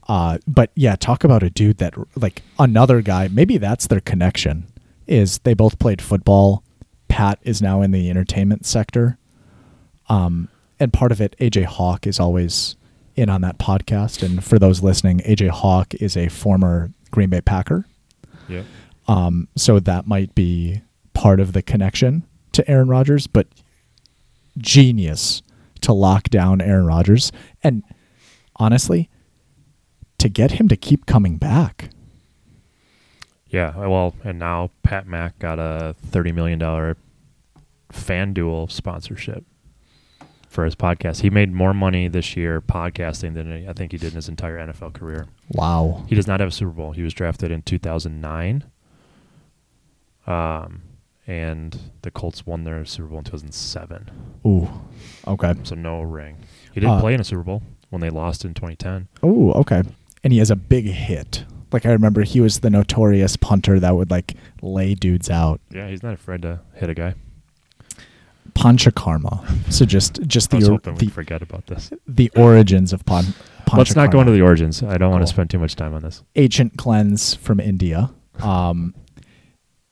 Uh, 0.07 0.37
but 0.47 0.71
yeah, 0.75 0.95
talk 0.95 1.23
about 1.23 1.43
a 1.43 1.49
dude 1.49 1.77
that 1.77 1.93
like 2.17 2.41
another 2.59 3.01
guy. 3.01 3.27
Maybe 3.29 3.57
that's 3.57 3.87
their 3.87 4.01
connection. 4.01 4.67
Is 5.07 5.39
they 5.39 5.53
both 5.53 5.79
played 5.79 6.01
football. 6.01 6.63
Pat 7.09 7.39
is 7.43 7.61
now 7.61 7.81
in 7.81 7.91
the 7.91 8.09
entertainment 8.09 8.65
sector. 8.65 9.17
Um, 10.09 10.49
and 10.79 10.91
part 10.91 11.11
of 11.11 11.21
it, 11.21 11.35
AJ 11.39 11.65
Hawk 11.65 12.05
is 12.07 12.19
always 12.19 12.75
in 13.15 13.29
on 13.29 13.41
that 13.41 13.57
podcast. 13.57 14.23
And 14.23 14.43
for 14.43 14.59
those 14.59 14.81
listening, 14.81 15.19
AJ 15.19 15.49
Hawk 15.49 15.93
is 15.95 16.17
a 16.17 16.29
former 16.29 16.91
Green 17.11 17.29
Bay 17.29 17.41
Packer. 17.41 17.85
Yep. 18.49 18.65
Um, 19.07 19.47
so 19.55 19.79
that 19.79 20.07
might 20.07 20.33
be 20.35 20.81
part 21.13 21.39
of 21.39 21.53
the 21.53 21.61
connection 21.61 22.23
to 22.53 22.69
Aaron 22.69 22.87
Rodgers, 22.87 23.27
but 23.27 23.47
genius 24.57 25.41
to 25.81 25.93
lock 25.93 26.29
down 26.29 26.61
Aaron 26.61 26.85
Rodgers. 26.85 27.31
And 27.63 27.83
honestly, 28.55 29.09
to 30.17 30.29
get 30.29 30.51
him 30.53 30.67
to 30.69 30.75
keep 30.75 31.05
coming 31.05 31.37
back. 31.37 31.89
Yeah. 33.47 33.75
Well, 33.77 34.15
and 34.23 34.39
now 34.39 34.71
Pat 34.81 35.05
Mack 35.05 35.37
got 35.37 35.59
a 35.59 35.95
thirty 36.01 36.31
million 36.31 36.57
dollar 36.57 36.97
FanDuel 37.91 38.71
sponsorship 38.71 39.45
for 40.53 40.65
his 40.65 40.75
podcast. 40.75 41.21
He 41.21 41.29
made 41.29 41.51
more 41.51 41.73
money 41.73 42.07
this 42.07 42.37
year 42.37 42.61
podcasting 42.61 43.33
than 43.33 43.67
I 43.67 43.73
think 43.73 43.91
he 43.91 43.97
did 43.97 44.09
in 44.11 44.15
his 44.15 44.29
entire 44.29 44.57
NFL 44.57 44.93
career. 44.93 45.25
Wow. 45.49 46.05
He 46.07 46.15
does 46.15 46.27
not 46.27 46.39
have 46.39 46.49
a 46.49 46.51
Super 46.51 46.71
Bowl. 46.71 46.91
He 46.91 47.01
was 47.01 47.13
drafted 47.13 47.51
in 47.51 47.61
2009. 47.63 48.63
Um, 50.25 50.83
and 51.27 51.77
the 52.01 52.11
Colts 52.11 52.45
won 52.45 52.63
their 52.63 52.85
Super 52.85 53.09
Bowl 53.09 53.19
in 53.19 53.23
2007. 53.25 54.11
Ooh. 54.45 54.69
Okay. 55.27 55.53
So 55.63 55.75
no 55.75 56.01
ring. 56.01 56.37
He 56.73 56.79
didn't 56.79 56.97
Uh, 56.97 57.01
play 57.01 57.13
in 57.13 57.19
a 57.19 57.23
Super 57.23 57.43
Bowl 57.43 57.63
when 57.89 58.01
they 58.01 58.09
lost 58.09 58.45
in 58.45 58.53
2010. 58.53 59.07
Ooh, 59.23 59.51
okay. 59.51 59.83
And 60.23 60.31
he 60.33 60.39
has 60.39 60.51
a 60.51 60.55
big 60.55 60.85
hit. 60.85 61.45
Like 61.71 61.85
I 61.85 61.91
remember 61.91 62.21
he 62.23 62.39
was 62.39 62.59
the 62.59 62.69
notorious 62.69 63.35
punter 63.35 63.79
that 63.79 63.95
would 63.95 64.11
like 64.11 64.33
lay 64.61 64.93
dudes 64.93 65.29
out. 65.29 65.59
Yeah, 65.71 65.89
he's 65.89 66.03
not 66.03 66.13
afraid 66.13 66.43
to 66.43 66.59
hit 66.75 66.89
a 66.89 66.93
guy. 66.93 67.15
Panchakarma. 68.55 69.71
So 69.71 69.85
just 69.85 70.21
just 70.27 70.49
the 70.49 70.59
hoping 70.59 70.95
the, 70.95 71.07
forget 71.07 71.41
about 71.41 71.67
this. 71.67 71.91
the 72.07 72.29
origins 72.35 72.93
of 72.93 73.05
pan, 73.05 73.25
Let's 73.73 73.95
not 73.95 74.11
go 74.11 74.19
into 74.19 74.31
the 74.31 74.41
origins. 74.41 74.83
I 74.83 74.97
don't 74.97 75.11
want 75.11 75.23
to 75.23 75.27
spend 75.27 75.49
too 75.49 75.59
much 75.59 75.75
time 75.75 75.93
on 75.93 76.01
this. 76.01 76.23
ancient 76.35 76.77
cleanse 76.77 77.33
from 77.33 77.59
India. 77.59 78.11
Um, 78.41 78.93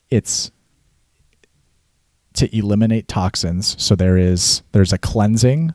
it's 0.09 0.51
to 2.33 2.55
eliminate 2.55 3.07
toxins. 3.07 3.75
So 3.81 3.95
there 3.95 4.17
is 4.17 4.61
there's 4.71 4.93
a 4.93 4.97
cleansing, 4.97 5.73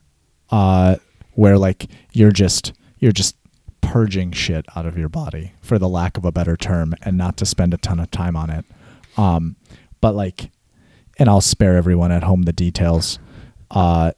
uh, 0.51 0.97
where 1.35 1.59
like 1.59 1.87
you're 2.13 2.33
just 2.33 2.73
you're 2.99 3.13
just 3.13 3.37
purging 3.81 4.33
shit 4.33 4.67
out 4.75 4.87
of 4.87 4.99
your 4.99 5.09
body, 5.09 5.53
for 5.63 5.79
the 5.79 5.89
lack 5.89 6.17
of 6.17 6.25
a 6.25 6.33
better 6.33 6.57
term, 6.57 6.95
and 7.03 7.17
not 7.17 7.37
to 7.39 7.47
spend 7.47 7.75
a 7.75 7.79
ton 7.79 8.01
of 8.01 8.11
time 8.11 8.37
on 8.37 8.51
it. 8.51 8.65
Um, 9.17 9.57
but 10.01 10.15
like, 10.15 10.51
and 11.19 11.29
I'll 11.29 11.41
spare 11.41 11.77
everyone 11.77 12.13
at 12.13 12.23
home 12.23 12.43
the 12.43 12.53
details. 12.53 13.19
Uh, 13.71 14.13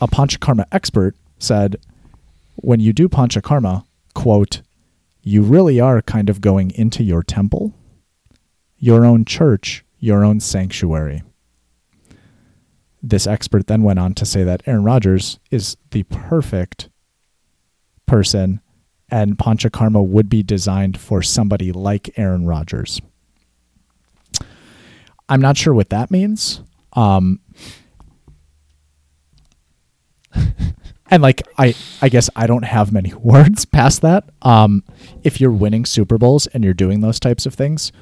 a 0.00 0.08
panchakarma 0.08 0.64
expert 0.72 1.16
said, 1.38 1.76
when 2.56 2.80
you 2.80 2.92
do 2.92 3.08
panchakarma, 3.08 3.84
quote, 4.14 4.62
you 5.22 5.42
really 5.42 5.80
are 5.80 6.02
kind 6.02 6.28
of 6.28 6.40
going 6.40 6.70
into 6.72 7.02
your 7.02 7.22
temple, 7.22 7.72
your 8.78 9.04
own 9.04 9.24
church, 9.24 9.84
your 9.98 10.24
own 10.24 10.40
sanctuary. 10.40 11.22
This 13.02 13.26
expert 13.26 13.66
then 13.66 13.82
went 13.82 13.98
on 13.98 14.14
to 14.14 14.24
say 14.24 14.44
that 14.44 14.62
Aaron 14.66 14.84
Rodgers 14.84 15.38
is 15.50 15.76
the 15.90 16.04
perfect 16.04 16.88
person 18.06 18.60
and 19.10 19.36
Panchakarma 19.36 20.04
would 20.04 20.28
be 20.28 20.42
designed 20.42 20.98
for 20.98 21.22
somebody 21.22 21.70
like 21.70 22.16
Aaron 22.16 22.46
Rodgers. 22.46 23.00
I'm 25.28 25.40
not 25.40 25.56
sure 25.56 25.72
what 25.74 25.90
that 25.90 26.10
means. 26.10 26.62
Um, 26.92 27.40
and 31.10 31.22
like 31.22 31.42
I 31.58 31.74
I 32.00 32.08
guess 32.08 32.28
I 32.36 32.46
don't 32.46 32.64
have 32.64 32.92
many 32.92 33.12
words 33.22 33.64
past 33.64 34.02
that. 34.02 34.24
Um 34.42 34.84
if 35.22 35.40
you're 35.40 35.50
winning 35.52 35.84
Super 35.84 36.18
Bowls 36.18 36.46
and 36.48 36.64
you're 36.64 36.74
doing 36.74 37.00
those 37.00 37.20
types 37.20 37.46
of 37.46 37.54
things, 37.54 37.92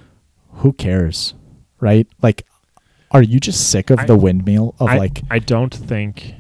who 0.55 0.73
cares? 0.73 1.35
Right? 1.81 2.07
Like 2.23 2.47
are 3.11 3.23
you 3.23 3.41
just 3.41 3.71
sick 3.71 3.91
of 3.91 4.01
I- 4.01 4.07
the 4.07 4.17
windmill 4.17 4.75
of 4.79 4.89
I, 4.89 4.99
like 4.99 5.23
I 5.31 5.39
don't 5.39 5.75
think 5.75 6.35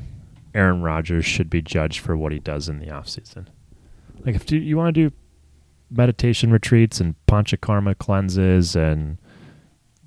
Aaron 0.54 0.82
Rodgers 0.82 1.24
should 1.24 1.50
be 1.50 1.62
judged 1.62 2.00
for 2.00 2.16
what 2.16 2.32
he 2.32 2.38
does 2.38 2.68
in 2.68 2.78
the 2.80 2.86
offseason. 2.86 3.46
Like 4.24 4.34
if 4.34 4.46
do, 4.46 4.56
you 4.58 4.76
want 4.76 4.94
to 4.94 5.08
do 5.10 5.14
meditation 5.90 6.52
retreats 6.52 7.00
and 7.00 7.14
panchakarma 7.26 7.98
cleanses 7.98 8.76
and 8.76 9.18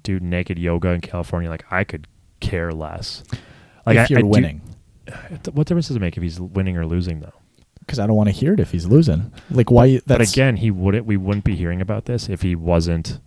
do 0.04 0.20
naked 0.20 0.60
yoga 0.60 0.89
in 0.89 1.01
California, 1.01 1.49
like 1.49 1.66
I 1.72 1.84
could 1.84 2.08
care 2.39 2.72
less. 2.72 3.24
Like 3.86 3.97
if 3.97 4.04
I, 4.04 4.08
you're 4.10 4.20
I 4.20 4.22
do- 4.22 4.28
winning? 4.28 4.62
what 5.51 5.68
difference 5.68 5.88
does 5.88 5.97
it 5.97 5.99
make 5.99 6.16
if 6.16 6.24
he's 6.24 6.39
winning 6.39 6.78
or 6.78 6.86
losing 6.86 7.20
though? 7.20 7.34
Because 7.80 7.99
I 7.99 8.08
don't 8.08 8.16
want 8.16 8.30
to 8.30 8.34
hear 8.36 8.54
it 8.54 8.60
if 8.62 8.72
he's 8.72 8.86
losing. 8.86 9.34
Like 9.51 9.70
why 9.70 9.93
that's 9.93 10.06
but 10.06 10.22
again, 10.22 10.56
he 10.58 10.72
wouldn't. 10.72 11.06
We 11.06 11.18
wouldn't 11.18 11.43
be 11.43 11.56
hearing 11.56 11.82
about 11.82 12.06
this 12.06 12.30
if 12.30 12.41
he 12.41 12.56
wasn't 12.56 13.20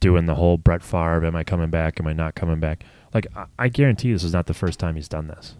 doing 0.00 0.26
the 0.26 0.34
whole 0.34 0.56
Brett 0.56 0.82
Favre. 0.82 1.24
Am 1.24 1.36
I 1.36 1.44
coming 1.44 1.70
back? 1.70 2.00
Am 2.00 2.06
I 2.08 2.12
not 2.12 2.34
coming 2.34 2.58
back? 2.58 2.84
Like 3.14 3.28
I, 3.36 3.46
I 3.58 3.68
guarantee 3.68 4.12
this 4.12 4.24
is 4.24 4.32
not 4.32 4.46
the 4.46 4.54
first 4.54 4.80
time 4.80 4.96
he's 4.96 5.08
done 5.08 5.28
this. 5.28 5.54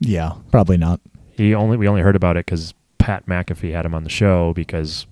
Yeah, 0.00 0.34
probably 0.50 0.76
not. 0.76 1.00
He 1.32 1.54
only 1.54 1.76
we 1.76 1.88
only 1.88 2.02
heard 2.02 2.16
about 2.16 2.36
it 2.36 2.46
because 2.46 2.72
Pat 2.98 3.26
McAfee 3.26 3.72
had 3.72 3.84
him 3.84 3.94
on 3.94 4.04
the 4.04 4.10
show 4.10 4.52
because 4.54 5.06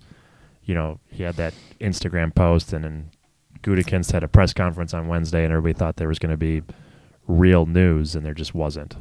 you 0.63 0.75
know 0.75 1.01
he 1.11 1.25
had 1.25 1.37
that 1.37 1.55
Instagram 1.81 2.35
post 2.35 2.73
and 2.73 2.85
then 2.85 3.11
Gutekunst 3.67 4.13
had 4.13 4.23
a 4.23 4.29
press 4.29 4.53
conference 4.55 4.95
on 4.95 5.09
Wednesday 5.09 5.43
and 5.45 5.53
everybody 5.53 5.77
thought 5.77 5.97
there 5.97 6.09
was 6.09 6.19
going 6.21 6.31
to 6.31 6.37
be 6.37 6.63
real 7.27 7.67
news 7.67 8.15
and 8.15 8.25
there 8.25 8.35
just 8.35 8.55
wasn't. 8.55 8.95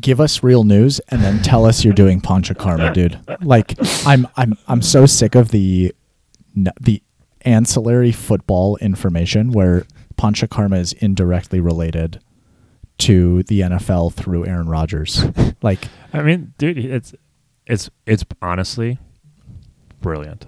give 0.00 0.20
us 0.20 0.42
real 0.42 0.64
news 0.64 1.00
and 1.08 1.22
then 1.22 1.42
tell 1.42 1.66
us 1.66 1.84
you're 1.84 1.92
doing 1.92 2.20
panchakarma, 2.20 2.92
dude. 2.94 3.18
Like 3.42 3.74
I'm 4.06 4.26
I'm 4.36 4.54
I'm 4.68 4.82
so 4.82 5.04
sick 5.06 5.34
of 5.34 5.50
the 5.50 5.94
the 6.80 7.02
ancillary 7.42 8.12
football 8.12 8.76
information 8.78 9.50
where 9.52 9.84
panchakarma 10.16 10.78
is 10.78 10.92
indirectly 10.94 11.60
related 11.60 12.20
to 12.98 13.42
the 13.44 13.60
NFL 13.60 14.12
through 14.14 14.46
Aaron 14.46 14.68
Rodgers. 14.68 15.24
Like 15.62 15.88
I 16.12 16.22
mean, 16.22 16.54
dude, 16.58 16.78
it's 16.78 17.14
it's 17.66 17.90
it's 18.06 18.24
honestly 18.40 18.98
brilliant. 20.00 20.46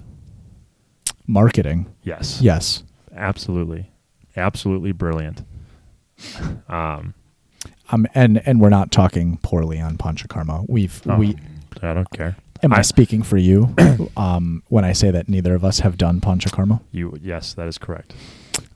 Marketing. 1.26 1.86
Yes. 2.02 2.40
Yes. 2.40 2.82
Absolutely. 3.14 3.90
Absolutely 4.36 4.92
brilliant. 4.92 5.42
Um, 6.68 7.14
Um 7.90 8.06
and 8.14 8.40
and 8.46 8.60
we're 8.60 8.68
not 8.70 8.90
talking 8.92 9.38
poorly 9.42 9.80
on 9.80 9.96
panchakarma. 9.98 10.64
We've 10.68 11.02
oh, 11.06 11.16
we 11.16 11.36
I 11.82 11.92
don't 11.94 12.10
care. 12.10 12.36
am 12.62 12.72
I, 12.72 12.78
I- 12.78 12.82
speaking 12.82 13.22
for 13.22 13.36
you 13.36 13.74
um 14.16 14.62
when 14.68 14.84
I 14.84 14.92
say 14.92 15.10
that 15.10 15.28
neither 15.28 15.54
of 15.54 15.64
us 15.64 15.80
have 15.80 15.98
done 15.98 16.20
panchakarma? 16.20 16.80
You 16.92 17.16
yes, 17.20 17.54
that 17.54 17.66
is 17.68 17.76
correct. 17.78 18.14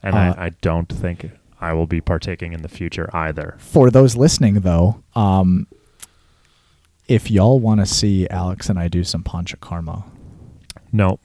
And 0.03 0.14
Uh, 0.14 0.34
I, 0.36 0.47
I 0.47 0.49
don't 0.61 0.88
think 0.88 1.30
I 1.61 1.72
will 1.72 1.86
be 1.86 2.01
partaking 2.01 2.53
in 2.53 2.62
the 2.62 2.68
future 2.68 3.09
either. 3.14 3.55
for 3.59 3.90
those 3.90 4.16
listening 4.16 4.55
though 4.61 5.03
um 5.14 5.66
if 7.09 7.30
y'all 7.30 7.61
want 7.61 7.80
to 7.80 7.86
see 7.86 8.28
alex 8.28 8.68
and 8.68 8.78
i 8.78 8.88
do 8.88 9.05
some 9.05 9.22
panchakarma 9.22 10.05
No. 10.92 11.18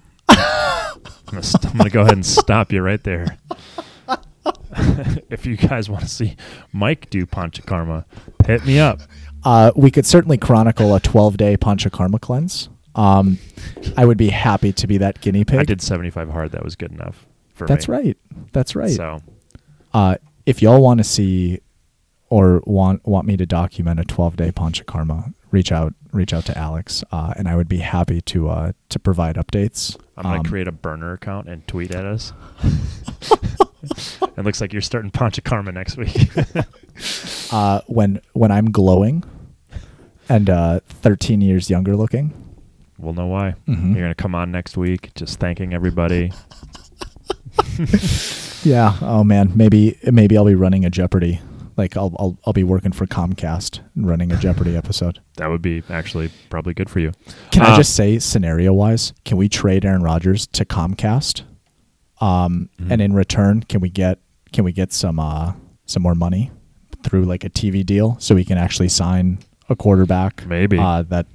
I'm 1.32 1.42
I'm 1.72 1.78
gonna 1.78 1.90
go 1.90 2.02
ahead 2.02 2.14
and 2.14 2.26
stop 2.26 2.72
you 2.72 2.82
right 2.82 3.04
there. 3.04 3.38
if 5.30 5.46
you 5.46 5.58
guys 5.58 5.90
want 5.90 6.04
to 6.04 6.10
see 6.10 6.36
Mike 6.72 7.10
do 7.10 7.26
Panchakarma, 7.26 8.06
hit 8.46 8.66
me 8.66 8.80
up. 8.80 9.00
Uh, 9.44 9.72
we 9.76 9.90
could 9.92 10.06
certainly 10.06 10.38
chronicle 10.38 10.94
a 10.96 11.00
12 11.00 11.38
day 11.38 11.58
Panchakarma 11.58 12.20
cleanse. 12.22 12.70
Um, 12.96 13.38
I 13.96 14.06
would 14.06 14.18
be 14.18 14.30
happy 14.30 14.74
to 14.74 14.88
be 14.88 14.98
that 14.98 15.22
guinea 15.22 15.46
pig. 15.46 15.60
I 15.60 15.64
did 15.64 15.82
75 15.82 16.30
hard. 16.30 16.52
That 16.52 16.64
was 16.64 16.76
good 16.76 16.92
enough 16.92 17.26
for 17.54 17.66
That's 17.66 17.88
me. 17.88 17.96
right. 17.96 18.18
That's 18.52 18.76
right. 18.76 18.92
So 18.92 19.22
Uh, 19.94 20.16
if 20.46 20.62
y'all 20.62 20.82
want 20.82 20.98
to 21.00 21.04
see 21.04 21.60
or 22.30 22.62
want 22.66 23.06
want 23.08 23.28
me 23.28 23.38
to 23.38 23.46
document 23.46 24.00
a 24.00 24.04
12 24.06 24.36
day 24.36 24.52
Panchakarma, 24.52 25.34
reach 25.52 25.72
out 25.72 25.94
reach 26.12 26.34
out 26.34 26.46
to 26.46 26.58
Alex, 26.58 27.04
uh, 27.12 27.34
and 27.38 27.48
I 27.48 27.56
would 27.56 27.68
be 27.68 27.78
happy 27.78 28.22
to 28.22 28.50
uh, 28.50 28.72
to 28.90 29.00
provide 29.00 29.36
updates. 29.36 29.98
I'm 30.18 30.24
gonna 30.24 30.38
Um, 30.40 30.44
create 30.46 30.68
a 30.68 30.72
burner 30.72 31.14
account 31.14 31.48
and 31.50 31.66
tweet 31.68 31.92
at 31.96 32.06
us. 32.06 32.34
it 34.38 34.44
looks 34.46 34.62
like 34.62 34.74
you're 34.74 34.82
starting 34.82 35.12
Panchakarma 35.12 35.74
next 35.74 35.98
week. 35.98 36.30
uh, 37.54 37.82
when 37.88 38.22
when 38.34 38.52
I'm 38.52 38.72
glowing 38.72 39.24
and 40.30 40.50
uh, 40.50 40.80
13 40.88 41.42
years 41.42 41.70
younger 41.70 41.96
looking. 41.96 42.32
we'll 42.98 43.14
know 43.14 43.28
why. 43.28 43.56
Mhm. 43.68 43.94
You're 43.94 44.04
gonna 44.04 44.16
come 44.16 44.36
on 44.36 44.52
next 44.52 44.78
week, 44.78 45.14
just 45.16 45.40
thanking 45.40 45.74
everybody. 45.74 46.32
Yeah. 48.64 48.96
Oh 49.02 49.24
man, 49.24 49.54
maybe 49.56 49.98
maybe 50.12 50.38
I'll 50.38 50.46
be 50.46 50.54
running 50.54 50.86
a 50.86 50.92
Jeopardy. 50.92 51.42
Like 51.82 51.98
I'll 51.98 52.14
I'll 52.20 52.38
I'll 52.46 52.54
be 52.54 52.64
working 52.64 52.92
for 52.92 53.08
Comcast 53.08 53.80
and 53.96 54.08
running 54.08 54.32
a 54.32 54.38
Jeopardy 54.38 54.78
episode. 54.78 55.20
That 55.38 55.48
would 55.50 55.62
be 55.64 55.82
actually 55.90 56.30
probably 56.52 56.76
good 56.76 56.88
for 56.90 57.00
you. 57.00 57.14
Can 57.50 57.64
I 57.64 57.74
Uh, 57.74 57.78
just 57.78 57.96
say, 57.96 58.20
scenario 58.20 58.72
wise, 58.74 59.12
can 59.26 59.38
we 59.38 59.50
trade 59.50 59.84
Aaron 59.84 60.04
Rodgers 60.04 60.46
to 60.48 60.64
Comcast? 60.66 61.42
Um, 62.20 62.70
Mhm. 62.80 62.92
and 62.92 63.02
in 63.02 63.14
return, 63.14 63.64
can 63.64 63.82
we 63.82 63.90
get 63.90 64.20
can 64.54 64.64
we 64.64 64.72
get 64.72 64.94
some 64.94 65.20
uh 65.20 65.54
some 65.88 66.04
more 66.04 66.14
money 66.14 66.52
through 67.04 67.24
like 67.26 67.44
a 67.44 67.50
TV 67.50 67.84
deal 67.84 68.16
so 68.20 68.36
we 68.36 68.46
can 68.46 68.60
actually 68.60 68.90
sign 68.90 69.40
a 69.70 69.76
quarterback? 69.76 70.46
Maybe. 70.46 70.78
Uh, 70.78 71.02
that 71.10 71.26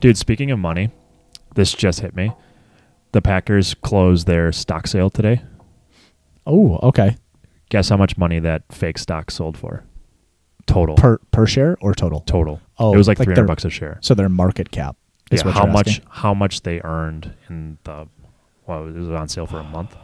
Dude, 0.00 0.18
speaking 0.18 0.50
of 0.50 0.58
money, 0.58 0.90
this 1.54 1.72
just 1.72 2.00
hit 2.00 2.14
me. 2.14 2.32
The 3.12 3.22
Packers 3.22 3.72
closed 3.74 4.26
their 4.26 4.52
stock 4.52 4.86
sale 4.86 5.08
today. 5.08 5.40
oh 6.46 6.78
okay 6.82 7.16
Guess 7.70 7.88
how 7.90 7.96
much 7.96 8.16
money 8.16 8.38
that 8.38 8.62
fake 8.70 8.98
stock 8.98 9.30
sold 9.30 9.56
for? 9.58 9.84
Total. 10.66 10.96
per 10.96 11.18
per 11.30 11.46
share 11.46 11.76
or 11.80 11.94
total. 11.94 12.20
total. 12.20 12.60
Oh, 12.78 12.92
it 12.92 12.96
was 12.98 13.08
like, 13.08 13.18
like 13.18 13.26
300 13.26 13.46
bucks 13.46 13.64
a 13.64 13.70
share. 13.70 13.98
So 14.02 14.14
their 14.14 14.28
market 14.28 14.70
cap 14.70 14.96
is 15.30 15.40
Yeah, 15.40 15.46
what 15.46 15.54
how 15.54 15.66
much 15.66 15.88
asking? 15.88 16.04
how 16.10 16.34
much 16.34 16.62
they 16.62 16.80
earned 16.82 17.32
in 17.48 17.78
the 17.84 18.06
well, 18.66 18.86
it 18.86 18.94
was 18.94 19.08
on 19.10 19.28
sale 19.28 19.46
for 19.46 19.58
a 19.58 19.64
month. 19.64 19.96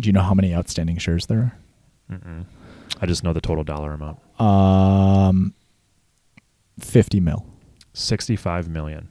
Do 0.00 0.08
you 0.08 0.12
know 0.12 0.22
how 0.22 0.34
many 0.34 0.52
outstanding 0.54 0.98
shares 0.98 1.26
there? 1.26 1.56
Mm-mm. 2.10 2.44
I 3.00 3.06
just 3.06 3.22
know 3.22 3.32
the 3.32 3.40
total 3.40 3.62
dollar 3.64 3.92
amount. 3.92 4.18
Um, 4.40 5.54
fifty 6.80 7.20
mil. 7.20 7.46
65 7.94 8.68
million 8.68 9.10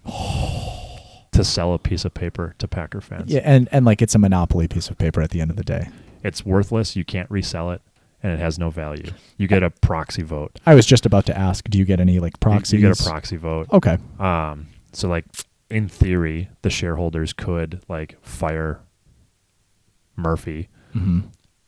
to 1.33 1.43
sell 1.43 1.73
a 1.73 1.77
piece 1.79 2.05
of 2.05 2.13
paper 2.13 2.55
to 2.57 2.67
Packer 2.69 3.01
fans. 3.01 3.29
Yeah, 3.31 3.41
and 3.43 3.67
and 3.71 3.85
like 3.85 4.01
it's 4.01 4.15
a 4.15 4.19
monopoly 4.19 4.67
piece 4.69 4.89
of 4.89 4.97
paper 4.97 5.21
at 5.21 5.31
the 5.31 5.41
end 5.41 5.51
of 5.51 5.57
the 5.57 5.63
day. 5.63 5.89
It's 6.27 6.45
worthless, 6.45 6.95
you 6.95 7.05
can't 7.05 7.29
resell 7.31 7.71
it, 7.71 7.81
and 8.21 8.31
it 8.33 8.39
has 8.39 8.59
no 8.59 8.69
value. 8.69 9.11
You 9.37 9.47
get 9.47 9.63
a 9.63 9.69
proxy 9.69 10.23
vote. 10.23 10.59
I 10.65 10.75
was 10.75 10.85
just 10.85 11.05
about 11.05 11.25
to 11.27 11.37
ask, 11.37 11.67
do 11.69 11.77
you 11.77 11.85
get 11.85 11.99
any 11.99 12.19
like 12.19 12.39
proxies? 12.39 12.73
You, 12.73 12.79
get 12.87 12.99
a 12.99 13.03
proxy 13.03 13.37
vote. 13.37 13.67
Okay. 13.71 13.97
Um, 14.19 14.67
so 14.91 15.07
like 15.07 15.25
in 15.69 15.87
theory, 15.87 16.49
the 16.61 16.69
shareholders 16.69 17.33
could 17.33 17.81
like 17.87 18.17
fire 18.21 18.81
Murphy. 20.17 20.67
hmm 20.93 21.19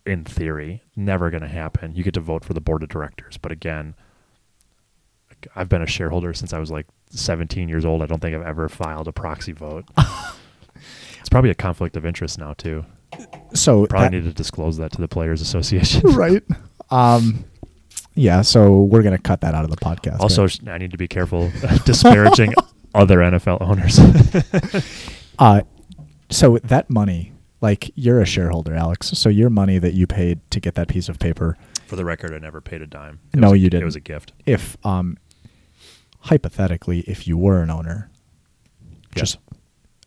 In 0.06 0.24
theory, 0.26 0.84
never 0.96 1.30
going 1.30 1.44
to 1.44 1.48
happen. 1.48 1.96
You 1.96 2.04
get 2.04 2.16
to 2.16 2.20
vote 2.20 2.44
for 2.44 2.54
the 2.54 2.62
board 2.62 2.84
of 2.84 2.90
directors, 2.90 3.38
but 3.38 3.52
again, 3.52 3.96
I've 5.56 5.70
been 5.70 5.82
a 5.82 5.88
shareholder 5.88 6.34
since 6.34 6.52
I 6.52 6.60
was 6.60 6.72
like 6.72 6.88
17 7.12 7.70
years 7.70 7.86
old. 7.86 8.02
I 8.02 8.08
don't 8.08 8.20
think 8.20 8.36
I've 8.36 8.46
ever 8.46 8.68
filed 8.68 9.08
a 9.08 9.12
proxy 9.14 9.54
vote. 9.54 9.86
it's 11.20 11.30
probably 11.30 11.50
a 11.50 11.56
conflict 11.56 11.96
of 11.96 12.06
interest 12.06 12.38
now 12.40 12.54
too. 12.54 12.86
So 13.54 13.86
Probably 13.88 14.06
that- 14.08 14.12
need 14.12 14.24
to 14.26 14.34
disclose 14.34 14.78
that 14.78 14.92
to 14.94 15.02
the 15.02 15.08
players 15.08 15.42
association. 15.42 16.02
right. 16.14 16.44
Um, 16.90 17.46
yeah. 18.16 18.42
So 18.42 18.84
we're 18.84 19.02
gonna 19.04 19.18
cut 19.18 19.42
that 19.42 19.54
out 19.56 19.64
of 19.64 19.72
the 19.72 19.78
podcast. 19.78 20.20
also, 20.20 20.44
right? 20.44 20.68
I 20.68 20.78
need 20.78 20.92
to 20.92 20.98
be 20.98 21.08
careful 21.08 21.52
disparaging 21.86 22.54
other 22.96 23.18
NFL 23.20 23.62
owners. 23.62 24.00
uh, 25.40 25.62
so 26.30 26.58
that 26.64 26.90
money, 26.90 27.34
like 27.62 27.92
you're 27.96 28.22
a 28.22 28.26
shareholder, 28.26 28.76
Alex. 28.76 29.08
So 29.18 29.30
your 29.30 29.50
money 29.50 29.80
that 29.80 29.94
you 29.94 30.06
paid 30.08 30.40
to 30.52 30.60
get 30.60 30.76
that 30.76 30.88
piece 30.88 31.10
of 31.10 31.18
paper, 31.20 31.58
For 31.88 31.96
the 31.96 32.06
record, 32.06 32.34
I 32.34 32.38
never 32.40 32.62
paid 32.62 32.82
a 32.82 32.88
dime. 32.88 33.20
It 33.34 33.40
No, 33.40 33.48
was 33.52 33.54
a- 33.56 33.60
you 33.60 33.70
didn't. 33.70 33.84
It 33.84 33.86
was 33.86 33.96
a 33.96 34.00
gift. 34.02 34.34
if 34.46 34.78
um, 34.86 35.18
hypothetically, 36.22 37.00
if 37.02 37.28
you 37.28 37.38
were 37.38 37.62
an 37.62 37.70
owner, 37.70 38.10
Yes. 39.16 39.22
just 39.34 39.38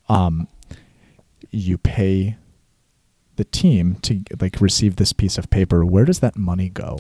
um, 0.09 0.47
you 1.51 1.77
pay 1.79 2.37
the 3.37 3.45
team 3.45 3.97
to 4.03 4.23
like 4.41 4.61
receive 4.61 4.97
this 4.97 5.13
piece 5.13 5.39
of 5.39 5.51
paper. 5.51 5.85
Where 5.85 6.05
does 6.05 6.21
that 6.21 6.37
money 6.37 6.69
go? 6.69 6.99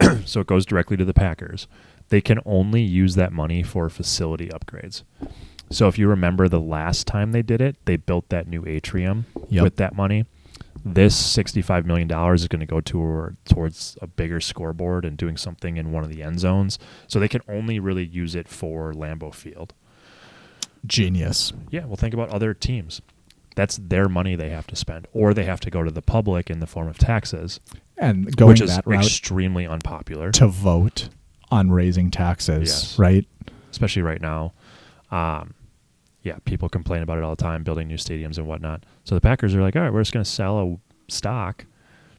so 0.24 0.40
it 0.40 0.46
goes 0.46 0.64
directly 0.66 0.96
to 0.96 1.04
the 1.04 1.14
Packers. 1.14 1.66
They 2.10 2.20
can 2.20 2.38
only 2.44 2.82
use 2.82 3.14
that 3.14 3.32
money 3.32 3.62
for 3.62 3.88
facility 3.88 4.48
upgrades. 4.48 5.02
So 5.70 5.88
if 5.88 5.98
you 5.98 6.08
remember 6.08 6.48
the 6.48 6.60
last 6.60 7.06
time 7.06 7.32
they 7.32 7.42
did 7.42 7.60
it, 7.60 7.76
they 7.86 7.96
built 7.96 8.28
that 8.28 8.46
new 8.46 8.64
atrium 8.66 9.26
Yep. 9.48 9.62
with 9.64 9.76
that 9.76 9.94
money. 9.96 10.26
This 10.84 11.16
$65 11.36 11.86
million 11.86 12.10
is 12.34 12.46
going 12.46 12.60
to 12.60 12.66
go 12.66 12.80
toward, 12.82 13.38
towards 13.46 13.96
a 14.02 14.06
bigger 14.06 14.40
scoreboard 14.40 15.06
and 15.06 15.16
doing 15.16 15.38
something 15.38 15.78
in 15.78 15.92
one 15.92 16.04
of 16.04 16.10
the 16.10 16.22
end 16.22 16.40
zones. 16.40 16.78
So 17.08 17.18
they 17.18 17.28
can 17.28 17.40
only 17.48 17.80
really 17.80 18.04
use 18.04 18.34
it 18.34 18.48
for 18.48 18.92
Lambeau 18.92 19.34
Field. 19.34 19.72
Genius. 20.86 21.52
Yeah, 21.70 21.86
well, 21.86 21.96
think 21.96 22.12
about 22.12 22.28
other 22.28 22.52
teams. 22.52 23.00
That's 23.54 23.76
their 23.76 24.08
money 24.08 24.34
they 24.36 24.50
have 24.50 24.66
to 24.68 24.76
spend, 24.76 25.06
or 25.12 25.32
they 25.34 25.44
have 25.44 25.60
to 25.60 25.70
go 25.70 25.82
to 25.82 25.90
the 25.90 26.02
public 26.02 26.50
in 26.50 26.58
the 26.60 26.66
form 26.66 26.88
of 26.88 26.98
taxes, 26.98 27.60
And 27.96 28.34
going 28.36 28.48
which 28.50 28.60
is 28.60 28.74
that 28.74 28.86
route 28.86 29.04
extremely 29.04 29.66
unpopular. 29.66 30.32
to 30.32 30.48
vote 30.48 31.08
on 31.50 31.70
raising 31.70 32.10
taxes, 32.10 32.68
Yes. 32.68 32.98
right? 32.98 33.26
especially 33.70 34.02
right 34.02 34.20
now. 34.20 34.52
Um, 35.10 35.54
yeah, 36.22 36.38
people 36.44 36.68
complain 36.68 37.02
about 37.02 37.18
it 37.18 37.24
all 37.24 37.34
the 37.34 37.42
time, 37.42 37.62
building 37.64 37.86
new 37.88 37.96
stadiums 37.96 38.38
and 38.38 38.46
whatnot. 38.46 38.84
So 39.04 39.14
the 39.14 39.20
Packers 39.20 39.54
are 39.54 39.60
like, 39.62 39.76
all 39.76 39.82
right, 39.82 39.92
we're 39.92 40.00
just 40.00 40.12
going 40.12 40.24
to 40.24 40.30
sell 40.30 40.58
a 40.60 40.76
stock. 41.12 41.66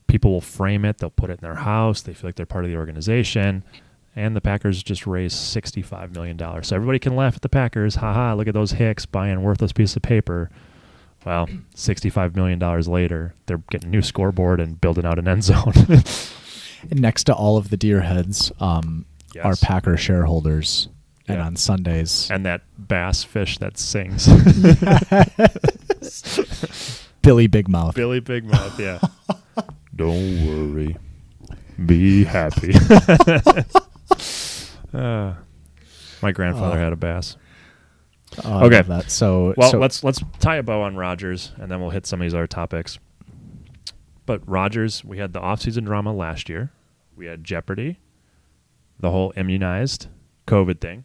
People 0.07 0.31
will 0.31 0.41
frame 0.41 0.85
it, 0.85 0.99
they'll 0.99 1.09
put 1.09 1.29
it 1.29 1.39
in 1.39 1.39
their 1.41 1.55
house, 1.55 2.01
they 2.01 2.13
feel 2.13 2.27
like 2.27 2.35
they're 2.35 2.45
part 2.45 2.63
of 2.65 2.71
the 2.71 2.77
organization. 2.77 3.63
And 4.17 4.35
the 4.35 4.41
Packers 4.41 4.83
just 4.83 5.05
raised 5.07 5.35
$65 5.35 6.13
million. 6.13 6.37
So 6.63 6.75
everybody 6.75 6.99
can 6.99 7.15
laugh 7.15 7.35
at 7.35 7.41
the 7.41 7.49
Packers. 7.49 7.95
Haha, 7.95 8.33
look 8.35 8.47
at 8.47 8.53
those 8.53 8.71
hicks 8.71 9.05
buying 9.05 9.41
worthless 9.41 9.73
piece 9.73 9.95
of 9.97 10.01
paper. 10.03 10.49
Well, 11.25 11.47
$65 11.75 12.35
million 12.35 12.59
later, 12.59 13.33
they're 13.47 13.57
getting 13.71 13.89
a 13.89 13.91
new 13.91 14.03
scoreboard 14.03 14.59
and 14.59 14.79
building 14.79 15.05
out 15.05 15.17
an 15.19 15.27
end 15.27 15.43
zone. 15.43 15.73
And 16.87 17.01
next 17.01 17.23
to 17.23 17.33
all 17.33 17.57
of 17.57 17.71
the 17.71 17.77
deer 17.77 18.01
heads 18.01 18.51
um, 18.59 19.05
are 19.43 19.55
Packer 19.55 19.97
shareholders. 19.97 20.87
And 21.27 21.39
Yeah. 21.39 21.45
on 21.47 21.55
Sundays, 21.55 22.29
and 22.29 22.45
that 22.45 22.61
bass 22.77 23.23
fish 23.23 23.57
that 23.57 23.79
sings. 23.79 24.27
Billy 27.23 27.47
Big 27.47 27.67
Mouth. 27.67 27.95
Billy 27.95 28.19
Big 28.19 28.45
Mouth, 28.45 28.79
yeah. 28.79 28.99
Don't 29.95 30.45
worry. 30.75 30.95
Be 31.83 32.25
happy. 32.25 32.75
uh, 34.93 35.33
my 36.21 36.31
grandfather 36.31 36.77
Oh. 36.77 36.83
had 36.83 36.93
a 36.93 36.95
bass. 36.95 37.37
Oh, 38.43 38.65
Okay. 38.65 38.81
that. 38.81 39.09
So, 39.11 39.53
Well, 39.57 39.71
so 39.71 39.79
let's 39.79 40.03
let's 40.03 40.21
tie 40.39 40.57
a 40.57 40.63
bow 40.63 40.81
on 40.81 40.95
Rodgers 40.95 41.51
and 41.57 41.71
then 41.71 41.79
we'll 41.79 41.91
hit 41.91 42.05
some 42.05 42.19
of 42.21 42.25
these 42.25 42.33
other 42.33 42.47
topics. 42.47 42.99
But 44.25 44.41
Rodgers, 44.49 45.03
we 45.05 45.19
had 45.19 45.33
the 45.33 45.39
offseason 45.39 45.85
drama 45.85 46.13
last 46.13 46.49
year. 46.49 46.71
We 47.15 47.27
had 47.27 47.43
Jeopardy, 47.43 47.99
the 48.99 49.11
whole 49.11 49.31
immunized 49.37 50.07
COVID 50.47 50.81
thing. 50.81 51.03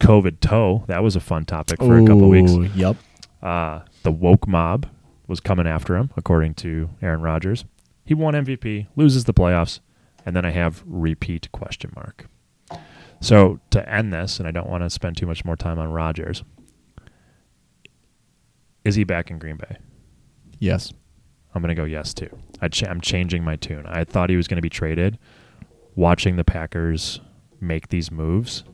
COVID 0.00 0.40
toe, 0.40 0.84
that 0.86 1.02
was 1.02 1.14
a 1.16 1.20
fun 1.20 1.44
topic 1.44 1.78
for 1.78 1.98
a 1.98 2.06
couple 2.06 2.24
of 2.24 2.30
weeks. 2.30 2.52
Yep. 2.74 2.96
Uh, 3.42 3.80
the 4.02 4.10
woke 4.12 4.46
mob 4.48 4.86
was 5.28 5.40
coming 5.40 5.66
after 5.66 5.96
him, 5.96 6.10
according 6.16 6.54
to 6.54 6.90
Aaron 7.00 7.20
Rodgers. 7.20 7.64
He 8.04 8.14
won 8.14 8.34
MVP, 8.34 8.86
loses 8.96 9.24
the 9.24 9.34
playoffs, 9.34 9.80
and 10.26 10.34
then 10.34 10.44
I 10.44 10.50
have 10.50 10.82
repeat 10.86 11.50
question 11.52 11.92
mark. 11.94 12.26
So 13.20 13.60
to 13.70 13.88
end 13.88 14.12
this, 14.12 14.38
and 14.40 14.48
I 14.48 14.50
don't 14.50 14.68
want 14.68 14.82
to 14.82 14.90
spend 14.90 15.16
too 15.16 15.26
much 15.26 15.44
more 15.44 15.54
time 15.56 15.78
on 15.78 15.92
Rodgers, 15.92 16.42
is 18.84 18.94
he 18.94 19.04
back 19.04 19.30
in 19.30 19.38
Green 19.38 19.56
Bay? 19.56 19.76
Yes. 20.58 20.92
I'm 21.54 21.62
going 21.62 21.74
to 21.74 21.80
go 21.80 21.84
yes 21.84 22.14
too. 22.14 22.30
I 22.60 22.68
ch- 22.68 22.84
I'm 22.84 23.00
changing 23.00 23.44
my 23.44 23.56
tune. 23.56 23.84
I 23.86 24.04
thought 24.04 24.30
he 24.30 24.36
was 24.36 24.48
going 24.48 24.56
to 24.56 24.62
be 24.62 24.70
traded. 24.70 25.18
Watching 25.94 26.36
the 26.36 26.44
Packers 26.44 27.20
make 27.60 27.88
these 27.88 28.10
moves, 28.10 28.64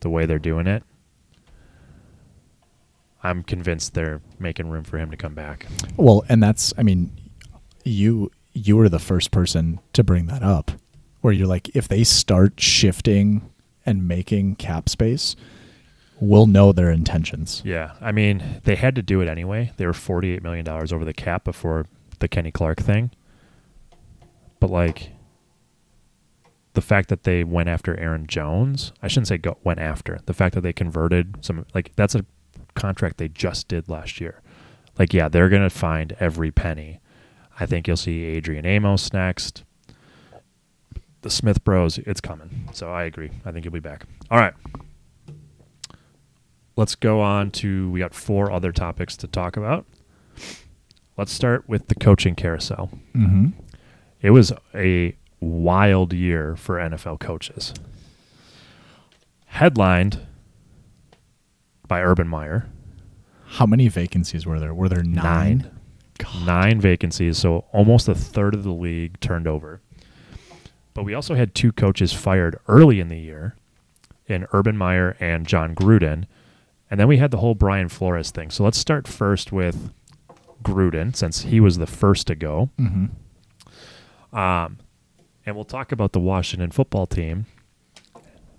the 0.00 0.10
way 0.10 0.26
they're 0.26 0.38
doing 0.38 0.66
it, 0.66 0.82
I'm 3.22 3.42
convinced 3.42 3.94
they're 3.94 4.20
making 4.38 4.68
room 4.68 4.84
for 4.84 4.98
him 4.98 5.10
to 5.10 5.16
come 5.16 5.34
back. 5.34 5.66
Well, 5.96 6.24
and 6.28 6.42
that's 6.42 6.74
I 6.76 6.82
mean, 6.82 7.12
you 7.84 8.30
you 8.52 8.76
were 8.76 8.88
the 8.88 8.98
first 8.98 9.30
person 9.30 9.80
to 9.94 10.04
bring 10.04 10.26
that 10.26 10.42
up, 10.42 10.72
where 11.20 11.32
you're 11.32 11.46
like, 11.46 11.74
if 11.74 11.88
they 11.88 12.04
start 12.04 12.60
shifting 12.60 13.48
and 13.86 14.06
making 14.06 14.56
cap 14.56 14.88
space 14.88 15.36
will 16.22 16.46
know 16.46 16.72
their 16.72 16.90
intentions. 16.90 17.62
Yeah, 17.64 17.92
I 18.00 18.12
mean 18.12 18.60
they 18.62 18.76
had 18.76 18.94
to 18.94 19.02
do 19.02 19.20
it 19.20 19.28
anyway. 19.28 19.72
They 19.76 19.86
were 19.86 19.92
forty 19.92 20.30
eight 20.32 20.42
million 20.42 20.64
dollars 20.64 20.92
over 20.92 21.04
the 21.04 21.12
cap 21.12 21.44
before 21.44 21.86
the 22.20 22.28
Kenny 22.28 22.52
Clark 22.52 22.80
thing. 22.80 23.10
But 24.60 24.70
like 24.70 25.10
the 26.74 26.80
fact 26.80 27.08
that 27.08 27.24
they 27.24 27.42
went 27.42 27.68
after 27.68 27.98
Aaron 27.98 28.26
Jones, 28.28 28.92
I 29.02 29.08
shouldn't 29.08 29.28
say 29.28 29.36
go, 29.36 29.58
went 29.64 29.80
after. 29.80 30.20
The 30.26 30.32
fact 30.32 30.54
that 30.54 30.60
they 30.60 30.72
converted 30.72 31.38
some 31.40 31.66
like 31.74 31.92
that's 31.96 32.14
a 32.14 32.24
contract 32.74 33.18
they 33.18 33.28
just 33.28 33.66
did 33.66 33.88
last 33.88 34.20
year. 34.20 34.40
Like 34.98 35.12
yeah, 35.12 35.28
they're 35.28 35.48
gonna 35.48 35.70
find 35.70 36.16
every 36.20 36.52
penny. 36.52 37.00
I 37.58 37.66
think 37.66 37.88
you'll 37.88 37.96
see 37.96 38.24
Adrian 38.24 38.64
Amos 38.64 39.12
next. 39.12 39.64
The 41.22 41.30
Smith 41.30 41.62
Bros, 41.64 41.98
it's 41.98 42.20
coming. 42.20 42.68
So 42.72 42.90
I 42.92 43.04
agree. 43.04 43.30
I 43.44 43.50
think 43.50 43.64
you'll 43.64 43.74
be 43.74 43.80
back. 43.80 44.06
All 44.30 44.38
right 44.38 44.54
let's 46.76 46.94
go 46.94 47.20
on 47.20 47.50
to 47.50 47.90
we 47.90 48.00
got 48.00 48.14
four 48.14 48.50
other 48.50 48.72
topics 48.72 49.16
to 49.18 49.26
talk 49.26 49.56
about. 49.56 49.86
Let's 51.16 51.32
start 51.32 51.68
with 51.68 51.88
the 51.88 51.94
coaching 51.94 52.34
carousel. 52.34 52.90
Mm-hmm. 53.14 53.48
It 54.20 54.30
was 54.30 54.52
a 54.74 55.16
wild 55.40 56.12
year 56.12 56.56
for 56.56 56.76
NFL 56.76 57.20
coaches. 57.20 57.74
Headlined 59.46 60.26
by 61.86 62.00
Urban 62.00 62.28
Meyer. 62.28 62.68
How 63.44 63.66
many 63.66 63.88
vacancies 63.88 64.46
were 64.46 64.58
there? 64.58 64.72
Were 64.72 64.88
there 64.88 65.02
nine? 65.02 65.58
Nine. 65.58 66.46
Nine 66.46 66.80
vacancies, 66.80 67.38
so 67.38 67.64
almost 67.72 68.08
a 68.08 68.14
third 68.14 68.54
of 68.54 68.62
the 68.62 68.72
league 68.72 69.18
turned 69.20 69.46
over. 69.46 69.80
But 70.94 71.04
we 71.04 71.14
also 71.14 71.34
had 71.34 71.54
two 71.54 71.72
coaches 71.72 72.12
fired 72.12 72.58
early 72.68 73.00
in 73.00 73.08
the 73.08 73.18
year 73.18 73.56
in 74.26 74.46
Urban 74.52 74.76
Meyer 74.76 75.16
and 75.20 75.46
Jon 75.46 75.74
Gruden. 75.74 76.26
And 76.92 77.00
then 77.00 77.08
we 77.08 77.16
had 77.16 77.30
the 77.30 77.38
whole 77.38 77.54
Brian 77.54 77.88
Flores 77.88 78.30
thing. 78.30 78.50
So 78.50 78.62
let's 78.64 78.76
start 78.76 79.08
first 79.08 79.50
with 79.50 79.90
Gruden, 80.62 81.16
since 81.16 81.40
he 81.40 81.58
was 81.58 81.78
the 81.78 81.86
first 81.86 82.26
to 82.26 82.34
go. 82.34 82.68
Mm-hmm. 82.78 84.38
Um, 84.38 84.78
and 85.46 85.56
we'll 85.56 85.64
talk 85.64 85.90
about 85.90 86.12
the 86.12 86.20
Washington 86.20 86.70
football 86.70 87.06
team. 87.06 87.46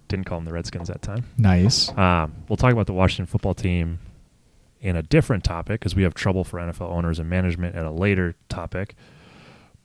Didn't 0.07 0.25
call 0.25 0.39
them 0.39 0.45
the 0.45 0.51
Redskins 0.51 0.87
that 0.87 1.03
time. 1.03 1.25
Nice. 1.37 1.95
Um, 1.95 2.33
we'll 2.49 2.57
talk 2.57 2.73
about 2.73 2.87
the 2.87 2.93
Washington 2.93 3.27
football 3.27 3.53
team 3.53 3.99
in 4.81 4.95
a 4.95 5.03
different 5.03 5.43
topic 5.43 5.79
because 5.79 5.95
we 5.95 6.01
have 6.01 6.15
trouble 6.15 6.43
for 6.43 6.59
NFL 6.59 6.89
owners 6.89 7.19
and 7.19 7.29
management 7.29 7.75
at 7.75 7.85
a 7.85 7.91
later 7.91 8.33
topic. 8.49 8.95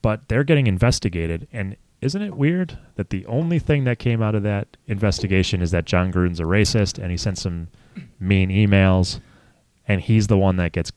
But 0.01 0.31
they're 0.31 0.43
getting 0.43 0.67
investigated. 0.67 1.49
And 1.53 1.77
isn't 2.01 2.23
it 2.23 2.37
weird 2.37 2.79
that 2.95 3.11
the 3.11 3.27
only 3.27 3.59
thing 3.59 3.85
that 3.85 3.99
came 3.99 4.23
out 4.23 4.35
of 4.35 4.43
that 4.45 4.77
investigation 4.87 5.61
is 5.61 5.71
that 5.73 5.85
Jon 5.85 6.13
Gruden's 6.13 6.41
a 6.41 6.45
racist 6.45 7.03
and 7.03 7.11
he 7.11 7.17
sent 7.17 7.39
some 7.39 7.69
mean 8.21 8.51
emails 8.51 9.21
and 9.87 10.01
he's 10.01 10.29
the 10.29 10.39
one 10.39 10.57
that 10.57 10.73
gets 10.73 10.93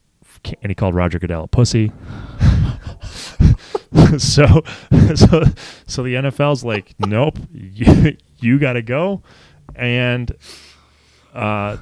and 0.62 0.70
he 0.70 0.74
called 0.74 0.94
Roger 0.94 1.18
Goodell 1.18 1.44
a 1.44 1.48
pussy. 1.48 1.92
so 4.18 4.44
so 5.14 5.44
so 5.86 6.02
the 6.02 6.14
NFL's 6.14 6.64
like, 6.64 6.94
nope, 6.98 7.38
you, 7.52 8.16
you 8.38 8.58
got 8.58 8.74
to 8.74 8.82
go, 8.82 9.22
and 9.74 10.34
uh, 11.34 11.76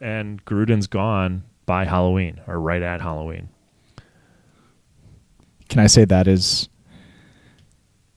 and 0.00 0.44
Gruden's 0.44 0.86
gone 0.86 1.44
by 1.64 1.84
Halloween 1.84 2.40
or 2.46 2.60
right 2.60 2.82
at 2.82 3.00
Halloween. 3.00 3.48
Can 5.68 5.80
I 5.80 5.86
say 5.88 6.04
that 6.04 6.28
is 6.28 6.68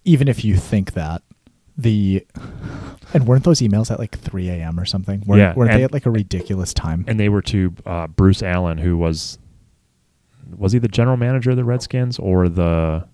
even 0.09 0.27
if 0.27 0.43
you 0.43 0.55
think 0.55 0.93
that 0.93 1.21
the 1.77 2.25
and 3.13 3.27
weren't 3.27 3.43
those 3.43 3.59
emails 3.59 3.89
at 3.91 3.99
like 3.99 4.17
3 4.17 4.49
a.m. 4.49 4.79
or 4.79 4.85
something? 4.85 5.21
Weren't, 5.25 5.39
Yeah, 5.39 5.53
weren't 5.55 5.71
and- 5.71 5.79
they 5.79 5.83
at 5.83 5.93
like 5.93 6.05
a 6.05 6.11
ridiculous 6.11 6.73
time? 6.73 7.05
And 7.07 7.19
they 7.19 7.29
were 7.29 7.41
to 7.43 7.73
uh, 7.85 8.07
Bruce 8.07 8.41
Allen, 8.43 8.77
who 8.79 8.97
was 8.97 9.37
was 10.57 10.71
he 10.73 10.79
the 10.79 10.87
general 10.87 11.15
manager 11.15 11.51
of 11.51 11.57
the 11.57 11.63
Redskins 11.63 12.17
or 12.17 12.49
the 12.49 13.07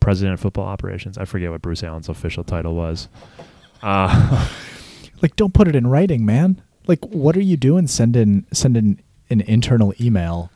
president 0.00 0.34
of 0.34 0.40
football 0.40 0.64
operations? 0.64 1.18
I 1.18 1.26
forget 1.26 1.50
what 1.50 1.60
Bruce 1.60 1.82
Allen's 1.84 2.08
official 2.08 2.44
title 2.44 2.74
was. 2.74 3.08
Uh, 3.82 4.48
like, 5.22 5.36
don't 5.36 5.52
put 5.52 5.68
it 5.68 5.76
in 5.76 5.86
writing, 5.86 6.24
man. 6.24 6.62
Like, 6.86 7.04
what 7.04 7.36
are 7.36 7.42
you 7.42 7.58
doing? 7.58 7.86
Sending 7.86 8.46
sending 8.52 9.00
an 9.28 9.42
internal 9.42 9.92
email. 10.00 10.50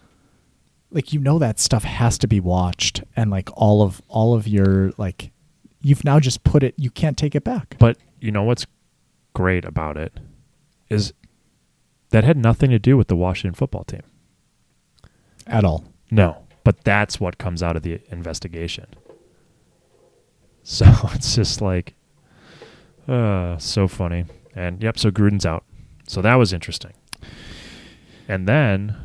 Like, 0.90 1.12
you 1.12 1.20
know 1.20 1.38
that 1.38 1.61
stuff 1.61 1.84
has 1.84 2.16
to 2.18 2.26
be 2.26 2.40
watched, 2.40 3.04
and 3.14 3.30
like 3.30 3.48
all 3.54 3.82
of 3.82 4.00
all 4.08 4.34
of 4.34 4.48
your 4.48 4.92
like, 4.96 5.30
you've 5.81 6.05
now 6.05 6.20
just 6.20 6.45
put 6.45 6.62
it. 6.62 6.74
You 6.76 6.91
can't 6.91 7.16
take 7.16 7.35
it 7.35 7.45
back. 7.45 7.76
But 7.78 7.97
you 8.20 8.31
know 8.31 8.43
what's 8.43 8.66
great 9.33 9.64
about 9.64 9.97
it 9.97 10.12
is 10.89 11.12
that 12.11 12.24
had 12.24 12.37
nothing 12.37 12.70
to 12.70 12.78
do 12.78 12.97
with 12.97 13.09
the 13.09 13.16
Washington 13.16 13.55
football 13.55 13.85
team. 13.85 14.03
at 15.47 15.64
all. 15.64 15.85
No, 16.11 16.45
but 16.64 16.83
that's 16.85 17.20
what 17.20 17.39
comes 17.39 17.62
out 17.62 17.76
of 17.76 17.83
the 17.83 18.01
investigation. 18.11 18.87
So 20.62 20.87
it's 21.14 21.35
just 21.35 21.61
like, 21.61 21.95
uh, 23.09 23.57
so 23.59 23.89
funny. 23.89 24.24
And 24.55 24.83
yep, 24.83 24.99
so 24.99 25.11
Gruden's 25.11 25.47
out. 25.47 25.64
So 26.07 26.20
that 26.22 26.35
was 26.35 26.53
interesting. 26.53 26.93
And 28.28 28.47
then 28.49 28.97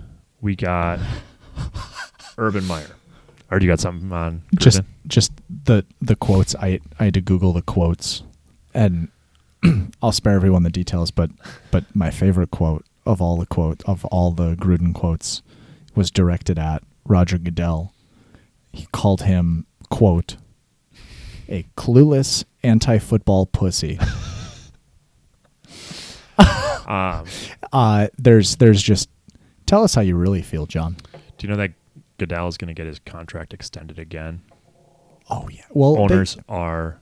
we 0.42 0.56
got 0.56 1.00
Urban 2.38 2.66
Meyer. 2.66 2.96
Or 3.56 3.60
do 3.60 3.66
you 3.66 3.72
got 3.72 3.80
something 3.80 4.12
on 4.12 4.42
Gruden? 4.54 4.60
just 4.60 4.82
just 5.08 5.32
the 5.64 5.86
the 6.02 6.18
quotes. 6.18 6.56
I 6.56 6.82
i 7.00 7.06
had 7.06 7.14
to 7.14 7.22
google 7.22 7.54
the 7.54 7.62
quotes. 7.62 8.22
And 8.74 9.08
i'll 10.02 10.12
spare 10.12 10.36
everyone 10.36 10.64
the 10.64 10.70
details 10.70 11.10
but 11.10 11.32
but 11.72 11.86
my 11.96 12.12
favorite 12.12 12.52
quote 12.52 12.86
of 13.06 13.22
all 13.22 13.38
the 13.38 13.46
quote 13.46 13.82
of 13.86 14.04
all 14.06 14.32
the 14.32 14.56
gruden 14.56 14.94
quotes 14.94 15.42
was 15.96 16.12
directed 16.12 16.60
at 16.60 16.84
roger 17.06 17.38
goodell. 17.38 17.94
He 18.74 18.88
called 18.92 19.22
him 19.22 19.66
quote 19.90 20.36
a 21.48 21.64
clueless 21.78 22.44
anti-football 22.62 23.46
pussy. 23.46 23.98
Um, 26.88 27.26
uh 27.74 28.10
there's 28.20 28.58
there's 28.58 28.84
just 28.84 29.10
tell 29.66 29.84
us 29.84 29.96
how 29.96 30.02
you 30.02 30.16
really 30.16 30.44
feel 30.44 30.68
john. 30.68 30.98
Do 31.38 31.48
you 31.48 31.50
know 31.50 31.58
that 31.58 31.72
Goodell 32.18 32.48
is 32.48 32.58
going 32.58 32.68
to 32.68 32.74
get 32.74 32.88
his 32.88 33.00
contract 33.00 33.54
extended 33.54 34.00
again? 34.00 34.42
oh 35.28 35.50
yeah 35.52 35.64
well 35.72 35.96
they- 35.96 36.02
owners 36.02 36.38
are 36.48 37.00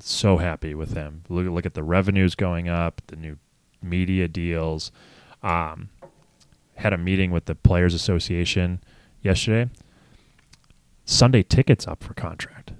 so 0.00 0.38
happy 0.38 0.74
with 0.74 0.94
him. 0.94 1.22
Look, 1.28 1.46
look 1.46 1.64
at 1.66 1.74
the 1.74 1.84
revenues 1.84 2.34
going 2.34 2.68
up, 2.68 3.00
the 3.06 3.14
new 3.14 3.36
media 3.80 4.26
deals. 4.26 4.90
Um, 5.44 5.90
had 6.74 6.92
a 6.92 6.98
meeting 6.98 7.30
with 7.30 7.44
the 7.44 7.54
Players 7.54 7.94
Association 7.94 8.82
yesterday. 9.22 9.70
Sunday 11.04 11.44
tickets 11.44 11.86
up 11.86 12.02
for 12.02 12.14
contract. 12.14 12.72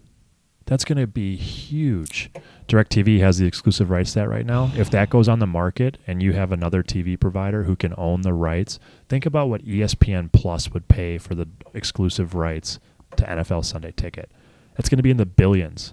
That's 0.73 0.87
going 0.87 0.97
to 0.97 1.07
be 1.07 1.37
huge. 1.37 2.31
DirecTV 2.67 3.21
has 3.21 3.37
the 3.37 3.45
exclusive 3.45 3.91
rights 3.91 4.15
to 4.15 4.21
that 4.21 4.31
right 4.31 4.47
now. 4.47 4.71
If 4.75 4.89
that 4.93 5.11
goes 5.11 5.29
on 5.29 5.39
the 5.39 5.47
market 5.47 5.99
and 6.07 6.23
you 6.23 6.33
have 6.33 6.51
another 6.51 6.83
TV 6.83 7.21
provider 7.21 7.65
who 7.65 7.77
can 7.77 7.93
own 7.99 8.23
the 8.23 8.33
rights, 8.33 8.79
think 9.07 9.27
about 9.27 9.51
what 9.51 9.67
ESPN 9.67 10.33
Plus 10.33 10.71
would 10.71 10.89
pay 10.89 11.19
for 11.19 11.35
the 11.35 11.47
exclusive 11.75 12.35
rights 12.35 12.79
to 13.17 13.25
NFL 13.25 13.67
Sunday 13.67 13.93
Ticket. 13.93 14.33
That's 14.75 14.89
going 14.89 14.97
to 14.97 15.03
be 15.03 15.11
in 15.11 15.19
the 15.19 15.27
billions. 15.27 15.93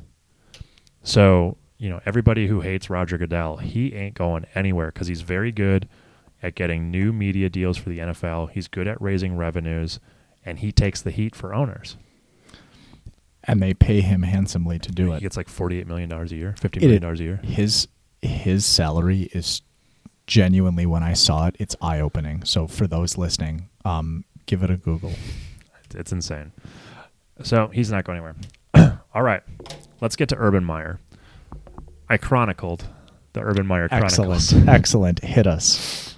So, 1.04 1.58
you 1.78 1.90
know, 1.90 2.00
everybody 2.06 2.48
who 2.48 2.62
hates 2.62 2.90
Roger 2.90 3.18
Goodell, 3.18 3.58
he 3.58 3.94
ain't 3.94 4.16
going 4.16 4.46
anywhere 4.56 4.94
because 4.94 5.08
he's 5.08 5.24
very 5.24 5.52
good 5.52 5.90
at 6.42 6.56
getting 6.56 6.90
new 6.90 7.12
media 7.12 7.50
deals 7.50 7.76
for 7.76 7.90
the 7.90 8.00
NFL. 8.00 8.52
He's 8.52 8.70
good 8.70 8.88
at 8.88 9.02
raising 9.02 9.36
revenues, 9.36 10.00
and 10.46 10.60
he 10.60 10.72
takes 10.72 11.02
the 11.02 11.12
heat 11.12 11.36
for 11.36 11.54
owners. 11.54 11.98
And 13.50 13.62
they 13.62 13.74
pay 13.74 14.02
him 14.02 14.22
handsomely 14.22 14.78
to 14.80 14.92
do 14.92 15.08
He 15.12 15.18
it 15.18 15.22
gets 15.22 15.36
like 15.38 15.48
$48 15.48 15.88
million 15.88 16.12
a 16.12 16.26
year, 16.26 16.56
$50 16.60 16.78
It- 16.78 16.82
million 16.84 17.04
a 17.04 17.14
year. 17.16 17.38
his 17.44 17.88
his 18.22 18.66
salary 18.66 19.30
is 19.34 19.62
genuinely 20.28 20.86
when 20.86 21.02
I 21.04 21.14
saw 21.14 21.48
it, 21.48 21.56
it's 21.60 21.76
eye 21.82 22.00
opening. 22.02 22.44
So 22.44 22.68
for 22.68 22.86
those 22.86 23.18
listening, 23.18 23.70
um, 23.86 24.26
give 24.46 24.62
it 24.62 24.70
a 24.70 24.78
Google. 24.78 25.14
It's 25.96 26.12
insane. 26.12 26.52
So 27.44 27.68
he's 27.70 27.90
not 27.92 28.04
going 28.04 28.18
anywhere. 28.18 28.36
All 29.16 29.24
right, 29.24 29.42
let's 30.02 30.16
get 30.16 30.30
to 30.30 30.36
Urban 30.38 30.64
Meyer. 30.64 31.00
I 32.10 32.18
chronicled 32.18 32.86
the 33.34 33.42
Urban 33.42 33.66
Meyer 33.66 33.88
Chronicles. 33.88 34.52
Excellent, 34.54 34.70
excellent. 34.78 35.24
Hit 35.24 35.48
us. 35.48 36.16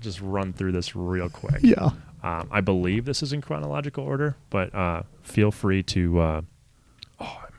Just 0.00 0.20
run 0.20 0.52
through 0.52 0.72
this 0.72 0.96
real 0.96 1.28
quick. 1.28 1.60
Yeah. 1.62 1.90
Um, 2.22 2.48
I 2.50 2.60
believe 2.60 3.04
this 3.04 3.22
is 3.22 3.32
in 3.32 3.40
chronological 3.42 4.04
order, 4.04 4.36
but 4.50 4.74
uh, 4.74 5.02
feel 5.22 5.50
free 5.52 5.82
to. 5.84 6.18
Uh, 6.20 6.40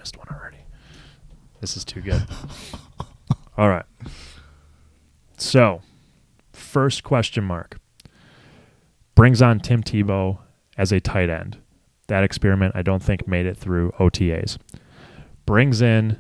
missed 0.08 0.18
one 0.18 0.28
already. 0.40 0.64
This 1.60 1.76
is 1.76 1.84
too 1.84 2.02
good. 2.02 2.24
All 3.58 3.68
right. 3.68 3.86
So, 5.38 5.82
first 6.54 7.04
question 7.04 7.44
mark 7.44 7.78
brings 9.16 9.42
on 9.42 9.60
Tim 9.60 9.84
Tebow 9.84 10.40
as 10.78 10.92
a 10.92 11.02
tight 11.02 11.30
end. 11.30 11.58
That 12.08 12.24
experiment, 12.24 12.76
I 12.76 12.84
don't 12.84 13.04
think, 13.04 13.28
made 13.28 13.46
it 13.46 13.58
through 13.58 13.92
OTAs. 14.00 14.58
Brings 15.46 15.82
in 15.82 16.20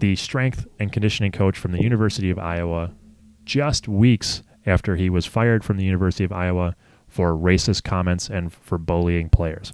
the 0.00 0.16
strength 0.16 0.66
and 0.78 0.92
conditioning 0.92 1.32
coach 1.32 1.56
from 1.56 1.72
the 1.72 1.82
University 1.82 2.28
of 2.28 2.38
Iowa, 2.38 2.92
just 3.44 3.88
weeks 3.88 4.42
after 4.66 4.96
he 4.96 5.08
was 5.08 5.24
fired 5.24 5.64
from 5.64 5.78
the 5.78 5.84
University 5.84 6.24
of 6.24 6.32
Iowa 6.32 6.76
for 7.08 7.32
racist 7.32 7.84
comments 7.84 8.28
and 8.28 8.52
for 8.52 8.76
bullying 8.76 9.30
players. 9.30 9.72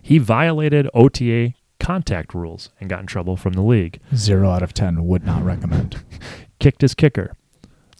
He 0.00 0.18
violated 0.18 0.88
OTA 0.94 1.54
contact 1.84 2.34
rules 2.34 2.70
and 2.80 2.88
got 2.88 3.00
in 3.00 3.06
trouble 3.06 3.36
from 3.36 3.52
the 3.52 3.62
league. 3.62 4.00
Zero 4.14 4.50
out 4.50 4.62
of 4.62 4.72
10 4.74 5.06
would 5.06 5.24
not 5.24 5.44
recommend. 5.44 6.02
Kicked 6.58 6.80
his 6.80 6.94
kicker. 6.94 7.36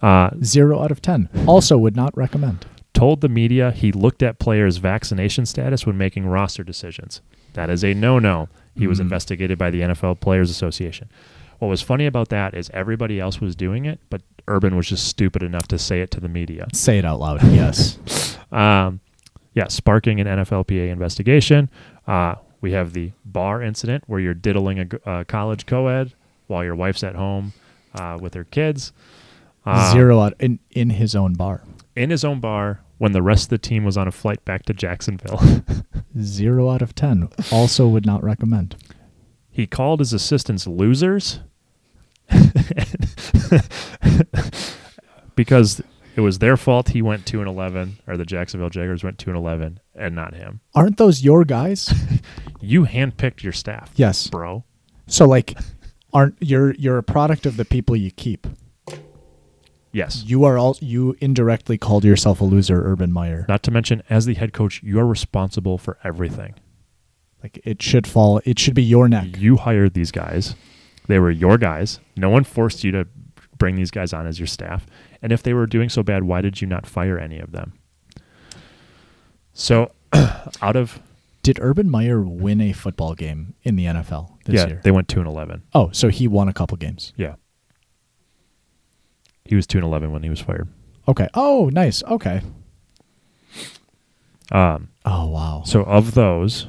Uh, 0.02 0.30
Zero 0.42 0.82
out 0.82 0.90
of 0.90 1.00
10 1.02 1.28
also 1.46 1.76
would 1.78 1.96
not 1.96 2.16
recommend. 2.16 2.66
told 2.94 3.20
the 3.20 3.28
media 3.28 3.72
he 3.72 3.90
looked 3.90 4.22
at 4.22 4.38
players' 4.38 4.76
vaccination 4.76 5.44
status 5.44 5.84
when 5.84 5.98
making 5.98 6.26
roster 6.26 6.62
decisions. 6.62 7.20
That 7.54 7.68
is 7.68 7.82
a 7.84 7.92
no 7.92 8.18
no. 8.20 8.48
He 8.76 8.86
was 8.86 8.98
Mhm. 8.98 9.02
investigated 9.02 9.58
by 9.58 9.70
the 9.70 9.82
NFL 9.82 10.14
Players 10.20 10.48
Association. 10.50 11.08
What 11.58 11.68
was 11.68 11.82
funny 11.82 12.06
about 12.06 12.28
that 12.30 12.54
is 12.54 12.70
everybody 12.72 13.18
else 13.20 13.40
was 13.40 13.54
doing 13.56 13.84
it, 13.84 13.98
but 14.10 14.22
Urban 14.48 14.76
was 14.76 14.88
just 14.88 15.06
stupid 15.08 15.42
enough 15.42 15.66
to 15.68 15.78
say 15.78 16.00
it 16.02 16.10
to 16.12 16.20
the 16.20 16.28
media. 16.28 16.66
Say 16.72 16.98
it 16.98 17.04
out 17.04 17.18
loud. 17.20 17.42
Yes. 17.44 17.98
Um, 18.52 19.00
yeah, 19.54 19.66
sparking 19.66 20.20
an 20.20 20.28
NFLPA 20.28 20.88
investigation. 20.90 21.68
Uh, 22.06 22.36
we 22.64 22.72
have 22.72 22.94
the 22.94 23.12
bar 23.26 23.62
incident 23.62 24.02
where 24.06 24.18
you're 24.18 24.32
diddling 24.32 24.78
a, 24.78 24.86
uh, 25.06 25.22
college 25.24 25.66
co-ed 25.66 26.14
while 26.46 26.64
your 26.64 26.74
wife's 26.74 27.04
at 27.04 27.14
home 27.14 27.52
uh, 27.94 28.16
with 28.18 28.32
her 28.32 28.44
kids. 28.44 28.90
Uh, 29.66 29.92
Zero 29.92 30.20
out 30.20 30.32
in, 30.40 30.58
in 30.70 30.88
his 30.88 31.14
own 31.14 31.34
bar. 31.34 31.62
in 31.94 32.08
his 32.08 32.24
own 32.24 32.40
bar 32.40 32.80
when 32.96 33.12
the 33.12 33.20
rest 33.20 33.44
of 33.44 33.48
the 33.50 33.58
team 33.58 33.84
was 33.84 33.98
on 33.98 34.08
a 34.08 34.10
flight 34.10 34.42
back 34.46 34.64
to 34.64 34.72
Jacksonville. 34.72 35.42
Zero 36.18 36.70
out 36.70 36.80
of 36.80 36.94
10 36.94 37.28
also 37.52 37.86
would 37.86 38.06
not 38.06 38.24
recommend. 38.24 38.76
he 39.50 39.66
called 39.66 40.00
his 40.00 40.14
assistants 40.14 40.66
losers 40.66 41.40
because 45.36 45.82
it 46.16 46.20
was 46.20 46.38
their 46.38 46.56
fault 46.56 46.90
he 46.90 47.02
went 47.02 47.26
2 47.26 47.40
and 47.40 47.48
11 47.48 47.98
or 48.06 48.16
the 48.16 48.24
Jacksonville 48.24 48.70
Jaguars 48.70 49.02
went 49.02 49.18
2 49.18 49.30
and 49.30 49.36
11 49.38 49.80
and 49.94 50.14
not 50.14 50.34
him. 50.34 50.60
Aren't 50.74 50.96
those 50.98 51.22
your 51.22 51.44
guys? 51.44 51.92
You 52.60 52.86
handpicked 52.86 53.42
your 53.42 53.52
staff, 53.52 53.90
yes. 53.94 54.26
bro. 54.28 54.64
So 55.06 55.26
like 55.26 55.58
aren't 56.14 56.36
you're 56.40 56.72
you're 56.76 56.96
a 56.96 57.02
product 57.02 57.44
of 57.44 57.58
the 57.58 57.64
people 57.66 57.94
you 57.94 58.10
keep. 58.10 58.46
Yes. 59.92 60.24
You 60.24 60.44
are 60.44 60.56
all 60.56 60.76
you 60.80 61.14
indirectly 61.20 61.76
called 61.76 62.04
yourself 62.04 62.40
a 62.40 62.44
loser, 62.44 62.90
Urban 62.90 63.12
Meyer. 63.12 63.44
Not 63.48 63.62
to 63.64 63.70
mention 63.70 64.02
as 64.08 64.24
the 64.24 64.32
head 64.34 64.54
coach, 64.54 64.82
you 64.82 64.98
are 64.98 65.06
responsible 65.06 65.76
for 65.76 65.98
everything. 66.02 66.54
Like 67.42 67.60
it 67.64 67.82
should 67.82 68.06
fall 68.06 68.40
it 68.46 68.58
should 68.58 68.74
be 68.74 68.82
your 68.82 69.08
neck. 69.10 69.36
You 69.38 69.58
hired 69.58 69.92
these 69.92 70.10
guys. 70.10 70.54
They 71.06 71.18
were 71.18 71.30
your 71.30 71.58
guys. 71.58 72.00
No 72.16 72.30
one 72.30 72.44
forced 72.44 72.82
you 72.82 72.92
to 72.92 73.06
bring 73.58 73.76
these 73.76 73.90
guys 73.90 74.14
on 74.14 74.26
as 74.26 74.40
your 74.40 74.46
staff. 74.46 74.86
And 75.24 75.32
if 75.32 75.42
they 75.42 75.54
were 75.54 75.66
doing 75.66 75.88
so 75.88 76.02
bad, 76.02 76.24
why 76.24 76.42
did 76.42 76.60
you 76.60 76.66
not 76.68 76.84
fire 76.84 77.18
any 77.18 77.38
of 77.38 77.50
them? 77.52 77.72
So, 79.54 79.90
out 80.12 80.76
of 80.76 81.00
Did 81.42 81.58
Urban 81.62 81.90
Meyer 81.90 82.20
win 82.20 82.60
a 82.60 82.74
football 82.74 83.14
game 83.14 83.54
in 83.62 83.76
the 83.76 83.86
NFL 83.86 84.44
this 84.44 84.56
yeah, 84.56 84.66
year? 84.66 84.80
they 84.84 84.90
went 84.90 85.08
two 85.08 85.20
and 85.20 85.26
eleven. 85.28 85.62
oh, 85.72 85.88
so 85.92 86.08
he 86.08 86.28
won 86.28 86.48
a 86.48 86.52
couple 86.52 86.76
games. 86.76 87.14
Yeah, 87.16 87.36
he 89.46 89.54
was 89.54 89.66
two 89.66 89.78
and 89.78 89.84
eleven 89.86 90.12
when 90.12 90.22
he 90.22 90.28
was 90.28 90.40
fired. 90.40 90.68
Okay. 91.08 91.26
Oh, 91.32 91.70
nice. 91.72 92.02
Okay. 92.04 92.42
Um, 94.52 94.88
Oh, 95.06 95.28
wow. 95.30 95.62
so 95.64 95.84
of 95.84 96.12
those, 96.12 96.66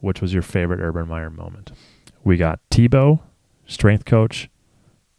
which 0.00 0.20
was 0.20 0.34
your 0.34 0.42
favorite 0.42 0.80
Urban 0.80 1.08
Meyer 1.08 1.30
moment? 1.30 1.72
We 2.22 2.36
got 2.36 2.60
Tebow, 2.70 3.20
strength 3.66 4.04
coach, 4.04 4.50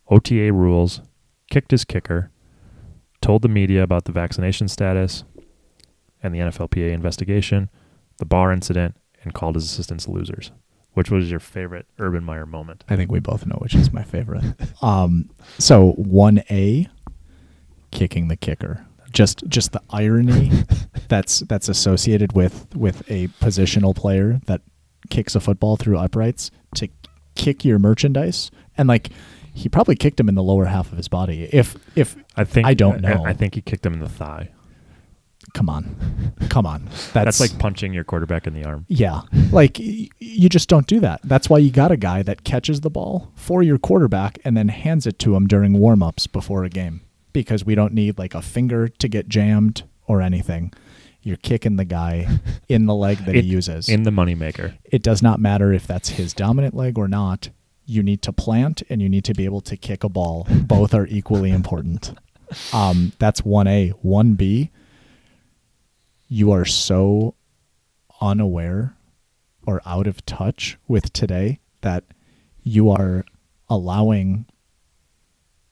OTA 0.09 0.53
rules, 0.53 1.01
kicked 1.49 1.71
his 1.71 1.85
kicker, 1.85 2.31
told 3.21 3.41
the 3.41 3.49
media 3.49 3.83
about 3.83 4.05
the 4.05 4.11
vaccination 4.11 4.67
status 4.67 5.23
and 6.21 6.33
the 6.33 6.39
NFLPA 6.39 6.91
investigation, 6.91 7.69
the 8.17 8.25
bar 8.25 8.51
incident, 8.51 8.95
and 9.23 9.33
called 9.33 9.55
his 9.55 9.65
assistants 9.65 10.07
losers. 10.07 10.51
Which 10.93 11.11
was 11.11 11.29
your 11.29 11.39
favorite 11.39 11.85
Urban 11.99 12.23
Meyer 12.23 12.47
moment? 12.47 12.83
I 12.89 12.95
think 12.95 13.11
we 13.11 13.19
both 13.19 13.45
know 13.45 13.57
which 13.59 13.75
is 13.75 13.93
my 13.93 14.03
favorite. 14.03 14.43
um, 14.81 15.29
so 15.59 15.91
one 15.91 16.41
A, 16.49 16.87
kicking 17.91 18.29
the 18.29 18.35
kicker. 18.35 18.85
Just 19.11 19.43
just 19.47 19.71
the 19.71 19.81
irony 19.91 20.51
that's 21.07 21.39
that's 21.41 21.69
associated 21.69 22.33
with 22.33 22.67
with 22.75 23.09
a 23.09 23.27
positional 23.39 23.95
player 23.95 24.41
that 24.47 24.61
kicks 25.09 25.35
a 25.35 25.39
football 25.39 25.77
through 25.77 25.97
uprights 25.97 26.51
to 26.75 26.89
kick 27.35 27.63
your 27.63 27.79
merchandise 27.79 28.51
and 28.77 28.89
like 28.89 29.09
he 29.57 29.69
probably 29.69 29.95
kicked 29.95 30.19
him 30.19 30.29
in 30.29 30.35
the 30.35 30.43
lower 30.43 30.65
half 30.65 30.91
of 30.91 30.97
his 30.97 31.07
body. 31.07 31.49
If 31.51 31.75
if 31.95 32.15
I 32.35 32.43
think 32.43 32.67
I 32.67 32.73
don't 32.73 33.01
know. 33.01 33.23
I, 33.25 33.33
think 33.33 33.55
he 33.55 33.61
kicked 33.61 33.85
him 33.85 33.93
in 33.93 33.99
the 33.99 34.09
thigh. 34.09 34.49
come 35.53 35.69
on, 35.69 35.95
come 36.49 36.65
on, 36.65 36.85
that's, 36.89 37.13
That's, 37.13 37.39
like 37.39 37.57
punching 37.57 37.93
your 37.93 38.03
quarterback 38.03 38.45
in 38.47 38.53
the 38.53 38.65
arm. 38.65 38.85
Yeah. 38.89 39.21
Like 39.51 39.77
y- 39.79 40.09
you 40.19 40.49
just 40.49 40.69
don't 40.69 40.87
do 40.87 40.99
that. 40.99 41.21
That's 41.23 41.49
why 41.49 41.57
you 41.59 41.71
got 41.71 41.91
a 41.91 41.97
guy 41.97 42.21
that 42.23 42.43
catches 42.43 42.81
the 42.81 42.89
ball 42.89 43.31
for 43.35 43.63
your 43.63 43.77
quarterback 43.77 44.39
and 44.45 44.55
then 44.57 44.67
hands 44.67 45.07
it 45.07 45.17
to 45.19 45.35
him 45.35 45.47
during 45.47 45.73
warm-ups 45.73 46.27
before 46.27 46.63
a 46.63 46.69
game 46.69 47.01
because 47.33 47.65
we 47.65 47.75
don't 47.75 47.93
need 47.93 48.17
like 48.19 48.35
a 48.35 48.41
finger 48.41 48.87
to 48.87 49.07
get 49.07 49.27
jammed 49.29 49.83
or 50.05 50.21
anything. 50.21 50.73
You're 51.21 51.37
kicking 51.37 51.75
the 51.77 51.85
guy 51.85 52.27
in 52.69 52.85
the 52.85 52.95
leg 52.95 53.17
that 53.25 53.35
It- 53.35 53.43
he 53.45 53.49
uses. 53.59 53.89
in 53.89 54.03
the 54.03 54.11
moneymaker. 54.11 54.77
it 54.85 55.01
does 55.01 55.21
not 55.21 55.39
matter 55.39 55.71
if 55.73 55.87
that's 55.87 56.09
his 56.09 56.33
dominant 56.33 56.73
leg 56.75 56.97
or 56.97 57.07
not. 57.07 57.49
You 57.87 58.03
need 58.03 58.21
to 58.23 58.33
plant 58.33 58.83
and 58.89 59.01
you 59.01 59.09
need 59.09 59.23
to 59.23 59.33
be 59.33 59.45
able 59.45 59.61
to 59.61 59.75
kick 59.75 60.03
a 60.03 60.09
ball. 60.09 60.45
Both 60.49 60.93
are 60.93 61.07
equally 61.07 61.51
important. 61.51 62.13
Um, 62.73 63.13
that's 63.17 63.41
1A. 63.41 63.93
1B, 64.05 64.69
you 66.27 66.51
are 66.51 66.65
so 66.65 67.33
unaware 68.21 68.95
or 69.65 69.81
out 69.85 70.05
of 70.05 70.25
touch 70.25 70.77
with 70.87 71.11
today 71.13 71.59
that 71.81 72.03
you 72.63 72.91
are 72.91 73.23
allowing 73.69 74.45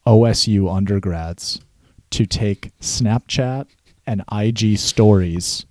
OSU 0.07 0.73
undergrads 0.73 1.59
to 2.11 2.25
take 2.25 2.71
Snapchat 2.79 3.67
and 4.07 4.23
IG 4.31 4.77
stories, 4.77 5.65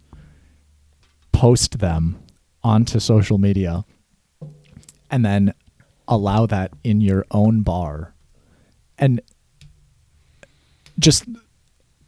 post 1.33 1.79
them 1.79 2.19
onto 2.63 2.99
social 2.99 3.39
media, 3.39 3.85
and 5.11 5.25
then 5.25 5.55
allow 6.09 6.47
that 6.47 6.73
in 6.83 7.01
your 7.01 7.25
own 7.31 7.63
bar. 7.63 8.15
And 8.99 9.21
just 10.99 11.25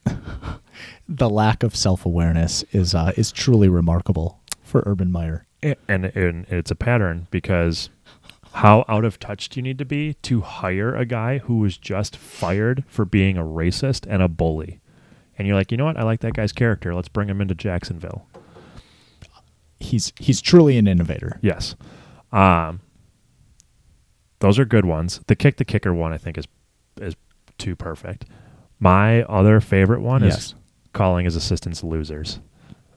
the 1.09 1.31
lack 1.31 1.63
of 1.63 1.75
self 1.77 2.07
awareness 2.07 2.63
is 2.73 2.95
uh, 2.95 3.13
is 3.17 3.33
truly 3.33 3.69
remarkable 3.69 4.41
for 4.63 4.83
Urban 4.87 5.11
Meyer. 5.11 5.47
and, 5.63 6.05
and 6.07 6.47
it's 6.49 6.71
a 6.71 6.75
pattern 6.77 7.27
because 7.31 7.89
how 8.53 8.85
out 8.89 9.05
of 9.05 9.19
touch 9.19 9.49
do 9.49 9.59
you 9.59 9.63
need 9.63 9.79
to 9.79 9.85
be 9.85 10.15
to 10.15 10.41
hire 10.41 10.95
a 10.95 11.05
guy 11.05 11.39
who 11.39 11.59
was 11.59 11.77
just 11.77 12.17
fired 12.17 12.85
for 12.89 13.05
being 13.05 13.37
a 13.37 13.43
racist 13.43 14.07
and 14.09 14.23
a 14.23 14.29
bully 14.29 14.81
and 15.37 15.47
you're 15.47 15.57
like 15.57 15.71
you 15.71 15.77
know 15.77 15.85
what 15.85 15.97
i 15.99 16.03
like 16.03 16.21
that 16.21 16.33
guy's 16.35 16.53
character 16.53 16.95
let's 16.95 17.09
bring 17.09 17.29
him 17.29 17.41
into 17.41 17.55
jacksonville 17.55 18.27
He's 19.79 20.11
he's 20.19 20.41
truly 20.41 20.79
an 20.79 20.87
innovator. 20.87 21.39
yes 21.43 21.75
um 22.33 22.81
those 24.41 24.59
are 24.59 24.64
good 24.64 24.84
ones 24.84 25.20
the 25.26 25.37
kick 25.37 25.57
the 25.57 25.64
kicker 25.64 25.93
one 25.95 26.12
i 26.12 26.18
think 26.18 26.37
is 26.39 26.47
is 27.01 27.14
too 27.59 27.74
perfect 27.76 28.24
my 28.78 29.22
other 29.24 29.61
favorite 29.61 30.01
one 30.01 30.22
Yes. 30.22 30.39
is 30.49 30.55
calling 30.93 31.24
his 31.24 31.37
assistants 31.37 31.82
losers 31.84 32.39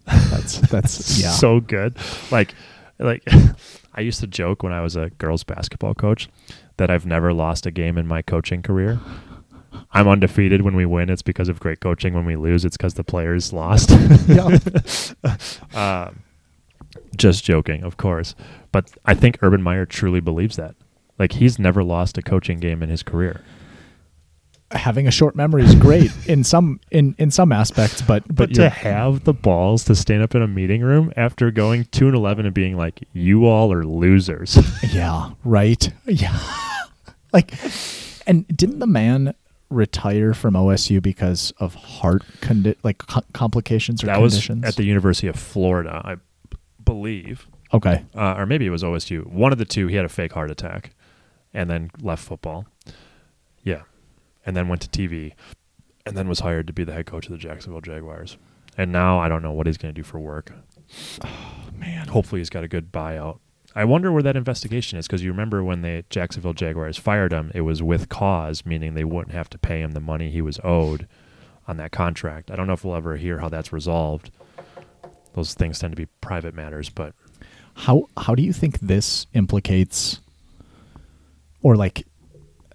That's 0.06 0.60
that's 0.62 1.20
yeah. 1.22 1.30
so 1.32 1.60
good. 1.60 1.96
Like, 2.32 2.56
like 2.98 3.24
I 3.94 4.02
used 4.02 4.20
to 4.22 4.28
joke 4.28 4.64
when 4.64 4.74
I 4.74 4.82
was 4.82 4.96
a 4.96 5.12
girls 5.12 5.44
basketball 5.44 5.94
coach 5.94 6.28
that 6.78 6.90
I've 6.90 7.06
never 7.06 7.32
lost 7.32 7.66
a 7.68 7.72
game 7.72 7.96
in 7.98 8.08
my 8.08 8.22
coaching 8.24 8.64
career. 8.64 9.00
I'm 9.92 10.08
undefeated 10.08 10.64
when 10.64 10.76
we 10.76 10.86
win. 10.88 11.10
It's 11.12 11.22
because 11.22 11.48
of 11.48 11.60
great 11.60 11.80
coaching. 11.80 12.16
When 12.16 12.26
we 12.26 12.36
lose, 12.38 12.66
it's 12.66 12.76
because 12.76 12.96
the 12.96 13.04
players 13.04 13.54
lost. 13.54 13.92
um, 15.76 16.24
just 17.16 17.44
joking, 17.44 17.84
of 17.84 17.98
course. 17.98 18.34
But 18.72 18.92
I 19.06 19.14
think 19.14 19.38
Urban 19.42 19.62
Meyer 19.62 19.86
truly 19.86 20.20
believes 20.22 20.56
that. 20.56 20.76
Like 21.20 21.34
he's 21.34 21.60
never 21.60 21.84
lost 21.84 22.18
a 22.18 22.22
coaching 22.22 22.60
game 22.60 22.82
in 22.82 22.90
his 22.90 23.04
career. 23.04 23.42
Having 24.72 25.08
a 25.08 25.12
short 25.12 25.36
memory 25.36 25.64
is 25.64 25.74
great 25.76 26.12
in 26.28 26.44
some 26.44 26.80
in 26.92 27.16
in 27.18 27.30
some 27.32 27.52
aspects, 27.52 28.02
but 28.02 28.24
But, 28.28 28.36
but, 28.36 28.54
to 28.56 28.70
have 28.70 29.24
the 29.26 29.34
balls 29.34 29.84
to 29.86 29.96
stand 29.96 30.24
up 30.24 30.36
in 30.36 30.42
a 30.42 30.48
meeting 30.48 30.82
room 30.82 31.12
after 31.18 31.52
going 31.52 31.86
two 31.86 32.08
and 32.08 32.16
eleven 32.16 32.46
and 32.46 32.54
being 32.54 32.78
like, 32.78 33.04
"You 33.12 33.46
all 33.46 33.74
are 33.74 33.84
losers." 33.84 34.58
yeah, 34.94 35.32
right, 35.44 35.92
yeah, 36.06 36.40
like, 37.34 37.54
and 38.28 38.48
didn't 38.56 38.80
the 38.80 38.88
man 38.88 39.34
retire 39.72 40.34
from 40.34 40.54
OSU 40.54 41.02
because 41.02 41.52
of 41.60 41.74
heart 41.76 42.24
condi- 42.42 42.78
like 42.84 43.00
co- 43.00 43.22
complications 43.34 44.04
or 44.04 44.08
that 44.08 44.22
was 44.22 44.34
conditions? 44.34 44.66
at 44.66 44.76
the 44.76 44.84
University 44.84 45.28
of 45.28 45.36
Florida, 45.36 46.02
I 46.06 46.16
b- 46.16 46.58
believe. 46.84 47.48
Okay. 47.74 48.04
uh, 48.16 48.34
or 48.36 48.46
maybe 48.48 48.66
it 48.66 48.72
was 48.72 48.82
OSU. 48.82 49.26
One 49.28 49.52
of 49.52 49.60
the 49.60 49.66
two, 49.66 49.86
he 49.88 49.96
had 49.96 50.06
a 50.06 50.10
fake 50.10 50.34
heart 50.34 50.50
attack, 50.50 50.90
and 51.54 51.70
then 51.70 51.92
left 52.02 52.24
football. 52.24 52.66
Yeah, 53.64 53.84
and 54.46 54.56
then 54.56 54.68
went 54.68 54.82
to 54.82 54.90
TV, 54.90 55.34
and 56.06 56.18
then 56.18 56.28
was 56.28 56.40
hired 56.40 56.68
to 56.68 56.74
be 56.74 56.84
the 56.84 56.94
head 56.94 57.06
coach 57.06 57.26
of 57.26 57.32
the 57.32 57.38
Jacksonville 57.38 57.82
Jaguars. 57.82 58.38
And 58.78 58.92
now 58.92 59.20
I 59.20 59.28
don't 59.28 59.42
know 59.42 59.52
what 59.52 59.68
he's 59.68 59.78
going 59.78 59.94
to 59.94 60.00
do 60.00 60.04
for 60.04 60.20
work. 60.20 60.52
Oh, 61.24 61.70
Man. 61.78 62.08
Hopefully, 62.10 62.42
he's 62.42 62.50
got 62.50 62.64
a 62.64 62.68
good 62.68 62.92
buyout. 62.92 63.40
I 63.76 63.86
wonder 63.86 64.12
where 64.12 64.24
that 64.24 64.36
investigation 64.36 64.98
is 65.00 65.08
because 65.08 65.24
you 65.24 65.32
remember 65.32 65.64
when 65.64 65.82
the 65.82 66.04
Jacksonville 66.10 66.54
Jaguars 66.54 66.98
fired 66.98 67.32
him, 67.32 67.52
it 67.54 67.62
was 67.62 67.82
with 67.84 68.10
cause, 68.10 68.66
meaning 68.66 68.96
they 68.96 69.04
wouldn't 69.06 69.34
have 69.34 69.50
to 69.52 69.58
pay 69.58 69.80
him 69.82 69.92
the 69.92 70.00
money 70.02 70.30
he 70.30 70.42
was 70.42 70.60
owed 70.64 71.08
on 71.68 71.78
that 71.78 71.92
contract. 71.92 72.50
I 72.52 72.56
don't 72.56 72.68
know 72.68 72.74
if 72.74 72.84
we'll 72.84 72.96
ever 72.96 73.16
hear 73.16 73.40
how 73.40 73.48
that's 73.48 73.72
resolved. 73.72 74.32
Those 75.36 75.54
things 75.54 75.80
tend 75.80 75.94
to 75.94 75.96
be 75.96 76.08
private 76.20 76.54
matters, 76.56 76.90
but 76.90 77.14
How 77.76 78.08
how 78.18 78.34
do 78.36 78.42
you 78.44 78.52
think 78.52 78.80
this 78.80 79.28
implicates 79.34 80.20
or 81.62 81.76
like 81.76 82.06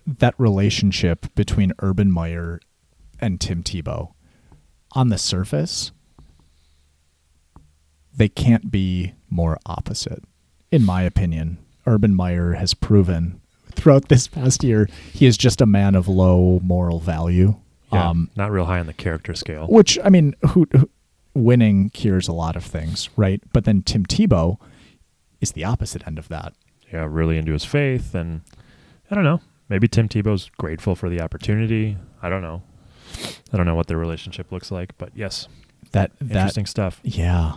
that 0.07 0.35
relationship 0.39 1.27
between 1.35 1.73
Urban 1.81 2.11
Meyer 2.11 2.61
and 3.21 3.41
Tim 3.41 3.63
Tebow? 3.63 4.13
On 4.93 5.09
the 5.09 5.19
surface, 5.19 5.91
they 8.17 8.29
can't 8.29 8.71
be 8.71 9.15
more 9.29 9.59
opposite, 9.67 10.23
in 10.71 10.85
my 10.85 11.03
opinion. 11.03 11.59
Urban 11.87 12.15
Meyer 12.15 12.53
has 12.55 12.75
proven 12.75 13.41
throughout 13.73 14.09
this 14.09 14.29
past 14.29 14.63
year 14.63 14.89
he 15.13 15.27
is 15.27 15.37
just 15.37 15.61
a 15.61 15.67
man 15.67 15.95
of 15.97 16.07
low 16.07 16.61
moral 16.63 17.01
value. 17.01 17.57
yeah, 17.93 18.09
Um, 18.11 18.31
not 18.37 18.53
real 18.53 18.67
high 18.67 18.79
on 18.79 18.87
the 18.87 18.93
character 18.93 19.35
scale. 19.35 19.67
which 19.67 19.99
I 20.05 20.11
mean, 20.11 20.35
who, 20.51 20.67
who 20.73 20.89
winning 21.35 21.91
cures 21.91 22.29
a 22.29 22.33
lot 22.33 22.55
of 22.57 22.65
things, 22.65 23.11
right? 23.17 23.43
But 23.53 23.65
then 23.65 23.83
Tim 23.83 24.07
Tebow 24.07 24.59
is 25.41 25.53
the 25.53 25.65
opposite 25.65 26.07
end 26.07 26.19
of 26.19 26.29
that. 26.29 26.55
yeah, 26.93 27.07
really 27.11 27.37
into 27.37 27.53
his 27.53 27.65
faith, 27.65 28.15
and 28.15 28.43
I 29.15 29.17
don't 29.17 29.23
know. 29.23 29.41
Maybe 29.69 29.87
Tim 29.87 30.09
Tebow's 30.09 30.51
grateful 30.59 30.97
for 30.97 31.09
the 31.09 31.21
opportunity. 31.21 31.97
I 32.21 32.29
don't 32.29 32.43
know. 32.43 32.65
I 33.53 33.57
don't 33.57 33.65
know 33.65 33.77
what 33.77 33.87
their 33.87 33.97
relationship 33.97 34.51
looks 34.51 34.73
like, 34.73 34.99
but 34.99 35.11
yes, 35.15 35.47
That 35.93 36.11
that 36.19 36.35
interesting 36.37 36.67
stuff. 36.67 36.99
yeah. 37.05 37.53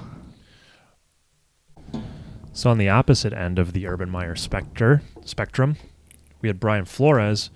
So 2.53 2.69
on 2.69 2.77
the 2.77 2.89
opposite 2.89 3.33
end 3.33 3.57
of 3.57 3.73
the 3.73 3.87
Urban 3.87 4.07
Meyer 4.11 4.35
specter 4.35 5.01
spectrum, 5.25 5.77
we 6.41 6.49
had 6.49 6.59
Brian 6.59 6.85
Flores, 6.85 7.49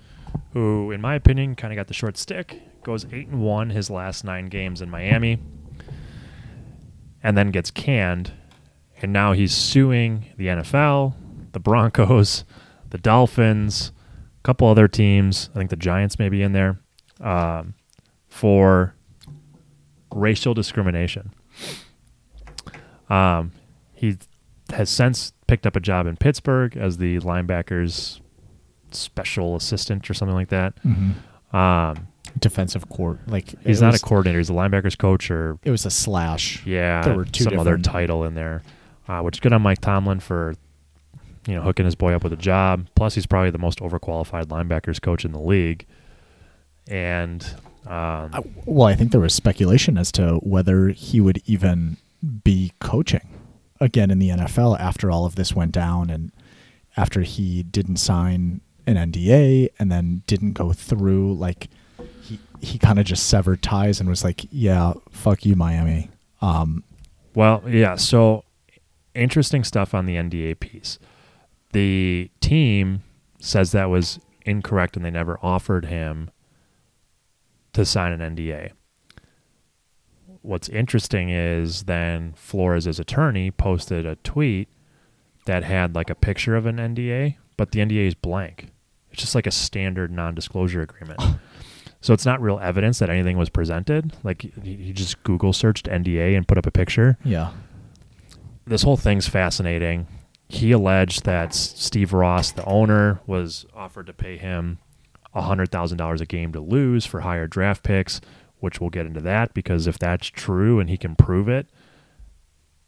who, 0.52 0.90
in 0.90 1.00
my 1.00 1.14
opinion, 1.14 1.54
kind 1.54 1.72
of 1.72 1.76
got 1.76 1.86
the 1.86 1.94
short 1.94 2.16
stick. 2.18 2.60
Goes 2.82 3.04
eight 3.12 3.28
and 3.28 3.40
one 3.40 3.70
his 3.70 3.88
last 3.88 4.24
nine 4.24 4.46
games 4.46 4.82
in 4.82 4.90
Miami, 4.90 5.38
and 7.22 7.36
then 7.38 7.52
gets 7.52 7.70
canned, 7.70 8.32
and 9.00 9.12
now 9.12 9.30
he's 9.32 9.54
suing 9.54 10.26
the 10.36 10.48
NFL, 10.48 11.14
the 11.52 11.60
Broncos, 11.60 12.42
the 12.92 12.98
Dolphins, 12.98 13.90
a 14.38 14.42
couple 14.42 14.68
other 14.68 14.86
teams. 14.86 15.48
I 15.54 15.58
think 15.58 15.70
the 15.70 15.76
Giants 15.76 16.18
may 16.18 16.28
be 16.28 16.42
in 16.42 16.52
there 16.52 16.78
um, 17.20 17.74
for 18.28 18.94
racial 20.14 20.52
discrimination. 20.52 21.32
Um, 23.08 23.52
he 23.94 24.18
has 24.70 24.90
since 24.90 25.32
picked 25.46 25.66
up 25.66 25.74
a 25.74 25.80
job 25.80 26.06
in 26.06 26.16
Pittsburgh 26.16 26.76
as 26.76 26.98
the 26.98 27.18
linebackers 27.20 28.20
special 28.90 29.56
assistant 29.56 30.08
or 30.10 30.14
something 30.14 30.36
like 30.36 30.48
that. 30.50 30.76
Mm-hmm. 30.84 31.56
Um, 31.56 32.08
Defensive 32.38 32.88
court, 32.88 33.18
like 33.26 33.54
he's 33.62 33.82
not 33.82 33.92
was, 33.92 34.02
a 34.02 34.04
coordinator; 34.04 34.38
he's 34.38 34.48
a 34.48 34.54
linebackers 34.54 34.96
coach 34.96 35.30
or 35.30 35.58
It 35.64 35.70
was 35.70 35.84
a 35.84 35.90
slash. 35.90 36.64
yeah, 36.64 37.02
There 37.02 37.14
were 37.14 37.26
two 37.26 37.44
some 37.44 37.58
other 37.58 37.76
title 37.76 38.24
in 38.24 38.34
there, 38.34 38.62
uh, 39.06 39.20
which 39.20 39.36
is 39.36 39.40
good 39.40 39.52
on 39.52 39.60
Mike 39.60 39.82
Tomlin 39.82 40.18
for 40.18 40.54
you 41.46 41.54
know 41.54 41.62
hooking 41.62 41.84
his 41.84 41.94
boy 41.94 42.12
up 42.14 42.22
with 42.24 42.32
a 42.32 42.36
job. 42.36 42.86
Plus, 42.94 43.14
he's 43.14 43.26
probably 43.26 43.50
the 43.50 43.58
most 43.58 43.80
overqualified 43.80 44.46
linebackers 44.46 45.00
coach 45.00 45.24
in 45.24 45.32
the 45.32 45.40
league, 45.40 45.86
and 46.88 47.42
um, 47.86 48.30
I- 48.32 48.42
well, 48.64 48.86
I 48.88 48.94
think 48.94 49.12
there 49.12 49.20
was 49.20 49.34
speculation 49.34 49.98
as 49.98 50.12
to 50.12 50.36
whether 50.42 50.88
he 50.88 51.20
would 51.20 51.42
even 51.46 51.96
be 52.44 52.72
coaching 52.80 53.28
again 53.80 54.10
in 54.10 54.18
the 54.20 54.28
NFL 54.28 54.78
after 54.78 55.10
all 55.10 55.24
of 55.26 55.34
this 55.34 55.54
went 55.56 55.72
down 55.72 56.08
and 56.08 56.30
after 56.96 57.22
he 57.22 57.64
didn't 57.64 57.96
sign 57.96 58.60
an 58.86 58.94
NDA 58.96 59.70
and 59.78 59.90
then 59.90 60.22
didn't 60.28 60.52
go 60.52 60.72
through 60.72 61.34
like 61.34 61.68
he 62.22 62.38
he 62.60 62.78
kind 62.78 63.00
of 63.00 63.04
just 63.06 63.28
severed 63.28 63.60
ties 63.62 63.98
and 63.98 64.08
was 64.08 64.22
like, 64.22 64.44
"Yeah, 64.52 64.92
fuck 65.10 65.44
you, 65.44 65.56
Miami." 65.56 66.10
Um, 66.40 66.84
Well, 67.34 67.62
yeah. 67.66 67.96
So 67.96 68.44
interesting 69.14 69.64
stuff 69.64 69.94
on 69.94 70.06
the 70.06 70.14
NDA 70.16 70.54
piece. 70.60 70.98
The 71.72 72.30
team 72.40 73.02
says 73.40 73.72
that 73.72 73.90
was 73.90 74.20
incorrect 74.44 74.96
and 74.96 75.04
they 75.04 75.10
never 75.10 75.38
offered 75.42 75.86
him 75.86 76.30
to 77.72 77.84
sign 77.84 78.12
an 78.20 78.36
NDA. 78.36 78.72
What's 80.42 80.68
interesting 80.68 81.30
is 81.30 81.84
then 81.84 82.32
Flores' 82.36 82.98
attorney 82.98 83.50
posted 83.50 84.04
a 84.04 84.16
tweet 84.16 84.68
that 85.46 85.64
had 85.64 85.94
like 85.94 86.10
a 86.10 86.14
picture 86.14 86.56
of 86.56 86.66
an 86.66 86.76
NDA, 86.76 87.36
but 87.56 87.70
the 87.70 87.80
NDA 87.80 88.08
is 88.08 88.14
blank. 88.14 88.68
It's 89.10 89.20
just 89.20 89.34
like 89.34 89.46
a 89.46 89.50
standard 89.50 90.10
non 90.10 90.34
disclosure 90.34 90.82
agreement. 90.82 91.20
So 92.00 92.12
it's 92.12 92.26
not 92.26 92.42
real 92.42 92.58
evidence 92.58 92.98
that 92.98 93.10
anything 93.10 93.38
was 93.38 93.48
presented. 93.48 94.12
Like 94.24 94.42
he 94.42 94.74
he 94.74 94.92
just 94.92 95.22
Google 95.22 95.52
searched 95.52 95.86
NDA 95.86 96.36
and 96.36 96.46
put 96.48 96.58
up 96.58 96.66
a 96.66 96.70
picture. 96.72 97.16
yeah. 97.24 97.52
This 98.64 98.82
whole 98.82 98.96
thing's 98.96 99.28
fascinating. 99.28 100.06
He 100.52 100.70
alleged 100.70 101.24
that 101.24 101.54
Steve 101.54 102.12
Ross, 102.12 102.52
the 102.52 102.64
owner, 102.66 103.20
was 103.26 103.64
offered 103.74 104.06
to 104.08 104.12
pay 104.12 104.36
him 104.36 104.80
$100,000 105.34 106.20
a 106.20 106.26
game 106.26 106.52
to 106.52 106.60
lose 106.60 107.06
for 107.06 107.20
higher 107.20 107.46
draft 107.46 107.82
picks, 107.82 108.20
which 108.60 108.78
we'll 108.78 108.90
get 108.90 109.06
into 109.06 109.22
that 109.22 109.54
because 109.54 109.86
if 109.86 109.98
that's 109.98 110.26
true 110.26 110.78
and 110.78 110.90
he 110.90 110.98
can 110.98 111.16
prove 111.16 111.48
it, 111.48 111.68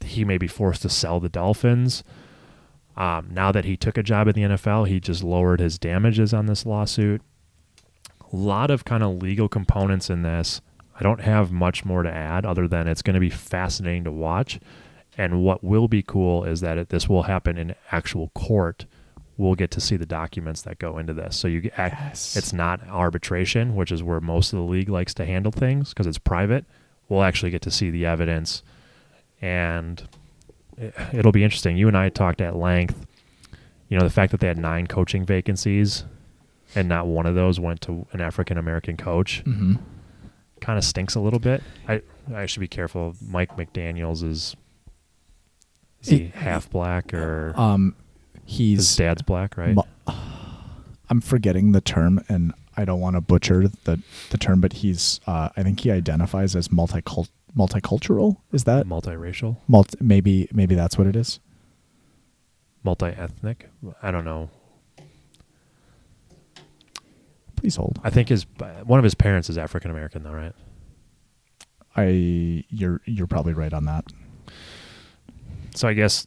he 0.05 0.27
may 0.27 0.37
be 0.37 0.47
forced 0.47 0.83
to 0.83 0.91
sell 0.91 1.21
the 1.21 1.31
Dolphins. 1.31 2.05
Um, 2.99 3.31
now 3.33 3.51
that 3.51 3.65
he 3.65 3.79
took 3.79 3.97
a 3.97 4.03
job 4.03 4.29
in 4.29 4.35
the 4.35 4.57
NFL, 4.57 4.87
he 4.87 5.01
just 5.01 5.25
lowered 5.25 5.61
his 5.61 5.79
damages 5.79 6.35
on 6.35 6.45
this 6.45 6.67
lawsuit. 6.67 7.23
A 8.31 8.37
lot 8.37 8.71
of 8.71 8.85
kind 8.85 9.03
of 9.03 9.23
legal 9.23 9.49
components 9.49 10.11
in 10.11 10.21
this. 10.21 10.61
I 11.01 11.03
don't 11.03 11.23
have 11.23 11.51
much 11.51 11.83
more 11.83 12.03
to 12.03 12.13
add 12.13 12.45
other 12.45 12.69
than 12.69 12.89
it's 12.89 13.01
going 13.01 13.15
to 13.15 13.21
be 13.21 13.31
fascinating 13.31 14.05
to 14.05 14.13
watch. 14.13 14.61
And 15.17 15.43
what 15.45 15.63
will 15.63 15.87
be 15.89 16.03
cool 16.03 16.45
is 16.45 16.61
that 16.61 16.77
it, 16.79 16.89
this 16.89 17.09
will 17.09 17.25
happen 17.25 17.57
in 17.57 17.75
actual 17.93 18.31
court. 18.35 18.87
We'll 19.37 19.55
get 19.55 19.71
to 19.73 19.81
see 19.81 19.97
the 19.97 20.07
documents 20.07 20.63
that 20.63 20.79
go 20.79 20.99
into 20.99 21.13
this. 21.15 21.37
So 21.37 21.49
you 21.49 21.61
get, 21.63 21.73
Yes. 21.77 22.37
it's 22.37 22.53
not 22.53 22.81
arbitration, 22.89 23.75
which 23.77 23.91
is 23.93 24.03
where 24.03 24.21
most 24.21 24.53
of 24.53 24.59
the 24.59 24.65
league 24.65 24.89
likes 24.89 25.15
to 25.15 25.25
handle 25.25 25.53
things 25.53 25.91
because 25.91 26.07
it's 26.07 26.19
private. 26.19 26.65
We'll 27.09 27.23
actually 27.23 27.51
get 27.51 27.63
to 27.63 27.71
see 27.71 27.91
the 27.91 28.07
evidence, 28.07 28.63
and 29.43 30.03
it, 30.77 30.95
it'll 31.13 31.33
be 31.33 31.45
interesting. 31.45 31.77
You 31.77 31.89
and 31.89 31.97
I 31.97 32.09
talked 32.09 32.41
at 32.41 32.57
length. 32.57 33.07
You 33.89 33.99
know, 33.99 34.05
the 34.05 34.11
fact 34.13 34.33
that 34.33 34.41
they 34.41 34.47
had 34.47 34.59
nine 34.59 34.87
coaching 34.87 35.25
vacancies, 35.25 36.05
and 36.75 36.89
not 36.89 37.07
one 37.07 37.27
of 37.27 37.35
those 37.35 37.61
went 37.61 37.81
to 37.83 38.07
an 38.13 38.21
African 38.21 38.57
American 38.59 38.97
coach, 38.97 39.43
Mm-hmm. 39.45 39.75
kind 40.61 40.79
of 40.79 40.85
stinks 40.85 41.15
a 41.15 41.21
little 41.21 41.39
bit. 41.39 41.63
I 41.87 42.03
I 42.35 42.47
should 42.47 42.61
be 42.61 42.69
careful. 42.69 43.15
Mike 43.21 43.57
McDaniel's 43.57 44.23
is 44.23 44.57
is 46.05 46.09
he 46.11 46.17
It- 46.27 46.35
half 46.35 46.71
black 46.71 47.13
or 47.13 47.53
Um, 47.57 47.95
his 48.45 48.57
he's 48.57 48.97
dad's 48.97 49.23
black, 49.23 49.57
right? 49.57 49.75
Mu- 49.75 50.13
I'm 51.11 51.21
forgetting 51.21 51.73
the 51.73 51.81
term, 51.81 52.25
and 52.29 52.53
I 52.77 52.85
don't 52.85 53.01
want 53.01 53.17
to 53.17 53.21
butcher 53.21 53.69
the 53.85 54.01
the 54.31 54.39
term, 54.39 54.61
but 54.61 54.75
he's 54.75 55.21
uh, 55.27 55.49
I 55.57 55.63
think 55.63 55.81
he 55.81 55.91
identifies 55.91 56.55
as 56.57 56.69
multicult 56.69 57.29
multicultural. 57.57 58.39
Is 58.53 58.65
that 58.65 58.87
Multiracial, 58.87 59.57
multi- 59.69 59.99
maybe 60.01 60.49
maybe 60.53 60.75
that's 60.75 60.97
what 60.99 61.07
it 61.07 61.17
is? 61.17 61.41
multi-ethnic. 62.83 63.71
I 64.03 64.11
don't 64.11 64.27
know. 64.27 64.51
Please 67.57 67.77
hold. 67.77 67.99
I 68.05 68.11
think 68.11 68.29
his 68.29 68.45
one 68.85 68.99
of 68.99 69.05
his 69.05 69.15
parents 69.15 69.49
is 69.49 69.57
African 69.57 69.91
American, 69.91 70.23
though, 70.23 70.33
right? 70.33 70.53
I 71.97 72.65
you're 72.69 73.01
you're 73.07 73.27
probably 73.27 73.53
right 73.55 73.73
on 73.73 73.85
that. 73.87 74.05
So 75.75 75.89
I 75.89 75.93
guess 75.95 76.27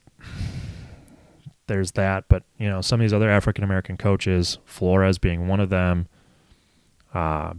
there's 1.67 1.91
that. 1.93 2.25
But 2.29 2.43
you 2.57 2.69
know, 2.69 2.81
some 2.81 2.99
of 2.99 3.03
these 3.03 3.13
other 3.13 3.29
African 3.29 3.63
American 3.63 3.97
coaches, 3.97 4.59
Flores 4.65 5.17
being 5.17 5.47
one 5.47 5.59
of 5.59 5.69
them, 5.69 6.07
uh, 7.13 7.53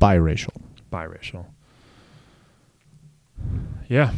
Biracial. 0.00 0.60
biracial. 0.92 1.46
Yeah. 3.88 4.12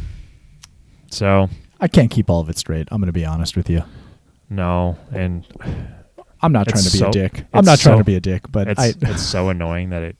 So 1.11 1.49
I 1.79 1.87
can't 1.87 2.09
keep 2.11 2.29
all 2.29 2.39
of 2.41 2.49
it 2.49 2.57
straight. 2.57 2.87
I'm 2.91 2.99
going 2.99 3.07
to 3.07 3.13
be 3.13 3.25
honest 3.25 3.55
with 3.55 3.69
you. 3.69 3.83
no, 4.49 4.97
and 5.11 5.45
I'm 6.41 6.51
not 6.51 6.67
trying 6.67 6.83
to 6.83 6.91
be 6.91 6.97
so- 6.97 7.09
a 7.09 7.11
dick. 7.11 7.45
I'm 7.53 7.65
not 7.65 7.79
trying 7.79 7.97
to 7.99 8.03
be 8.03 8.15
a 8.15 8.19
dick, 8.19 8.43
but 8.51 8.67
it's 8.67 8.79
I 8.79 8.93
it's 9.01 9.21
so 9.23 9.49
annoying 9.49 9.89
that 9.91 10.03
it 10.03 10.17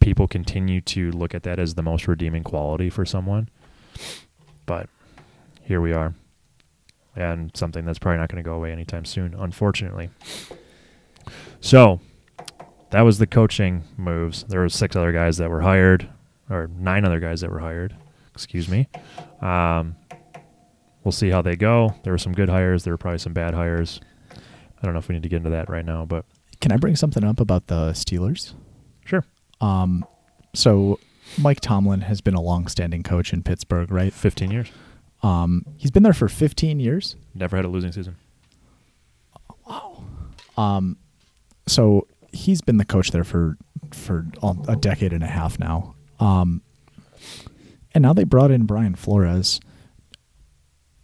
people 0.00 0.26
continue 0.26 0.80
to 0.82 1.10
look 1.12 1.34
at 1.34 1.42
that 1.44 1.58
as 1.58 1.74
the 1.74 1.82
most 1.82 2.08
redeeming 2.08 2.42
quality 2.42 2.90
for 2.90 3.04
someone. 3.04 3.48
but 4.66 4.88
here 5.62 5.80
we 5.80 5.92
are, 5.92 6.14
and 7.14 7.50
something 7.54 7.84
that's 7.84 7.98
probably 7.98 8.18
not 8.18 8.28
going 8.28 8.42
to 8.42 8.48
go 8.48 8.54
away 8.54 8.72
anytime 8.72 9.04
soon, 9.04 9.34
unfortunately. 9.34 10.10
So 11.60 12.00
that 12.90 13.02
was 13.02 13.18
the 13.18 13.26
coaching 13.26 13.84
moves. 13.96 14.44
There 14.44 14.60
were 14.60 14.68
six 14.68 14.96
other 14.96 15.12
guys 15.12 15.36
that 15.36 15.50
were 15.50 15.60
hired, 15.60 16.08
or 16.48 16.68
nine 16.76 17.04
other 17.04 17.20
guys 17.20 17.40
that 17.42 17.50
were 17.50 17.60
hired. 17.60 17.94
Excuse 18.34 18.68
me. 18.68 18.88
Um, 19.40 19.94
we'll 21.04 21.12
see 21.12 21.30
how 21.30 21.42
they 21.42 21.56
go. 21.56 21.94
There 22.02 22.12
were 22.12 22.18
some 22.18 22.32
good 22.32 22.48
hires. 22.48 22.82
There 22.84 22.92
were 22.92 22.98
probably 22.98 23.18
some 23.18 23.32
bad 23.32 23.54
hires. 23.54 24.00
I 24.32 24.84
don't 24.86 24.94
know 24.94 24.98
if 24.98 25.08
we 25.08 25.14
need 25.14 25.22
to 25.22 25.28
get 25.28 25.36
into 25.36 25.50
that 25.50 25.68
right 25.68 25.84
now, 25.84 26.04
but 26.06 26.24
Can 26.60 26.72
I 26.72 26.76
bring 26.78 26.96
something 26.96 27.22
up 27.22 27.38
about 27.38 27.66
the 27.66 27.90
Steelers? 27.92 28.54
Um, 29.60 30.04
so 30.54 30.98
Mike 31.38 31.60
Tomlin 31.60 32.02
has 32.02 32.20
been 32.20 32.34
a 32.34 32.40
long-standing 32.40 33.02
coach 33.02 33.32
in 33.32 33.42
Pittsburgh, 33.42 33.90
right? 33.90 34.12
15 34.12 34.50
years. 34.50 34.70
Um, 35.22 35.64
he's 35.76 35.90
been 35.90 36.02
there 36.02 36.12
for 36.12 36.28
15 36.28 36.80
years. 36.80 37.16
Never 37.34 37.56
had 37.56 37.64
a 37.64 37.68
losing 37.68 37.92
season. 37.92 38.16
Wow. 39.66 40.04
Um, 40.56 40.96
so 41.66 42.06
he's 42.32 42.60
been 42.60 42.78
the 42.78 42.84
coach 42.84 43.10
there 43.10 43.24
for 43.24 43.56
for 43.92 44.26
a 44.68 44.76
decade 44.76 45.12
and 45.12 45.24
a 45.24 45.26
half 45.26 45.58
now. 45.58 45.94
Um, 46.20 46.62
and 47.92 48.02
now 48.02 48.12
they 48.12 48.24
brought 48.24 48.50
in 48.50 48.64
Brian 48.64 48.94
Flores. 48.94 49.60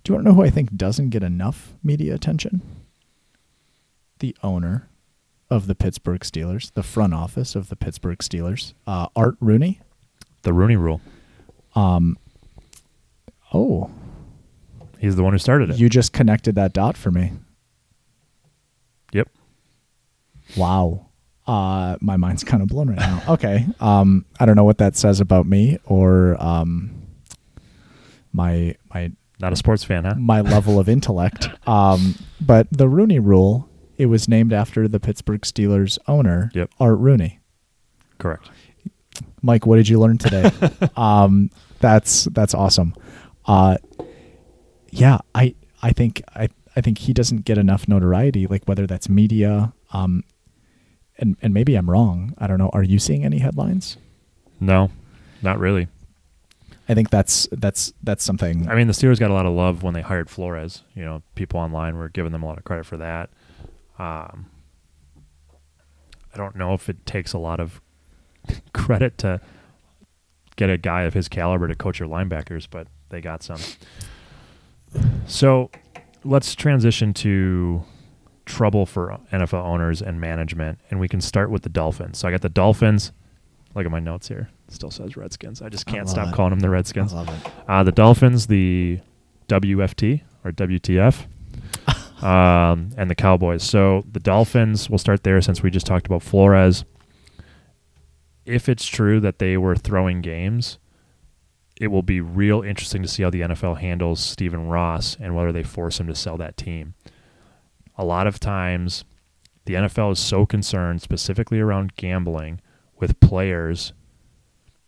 Do 0.04 0.12
you 0.12 0.14
want 0.14 0.26
to 0.26 0.30
know 0.30 0.36
who 0.36 0.44
I 0.44 0.50
think 0.50 0.76
doesn't 0.76 1.10
get 1.10 1.24
enough 1.24 1.74
media 1.82 2.14
attention? 2.14 2.62
The 4.20 4.36
owner 4.42 4.88
of 5.50 5.66
the 5.66 5.74
Pittsburgh 5.74 6.20
Steelers, 6.20 6.72
the 6.74 6.82
front 6.82 7.14
office 7.14 7.54
of 7.54 7.68
the 7.68 7.76
Pittsburgh 7.76 8.18
Steelers, 8.18 8.74
uh, 8.86 9.06
Art 9.14 9.36
Rooney. 9.40 9.80
The 10.42 10.52
Rooney 10.52 10.76
Rule. 10.76 11.00
Um, 11.74 12.18
oh, 13.52 13.90
He's 14.98 15.14
the 15.16 15.22
one 15.22 15.32
who 15.34 15.38
started 15.38 15.70
it. 15.70 15.78
you 15.78 15.88
just 15.88 16.12
connected 16.12 16.54
that 16.54 16.72
dot 16.72 16.96
for 16.96 17.10
me. 17.10 17.32
yep. 19.12 19.28
Wow. 20.56 21.06
Uh, 21.46 21.96
my 22.00 22.16
mind's 22.16 22.42
kind 22.42 22.62
of 22.62 22.68
blown 22.68 22.88
right 22.88 22.98
now. 22.98 23.22
Okay. 23.28 23.66
Um, 23.78 24.24
I 24.40 24.46
don't 24.46 24.56
know 24.56 24.64
what 24.64 24.78
that 24.78 24.96
says 24.96 25.20
about 25.20 25.46
me 25.46 25.78
or 25.84 26.36
um, 26.42 26.90
my 28.32 28.74
my 28.92 29.12
Not 29.38 29.52
a 29.52 29.56
sports 29.56 29.84
fan, 29.84 30.04
huh? 30.04 30.14
my 30.16 30.40
level 30.40 30.78
of 30.80 30.88
intellect. 30.88 31.48
Um, 31.68 32.14
but 32.40 32.68
the 32.70 32.88
Rooney 32.88 33.18
Rule, 33.18 33.68
it 33.98 34.06
was 34.06 34.28
named 34.28 34.52
after 34.52 34.86
the 34.88 35.00
Pittsburgh 35.00 35.40
Steelers 35.42 35.98
owner, 36.06 36.50
Yep. 36.54 36.70
Art 36.80 36.98
Rooney. 36.98 37.40
Correct. 38.18 38.48
Mike, 39.42 39.66
what 39.66 39.76
did 39.76 39.88
you 39.88 39.98
learn 40.00 40.18
today? 40.18 40.50
um, 40.96 41.50
that's 41.80 42.24
that's 42.24 42.54
awesome. 42.54 42.94
Uh, 43.46 43.76
yeah, 44.90 45.18
I 45.34 45.54
I 45.82 45.92
think 45.92 46.22
I 46.34 46.48
I 46.74 46.80
think 46.80 46.98
he 46.98 47.12
doesn't 47.12 47.44
get 47.44 47.58
enough 47.58 47.88
notoriety, 47.88 48.46
like 48.46 48.64
whether 48.64 48.86
that's 48.86 49.08
media, 49.08 49.72
um, 49.92 50.24
and 51.18 51.36
and 51.42 51.54
maybe 51.54 51.74
I'm 51.74 51.88
wrong. 51.90 52.34
I 52.38 52.46
don't 52.46 52.58
know. 52.58 52.70
Are 52.72 52.82
you 52.82 52.98
seeing 52.98 53.24
any 53.24 53.38
headlines? 53.38 53.96
No, 54.60 54.90
not 55.42 55.58
really. 55.58 55.88
I 56.88 56.94
think 56.94 57.10
that's 57.10 57.48
that's 57.52 57.92
that's 58.02 58.24
something. 58.24 58.68
I 58.68 58.74
mean, 58.74 58.86
the 58.86 58.92
Steelers 58.92 59.18
got 59.18 59.30
a 59.30 59.34
lot 59.34 59.46
of 59.46 59.52
love 59.52 59.82
when 59.82 59.92
they 59.94 60.02
hired 60.02 60.30
Flores. 60.30 60.82
You 60.94 61.04
know, 61.04 61.22
people 61.34 61.58
online 61.60 61.96
were 61.96 62.08
giving 62.08 62.32
them 62.32 62.42
a 62.42 62.46
lot 62.46 62.58
of 62.58 62.64
credit 62.64 62.86
for 62.86 62.96
that. 62.96 63.30
Um, 63.98 64.46
I 66.32 66.36
don't 66.36 66.56
know 66.56 66.74
if 66.74 66.88
it 66.88 67.06
takes 67.06 67.32
a 67.32 67.38
lot 67.38 67.60
of 67.60 67.80
credit 68.74 69.18
to 69.18 69.40
get 70.56 70.70
a 70.70 70.76
guy 70.78 71.02
of 71.02 71.14
his 71.14 71.28
caliber 71.28 71.66
to 71.68 71.74
coach 71.74 71.98
your 71.98 72.08
linebackers, 72.08 72.66
but 72.70 72.88
they 73.10 73.20
got 73.20 73.42
some. 73.42 73.60
So 75.26 75.70
let's 76.24 76.54
transition 76.54 77.12
to 77.14 77.84
trouble 78.44 78.86
for 78.86 79.18
NFL 79.32 79.64
owners 79.64 80.00
and 80.00 80.20
management, 80.20 80.78
and 80.90 81.00
we 81.00 81.08
can 81.08 81.20
start 81.20 81.50
with 81.50 81.62
the 81.62 81.68
Dolphins. 81.68 82.18
So 82.18 82.28
I 82.28 82.30
got 82.30 82.42
the 82.42 82.48
Dolphins. 82.48 83.12
Look 83.74 83.84
at 83.84 83.90
my 83.90 84.00
notes 84.00 84.28
here. 84.28 84.48
It 84.68 84.74
still 84.74 84.90
says 84.90 85.16
Redskins. 85.16 85.60
I 85.60 85.68
just 85.68 85.86
can't 85.86 86.06
love 86.06 86.10
stop 86.10 86.28
it. 86.28 86.34
calling 86.34 86.50
them 86.50 86.60
the 86.60 86.68
I 86.68 86.70
Redskins. 86.70 87.12
love 87.12 87.28
it. 87.28 87.52
Uh, 87.68 87.82
the 87.82 87.92
Dolphins, 87.92 88.46
the 88.46 89.00
WFT 89.48 90.22
or 90.44 90.52
WTF, 90.52 91.26
um, 92.22 92.90
and 92.96 93.10
the 93.10 93.14
Cowboys. 93.14 93.62
So 93.62 94.04
the 94.10 94.20
Dolphins, 94.20 94.88
we'll 94.88 94.98
start 94.98 95.22
there 95.22 95.40
since 95.40 95.62
we 95.62 95.70
just 95.70 95.86
talked 95.86 96.06
about 96.06 96.22
Flores. 96.22 96.84
If 98.44 98.68
it's 98.68 98.86
true 98.86 99.20
that 99.20 99.38
they 99.38 99.56
were 99.56 99.76
throwing 99.76 100.20
games, 100.20 100.78
it 101.80 101.88
will 101.88 102.02
be 102.02 102.20
real 102.20 102.62
interesting 102.62 103.02
to 103.02 103.08
see 103.08 103.22
how 103.22 103.30
the 103.30 103.42
NFL 103.42 103.78
handles 103.78 104.20
Stephen 104.20 104.68
Ross 104.68 105.16
and 105.20 105.34
whether 105.34 105.52
they 105.52 105.62
force 105.62 106.00
him 106.00 106.06
to 106.06 106.14
sell 106.14 106.36
that 106.38 106.56
team. 106.56 106.94
A 107.98 108.04
lot 108.04 108.26
of 108.26 108.40
times, 108.40 109.04
the 109.64 109.74
NFL 109.74 110.12
is 110.12 110.18
so 110.18 110.46
concerned, 110.46 111.02
specifically 111.02 111.60
around 111.60 111.96
gambling, 111.96 112.60
with 112.98 113.20
players 113.20 113.92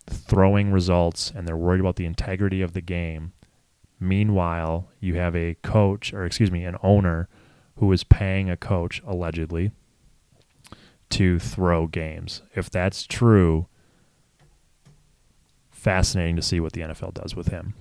throwing 0.07 0.71
results 0.71 1.31
and 1.35 1.47
they're 1.47 1.55
worried 1.55 1.79
about 1.79 1.95
the 1.95 2.05
integrity 2.05 2.61
of 2.61 2.73
the 2.73 2.81
game. 2.81 3.33
Meanwhile, 3.99 4.89
you 4.99 5.15
have 5.15 5.35
a 5.35 5.55
coach, 5.55 6.13
or 6.13 6.25
excuse 6.25 6.51
me, 6.51 6.63
an 6.63 6.77
owner 6.81 7.27
who 7.77 7.91
is 7.91 8.03
paying 8.03 8.49
a 8.49 8.57
coach, 8.57 9.01
allegedly, 9.05 9.71
to 11.09 11.39
throw 11.39 11.87
games. 11.87 12.41
If 12.55 12.69
that's 12.69 13.05
true, 13.05 13.67
fascinating 15.69 16.35
to 16.35 16.41
see 16.41 16.59
what 16.59 16.73
the 16.73 16.81
NFL 16.81 17.13
does 17.13 17.35
with 17.35 17.47
him. 17.47 17.73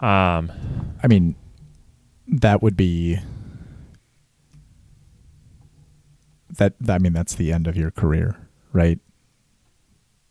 Um, 0.00 0.50
I 1.02 1.06
mean, 1.06 1.36
that 2.26 2.62
would 2.62 2.76
be 2.76 3.18
that. 6.50 6.74
I 6.88 6.98
mean, 6.98 7.12
that's 7.12 7.34
the 7.34 7.52
end 7.52 7.66
of 7.66 7.76
your 7.76 7.90
career, 7.90 8.36
right? 8.72 8.98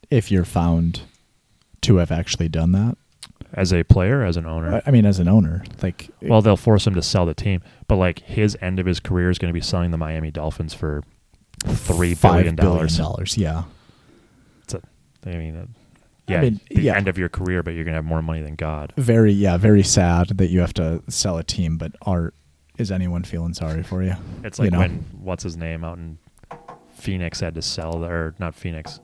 If 0.09 0.29
you're 0.29 0.45
found 0.45 1.03
to 1.81 1.97
have 1.97 2.11
actually 2.11 2.49
done 2.49 2.71
that. 2.73 2.97
As 3.53 3.73
a 3.73 3.83
player, 3.83 4.23
as 4.23 4.37
an 4.37 4.45
owner, 4.45 4.75
I- 4.75 4.81
I 4.87 4.91
mean, 4.91 5.05
as 5.05 5.19
an 5.19 5.27
owner, 5.27 5.63
like, 5.83 6.09
well, 6.21 6.41
they'll 6.41 6.55
force 6.57 6.85
him 6.87 6.93
to 6.95 7.01
sell 7.01 7.25
the 7.25 7.33
team, 7.33 7.61
but 7.87 7.97
like 7.97 8.19
his 8.19 8.57
end 8.61 8.79
of 8.79 8.85
his 8.85 8.99
career 8.99 9.29
is 9.29 9.37
going 9.37 9.49
to 9.49 9.53
be 9.53 9.61
selling 9.61 9.91
the 9.91 9.97
Miami 9.97 10.31
Dolphins 10.31 10.73
for 10.73 11.03
three 11.65 12.15
billion 12.15 12.55
dollars. 12.55 12.97
dollars. 12.97 13.37
Yeah, 13.37 13.63
I 15.25 15.29
mean, 15.37 15.55
uh, 15.55 15.65
yeah, 16.27 16.41
mean, 16.41 16.59
the 16.69 16.81
yeah. 16.81 16.95
end 16.97 17.07
of 17.07 17.17
your 17.17 17.29
career, 17.29 17.61
but 17.61 17.71
you're 17.75 17.83
gonna 17.83 17.97
have 17.97 18.05
more 18.05 18.21
money 18.21 18.41
than 18.41 18.55
God. 18.55 18.93
very 18.97 19.31
yeah, 19.31 19.57
very 19.57 19.83
sad 19.83 20.29
that 20.37 20.49
you 20.49 20.59
have 20.61 20.73
to 20.75 21.03
sell 21.09 21.37
a 21.37 21.43
team. 21.43 21.77
But 21.77 21.91
art, 22.01 22.33
is 22.77 22.91
anyone 22.91 23.23
feeling 23.23 23.53
sorry 23.53 23.83
for 23.83 24.01
you? 24.01 24.15
It's 24.43 24.57
You 24.57 24.65
like 24.65 24.71
know. 24.71 24.79
when 24.79 25.05
what's 25.21 25.43
his 25.43 25.57
name 25.57 25.83
out 25.83 25.97
in 25.97 26.17
Phoenix 26.95 27.39
had 27.39 27.53
to 27.55 27.61
sell, 27.61 28.03
or 28.03 28.33
not 28.39 28.55
Phoenix, 28.55 28.99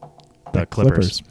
the, 0.54 0.62
The 0.62 0.66
Clippers. 0.66 1.22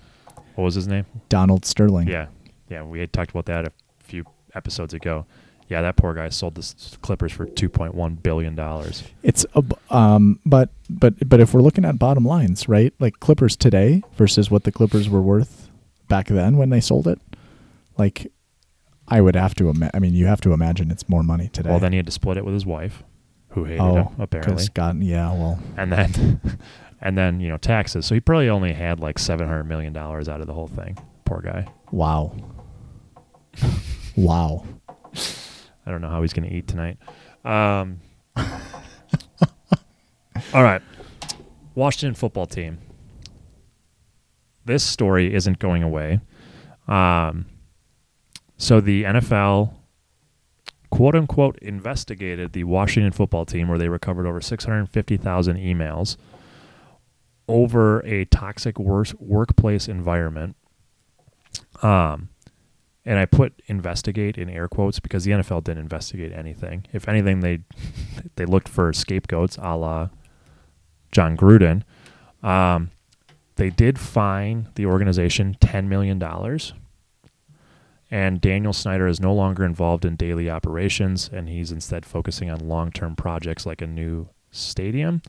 What 0.54 0.64
was 0.64 0.74
his 0.74 0.86
name? 0.86 1.04
Donald 1.28 1.64
Sterling. 1.64 2.08
Yeah, 2.08 2.26
yeah, 2.68 2.82
we 2.82 3.00
had 3.00 3.12
talked 3.12 3.30
about 3.30 3.46
that 3.46 3.66
a 3.66 3.72
few 4.00 4.24
episodes 4.54 4.94
ago. 4.94 5.26
Yeah, 5.68 5.82
that 5.82 5.96
poor 5.96 6.14
guy 6.14 6.28
sold 6.28 6.54
the 6.54 6.96
Clippers 7.02 7.32
for 7.32 7.44
two 7.44 7.68
point 7.68 7.94
one 7.94 8.14
billion 8.14 8.54
dollars. 8.54 9.02
It's 9.22 9.44
um, 9.90 10.38
but 10.46 10.70
but 10.88 11.28
but 11.28 11.40
if 11.40 11.52
we're 11.52 11.62
looking 11.62 11.84
at 11.84 11.98
bottom 11.98 12.24
lines, 12.24 12.68
right? 12.68 12.94
Like 13.00 13.18
Clippers 13.18 13.56
today 13.56 14.02
versus 14.14 14.50
what 14.50 14.62
the 14.62 14.70
Clippers 14.70 15.08
were 15.08 15.22
worth 15.22 15.68
back 16.08 16.28
then 16.28 16.56
when 16.56 16.70
they 16.70 16.80
sold 16.80 17.08
it, 17.08 17.20
like 17.98 18.30
I 19.08 19.20
would 19.20 19.36
have 19.36 19.54
to. 19.56 19.70
Ima- 19.70 19.90
I 19.94 19.98
mean, 19.98 20.14
you 20.14 20.26
have 20.26 20.40
to 20.42 20.52
imagine 20.52 20.90
it's 20.90 21.08
more 21.08 21.22
money 21.22 21.48
today. 21.48 21.70
Well, 21.70 21.78
then 21.78 21.92
he 21.92 21.96
had 21.96 22.06
to 22.06 22.12
split 22.12 22.36
it 22.36 22.44
with 22.44 22.54
his 22.54 22.66
wife, 22.66 23.02
who 23.50 23.64
hated 23.64 23.80
oh, 23.80 23.94
him 23.94 24.08
apparently, 24.20 24.66
God, 24.74 25.02
yeah. 25.02 25.32
Well, 25.32 25.58
and 25.76 25.92
then 25.92 26.40
and 27.00 27.16
then 27.16 27.40
you 27.40 27.48
know 27.48 27.56
taxes. 27.56 28.06
So 28.06 28.14
he 28.14 28.20
probably 28.20 28.48
only 28.48 28.72
had 28.72 29.00
like 29.00 29.18
seven 29.18 29.46
hundred 29.46 29.64
million 29.64 29.92
dollars 29.92 30.28
out 30.28 30.40
of 30.40 30.46
the 30.46 30.54
whole 30.54 30.68
thing. 30.68 30.98
Poor 31.24 31.40
guy. 31.40 31.66
wow, 31.90 32.34
wow. 34.16 34.64
I 35.86 35.90
don't 35.90 36.00
know 36.00 36.08
how 36.08 36.22
he's 36.22 36.32
going 36.32 36.48
to 36.48 36.54
eat 36.54 36.66
tonight. 36.66 36.98
Um, 37.44 38.00
all 40.52 40.62
right. 40.62 40.82
Washington 41.74 42.14
football 42.14 42.46
team. 42.46 42.78
This 44.64 44.82
story 44.82 45.32
isn't 45.34 45.58
going 45.58 45.82
away. 45.82 46.20
Um, 46.88 47.46
so 48.56 48.80
the 48.80 49.04
NFL, 49.04 49.74
quote 50.90 51.14
unquote, 51.14 51.58
investigated 51.60 52.52
the 52.52 52.64
Washington 52.64 53.12
football 53.12 53.44
team 53.44 53.68
where 53.68 53.78
they 53.78 53.88
recovered 53.88 54.26
over 54.26 54.40
650,000 54.40 55.56
emails 55.56 56.16
over 57.48 58.00
a 58.00 58.24
toxic 58.24 58.78
wor- 58.78 59.04
workplace 59.18 59.88
environment. 59.88 60.56
Um, 61.82 62.30
and 63.06 63.20
I 63.20 63.24
put 63.24 63.62
investigate 63.68 64.36
in 64.36 64.50
air 64.50 64.66
quotes 64.66 64.98
because 64.98 65.24
the 65.24 65.30
NFL 65.30 65.62
didn't 65.64 65.82
investigate 65.82 66.32
anything. 66.32 66.84
If 66.92 67.08
anything, 67.08 67.40
they 67.40 67.60
they 68.36 68.44
looked 68.44 68.68
for 68.68 68.92
scapegoats, 68.92 69.56
a 69.62 69.76
la 69.76 70.08
Jon 71.12 71.36
Gruden. 71.36 71.84
Um, 72.42 72.90
they 73.54 73.70
did 73.70 73.98
fine 73.98 74.68
the 74.74 74.86
organization 74.86 75.56
ten 75.60 75.88
million 75.88 76.18
dollars, 76.18 76.74
And 78.10 78.40
Daniel 78.40 78.72
Snyder 78.72 79.06
is 79.06 79.20
no 79.20 79.32
longer 79.32 79.64
involved 79.64 80.04
in 80.04 80.16
daily 80.16 80.50
operations, 80.50 81.30
and 81.32 81.48
he's 81.48 81.70
instead 81.70 82.04
focusing 82.04 82.50
on 82.50 82.68
long 82.68 82.90
term 82.90 83.14
projects 83.14 83.64
like 83.64 83.80
a 83.80 83.86
new 83.86 84.28
stadium. 84.50 85.22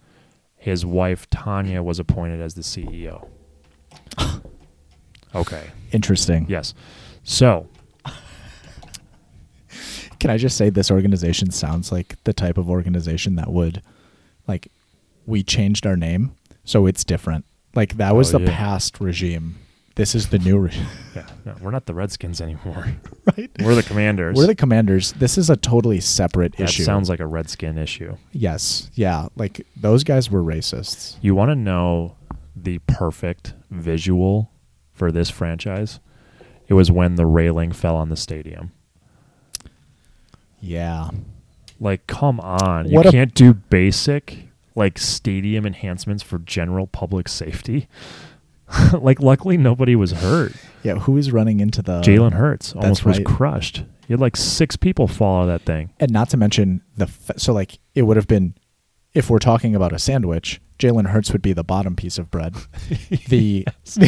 His 0.55 0.83
wife, 0.83 1.29
Tanya, 1.29 1.83
was 1.83 1.99
appointed 1.99 2.41
as 2.41 2.55
the 2.55 2.61
CEO. 2.61 3.27
okay. 5.35 5.67
Interesting. 5.91 6.47
Yes. 6.49 6.73
So, 7.29 7.67
Can 10.19 10.31
I 10.31 10.37
just 10.37 10.57
say 10.57 10.69
this 10.69 10.89
organization 10.89 11.51
sounds 11.51 11.91
like 11.91 12.15
the 12.23 12.31
type 12.33 12.57
of 12.57 12.69
organization 12.69 13.35
that 13.35 13.51
would 13.51 13.81
like 14.47 14.71
we 15.27 15.43
changed 15.43 15.85
our 15.85 15.97
name 15.97 16.31
so 16.63 16.85
it's 16.87 17.03
different. 17.03 17.45
Like 17.75 17.97
that 17.97 18.15
was 18.15 18.33
Oh, 18.33 18.39
the 18.39 18.45
yeah. 18.45 18.57
past 18.57 18.99
regime. 19.01 19.57
This 19.95 20.15
is 20.15 20.29
the 20.29 20.39
new 20.39 20.57
regime. 20.57 20.87
yeah, 21.15 21.27
no, 21.45 21.55
we're 21.61 21.71
not 21.71 21.85
the 21.85 21.93
Redskins 21.93 22.39
anymore. 22.41 22.87
right? 23.37 23.51
We're 23.61 23.75
the 23.75 23.83
Commanders. 23.83 24.35
We're 24.37 24.47
the 24.47 24.55
commanders. 24.55 25.11
This 25.13 25.37
is 25.37 25.49
a 25.49 25.55
totally 25.57 25.99
separate 25.99 26.55
that 26.57 26.69
issue. 26.69 26.83
sounds 26.83 27.09
like 27.09 27.19
a 27.19 27.27
Redskin 27.27 27.77
issue. 27.77 28.15
yes. 28.31 28.89
Yeah. 28.95 29.27
Like 29.35 29.65
those 29.75 30.03
guys 30.03 30.31
were 30.31 30.41
racists. 30.41 31.17
You 31.21 31.35
want 31.35 31.51
to 31.51 31.55
know 31.55 32.15
the 32.55 32.79
perfect 32.87 33.53
visual 33.69 34.49
for 34.93 35.11
this 35.11 35.29
franchise? 35.29 35.99
It 36.67 36.73
was 36.73 36.91
when 36.91 37.15
the 37.15 37.25
railing 37.25 37.71
fell 37.71 37.95
on 37.95 38.09
the 38.09 38.15
stadium. 38.17 38.71
Yeah. 40.59 41.09
Like, 41.79 42.07
come 42.07 42.39
on. 42.39 42.89
You 42.89 42.95
What 42.95 43.05
a- 43.05 43.11
can't 43.11 43.33
do 43.33 43.53
basic, 43.53 44.49
like, 44.75 44.97
stadium 44.97 45.65
enhancements 45.65 46.23
for 46.23 46.39
general 46.39 46.87
public 46.87 47.27
safety. 47.29 47.87
like, 48.99 49.21
luckily, 49.21 49.57
nobody 49.57 49.95
was 49.95 50.11
hurt. 50.13 50.53
Yeah. 50.83 50.95
Who 50.95 51.17
is 51.17 51.31
running 51.31 51.59
into 51.59 51.81
the 51.81 52.01
Jalen 52.01 52.33
Hurts 52.33 52.73
almost 52.73 53.05
was 53.05 53.19
crushed. 53.25 53.83
You 54.07 54.13
had 54.13 54.21
like 54.21 54.37
six 54.37 54.77
people 54.77 55.07
fall 55.07 55.39
out 55.39 55.41
of 55.43 55.47
that 55.49 55.61
thing. 55.63 55.89
and 55.99 56.11
not 56.11 56.29
to 56.29 56.37
mention 56.37 56.81
the 56.95 57.05
f- 57.05 57.31
so 57.37 57.51
like 57.51 57.77
it 57.93 58.03
would 58.03 58.15
have 58.15 58.27
been 58.27 58.55
if 59.13 59.29
we're 59.29 59.37
talking 59.39 59.75
about 59.75 59.91
a 59.91 59.99
sandwich 59.99 60.61
jalen 60.79 61.07
hurts 61.07 61.31
would 61.31 61.41
be 61.41 61.53
the 61.53 61.63
bottom 61.63 61.95
piece 61.95 62.17
of 62.17 62.29
bread 62.31 62.53
the, 63.29 63.65
the 63.85 64.07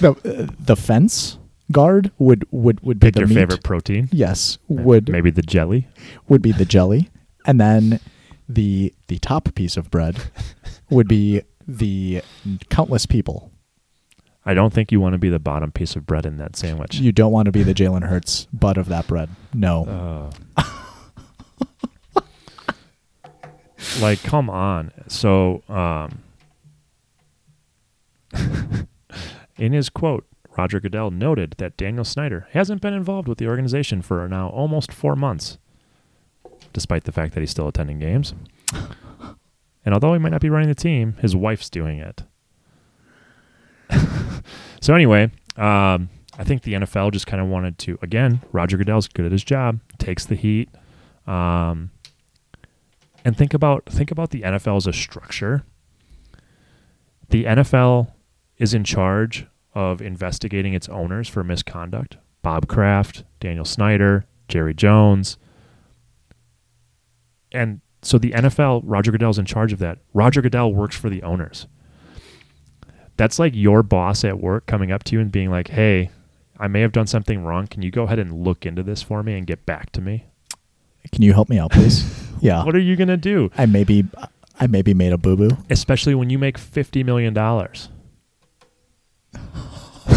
the 0.00 0.54
the 0.58 0.76
fence 0.76 1.38
guard 1.70 2.10
would 2.18 2.44
would 2.50 2.80
would 2.80 2.98
be 3.00 3.06
Pick 3.08 3.14
the 3.14 3.20
your 3.20 3.28
meat. 3.28 3.34
favorite 3.34 3.62
protein. 3.62 4.08
yes 4.12 4.58
would 4.68 5.08
Maybe 5.08 5.30
the 5.30 5.42
jelly. 5.42 5.88
would 6.28 6.42
be 6.42 6.52
the 6.52 6.64
jelly 6.64 7.10
and 7.46 7.60
then 7.60 8.00
the 8.48 8.92
the 9.08 9.18
top 9.18 9.54
piece 9.54 9.76
of 9.76 9.90
bread 9.90 10.18
would 10.90 11.08
be 11.08 11.42
the 11.66 12.22
countless 12.68 13.06
people 13.06 13.50
I 14.44 14.54
don't 14.54 14.72
think 14.72 14.90
you 14.90 15.00
want 15.00 15.12
to 15.12 15.18
be 15.18 15.28
the 15.28 15.38
bottom 15.38 15.70
piece 15.70 15.94
of 15.94 16.04
bread 16.04 16.26
in 16.26 16.36
that 16.38 16.56
sandwich. 16.56 16.96
you 16.96 17.12
don't 17.12 17.30
want 17.32 17.46
to 17.46 17.52
be 17.52 17.62
the 17.62 17.74
jalen 17.74 18.02
hurts 18.08 18.46
butt 18.52 18.76
of 18.76 18.88
that 18.88 19.06
bread 19.06 19.30
no 19.54 20.30
Uh, 20.56 20.62
like, 24.00 24.22
come 24.22 24.48
on. 24.50 24.92
So, 25.08 25.62
um, 25.68 26.22
in 29.56 29.72
his 29.72 29.88
quote, 29.88 30.26
Roger 30.56 30.80
Goodell 30.80 31.10
noted 31.10 31.54
that 31.58 31.76
Daniel 31.76 32.04
Snyder 32.04 32.46
hasn't 32.50 32.82
been 32.82 32.94
involved 32.94 33.28
with 33.28 33.38
the 33.38 33.46
organization 33.46 34.02
for 34.02 34.28
now 34.28 34.48
almost 34.48 34.92
four 34.92 35.16
months, 35.16 35.58
despite 36.72 37.04
the 37.04 37.12
fact 37.12 37.34
that 37.34 37.40
he's 37.40 37.50
still 37.50 37.68
attending 37.68 37.98
games. 37.98 38.34
And 39.84 39.94
although 39.94 40.12
he 40.12 40.18
might 40.18 40.30
not 40.30 40.40
be 40.40 40.50
running 40.50 40.68
the 40.68 40.74
team, 40.74 41.16
his 41.20 41.34
wife's 41.34 41.68
doing 41.68 41.98
it. 41.98 42.22
so 44.80 44.94
anyway, 44.94 45.24
um, 45.56 46.08
I 46.38 46.44
think 46.44 46.62
the 46.62 46.74
NFL 46.74 47.12
just 47.12 47.26
kind 47.26 47.42
of 47.42 47.48
wanted 47.48 47.78
to 47.78 47.98
again. 48.00 48.40
Roger 48.52 48.76
Goodell's 48.76 49.08
good 49.08 49.26
at 49.26 49.32
his 49.32 49.44
job, 49.44 49.80
takes 49.98 50.24
the 50.24 50.36
heat, 50.36 50.70
um, 51.26 51.90
and 53.24 53.36
think 53.36 53.54
about 53.54 53.86
think 53.86 54.10
about 54.10 54.30
the 54.30 54.42
NFL 54.42 54.76
as 54.76 54.86
a 54.86 54.92
structure. 54.92 55.62
The 57.30 57.44
NFL 57.44 58.12
is 58.58 58.74
in 58.74 58.84
charge 58.84 59.46
of 59.74 60.02
investigating 60.02 60.74
its 60.74 60.88
owners 60.88 61.28
for 61.28 61.42
misconduct. 61.42 62.18
Bob 62.42 62.68
Kraft, 62.68 63.24
Daniel 63.40 63.64
Snyder, 63.64 64.26
Jerry 64.48 64.74
Jones, 64.74 65.38
and 67.52 67.80
so 68.02 68.18
the 68.18 68.32
NFL, 68.32 68.82
Roger 68.84 69.12
Goodell's 69.12 69.38
in 69.38 69.44
charge 69.44 69.72
of 69.72 69.78
that. 69.78 69.98
Roger 70.12 70.42
Goodell 70.42 70.74
works 70.74 70.96
for 70.96 71.08
the 71.08 71.22
owners. 71.22 71.68
That's 73.16 73.38
like 73.38 73.54
your 73.54 73.82
boss 73.84 74.24
at 74.24 74.40
work 74.40 74.66
coming 74.66 74.90
up 74.90 75.04
to 75.04 75.14
you 75.14 75.20
and 75.20 75.30
being 75.30 75.50
like, 75.50 75.68
"Hey, 75.68 76.10
I 76.58 76.66
may 76.66 76.80
have 76.80 76.92
done 76.92 77.06
something 77.06 77.44
wrong. 77.44 77.68
Can 77.68 77.82
you 77.82 77.90
go 77.90 78.04
ahead 78.04 78.18
and 78.18 78.44
look 78.44 78.66
into 78.66 78.82
this 78.82 79.02
for 79.02 79.22
me 79.22 79.36
and 79.38 79.46
get 79.46 79.64
back 79.64 79.92
to 79.92 80.00
me?" 80.00 80.26
Can 81.10 81.22
you 81.22 81.32
help 81.32 81.48
me 81.48 81.58
out 81.58 81.72
please 81.72 82.04
yeah 82.40 82.64
What 82.64 82.74
are 82.76 82.80
you 82.80 82.96
gonna 82.96 83.16
do? 83.16 83.50
i 83.58 83.66
maybe 83.66 84.04
i 84.60 84.66
maybe 84.66 84.94
made 84.94 85.12
a 85.12 85.18
boo-boo 85.18 85.56
Especially 85.70 86.14
when 86.14 86.30
you 86.30 86.38
make 86.38 86.58
fifty 86.58 87.02
million 87.02 87.34
dollars. 87.34 87.88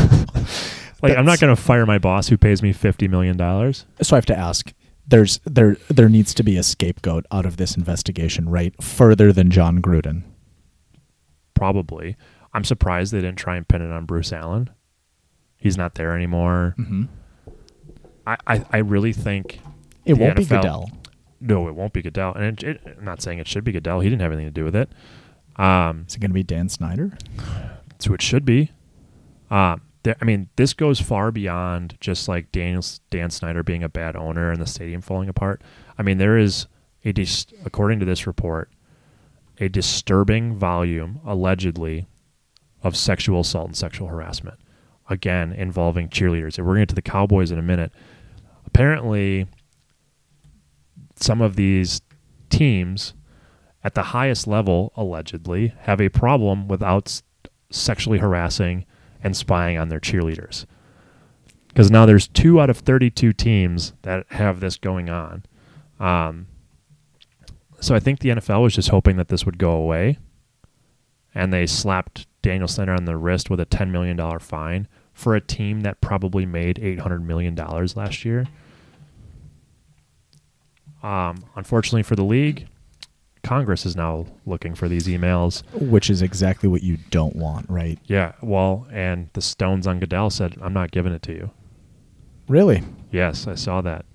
like, 1.02 1.18
I'm 1.18 1.26
not 1.26 1.40
gonna 1.40 1.56
fire 1.56 1.86
my 1.86 1.98
boss 1.98 2.28
who 2.28 2.38
pays 2.38 2.62
me 2.62 2.74
fifty 2.74 3.07
million 3.07 3.38
dollars. 3.38 3.86
so 4.02 4.16
I 4.16 4.18
have 4.18 4.26
to 4.28 4.38
ask. 4.38 4.74
There's 5.07 5.40
there 5.45 5.78
there 5.88 6.10
needs 6.10 6.34
to 6.34 6.44
be 6.44 6.57
a 6.57 6.64
scapegoat 6.64 7.26
out 7.32 7.45
of 7.45 7.57
this 7.57 7.78
investigation, 7.78 8.49
right? 8.49 8.74
Further 8.84 9.32
than 9.32 9.52
Jon 9.52 9.82
Gruden. 9.82 10.24
Probably. 11.53 12.16
I'm 12.53 12.64
surprised 12.64 13.14
they 13.14 13.22
didn't 13.22 13.38
try 13.38 13.56
and 13.57 13.68
pin 13.68 13.82
it 13.82 13.91
on 13.91 14.06
Bruce 14.06 14.34
Allen. 14.34 14.70
He's 15.57 15.78
not 15.78 15.95
there 15.95 16.16
anymore. 16.16 16.76
Mm-hmm. 16.80 17.03
I, 18.28 18.38
I, 18.48 18.66
I 18.72 18.78
really 18.78 19.14
think 19.14 19.60
It 20.06 20.14
won't 20.18 20.36
be 20.36 20.45
NFL 20.45 20.49
Goodell. 20.61 20.91
no, 21.41 21.68
it 21.68 21.76
won't 21.76 21.94
be 21.94 22.02
Goodell, 22.02 22.34
and 22.34 22.45
it, 22.45 22.64
it, 22.64 22.95
I'm 22.98 23.06
not 23.06 23.22
saying 23.22 23.40
it 23.40 23.48
should 23.48 23.64
be 23.64 23.72
Goodell. 23.72 23.99
He 23.99 24.10
didn't 24.10 24.22
have 24.22 24.32
anything 24.32 24.48
to 24.48 24.52
do 24.52 24.64
with 24.64 24.76
it. 24.76 24.90
Um, 25.57 26.06
Is 26.07 26.15
it 26.15 26.19
going 26.19 26.32
to 26.32 26.36
be 26.36 26.44
Dan 26.44 26.69
Snyder? 26.69 27.18
who 28.06 28.14
it 28.14 28.22
should 28.22 28.45
be. 28.45 28.72
Um, 29.49 29.82
there, 30.03 30.15
I 30.22 30.26
mean, 30.26 30.49
this 30.57 30.73
goes 30.73 30.99
far 30.99 31.32
beyond 31.32 31.98
just 31.99 32.27
like 32.27 32.52
Daniel 32.52 32.84
Dan 33.10 33.32
Snyder 33.32 33.64
being 33.64 33.84
a 33.84 33.90
bad 33.90 34.15
owner 34.15 34.52
and 34.52 34.61
the 34.61 34.68
stadium 34.68 35.02
falling 35.02 35.30
apart. 35.30 35.61
I 35.98 36.03
mean, 36.03 36.18
there 36.19 36.38
is 36.38 36.68
a 37.03 37.11
dis- 37.11 37.48
according 37.64 37.99
to 38.02 38.06
this 38.06 38.27
report, 38.27 38.69
a 39.60 39.69
disturbing 39.69 40.56
volume 40.56 41.19
allegedly 41.26 42.06
of 42.84 42.95
sexual 42.95 43.40
assault 43.40 43.68
and 43.68 43.77
sexual 43.77 44.07
harassment. 44.07 44.60
Again, 45.10 45.53
involving 45.53 46.10
cheerleaders. 46.10 46.57
And 46.57 46.68
we're 46.68 46.73
going 46.76 46.82
to 46.82 46.88
get 46.88 46.90
to 46.90 46.95
the 46.95 47.02
Cowboys 47.02 47.52
in 47.52 47.57
a 47.57 47.64
minute. 47.64 47.91
Apparently, 48.65 49.48
some 51.16 51.42
of 51.42 51.56
these 51.56 52.02
teams 52.50 53.14
at 53.84 53.94
the 53.94 54.04
highest 54.04 54.48
level, 54.48 54.92
allegedly, 54.96 55.74
have 55.82 56.02
a 56.02 56.10
problem 56.10 56.68
without 56.68 57.22
sexually 57.70 58.20
harassing 58.20 58.86
and 59.24 59.36
spying 59.36 59.78
on 59.78 59.90
their 59.90 60.00
cheerleaders. 60.00 60.66
Because 61.68 61.92
now 61.92 62.06
there's 62.06 62.28
two 62.28 62.60
out 62.60 62.70
of 62.70 62.78
32 62.78 63.34
teams 63.34 63.94
that 64.02 64.26
have 64.32 64.60
this 64.60 64.78
going 64.78 65.10
on. 65.10 65.44
Um, 66.00 66.48
so 67.80 67.94
I 67.94 68.00
think 68.00 68.20
the 68.20 68.30
NFL 68.30 68.64
was 68.64 68.76
just 68.76 68.90
hoping 68.90 69.18
that 69.18 69.28
this 69.28 69.46
would 69.46 69.58
go 69.58 69.72
away. 69.72 70.18
And 71.34 71.52
they 71.52 71.68
slapped 71.68 72.28
Daniel 72.42 72.68
Snyder 72.68 72.94
on 72.94 73.06
the 73.06 73.18
wrist 73.18 73.50
with 73.50 73.60
a 73.60 73.66
$10 73.66 73.92
million 73.92 74.18
fine 74.40 74.88
for 75.14 75.36
a 75.36 75.42
team 75.42 75.82
that 75.82 76.02
probably 76.02 76.46
made 76.46 76.78
$800 76.78 77.22
million 77.24 77.56
last 77.56 78.26
year. 78.26 78.46
Um, 81.06 81.45
unfortunately 81.56 82.02
for 82.02 82.15
the 82.15 82.23
league, 82.23 82.68
Congress 83.44 83.86
is 83.86 83.95
now 83.95 84.26
looking 84.48 84.73
for 84.73 84.90
these 84.90 85.06
emails. 85.06 85.61
Which 85.73 86.10
is 86.10 86.23
exactly 86.23 86.68
what 86.68 86.82
you 86.82 86.98
don't 87.11 87.36
want, 87.36 87.69
right? 87.69 87.99
Yeah, 88.06 88.32
well, 88.41 88.88
and 88.91 89.30
the 89.34 89.41
Stones 89.41 89.86
on 89.86 89.99
Goodell 89.99 90.32
said, 90.32 90.56
I'm 90.61 90.73
not 90.73 90.90
giving 90.90 91.14
it 91.14 91.22
to 91.23 91.34
you. 91.34 91.52
Really? 92.48 92.82
Yes, 93.11 93.45
I 93.48 93.53
saw 93.53 93.82
that. 93.82 94.06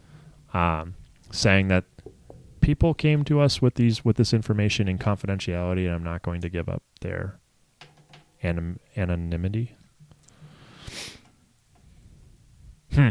Um, 0.53 0.97
saying 1.31 1.69
that 1.69 1.85
people 2.61 2.93
came 2.93 3.23
to 3.25 3.41
us 3.41 3.63
with 3.63 3.77
these 3.77 4.05
with 4.05 4.17
this 4.17 4.33
information 4.33 4.89
in 4.89 4.99
confidentiality, 4.99 5.87
and 5.87 5.95
I'm 5.95 6.03
not 6.03 6.23
going 6.23 6.41
to 6.41 6.49
give 6.49 6.69
up 6.69 6.83
their 7.01 7.39
anim- 8.43 8.81
anonymity. 8.97 9.77
Hmm. 12.93 13.11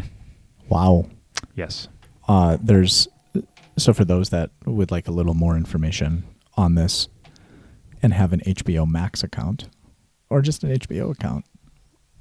Wow. 0.68 1.06
Yes. 1.54 1.88
Uh, 2.28 2.58
there's 2.60 3.08
so 3.80 3.92
for 3.92 4.04
those 4.04 4.30
that 4.30 4.50
would 4.66 4.90
like 4.90 5.08
a 5.08 5.12
little 5.12 5.34
more 5.34 5.56
information 5.56 6.24
on 6.56 6.74
this 6.74 7.08
and 8.02 8.12
have 8.12 8.32
an 8.32 8.40
HBO 8.40 8.88
Max 8.88 9.22
account 9.22 9.68
or 10.28 10.42
just 10.42 10.64
an 10.64 10.70
HBO 10.70 11.10
account, 11.12 11.44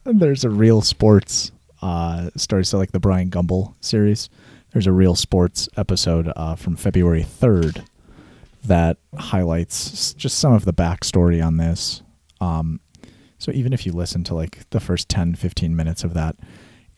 there's 0.04 0.44
a 0.44 0.50
real 0.50 0.82
sports 0.82 1.52
uh, 1.82 2.30
story. 2.36 2.66
So 2.66 2.78
like 2.78 2.92
the 2.92 3.00
Bryant 3.00 3.34
Gumbel 3.34 3.76
series, 3.82 4.30
there's 4.72 4.88
a 4.88 4.92
real 4.92 5.16
sports 5.16 5.70
episode 5.78 6.32
uh, 6.36 6.56
from 6.56 6.76
February 6.76 7.24
3rd 7.24 7.86
that 8.66 8.98
highlights 9.18 10.14
just 10.14 10.40
some 10.40 10.54
of 10.54 10.66
the 10.66 10.74
backstory 10.74 11.46
on 11.46 11.58
this. 11.58 12.02
Um, 12.42 12.80
so 13.38 13.52
even 13.52 13.72
if 13.74 13.86
you 13.86 13.94
listen 13.94 14.24
to 14.26 14.36
like 14.36 14.70
the 14.72 14.80
first 14.80 15.08
10, 15.10 15.36
15 15.36 15.76
minutes 15.76 16.04
of 16.04 16.14
that, 16.14 16.36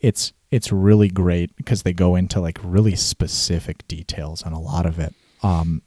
it's 0.00 0.32
it's 0.52 0.70
really 0.70 1.08
great 1.08 1.56
because 1.56 1.82
they 1.82 1.94
go 1.94 2.14
into 2.14 2.38
like 2.38 2.60
really 2.62 2.94
specific 2.94 3.88
details 3.88 4.42
on 4.42 4.52
a 4.52 4.60
lot 4.60 4.84
of 4.84 4.98
it. 4.98 5.14
Um, 5.42 5.80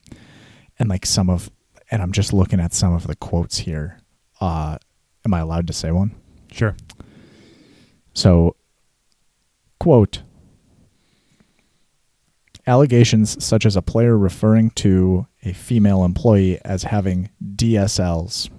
and 0.79 0.89
like 0.89 1.05
some 1.05 1.29
of, 1.29 1.51
and 1.91 2.01
I'm 2.01 2.11
just 2.11 2.33
looking 2.33 2.59
at 2.59 2.73
some 2.73 2.91
of 2.91 3.05
the 3.05 3.15
quotes 3.15 3.59
here. 3.59 3.99
Uh, 4.41 4.79
am 5.23 5.35
I 5.35 5.39
allowed 5.39 5.67
to 5.67 5.73
say 5.73 5.91
one? 5.91 6.15
Sure. 6.51 6.75
So, 8.15 8.55
quote 9.79 10.23
Allegations 12.65 13.43
such 13.43 13.67
as 13.67 13.75
a 13.75 13.83
player 13.83 14.17
referring 14.17 14.71
to 14.71 15.27
a 15.43 15.53
female 15.53 16.03
employee 16.03 16.59
as 16.65 16.83
having 16.83 17.29
DSLs. 17.55 18.49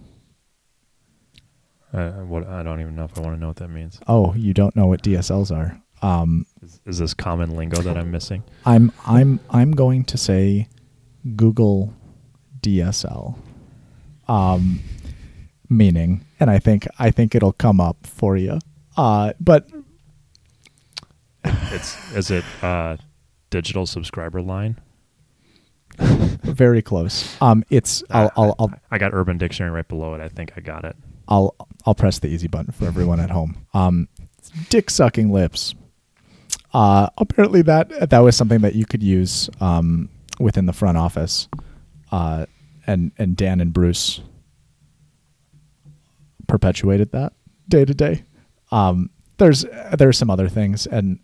Uh, 1.92 2.10
what 2.10 2.46
I 2.46 2.62
don't 2.62 2.80
even 2.80 2.94
know 2.94 3.04
if 3.04 3.18
I 3.18 3.22
want 3.22 3.34
to 3.34 3.40
know 3.40 3.48
what 3.48 3.56
that 3.56 3.68
means. 3.68 3.98
Oh, 4.06 4.34
you 4.34 4.54
don't 4.54 4.76
know 4.76 4.86
what 4.86 5.02
DSLs 5.02 5.50
are. 5.50 5.82
Um, 6.02 6.46
Is, 6.62 6.80
is 6.84 6.98
this 6.98 7.14
common 7.14 7.56
lingo 7.56 7.80
that 7.82 7.96
I'm 7.96 8.10
missing? 8.10 8.42
I'm 8.64 8.92
I'm 9.06 9.40
I'm 9.50 9.72
going 9.72 10.04
to 10.04 10.18
say 10.18 10.68
Google 11.36 11.94
DSL. 12.60 13.36
Um, 14.28 14.80
meaning, 15.68 16.24
and 16.40 16.50
I 16.50 16.58
think 16.58 16.86
I 16.98 17.10
think 17.10 17.34
it'll 17.34 17.52
come 17.52 17.80
up 17.80 18.06
for 18.06 18.36
you. 18.36 18.58
Uh, 18.96 19.32
but 19.40 19.68
It's 21.44 22.12
is 22.14 22.30
it 22.30 22.44
uh, 22.62 22.96
digital 23.50 23.86
subscriber 23.86 24.42
line? 24.42 24.80
very 25.98 26.82
close. 26.82 27.40
Um, 27.40 27.64
it's 27.70 28.02
I'll 28.10 28.30
I'll 28.36 28.54
I'll, 28.58 28.70
I 28.90 28.98
got 28.98 29.14
Urban 29.14 29.38
Dictionary 29.38 29.72
right 29.72 29.88
below 29.88 30.14
it. 30.14 30.20
I 30.20 30.28
think 30.28 30.52
I 30.56 30.60
got 30.60 30.84
it. 30.84 30.96
I'll 31.28 31.54
I'll 31.86 31.94
press 31.94 32.18
the 32.18 32.28
easy 32.28 32.48
button 32.48 32.72
for 32.72 32.86
everyone 32.86 33.20
at 33.20 33.30
home. 33.30 33.66
Um, 33.74 34.08
dick 34.68 34.90
sucking 34.90 35.32
lips. 35.32 35.74
Uh, 36.76 37.08
apparently 37.16 37.62
that 37.62 38.10
that 38.10 38.18
was 38.18 38.36
something 38.36 38.60
that 38.60 38.74
you 38.74 38.84
could 38.84 39.02
use 39.02 39.48
um, 39.62 40.10
within 40.38 40.66
the 40.66 40.74
front 40.74 40.98
office, 40.98 41.48
uh, 42.12 42.44
and 42.86 43.12
and 43.16 43.34
Dan 43.34 43.62
and 43.62 43.72
Bruce 43.72 44.20
perpetuated 46.46 47.12
that 47.12 47.32
day 47.66 47.86
to 47.86 47.94
day. 47.94 48.24
Um, 48.70 49.08
there's 49.38 49.64
there 49.96 50.10
are 50.10 50.12
some 50.12 50.28
other 50.28 50.50
things, 50.50 50.86
and 50.86 51.18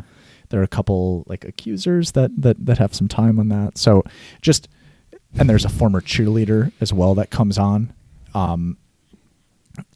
there 0.49 0.61
are 0.61 0.65
a 0.65 0.69
couple 0.69 1.25
like 1.27 1.45
accusers 1.45 2.13
that 2.13 2.31
that 2.41 2.65
that 2.65 2.79
have 2.79 2.95
some 2.95 3.09
time 3.09 3.39
on 3.39 3.51
that. 3.51 3.77
So 3.77 4.05
just 4.41 4.71
and 5.39 5.51
there's 5.51 5.67
a 5.67 5.69
former 5.69 6.01
cheerleader 6.01 6.73
as 6.81 6.95
well 6.95 7.15
that 7.17 7.29
comes 7.29 7.59
on. 7.59 7.93
Um, 8.33 8.79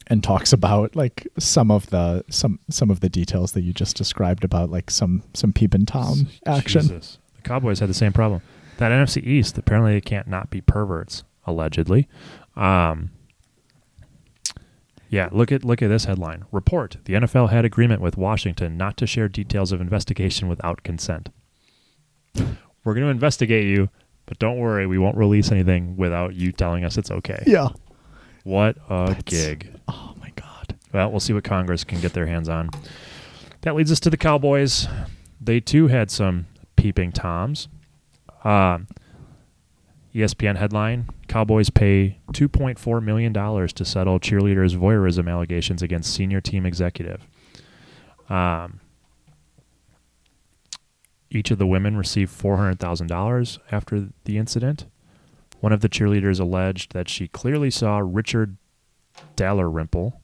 and 0.07 0.23
talks 0.23 0.53
about 0.53 0.95
like 0.95 1.27
some 1.37 1.69
of 1.69 1.89
the 1.89 2.23
some 2.29 2.59
some 2.69 2.89
of 2.89 3.01
the 3.01 3.09
details 3.09 3.51
that 3.51 3.61
you 3.61 3.73
just 3.73 3.95
described 3.95 4.43
about 4.43 4.69
like 4.69 4.89
some 4.89 5.23
some 5.33 5.53
peep 5.53 5.73
and 5.73 5.87
tom 5.87 6.27
action. 6.45 6.81
Jesus. 6.81 7.19
The 7.35 7.41
Cowboys 7.43 7.79
had 7.79 7.89
the 7.89 7.93
same 7.93 8.13
problem. 8.13 8.41
That 8.77 8.91
NFC 8.91 9.23
East 9.25 9.57
apparently 9.57 9.93
they 9.93 10.01
can't 10.01 10.27
not 10.27 10.49
be 10.49 10.61
perverts 10.61 11.23
allegedly. 11.45 12.07
Um, 12.55 13.11
yeah, 15.09 15.29
look 15.31 15.51
at 15.51 15.63
look 15.63 15.81
at 15.81 15.87
this 15.87 16.05
headline. 16.05 16.45
Report: 16.51 16.97
The 17.05 17.13
NFL 17.13 17.49
had 17.49 17.65
agreement 17.65 18.01
with 18.01 18.17
Washington 18.17 18.77
not 18.77 18.97
to 18.97 19.07
share 19.07 19.29
details 19.29 19.71
of 19.71 19.79
investigation 19.79 20.47
without 20.47 20.83
consent. 20.83 21.29
We're 22.35 22.93
going 22.93 23.05
to 23.05 23.11
investigate 23.11 23.65
you, 23.65 23.89
but 24.25 24.37
don't 24.39 24.57
worry, 24.57 24.85
we 24.85 24.97
won't 24.97 25.17
release 25.17 25.51
anything 25.51 25.97
without 25.97 26.35
you 26.35 26.51
telling 26.51 26.83
us 26.85 26.97
it's 26.97 27.11
okay. 27.11 27.43
Yeah. 27.47 27.69
What 28.47 28.77
a 28.89 29.07
That's- 29.07 29.23
gig. 29.25 29.73
Oh 29.89 30.13
my 30.21 30.31
god. 30.37 30.77
Well, 30.93 31.11
we'll 31.11 31.19
see 31.19 31.33
what 31.33 31.43
Congress 31.43 31.83
can 31.83 31.99
get 31.99 32.13
their 32.13 32.27
hands 32.27 32.47
on. 32.47 32.69
That 33.61 33.75
leads 33.75 33.91
us 33.91 33.99
to 33.99 34.09
the 34.09 34.15
Cowboys. 34.15 34.87
They 35.41 35.59
too 35.59 35.87
had 35.87 36.09
some 36.09 36.45
peeping 36.77 37.11
toms. 37.11 37.67
Uh, 38.45 38.79
ESPN 40.15 40.55
headline: 40.55 41.09
Cowboys 41.27 41.69
pay 41.69 42.19
2.4 42.31 43.03
million 43.03 43.33
dollars 43.33 43.73
to 43.73 43.83
settle 43.83 44.17
cheerleaders' 44.17 44.77
voyeurism 44.77 45.29
allegations 45.29 45.81
against 45.81 46.13
senior 46.13 46.39
team 46.39 46.65
executive. 46.65 47.27
Um, 48.29 48.79
each 51.29 51.51
of 51.51 51.57
the 51.57 51.67
women 51.67 51.97
received 51.97 52.31
$400,000 52.31 53.57
after 53.73 54.07
the 54.23 54.37
incident. 54.37 54.85
One 55.59 55.73
of 55.73 55.81
the 55.81 55.89
cheerleaders 55.89 56.39
alleged 56.39 56.93
that 56.93 57.09
she 57.09 57.27
clearly 57.27 57.71
saw 57.71 57.99
Richard 58.03 58.57
Dalrymple, 59.35 60.21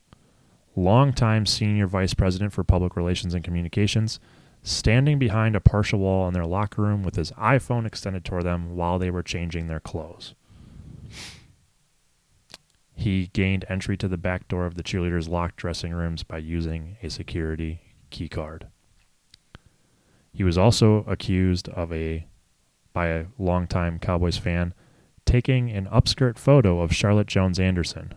longtime 0.76 1.46
senior 1.46 1.88
vice 1.88 2.14
president 2.14 2.54
for 2.54 2.64
public 2.64 2.96
relations 2.96 3.34
and 3.34 3.44
communications, 3.44 4.20
standing 4.62 5.20
behind 5.20 5.56
a 5.56 5.60
partial 5.60 6.00
wall 6.00 6.28
in 6.28 6.34
their 6.34 6.46
locker 6.46 6.84
room 6.84 7.04
with 7.04 7.16
his 7.16 7.32
iPhone 7.32 7.86
extended 7.86 8.24
toward 8.24 8.44
them 8.44 8.76
while 8.76 9.00
they 9.00 9.12
were 9.12 9.24
changing 9.24 9.68
their 9.68 9.80
clothes. 9.80 10.36
He 12.96 13.28
gained 13.34 13.66
entry 13.68 13.98
to 13.98 14.08
the 14.08 14.18
back 14.18 14.48
door 14.48 14.66
of 14.66 14.76
the 14.76 14.84
cheerleaders' 14.84 15.28
locked 15.28 15.58
dressing 15.58 15.94
rooms 15.94 16.24
by 16.24 16.38
using 16.38 16.98
a 17.02 17.10
security 17.10 17.82
key 18.12 18.30
card. 18.30 18.68
He 20.32 20.44
was 20.44 20.58
also 20.58 21.04
accused 21.08 21.68
of 21.70 21.92
a 21.92 22.28
by 22.94 23.08
a 23.08 23.26
longtime 23.40 24.00
Cowboys 24.00 24.38
fan 24.38 24.74
taking 25.26 25.70
an 25.72 25.88
upskirt 25.88 26.38
photo 26.38 26.82
of 26.82 26.94
Charlotte 26.94 27.28
Jones 27.28 27.60
Anderson, 27.60 28.14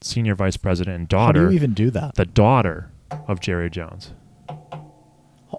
senior 0.00 0.34
vice 0.34 0.56
president 0.56 0.96
and 0.96 1.08
daughter. 1.08 1.42
How 1.42 1.46
do 1.46 1.52
you 1.52 1.56
even 1.56 1.74
do 1.74 1.90
that? 1.90 2.14
the 2.14 2.24
daughter 2.26 2.90
of 3.28 3.40
Jerry 3.40 3.70
Jones. 3.70 4.12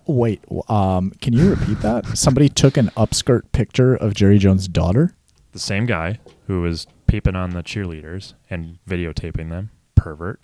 Wait, 0.06 0.44
um, 0.68 1.12
can 1.22 1.34
you 1.34 1.50
repeat 1.52 1.80
that? 1.82 2.18
Somebody 2.18 2.50
took 2.50 2.78
an 2.78 2.88
upskirt 2.98 3.44
picture 3.52 3.96
of 3.96 4.14
Jerry 4.14 4.38
Jones' 4.38 4.68
daughter. 4.68 5.16
The 5.54 5.60
same 5.60 5.86
guy 5.86 6.20
who 6.48 6.62
was 6.62 6.88
peeping 7.08 7.36
on 7.36 7.52
the 7.52 7.64
cheerleaders 7.64 8.34
and 8.50 8.80
videotaping 8.90 9.50
them, 9.50 9.70
pervert, 9.96 10.42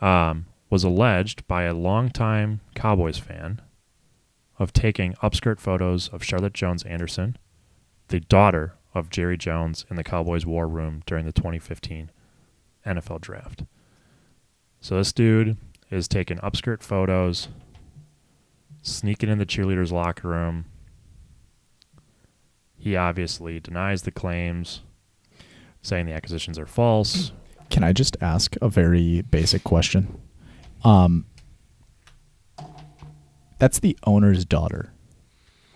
um, 0.00 0.46
was 0.68 0.84
alleged 0.84 1.46
by 1.48 1.62
a 1.62 1.74
longtime 1.74 2.60
Cowboys 2.74 3.18
fan 3.18 3.62
of 4.58 4.72
taking 4.72 5.14
upskirt 5.14 5.58
photos 5.58 6.08
of 6.08 6.22
Charlotte 6.22 6.54
Jones 6.54 6.82
Anderson, 6.84 7.36
the 8.08 8.20
daughter 8.20 8.74
of 8.96 9.10
Jerry 9.10 9.36
Jones 9.36 9.84
in 9.90 9.96
the 9.96 10.02
Cowboys 10.02 10.46
war 10.46 10.66
room 10.66 11.02
during 11.04 11.26
the 11.26 11.32
2015 11.32 12.10
NFL 12.86 13.20
draft. 13.20 13.64
So 14.80 14.96
this 14.96 15.12
dude 15.12 15.58
is 15.90 16.08
taking 16.08 16.38
upskirt 16.38 16.82
photos, 16.82 17.48
sneaking 18.80 19.28
in 19.28 19.38
the 19.38 19.44
cheerleaders' 19.44 19.92
locker 19.92 20.28
room. 20.28 20.64
He 22.78 22.96
obviously 22.96 23.60
denies 23.60 24.02
the 24.02 24.10
claims, 24.10 24.80
saying 25.82 26.06
the 26.06 26.12
accusations 26.12 26.58
are 26.58 26.66
false. 26.66 27.32
Can 27.68 27.84
I 27.84 27.92
just 27.92 28.16
ask 28.22 28.56
a 28.62 28.68
very 28.68 29.20
basic 29.22 29.62
question? 29.62 30.20
Um, 30.84 31.26
that's 33.58 33.80
the 33.80 33.98
owner's 34.04 34.46
daughter, 34.46 34.92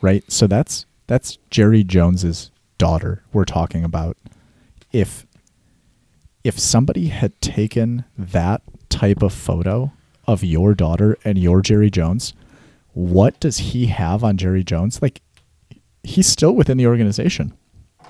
right? 0.01 0.24
So 0.32 0.47
that's 0.47 0.86
that's 1.06 1.38
Jerry 1.51 1.82
Jones's 1.84 2.51
daughter 2.81 3.23
we're 3.32 3.44
talking 3.44 3.85
about. 3.85 4.16
If 4.93 5.27
if 6.43 6.59
somebody 6.59 7.09
had 7.09 7.39
taken 7.40 8.05
that 8.19 8.62
type 8.89 9.23
of 9.23 9.32
photo 9.32 9.93
of 10.27 10.43
your 10.43 10.74
daughter 10.74 11.16
and 11.24 11.36
your 11.39 11.61
Jerry 11.61 11.90
Jones, 11.90 12.32
what 12.93 13.39
does 13.40 13.59
he 13.59 13.86
have 13.86 14.24
on 14.24 14.36
Jerry 14.36 14.65
Jones? 14.65 15.01
Like 15.02 15.20
he's 16.02 16.27
still 16.27 16.52
within 16.57 16.78
the 16.78 16.86
organization. 16.86 17.52
He 18.01 18.07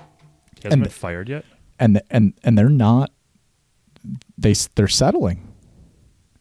hasn't 0.63 0.73
And- 0.73 0.83
been 0.83 0.91
fired 0.91 1.29
yet. 1.29 1.45
and 1.79 2.01
and 2.09 2.33
and 2.43 2.57
they're 2.57 2.69
not 2.69 3.11
they 4.37 4.53
they're 4.75 4.87
settling. 4.87 5.47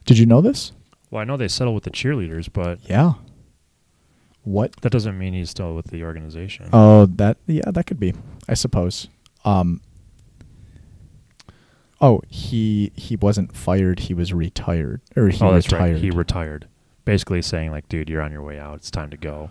Did 0.06 0.16
you 0.18 0.26
know 0.26 0.40
this? 0.40 0.72
Well, 1.10 1.20
I 1.20 1.24
know 1.24 1.36
they 1.36 1.48
settled 1.48 1.74
with 1.74 1.84
the 1.84 1.90
cheerleaders, 1.90 2.48
but 2.52 2.78
Yeah. 2.88 3.14
What? 4.50 4.76
that 4.82 4.90
doesn't 4.90 5.16
mean 5.18 5.32
he's 5.32 5.50
still 5.50 5.74
with 5.74 5.86
the 5.86 6.02
organization. 6.04 6.68
Oh, 6.72 7.06
that 7.06 7.36
yeah, 7.46 7.70
that 7.70 7.86
could 7.86 8.00
be. 8.00 8.14
I 8.48 8.54
suppose. 8.54 9.08
Um 9.44 9.80
Oh, 12.00 12.22
he 12.28 12.92
he 12.96 13.16
wasn't 13.16 13.54
fired, 13.54 14.00
he 14.00 14.14
was 14.14 14.32
retired 14.32 15.02
or 15.16 15.28
he 15.28 15.44
oh, 15.44 15.52
that's 15.52 15.70
retired. 15.70 15.92
right. 15.94 16.02
He 16.02 16.10
retired. 16.10 16.66
Basically 17.04 17.42
saying 17.42 17.70
like, 17.70 17.88
dude, 17.88 18.08
you're 18.08 18.22
on 18.22 18.32
your 18.32 18.42
way 18.42 18.58
out. 18.58 18.76
It's 18.76 18.90
time 18.90 19.10
to 19.10 19.16
go. 19.16 19.50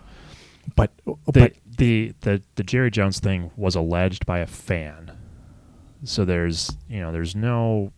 but 0.76 0.92
The, 1.06 1.16
but 1.32 1.54
the 1.78 2.14
the 2.22 2.42
the 2.56 2.64
Jerry 2.64 2.92
Jones 2.92 3.20
thing 3.20 3.52
was 3.56 3.76
alleged 3.76 4.26
by 4.26 4.40
a 4.40 4.48
fan. 4.48 5.12
So 6.04 6.26
there's 6.26 6.76
you 6.90 7.00
know 7.00 7.12
there's 7.12 7.36
no 7.36 7.92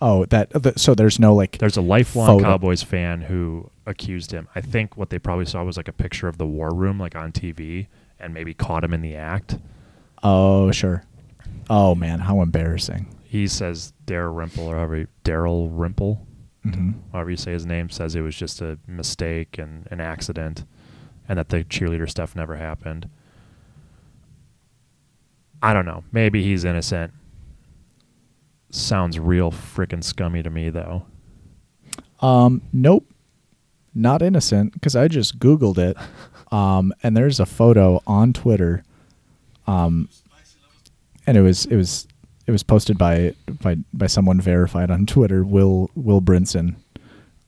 oh, 0.00 0.26
that 0.26 0.50
the, 0.50 0.74
so 0.76 0.94
there's 0.94 1.18
no 1.18 1.34
like 1.34 1.58
there's 1.58 1.76
a 1.76 1.82
lifelong 1.82 2.26
Photo. 2.26 2.44
Cowboys 2.44 2.82
fan 2.82 3.22
who 3.22 3.70
accused 3.86 4.32
him. 4.32 4.48
I 4.54 4.60
think 4.60 4.96
what 4.96 5.10
they 5.10 5.18
probably 5.18 5.46
saw 5.46 5.62
was 5.64 5.76
like 5.76 5.88
a 5.88 5.92
picture 5.92 6.28
of 6.28 6.38
the 6.38 6.46
war 6.46 6.74
room 6.74 6.98
like 6.98 7.14
on 7.14 7.32
TV 7.32 7.86
and 8.18 8.34
maybe 8.34 8.54
caught 8.54 8.84
him 8.84 8.92
in 8.92 9.02
the 9.02 9.14
act. 9.14 9.58
Oh, 10.22 10.70
sure. 10.72 11.04
Oh 11.70 11.94
man, 11.94 12.20
how 12.20 12.42
embarrassing. 12.42 13.06
He 13.24 13.46
says 13.46 13.92
Daryl 14.06 14.34
Rimple 14.34 14.66
or 14.66 14.76
however 14.76 15.08
Daryl 15.24 15.70
Rimple 15.74 16.18
hmm 16.62 16.90
however 17.12 17.30
you 17.30 17.36
say 17.36 17.52
his 17.52 17.66
name, 17.66 17.88
says 17.90 18.14
it 18.16 18.22
was 18.22 18.34
just 18.34 18.60
a 18.60 18.78
mistake 18.86 19.58
and 19.58 19.86
an 19.90 20.00
accident, 20.00 20.64
and 21.28 21.38
that 21.38 21.48
the 21.48 21.64
cheerleader 21.64 22.08
stuff 22.08 22.34
never 22.34 22.56
happened. 22.56 23.08
I 25.62 25.72
don't 25.72 25.86
know. 25.86 26.04
Maybe 26.12 26.42
he's 26.42 26.64
innocent. 26.64 27.12
Sounds 28.70 29.18
real 29.18 29.50
freaking 29.50 30.04
scummy 30.04 30.42
to 30.42 30.50
me, 30.50 30.70
though. 30.70 31.06
Um, 32.20 32.62
nope, 32.72 33.06
not 33.96 34.22
innocent 34.22 34.72
because 34.72 34.94
I 34.94 35.08
just 35.08 35.38
Googled 35.38 35.78
it, 35.78 35.96
um, 36.52 36.92
and 37.02 37.16
there's 37.16 37.40
a 37.40 37.46
photo 37.46 38.02
on 38.06 38.32
Twitter, 38.32 38.84
um, 39.66 40.08
and 41.26 41.36
it 41.36 41.42
was 41.42 41.66
it 41.66 41.76
was 41.76 42.06
it 42.46 42.52
was 42.52 42.62
posted 42.62 42.98
by 42.98 43.34
by 43.62 43.76
by 43.92 44.06
someone 44.06 44.40
verified 44.40 44.90
on 44.90 45.06
Twitter, 45.06 45.44
Will 45.44 45.90
Will 45.94 46.20
Brinson. 46.20 46.76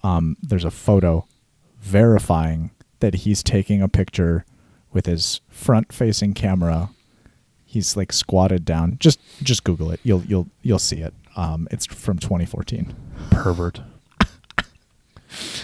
Um, 0.03 0.37
there's 0.43 0.65
a 0.65 0.71
photo 0.71 1.27
verifying 1.81 2.71
that 3.01 3.15
he's 3.15 3.43
taking 3.43 3.83
a 3.83 3.89
picture 3.89 4.45
with 4.93 5.07
his 5.07 5.41
front-facing 5.49 6.35
camera. 6.35 6.91
He's 7.65 7.97
like 7.97 8.13
squatted 8.13 8.65
down. 8.65 8.97
Just 8.99 9.21
just 9.43 9.65
Google 9.65 9.91
it. 9.91 10.01
You'll 10.03 10.23
you'll 10.25 10.49
you'll 10.63 10.79
see 10.79 11.01
it. 11.01 11.15
Um, 11.37 11.69
it's 11.71 11.87
from 11.87 12.19
2014. 12.19 12.95
Pervert. 13.31 13.81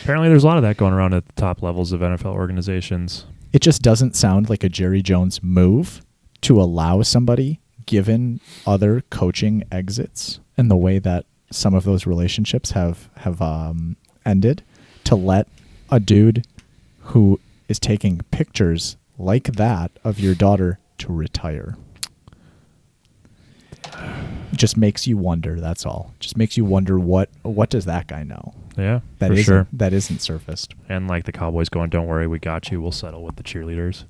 Apparently, 0.03 0.29
there's 0.29 0.45
a 0.45 0.47
lot 0.47 0.57
of 0.57 0.63
that 0.63 0.77
going 0.77 0.93
around 0.93 1.15
at 1.15 1.27
the 1.27 1.33
top 1.33 1.63
levels 1.63 1.93
of 1.93 2.01
NFL 2.01 2.35
organizations. 2.35 3.25
it 3.53 3.61
just 3.63 3.83
doesn't 3.83 4.17
sound 4.17 4.51
like 4.51 4.65
a 4.65 4.69
Jerry 4.69 5.01
Jones 5.03 5.43
move 5.43 6.03
to 6.43 6.61
allow 6.61 7.03
somebody, 7.03 7.61
given 7.87 8.41
other 8.67 9.03
coaching 9.11 9.63
exits 9.73 10.41
and 10.57 10.71
the 10.71 10.77
way 10.77 10.99
that 10.99 11.25
some 11.51 11.75
of 11.75 11.85
those 11.85 12.07
relationships 12.07 12.73
have 12.73 13.09
have 13.17 13.41
um, 13.41 13.97
ended, 14.27 14.63
to 15.05 15.15
let 15.15 15.49
a 15.91 16.01
dude 16.01 16.47
who 17.01 17.41
is 17.69 17.79
taking 17.79 18.21
pictures 18.31 18.97
like 19.19 19.45
that 19.55 19.91
of 20.03 20.19
your 20.19 20.35
daughter 20.35 20.79
to 20.99 21.13
retire. 21.13 21.77
Just 24.53 24.77
makes 24.77 25.07
you 25.07 25.17
wonder. 25.17 25.61
That's 25.61 25.87
all. 25.87 26.13
Just 26.21 26.37
makes 26.37 26.57
you 26.57 26.65
wonder 26.65 26.99
what 26.99 27.29
what 27.43 27.71
does 27.71 27.85
that 27.85 28.07
guy 28.07 28.23
know 28.23 28.55
Yeah, 28.77 29.01
that 29.21 29.29
for 29.29 29.33
isn't- 29.35 29.45
sure. 29.45 29.67
that 29.73 29.93
isn't 29.93 30.21
surfaced. 30.21 30.75
And 30.89 31.07
like 31.09 31.25
the 31.25 31.33
Cowboys 31.33 31.69
going, 31.69 31.91
"Don't 31.91 32.07
worry, 32.07 32.27
we 32.27 32.39
got 32.39 32.71
you. 32.71 32.81
We'll 32.81 32.91
settle 32.93 33.23
with 33.25 33.37
the 33.37 33.43
cheerleaders." 33.43 34.05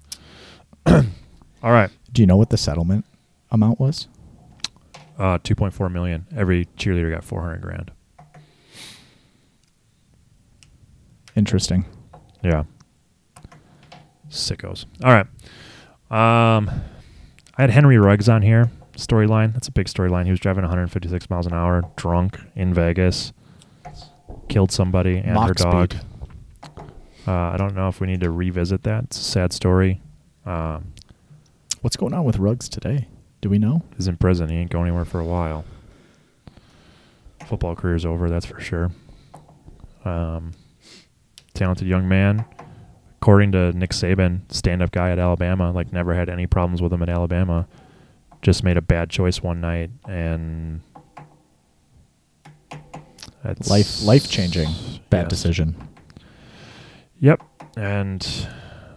All 0.87 1.73
right, 1.73 1.91
Do 2.13 2.23
you 2.23 2.27
know 2.27 2.37
what 2.37 2.51
the 2.51 2.57
settlement 2.59 3.05
amount 3.51 3.79
was? 3.81 4.09
uh, 5.19 5.39
two 5.43 5.55
point 5.55 5.73
four 5.75 5.89
million. 5.89 6.27
Every 6.37 6.67
cheerleader 6.79 7.11
got 7.11 7.25
four 7.25 7.41
hundred 7.43 7.61
grand. 7.63 7.91
Interesting. 11.37 11.85
Yeah. 12.43 12.65
Sickos. 14.31 14.85
All 15.03 15.13
right. 15.13 15.27
Um, 16.11 16.71
I 17.57 17.63
had 17.63 17.71
Henry 17.71 17.99
Ruggs 17.99 18.29
on 18.29 18.43
here. 18.43 18.71
Storyline. 18.97 19.53
That's 19.53 19.69
a 19.69 19.73
big 19.73 19.87
storyline. 19.87 20.25
He 20.27 20.31
was 20.31 20.39
driving 20.41 20.63
156 20.63 21.29
miles 21.31 21.47
an 21.47 21.53
hour, 21.53 21.83
drunk 21.97 22.39
in 22.55 22.73
Vegas, 22.73 23.33
killed 24.49 24.73
somebody 24.73 25.19
and 25.19 25.39
her 25.39 25.55
dog. 25.55 25.93
speed. 25.93 26.03
Uh, 27.27 27.33
I 27.33 27.57
don't 27.57 27.75
know 27.75 27.89
if 27.89 28.01
we 28.01 28.07
need 28.07 28.21
to 28.21 28.31
revisit 28.31 28.83
that. 28.83 29.05
It's 29.05 29.19
a 29.19 29.23
sad 29.23 29.53
story. 29.53 30.01
Um, 30.45 30.93
What's 31.81 31.97
going 31.97 32.15
on 32.15 32.25
with 32.25 32.39
Ruggs 32.39 32.69
today? 32.69 33.09
Do 33.41 33.51
we 33.51 33.59
know? 33.59 33.83
he's 33.97 34.09
in 34.09 34.17
prison. 34.17 34.49
He 34.49 34.57
ain't 34.57 34.71
going 34.71 34.87
anywhere 34.87 35.05
for 35.05 35.21
a 35.21 35.25
while. 35.25 35.65
Football 37.47 37.77
career's 37.77 38.07
over, 38.07 38.31
that's 38.31 38.47
for 38.47 38.59
sure. 38.61 38.91
Um, 40.05 40.53
talented 41.53 41.87
young 41.87 42.09
man. 42.09 42.47
According 43.21 43.53
to 43.53 43.73
Nick 43.73 43.91
Saban, 43.91 44.41
stand-up 44.53 44.93
guy 44.93 45.11
at 45.11 45.19
Alabama, 45.19 45.73
like 45.73 45.93
never 45.93 46.15
had 46.15 46.29
any 46.29 46.47
problems 46.47 46.81
with 46.81 46.93
him 46.93 47.03
at 47.03 47.09
Alabama. 47.09 47.67
Just 48.43 48.65
made 48.65 48.77
a 48.77 48.83
bad 48.83 49.09
choice 49.11 49.43
one 49.43 49.61
night, 49.61 49.91
and 50.07 50.81
that's 53.45 53.71
Life 53.71 54.03
life 54.03 54.29
changing 54.29 54.69
bad 55.11 55.29
decision. 55.29 55.77
Yep, 57.21 57.43
and 57.77 58.49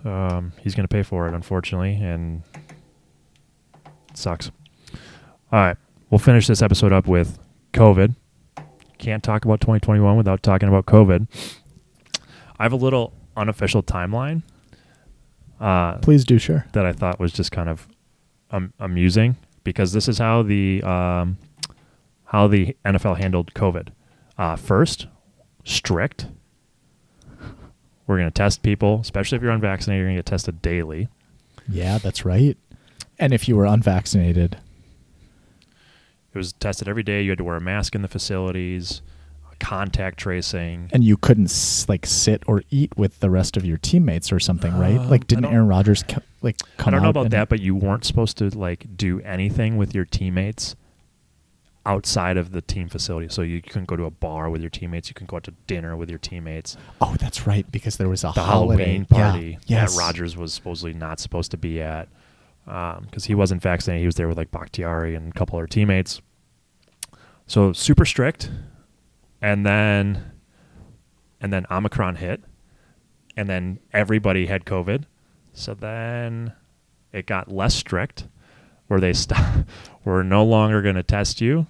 um, 0.04 0.54
he's 0.60 0.74
going 0.74 0.86
to 0.86 0.94
pay 0.94 1.04
for 1.04 1.28
it, 1.28 1.34
unfortunately, 1.34 1.94
and 1.96 2.42
it 4.10 4.18
sucks. 4.18 4.50
All 5.52 5.60
right, 5.60 5.78
we'll 6.10 6.20
finish 6.20 6.48
this 6.48 6.62
episode 6.62 6.92
up 6.92 7.08
with 7.08 7.38
COVID. 7.74 8.16
Can't 8.98 9.24
talk 9.24 9.46
about 9.46 9.62
2021 9.62 10.18
without 10.18 10.42
talking 10.42 10.68
about 10.68 10.86
COVID. 10.88 11.28
I 12.58 12.64
have 12.64 12.74
a 12.74 12.78
little 12.78 13.14
unofficial 13.36 13.84
timeline 13.84 14.42
uh, 15.60 15.98
Please 15.98 16.26
do 16.26 16.38
share. 16.38 16.68
that 16.74 16.86
I 16.86 16.94
thought 16.94 17.20
was 17.20 17.32
just 17.34 17.52
kind 17.52 17.70
of 17.70 17.88
um, 18.52 18.74
amusing 18.80 19.38
because 19.64 19.94
this 19.94 20.08
is 20.08 20.18
how 20.18 20.44
the 20.44 20.84
um, 20.84 21.38
how 22.26 22.48
the 22.48 22.76
NFL 22.86 23.18
handled 23.18 23.54
COVID. 23.54 23.90
Uh, 24.38 24.56
first, 24.56 25.08
strict. 25.64 26.28
We're 28.06 28.18
going 28.18 28.28
to 28.30 28.34
test 28.34 28.64
people, 28.64 29.00
especially 29.02 29.36
if 29.38 29.42
you're 29.42 29.52
unvaccinated. 29.52 30.00
You're 30.00 30.08
going 30.08 30.16
to 30.18 30.20
get 30.20 30.26
tested 30.28 30.62
daily. 30.62 31.10
Yeah, 31.68 31.98
that's 31.98 32.24
right. 32.24 32.58
And 33.20 33.34
if 33.34 33.48
you 33.50 33.56
were 33.58 33.66
unvaccinated, 33.66 34.58
It 36.34 36.38
was 36.38 36.54
tested 36.54 36.88
every 36.88 37.04
day. 37.04 37.22
You 37.24 37.32
had 37.32 37.40
to 37.40 37.44
wear 37.44 37.58
a 37.58 37.62
mask 37.62 37.96
in 37.96 38.02
the 38.04 38.08
facilities, 38.08 39.02
contact 39.60 40.20
tracing. 40.20 40.90
and 40.94 41.04
you 41.04 41.18
couldn't 41.18 41.86
like 41.90 42.06
sit 42.06 42.44
or 42.48 42.62
eat 42.70 42.96
with 42.96 43.20
the 43.20 43.30
rest 43.30 43.58
of 43.58 43.66
your 43.66 43.78
teammates 43.78 44.32
or 44.32 44.40
something, 44.40 44.78
right? 44.78 44.98
Um, 45.00 45.10
Like, 45.10 45.26
didn't 45.28 45.46
Aaron 45.46 45.68
Rodgers 45.68 46.04
co- 46.04 46.22
like 46.44 46.58
come 46.78 46.94
I 46.94 46.98
don't 46.98 47.04
know 47.04 47.10
about 47.10 47.32
that, 47.32 47.50
but 47.50 47.60
you 47.60 47.76
weren't 47.76 48.06
supposed 48.06 48.38
to 48.38 48.50
like 48.58 48.86
do 48.96 49.20
anything 49.22 49.76
with 49.78 49.96
your 49.96 50.06
teammates 50.06 50.76
outside 51.88 52.38
of 52.38 52.52
the 52.52 52.62
team 52.62 52.90
facility. 52.90 53.28
So 53.30 53.42
you 53.42 53.62
couldn't 53.62 53.86
go 53.86 53.96
to 53.96 54.04
a 54.04 54.12
bar 54.12 54.50
with 54.50 54.62
your 54.62 54.70
teammates. 54.70 55.08
You 55.08 55.14
couldn't 55.16 55.30
go 55.30 55.38
out 55.38 55.46
to 55.46 55.54
dinner 55.66 55.96
with 55.96 56.10
your 56.10 56.20
teammates. 56.20 56.76
Oh, 57.02 57.16
that's 57.18 57.48
right, 57.48 57.66
because 57.72 57.96
there 57.98 58.10
was 58.10 58.24
a 58.24 58.32
the 58.36 58.44
holiday 58.44 58.84
Halloween 58.84 59.08
Yeah, 59.10 59.32
party 59.32 59.58
yes. 59.66 59.96
that 59.96 60.00
Rodgers 60.00 60.36
was 60.38 60.54
supposedly 60.54 60.94
not 60.94 61.20
supposed 61.20 61.50
to 61.52 61.58
be 61.58 61.82
at 61.82 62.10
um, 62.68 63.06
because 63.06 63.26
he 63.26 63.34
wasn't 63.36 63.62
vaccinated. 63.62 64.02
He 64.02 64.06
was 64.06 64.16
there 64.16 64.28
with 64.28 64.38
like 64.38 64.52
Bakhtiari 64.52 65.16
and 65.16 65.30
a 65.30 65.32
couple 65.34 65.58
other 65.58 65.66
teammates. 65.68 66.22
So 67.48 67.72
super 67.72 68.04
strict, 68.04 68.52
and 69.42 69.66
then 69.66 70.32
and 71.40 71.54
then 71.54 71.66
Omicron 71.72 72.16
hit, 72.18 72.42
and 73.38 73.48
then 73.48 73.80
everybody 73.94 74.48
had 74.48 74.66
COVID. 74.66 75.06
So 75.54 75.74
then 75.74 76.52
it 77.14 77.26
got 77.26 77.50
less 77.50 77.74
strict, 77.76 78.28
where 78.88 79.00
they 79.00 79.14
stop. 79.24 79.66
We're 80.04 80.24
no 80.24 80.44
longer 80.44 80.82
going 80.82 80.96
to 80.96 81.04
test 81.04 81.40
you, 81.40 81.68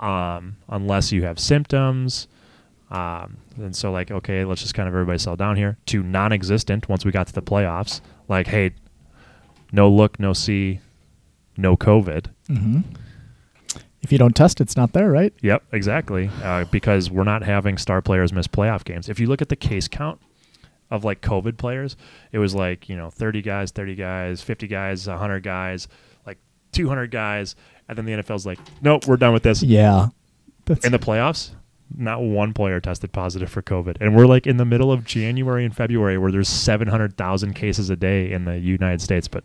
um, 0.00 0.56
unless 0.68 1.12
you 1.12 1.24
have 1.24 1.38
symptoms. 1.38 2.28
Um, 2.90 3.38
and 3.56 3.74
so 3.74 3.90
like, 3.90 4.10
okay, 4.10 4.44
let's 4.44 4.60
just 4.60 4.74
kind 4.74 4.88
of 4.88 4.94
everybody 4.94 5.18
settle 5.18 5.36
down 5.36 5.56
here 5.56 5.78
to 5.86 6.02
non-existent 6.02 6.88
once 6.88 7.04
we 7.04 7.10
got 7.12 7.26
to 7.28 7.32
the 7.32 7.42
playoffs. 7.42 8.00
Like, 8.28 8.46
hey, 8.48 8.72
no 9.72 9.88
look, 9.88 10.20
no 10.20 10.32
see, 10.34 10.80
no 11.56 11.76
COVID. 11.76 12.26
Mhm. 12.48 12.84
If 14.02 14.10
you 14.10 14.18
don't 14.18 14.34
test, 14.34 14.60
it's 14.60 14.76
not 14.76 14.92
there, 14.92 15.10
right? 15.10 15.32
Yep, 15.42 15.62
exactly. 15.72 16.28
Uh, 16.42 16.64
because 16.64 17.08
we're 17.10 17.22
not 17.24 17.42
having 17.44 17.78
star 17.78 18.02
players 18.02 18.32
miss 18.32 18.48
playoff 18.48 18.84
games. 18.84 19.08
If 19.08 19.20
you 19.20 19.28
look 19.28 19.40
at 19.40 19.48
the 19.48 19.56
case 19.56 19.86
count 19.86 20.20
of 20.90 21.04
like 21.04 21.20
COVID 21.20 21.56
players, 21.56 21.96
it 22.32 22.38
was 22.38 22.54
like, 22.54 22.88
you 22.88 22.96
know, 22.96 23.10
30 23.10 23.42
guys, 23.42 23.70
30 23.70 23.94
guys, 23.94 24.42
50 24.42 24.66
guys, 24.66 25.06
100 25.06 25.42
guys, 25.42 25.86
like 26.26 26.38
200 26.72 27.10
guys. 27.12 27.54
And 27.98 28.06
then 28.06 28.16
the 28.16 28.22
NFL's 28.22 28.46
like, 28.46 28.58
nope, 28.80 29.06
we're 29.06 29.16
done 29.16 29.32
with 29.32 29.42
this. 29.42 29.62
Yeah. 29.62 30.08
That's 30.64 30.84
In 30.84 30.92
the 30.92 30.98
playoffs, 30.98 31.50
not 31.96 32.22
one 32.22 32.54
player 32.54 32.80
tested 32.80 33.12
positive 33.12 33.50
for 33.50 33.62
COVID. 33.62 33.96
And 34.00 34.16
we're 34.16 34.26
like 34.26 34.46
in 34.46 34.56
the 34.56 34.64
middle 34.64 34.92
of 34.92 35.04
January 35.04 35.64
and 35.64 35.74
February 35.74 36.18
where 36.18 36.30
there's 36.32 36.48
700,000 36.48 37.54
cases 37.54 37.90
a 37.90 37.96
day 37.96 38.30
in 38.32 38.44
the 38.44 38.58
United 38.58 39.00
States, 39.00 39.28
but 39.28 39.44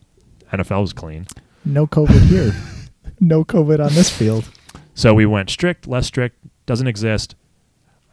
NFL 0.53 0.81
was 0.81 0.93
clean. 0.93 1.27
no 1.65 1.87
COVID 1.87 2.27
here. 2.27 2.53
no 3.19 3.43
COVID 3.43 3.83
on 3.83 3.93
this 3.93 4.09
field. 4.09 4.49
So 4.93 5.13
we 5.13 5.25
went 5.25 5.49
strict, 5.49 5.87
less 5.87 6.07
strict, 6.07 6.37
doesn't 6.65 6.87
exist. 6.87 7.35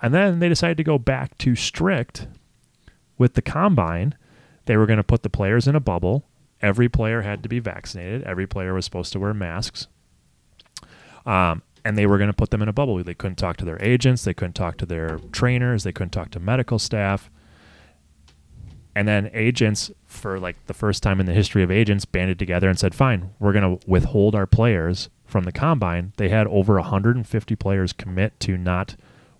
And 0.03 0.13
then 0.13 0.39
they 0.39 0.49
decided 0.49 0.77
to 0.79 0.85
go 0.85 0.99
back 0.99 1.39
to 1.39 1.55
strict 1.55 2.27
with 3.17 3.35
the 3.35 3.43
combine. 3.43 4.15
They 4.67 4.77
were 4.77 4.87
going 4.87 4.99
to 4.99 5.05
put 5.05 5.23
the 5.23 5.31
players 5.31 5.67
in 5.69 5.77
a 5.77 5.81
bubble. 5.81 6.25
Every 6.61 6.89
player 6.89 7.23
had 7.23 7.43
to 7.43 7.49
be 7.49 7.59
vaccinated. 7.59 8.23
Every 8.25 8.47
player 8.47 8.75
was 8.75 8.85
supposed 8.85 9.13
to 9.13 9.21
wear 9.21 9.35
masks. 9.35 9.87
Um, 11.27 11.63
and 11.85 11.99
they 11.99 12.07
were 12.07 12.19
going 12.19 12.31
to 12.31 12.35
put 12.37 12.51
them 12.51 12.63
in 12.63 12.69
a 12.69 12.73
bubble. 12.73 13.03
They 13.03 13.15
couldn't 13.15 13.37
talk 13.37 13.57
to 13.59 13.65
their 13.65 13.83
agents. 13.83 14.25
They 14.25 14.35
couldn't 14.35 14.55
talk 14.55 14.79
to 14.79 14.87
their 14.87 15.19
trainers. 15.33 15.85
They 15.85 15.93
couldn't 15.93 16.11
talk 16.11 16.31
to 16.31 16.41
medical 16.41 16.79
staff. 16.79 17.31
And 18.97 19.09
then 19.09 19.31
agents, 19.35 19.91
for 20.07 20.39
like 20.39 20.67
the 20.67 20.75
first 20.75 21.03
time 21.03 21.21
in 21.21 21.27
the 21.27 21.33
history 21.35 21.63
of 21.63 21.71
agents, 21.71 22.05
banded 22.05 22.39
together 22.39 22.69
and 22.69 22.79
said, 22.79 22.95
"Fine, 22.95 23.31
we're 23.41 23.53
going 23.53 23.79
to 23.79 23.87
withhold 23.89 24.35
our 24.35 24.47
players 24.47 25.11
from 25.25 25.45
the 25.45 25.53
combine." 25.53 26.13
They 26.17 26.29
had 26.29 26.47
over 26.47 26.75
150 26.75 27.57
players 27.57 27.93
commit 27.93 28.39
to 28.41 28.57
not 28.57 28.95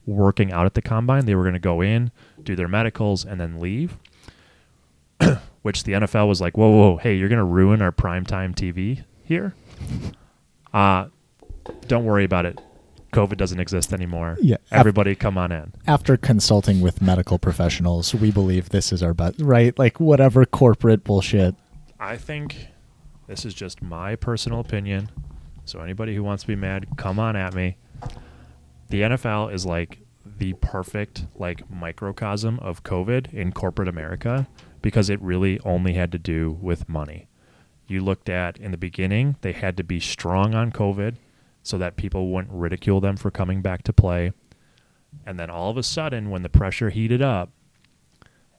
working 0.07 0.53
out 0.53 0.67
at 0.67 0.75
the 0.75 0.83
combine. 0.83 1.27
They 1.27 1.35
were 1.35 1.43
going 1.43 1.55
to 1.55 1.61
go 1.61 1.81
in, 1.81 2.11
do 2.43 2.57
their 2.57 2.69
medicals, 2.69 3.25
and 3.25 3.41
then 3.41 3.61
leave. 3.61 3.97
Which 5.63 5.85
the 5.85 5.93
NFL 5.93 6.29
was 6.29 6.41
like, 6.41 6.57
whoa, 6.57 6.71
whoa, 6.71 6.97
hey, 6.99 7.15
you're 7.17 7.29
going 7.29 7.39
to 7.39 7.45
ruin 7.45 7.81
our 7.81 7.93
primetime 7.93 8.55
TV 8.55 9.05
here? 9.23 9.55
Uh, 10.73 11.07
don't 11.89 12.05
worry 12.05 12.25
about 12.25 12.47
it. 12.47 12.61
COVID 13.13 13.37
doesn't 13.37 13.61
exist 13.61 13.93
anymore. 13.93 14.37
Yeah. 14.41 14.57
Af- 14.73 14.81
Everybody 14.81 15.15
come 15.15 15.39
on 15.39 15.53
in. 15.53 15.73
After 15.87 16.17
consulting 16.17 16.81
with 16.81 17.01
medical 17.01 17.39
professionals, 17.39 18.13
we 18.15 18.31
believe 18.33 18.71
this 18.71 18.93
is 18.93 19.03
our 19.03 19.15
best, 19.15 19.41
right? 19.41 19.79
Like 19.79 20.01
whatever 20.01 20.45
corporate 20.45 21.05
bullshit. 21.05 21.55
I 22.01 22.17
think 22.17 22.69
this 23.29 23.45
is 23.45 23.55
just 23.55 23.83
my 23.83 24.17
personal 24.17 24.59
opinion. 24.61 25.11
So 25.65 25.81
anybody 25.81 26.15
who 26.15 26.23
wants 26.25 26.43
to 26.43 26.47
be 26.49 26.57
mad, 26.57 26.87
come 26.97 27.19
on 27.21 27.37
at 27.37 27.55
me. 27.55 27.77
The 28.89 29.03
NFL 29.03 29.53
is 29.55 29.65
like 29.65 30.01
the 30.39 30.55
perfect 30.55 31.27
like 31.37 31.71
microcosm 31.71 32.59
of 32.61 32.83
COVID 32.83 33.33
in 33.33 33.53
corporate 33.53 33.89
America 33.89 34.49
because 34.83 35.09
it 35.09 35.23
really 35.23 35.61
only 35.61 35.95
had 35.95 36.11
to 36.13 36.19
do 36.19 36.59
with 36.61 36.89
money. 36.89 37.29
You 37.87 38.03
looked 38.03 38.29
at 38.29 38.57
in 38.59 38.73
the 38.73 38.77
beginning, 38.77 39.37
they 39.43 39.53
had 39.53 39.77
to 39.77 39.85
be 39.85 40.01
strong 40.01 40.55
on 40.55 40.73
COVID 40.73 41.15
so 41.65 41.79
that 41.79 41.97
people 41.97 42.31
wouldn't 42.31 42.53
ridicule 42.53 43.01
them 43.01 43.17
for 43.17 43.31
coming 43.31 43.63
back 43.63 43.83
to 43.83 43.93
play. 43.93 44.33
And 45.27 45.41
then 45.41 45.51
all 45.51 45.71
of 45.71 45.77
a 45.77 45.83
sudden, 45.83 46.31
when 46.31 46.43
the 46.43 46.49
pressure 46.49 46.91
heated 46.91 47.23
up, 47.23 47.51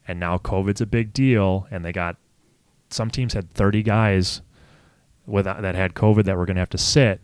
and 0.07 0.19
now 0.19 0.37
COVID's 0.37 0.81
a 0.81 0.85
big 0.85 1.13
deal, 1.13 1.67
and 1.71 1.85
they 1.85 1.91
got 1.91 2.17
some 2.89 3.09
teams 3.09 3.33
had 3.33 3.51
30 3.51 3.83
guys 3.83 4.41
with 5.25 5.45
that 5.45 5.75
had 5.75 5.93
COVID 5.93 6.25
that 6.25 6.35
were 6.35 6.45
going 6.45 6.55
to 6.55 6.61
have 6.61 6.69
to 6.71 6.77
sit, 6.77 7.21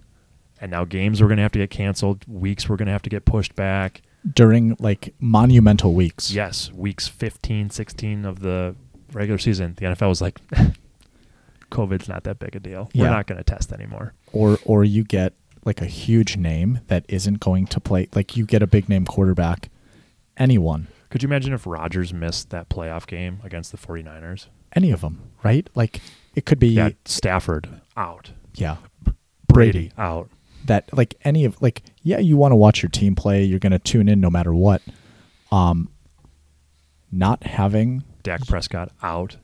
and 0.60 0.72
now 0.72 0.86
games 0.86 1.20
were 1.20 1.28
going 1.28 1.38
to 1.38 1.44
have 1.44 1.52
to 1.54 1.60
get 1.60 1.72
canceled, 1.72 2.26
weeks 2.28 2.70
were 2.70 2.78
going 2.78 2.86
to 2.86 2.92
have 2.92 3.02
to 3.02 3.10
get 3.10 3.26
pushed 3.26 3.56
back. 3.56 4.04
During 4.32 4.76
like 4.80 5.16
monumental 5.20 5.96
weeks. 5.96 6.32
Yes, 6.32 6.72
weeks 6.72 7.08
15, 7.08 7.72
16 7.72 8.26
of 8.26 8.42
the 8.42 8.76
regular 9.12 9.40
season, 9.40 9.74
the 9.78 9.88
NFL 9.88 10.10
was 10.10 10.22
like, 10.22 10.40
COVID's 11.72 12.08
not 12.08 12.24
that 12.26 12.38
big 12.38 12.56
a 12.56 12.60
deal. 12.60 12.90
Yeah. 12.94 13.06
We're 13.06 13.10
not 13.10 13.26
going 13.26 13.40
to 13.40 13.44
test 13.44 13.72
anymore. 13.72 14.14
Or 14.32 14.60
or 14.66 14.84
you 14.84 15.04
get 15.04 15.34
like 15.66 15.82
a 15.82 15.86
huge 15.86 16.38
name 16.38 16.80
that 16.88 17.06
isn't 17.08 17.40
going 17.40 17.68
to 17.68 17.80
play 17.80 18.08
like 18.16 18.36
you 18.36 18.46
get 18.46 18.62
a 18.64 18.68
big 18.68 18.90
name 18.90 19.06
quarterback. 19.06 19.70
Anyone. 20.38 20.88
Could 21.10 21.22
you 21.24 21.28
imagine 21.28 21.54
if 21.54 21.68
Rodgers 21.68 22.14
missed 22.14 22.50
that 22.52 22.70
playoff 22.70 23.06
game 23.06 23.40
against 23.44 23.72
the 23.72 23.78
49ers? 23.78 24.48
Any 24.76 24.92
of 24.92 25.02
them, 25.02 25.22
right? 25.44 25.70
Like 25.76 26.02
it 26.36 26.46
could 26.46 26.58
be 26.60 26.70
Yeah, 26.70 26.90
Stafford 27.06 27.82
out. 27.98 28.32
yeah. 28.56 28.78
Brady 29.48 29.92
out. 29.98 30.30
that 30.66 30.96
like 30.96 31.16
any 31.26 31.44
of 31.44 31.62
like 31.62 31.82
yeah 32.04 32.20
you 32.20 32.38
want 32.38 32.54
to 32.54 32.56
watch 32.56 32.82
your 32.82 32.90
team 32.90 33.16
play 33.16 33.44
you're 33.44 33.60
going 33.60 33.72
to 33.74 33.80
tune 33.80 34.08
in 34.08 34.22
no 34.22 34.30
matter 34.30 34.54
what 34.54 34.82
um 35.52 35.90
not 37.12 37.44
having 37.44 38.04
Dak 38.24 38.48
Prescott 38.48 38.92
out. 39.04 39.36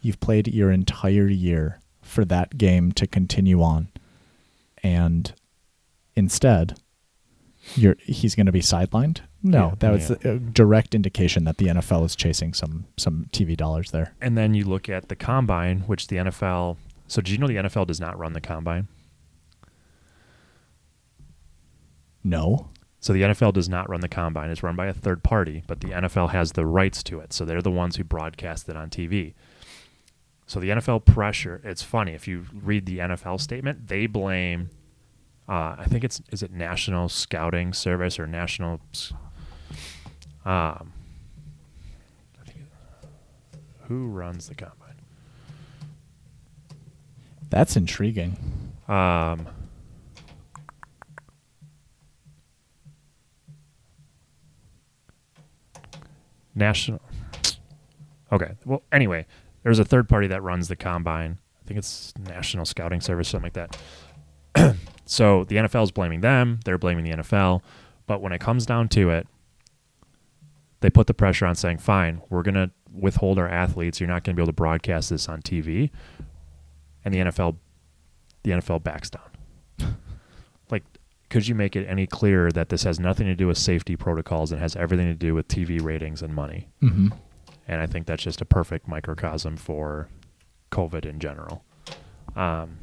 you've 0.00 0.20
played 0.20 0.46
your 0.46 0.70
entire 0.70 1.26
year 1.26 1.80
for 2.02 2.24
that 2.26 2.56
game 2.58 2.92
to 2.92 3.06
continue 3.08 3.60
on 3.62 3.88
and 4.84 5.32
instead 6.14 6.78
you're 7.74 7.96
he's 8.04 8.34
going 8.36 8.46
to 8.46 8.52
be 8.52 8.60
sidelined 8.60 9.20
no 9.42 9.68
Yeah, 9.68 9.74
that 9.80 9.90
was 9.90 10.10
yeah. 10.10 10.32
a 10.32 10.38
direct 10.38 10.94
indication 10.94 11.44
that 11.44 11.58
the 11.58 11.66
NFL 11.66 12.04
is 12.06 12.14
chasing 12.14 12.54
some 12.54 12.86
some 12.96 13.26
TV 13.32 13.56
dollars 13.56 13.90
there 13.90 14.14
And 14.20 14.38
then 14.38 14.54
you 14.54 14.64
look 14.64 14.88
at 14.88 15.08
the 15.08 15.16
combine, 15.16 15.80
which 15.80 16.06
the 16.06 16.16
NFL. 16.16 16.76
So, 17.06 17.20
did 17.20 17.32
you 17.32 17.38
know 17.38 17.46
the 17.46 17.56
NFL 17.56 17.86
does 17.86 18.00
not 18.00 18.18
run 18.18 18.32
the 18.32 18.40
combine? 18.40 18.88
no 22.22 22.70
So, 23.00 23.12
the 23.12 23.20
NFL 23.20 23.52
does 23.52 23.68
not 23.68 23.88
run 23.90 24.00
the 24.00 24.08
combine. 24.08 24.50
It's 24.50 24.62
run 24.62 24.76
by 24.76 24.86
a 24.86 24.94
third 24.94 25.22
party, 25.22 25.62
but 25.66 25.80
the 25.80 25.88
NFL 25.88 26.30
has 26.30 26.52
the 26.52 26.64
rights 26.64 27.02
to 27.04 27.20
it. 27.20 27.34
So, 27.34 27.44
they're 27.44 27.60
the 27.60 27.70
ones 27.70 27.96
who 27.96 28.04
broadcast 28.04 28.68
it 28.70 28.76
on 28.76 28.88
TV. 28.88 29.34
So, 30.46 30.60
the 30.60 30.68
NFL 30.70 31.04
pressure, 31.06 31.60
it's 31.64 31.82
funny. 31.82 32.12
If 32.12 32.28
you 32.28 32.44
read 32.52 32.86
the 32.86 32.98
NFL 32.98 33.40
statement, 33.40 33.88
they 33.88 34.06
blame, 34.06 34.70
uh, 35.48 35.76
I 35.78 35.86
think 35.88 36.04
it's, 36.04 36.20
is 36.30 36.42
it 36.42 36.52
National 36.52 37.08
Scouting 37.08 37.72
Service 37.72 38.18
or 38.18 38.26
National. 38.26 38.80
Um, 40.44 40.92
I 42.40 42.44
think, 42.44 42.58
who 43.88 44.08
runs 44.08 44.48
the 44.48 44.54
combine? 44.54 44.78
that's 47.50 47.76
intriguing 47.76 48.36
Um, 48.88 49.46
national. 56.54 57.00
Okay. 58.32 58.52
Well, 58.64 58.82
anyway, 58.92 59.26
there's 59.64 59.80
a 59.80 59.84
third 59.84 60.08
party 60.08 60.28
that 60.28 60.42
runs 60.42 60.68
the 60.68 60.76
combine. 60.76 61.38
I 61.60 61.66
think 61.66 61.78
it's 61.78 62.12
National 62.18 62.64
Scouting 62.64 63.00
Service, 63.00 63.28
something 63.28 63.50
like 63.54 63.70
that. 64.54 64.76
so 65.06 65.44
the 65.44 65.56
NFL 65.56 65.84
is 65.84 65.90
blaming 65.90 66.20
them. 66.20 66.60
They're 66.64 66.78
blaming 66.78 67.04
the 67.04 67.12
NFL. 67.12 67.62
But 68.06 68.20
when 68.20 68.32
it 68.32 68.40
comes 68.40 68.66
down 68.66 68.88
to 68.90 69.10
it, 69.10 69.26
they 70.80 70.90
put 70.90 71.06
the 71.06 71.14
pressure 71.14 71.46
on 71.46 71.54
saying, 71.54 71.78
fine, 71.78 72.20
we're 72.28 72.42
going 72.42 72.54
to 72.54 72.70
withhold 72.92 73.38
our 73.38 73.48
athletes. 73.48 73.98
You're 73.98 74.08
not 74.08 74.22
going 74.22 74.34
to 74.34 74.40
be 74.40 74.42
able 74.42 74.52
to 74.52 74.56
broadcast 74.56 75.08
this 75.08 75.28
on 75.28 75.40
TV. 75.40 75.90
And 77.04 77.12
the 77.12 77.18
NFL 77.18 77.56
the 78.42 78.50
NFL 78.50 78.82
backs 78.84 79.10
down. 79.10 79.96
like, 80.70 80.84
could 81.30 81.48
you 81.48 81.54
make 81.54 81.74
it 81.74 81.86
any 81.88 82.06
clearer 82.06 82.52
that 82.52 82.68
this 82.68 82.84
has 82.84 83.00
nothing 83.00 83.26
to 83.26 83.34
do 83.34 83.46
with 83.46 83.58
safety 83.58 83.96
protocols 83.96 84.52
and 84.52 84.60
has 84.60 84.76
everything 84.76 85.06
to 85.06 85.14
do 85.14 85.34
with 85.34 85.48
TV 85.48 85.82
ratings 85.82 86.22
and 86.22 86.34
money? 86.34 86.68
mm-hmm. 86.82 87.08
And 87.66 87.80
I 87.80 87.86
think 87.86 88.06
that's 88.06 88.22
just 88.22 88.40
a 88.40 88.44
perfect 88.44 88.86
microcosm 88.86 89.56
for 89.56 90.08
COVID 90.70 91.06
in 91.06 91.18
general. 91.18 91.64
Um, 92.36 92.78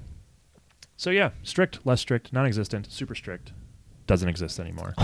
so 0.98 1.10
yeah, 1.10 1.32
strict, 1.44 1.86
less 1.86 2.02
strict, 2.02 2.32
non-existent, 2.34 2.91
super 2.91 3.16
strict, 3.16 3.52
doesn't 4.08 4.30
exist 4.30 4.60
anymore. 4.60 4.94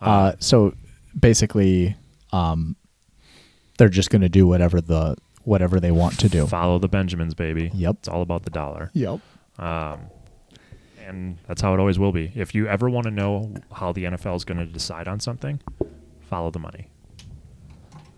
Uh, 0.00 0.34
so 0.38 0.74
basically, 1.18 1.96
um, 2.30 2.76
they're 3.78 3.88
just 3.88 4.10
going 4.10 4.20
to 4.20 4.28
do 4.28 4.46
whatever 4.46 4.78
the 4.82 5.16
whatever 5.44 5.80
they 5.80 5.90
want 5.90 6.18
to 6.20 6.28
do. 6.28 6.46
Follow 6.46 6.78
the 6.78 6.88
Benjamins, 6.88 7.34
baby. 7.34 7.70
Yep. 7.72 7.96
It's 8.00 8.08
all 8.08 8.20
about 8.20 8.42
the 8.42 8.50
dollar. 8.50 8.90
Yep. 8.92 9.20
Um, 9.58 10.00
and 11.06 11.38
that's 11.46 11.62
how 11.62 11.72
it 11.72 11.80
always 11.80 11.98
will 11.98 12.12
be. 12.12 12.32
If 12.34 12.54
you 12.54 12.66
ever 12.66 12.90
want 12.90 13.04
to 13.04 13.10
know 13.10 13.54
how 13.72 13.92
the 13.92 14.04
NFL 14.04 14.36
is 14.36 14.44
going 14.44 14.58
to 14.58 14.66
decide 14.66 15.08
on 15.08 15.20
something, 15.20 15.60
follow 16.28 16.50
the 16.50 16.58
money. 16.58 16.88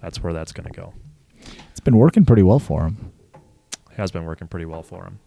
That's 0.06 0.22
where 0.22 0.32
that's 0.32 0.52
going 0.52 0.72
to 0.72 0.72
go. 0.72 0.94
It's 1.72 1.80
been 1.80 1.96
working 1.96 2.24
pretty 2.24 2.44
well 2.44 2.60
for 2.60 2.82
them. 2.82 3.12
has 3.96 4.12
been 4.12 4.24
working 4.24 4.46
pretty 4.46 4.64
well 4.64 4.84
for 4.84 5.02
him. 5.02 5.18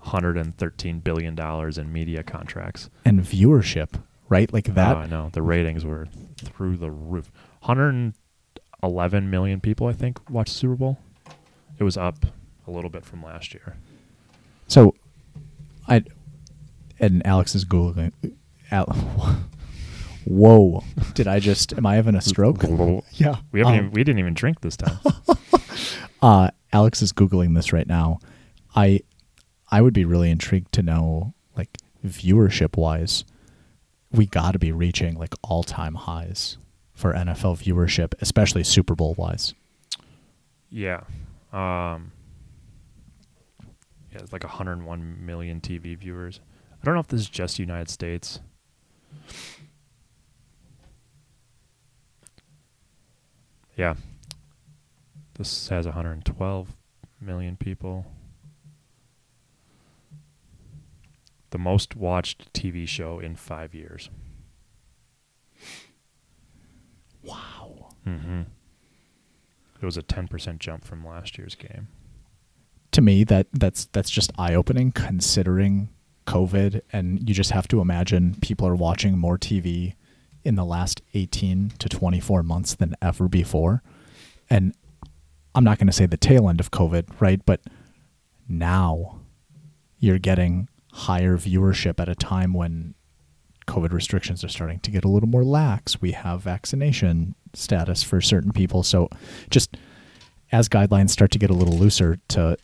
113 0.00 0.98
billion 0.98 1.34
dollars 1.34 1.78
in 1.78 1.90
media 1.90 2.22
contracts. 2.22 2.90
And 3.06 3.22
viewership, 3.22 4.02
right? 4.28 4.52
Like 4.52 4.68
oh, 4.68 4.72
that. 4.72 4.96
Oh, 4.98 5.00
I 5.00 5.06
know 5.06 5.30
the 5.32 5.40
ratings 5.40 5.86
were 5.86 6.08
through 6.36 6.76
the 6.76 6.90
roof. 6.90 7.32
111 7.60 9.30
million 9.30 9.62
people, 9.62 9.86
I 9.86 9.94
think, 9.94 10.28
watched 10.28 10.52
Super 10.52 10.76
Bowl. 10.76 10.98
It 11.78 11.84
was 11.84 11.96
up 11.96 12.26
a 12.66 12.70
little 12.70 12.90
bit 12.90 13.06
from 13.06 13.22
last 13.22 13.54
year. 13.54 13.78
So, 14.68 14.94
I 15.88 16.04
and 16.98 17.26
Alex 17.26 17.54
is 17.54 17.64
googling. 17.64 18.12
Al, 18.70 18.94
whoa! 20.24 20.82
Did 21.14 21.26
I 21.26 21.40
just? 21.40 21.72
Am 21.72 21.86
I 21.86 21.96
having 21.96 22.14
a 22.14 22.20
stroke? 22.20 22.62
yeah. 23.12 23.36
We 23.52 23.60
haven't. 23.60 23.74
Um, 23.74 23.74
even, 23.74 23.90
we 23.92 24.04
didn't 24.04 24.18
even 24.18 24.34
drink 24.34 24.60
this 24.60 24.76
time. 24.76 24.98
uh, 26.22 26.50
Alex 26.72 27.02
is 27.02 27.12
googling 27.12 27.54
this 27.54 27.72
right 27.72 27.86
now. 27.86 28.18
I 28.74 29.00
I 29.70 29.80
would 29.80 29.94
be 29.94 30.04
really 30.04 30.30
intrigued 30.30 30.72
to 30.72 30.82
know, 30.82 31.34
like 31.56 31.78
viewership 32.04 32.76
wise, 32.76 33.24
we 34.10 34.26
got 34.26 34.52
to 34.52 34.58
be 34.58 34.72
reaching 34.72 35.16
like 35.16 35.34
all 35.42 35.62
time 35.62 35.94
highs 35.94 36.58
for 36.92 37.12
NFL 37.14 37.62
viewership, 37.62 38.14
especially 38.20 38.64
Super 38.64 38.94
Bowl 38.94 39.14
wise. 39.14 39.54
Yeah. 40.68 41.02
Um, 41.52 42.12
yeah, 44.12 44.18
it's 44.18 44.32
like 44.32 44.44
101 44.44 45.26
million 45.26 45.60
TV 45.60 45.96
viewers. 45.96 46.40
I 46.80 46.84
don't 46.84 46.94
know 46.94 47.00
if 47.00 47.08
this 47.08 47.20
is 47.20 47.28
just 47.28 47.58
United 47.58 47.88
States. 47.88 48.40
Yeah. 53.80 53.94
This 55.38 55.70
has 55.70 55.86
112 55.86 56.76
million 57.18 57.56
people. 57.56 58.04
The 61.48 61.56
most 61.58 61.96
watched 61.96 62.52
TV 62.52 62.86
show 62.86 63.20
in 63.20 63.36
five 63.36 63.74
years. 63.74 64.10
Wow. 67.22 67.88
Mm-hmm. 68.06 68.42
It 69.80 69.86
was 69.86 69.96
a 69.96 70.02
10% 70.02 70.58
jump 70.58 70.84
from 70.84 71.06
last 71.06 71.38
year's 71.38 71.54
game. 71.54 71.88
To 72.92 73.00
me, 73.00 73.24
that 73.24 73.46
that's 73.54 73.86
that's 73.92 74.10
just 74.10 74.30
eye 74.36 74.52
opening 74.52 74.92
considering 74.92 75.88
COVID, 76.26 76.82
and 76.92 77.26
you 77.26 77.34
just 77.34 77.52
have 77.52 77.66
to 77.68 77.80
imagine 77.80 78.36
people 78.42 78.66
are 78.66 78.74
watching 78.74 79.16
more 79.16 79.38
TV 79.38 79.94
in 80.44 80.54
the 80.54 80.64
last 80.64 81.02
18 81.14 81.72
to 81.78 81.88
24 81.88 82.42
months 82.42 82.74
than 82.74 82.94
ever 83.02 83.28
before. 83.28 83.82
And 84.48 84.74
I'm 85.54 85.64
not 85.64 85.78
going 85.78 85.86
to 85.86 85.92
say 85.92 86.06
the 86.06 86.16
tail 86.16 86.48
end 86.48 86.60
of 86.60 86.70
COVID, 86.70 87.20
right? 87.20 87.44
But 87.44 87.60
now 88.48 89.20
you're 89.98 90.18
getting 90.18 90.68
higher 90.92 91.36
viewership 91.36 92.00
at 92.00 92.08
a 92.08 92.14
time 92.14 92.52
when 92.52 92.94
COVID 93.66 93.92
restrictions 93.92 94.42
are 94.42 94.48
starting 94.48 94.80
to 94.80 94.90
get 94.90 95.04
a 95.04 95.08
little 95.08 95.28
more 95.28 95.44
lax. 95.44 96.00
We 96.00 96.12
have 96.12 96.42
vaccination 96.42 97.34
status 97.54 98.02
for 98.02 98.20
certain 98.20 98.52
people. 98.52 98.82
So 98.82 99.08
just 99.50 99.76
as 100.50 100.68
guidelines 100.68 101.10
start 101.10 101.30
to 101.32 101.38
get 101.38 101.50
a 101.50 101.54
little 101.54 101.78
looser 101.78 102.18
to 102.28 102.56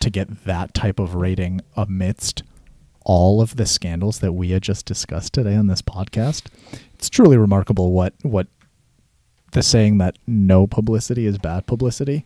to 0.00 0.10
get 0.10 0.44
that 0.44 0.74
type 0.74 1.00
of 1.00 1.16
rating 1.16 1.60
amidst 1.76 2.44
all 3.08 3.40
of 3.40 3.56
the 3.56 3.66
scandals 3.66 4.20
that 4.20 4.34
we 4.34 4.50
had 4.50 4.62
just 4.62 4.84
discussed 4.84 5.32
today 5.32 5.56
on 5.56 5.66
this 5.66 5.82
podcast, 5.82 6.46
it's 6.94 7.08
truly 7.08 7.38
remarkable 7.38 7.90
what 7.90 8.12
what 8.22 8.46
the 9.52 9.62
saying 9.62 9.96
that 9.98 10.18
no 10.26 10.66
publicity 10.66 11.26
is 11.26 11.38
bad 11.38 11.66
publicity. 11.66 12.24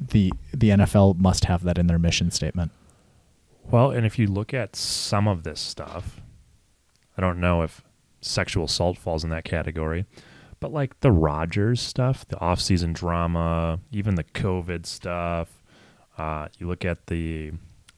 The 0.00 0.32
the 0.52 0.70
NFL 0.70 1.18
must 1.18 1.44
have 1.44 1.62
that 1.64 1.78
in 1.78 1.86
their 1.86 1.98
mission 1.98 2.30
statement. 2.30 2.72
Well, 3.70 3.90
and 3.90 4.04
if 4.06 4.18
you 4.18 4.26
look 4.26 4.52
at 4.52 4.74
some 4.74 5.28
of 5.28 5.44
this 5.44 5.60
stuff, 5.60 6.20
I 7.16 7.20
don't 7.20 7.38
know 7.38 7.62
if 7.62 7.82
sexual 8.22 8.64
assault 8.64 8.96
falls 8.98 9.22
in 9.22 9.30
that 9.30 9.44
category, 9.44 10.06
but 10.60 10.72
like 10.72 10.98
the 11.00 11.12
Rodgers 11.12 11.80
stuff, 11.80 12.26
the 12.26 12.40
off-season 12.40 12.94
drama, 12.94 13.80
even 13.92 14.14
the 14.14 14.24
COVID 14.24 14.86
stuff, 14.86 15.62
uh, 16.16 16.48
you 16.58 16.66
look 16.66 16.84
at 16.84 17.06
the 17.06 17.52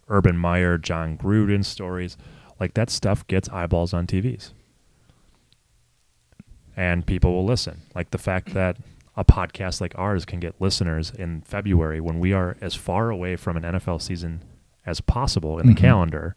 Urban 0.09 0.37
Meyer, 0.37 0.79
Jon 0.79 1.17
Gruden 1.19 1.65
stories, 1.65 2.17
like 2.61 2.75
that 2.75 2.91
stuff 2.91 3.27
gets 3.27 3.49
eyeballs 3.49 3.93
on 3.93 4.07
TVs. 4.07 4.53
And 6.77 7.07
people 7.07 7.33
will 7.33 7.45
listen. 7.45 7.83
Like 7.95 8.11
the 8.11 8.19
fact 8.19 8.53
that 8.55 8.77
a 9.17 9.25
podcast 9.25 9.81
like 9.81 9.97
ours 9.97 10.25
can 10.25 10.41
get 10.41 10.61
listeners 10.61 11.11
in 11.11 11.43
February 11.43 12.01
when 12.01 12.19
we 12.19 12.33
are 12.33 12.57
as 12.61 12.75
far 12.75 13.11
away 13.11 13.37
from 13.37 13.57
an 13.57 13.63
NFL 13.65 14.01
season 14.03 14.43
as 14.85 15.01
possible 15.01 15.59
in 15.59 15.67
Mhm. 15.67 15.75
the 15.77 15.81
calendar. 15.81 16.35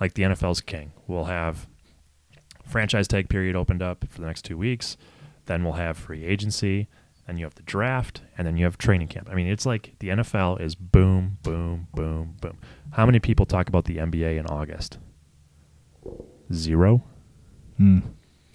Like 0.00 0.14
the 0.14 0.24
NFL's 0.24 0.60
king. 0.60 0.92
We'll 1.06 1.24
have 1.26 1.68
franchise 2.66 3.06
tag 3.08 3.28
period 3.28 3.54
opened 3.56 3.82
up 3.82 4.04
for 4.08 4.20
the 4.20 4.26
next 4.26 4.42
two 4.44 4.58
weeks. 4.58 4.96
Then 5.46 5.62
we'll 5.64 5.74
have 5.74 5.96
free 5.96 6.24
agency. 6.24 6.88
Then 7.28 7.36
you 7.36 7.44
have 7.44 7.54
the 7.56 7.62
draft, 7.62 8.22
and 8.38 8.46
then 8.46 8.56
you 8.56 8.64
have 8.64 8.78
training 8.78 9.08
camp. 9.08 9.28
I 9.30 9.34
mean, 9.34 9.48
it's 9.48 9.66
like 9.66 9.94
the 9.98 10.08
NFL 10.08 10.62
is 10.62 10.74
boom, 10.74 11.36
boom, 11.42 11.86
boom, 11.94 12.36
boom. 12.40 12.56
How 12.92 13.04
many 13.04 13.20
people 13.20 13.44
talk 13.44 13.68
about 13.68 13.84
the 13.84 13.98
NBA 13.98 14.38
in 14.38 14.46
August? 14.46 14.96
Zero. 16.50 17.04
Hmm. 17.76 17.98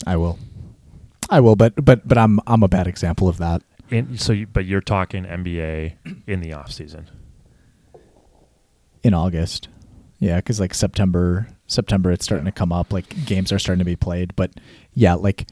I 0.07 0.17
will. 0.17 0.39
I 1.29 1.39
will, 1.39 1.55
but 1.55 1.73
but 1.85 2.07
but 2.07 2.17
I'm 2.17 2.39
I'm 2.47 2.63
a 2.63 2.67
bad 2.67 2.87
example 2.87 3.29
of 3.29 3.37
that. 3.37 3.61
In, 3.91 4.17
so, 4.17 4.33
you, 4.33 4.47
but 4.47 4.65
you're 4.65 4.81
talking 4.81 5.23
NBA 5.23 6.23
in 6.25 6.39
the 6.41 6.53
off 6.53 6.71
season. 6.71 7.11
in 9.03 9.13
August. 9.13 9.67
Yeah, 10.17 10.37
because 10.37 10.59
like 10.59 10.73
September, 10.73 11.47
September, 11.67 12.11
it's 12.11 12.25
starting 12.25 12.45
to 12.45 12.51
come 12.51 12.71
up. 12.71 12.91
Like 12.91 13.25
games 13.25 13.51
are 13.51 13.59
starting 13.59 13.79
to 13.79 13.85
be 13.85 13.95
played, 13.95 14.35
but 14.35 14.49
yeah, 14.95 15.13
like 15.13 15.45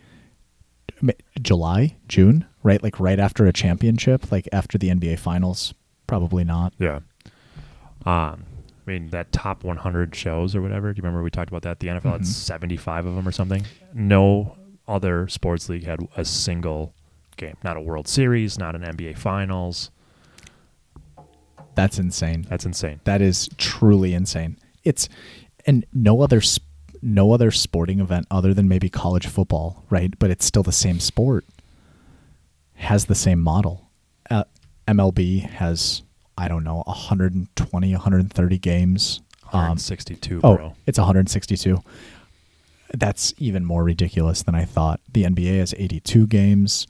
July, 1.41 1.97
June, 2.07 2.45
right? 2.63 2.81
Like 2.81 2.99
right 2.99 3.19
after 3.19 3.45
a 3.45 3.53
championship, 3.53 4.31
like 4.31 4.47
after 4.51 4.77
the 4.77 4.89
NBA 4.89 5.19
Finals, 5.19 5.73
probably 6.07 6.43
not. 6.43 6.73
Yeah. 6.79 6.99
Um, 8.05 8.45
I 8.87 8.89
mean 8.91 9.09
that 9.11 9.31
top 9.31 9.63
100 9.63 10.15
shows 10.15 10.55
or 10.55 10.61
whatever. 10.61 10.91
Do 10.93 10.97
you 10.97 11.03
remember 11.03 11.21
we 11.23 11.29
talked 11.29 11.49
about 11.49 11.61
that? 11.63 11.79
The 11.79 11.87
NFL 11.89 12.11
had 12.13 12.21
Mhm. 12.21 12.25
75 12.25 13.05
of 13.05 13.15
them 13.15 13.27
or 13.27 13.31
something. 13.31 13.63
No 13.93 14.55
other 14.87 15.27
sports 15.27 15.69
league 15.69 15.85
had 15.85 15.99
a 16.17 16.25
single 16.25 16.93
game. 17.37 17.55
Not 17.63 17.77
a 17.77 17.81
World 17.81 18.07
Series, 18.07 18.57
not 18.57 18.75
an 18.75 18.83
NBA 18.83 19.13
Finals. 19.13 19.91
That's 21.75 21.99
insane. 21.99 22.45
That's 22.49 22.65
insane. 22.65 22.99
That 23.05 23.21
is 23.21 23.49
truly 23.57 24.13
insane. 24.13 24.57
It's 24.83 25.07
and 25.65 25.85
no 25.93 26.21
other 26.21 26.41
sp- 26.41 26.65
no 27.01 27.31
other 27.31 27.51
sporting 27.51 27.99
event 27.99 28.27
other 28.31 28.53
than 28.53 28.67
maybe 28.67 28.89
college 28.89 29.27
football, 29.27 29.83
right? 29.89 30.17
But 30.19 30.29
it's 30.31 30.45
still 30.45 30.63
the 30.63 30.71
same 30.71 30.99
sport. 30.99 31.45
Has 32.75 33.05
the 33.05 33.15
same 33.15 33.39
model. 33.39 33.89
Uh, 34.29 34.43
MLB 34.87 35.41
has 35.49 36.03
I 36.37 36.47
don't 36.47 36.63
know 36.63 36.83
120, 36.87 37.91
130 37.91 38.57
games. 38.57 39.21
Um, 39.53 39.59
162, 39.59 40.39
oh, 40.43 40.73
it's 40.87 40.97
162. 40.97 41.77
That's 42.93 43.33
even 43.37 43.65
more 43.65 43.83
ridiculous 43.83 44.43
than 44.43 44.55
I 44.55 44.63
thought. 44.65 44.99
The 45.11 45.23
NBA 45.23 45.59
has 45.59 45.73
82 45.77 46.27
games. 46.27 46.87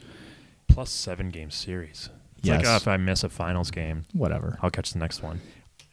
Plus 0.67 0.89
seven 0.91 1.29
game 1.29 1.49
series. 1.51 2.09
It's 2.37 2.47
like, 2.47 2.61
Yes. 2.61 2.67
oh, 2.69 2.75
if 2.77 2.87
I 2.87 2.97
miss 2.97 3.23
a 3.23 3.29
finals 3.29 3.71
game, 3.71 4.05
Whatever. 4.13 4.57
I'll 4.61 4.69
catch 4.71 4.93
the 4.93 4.99
next 4.99 5.21
one. 5.23 5.41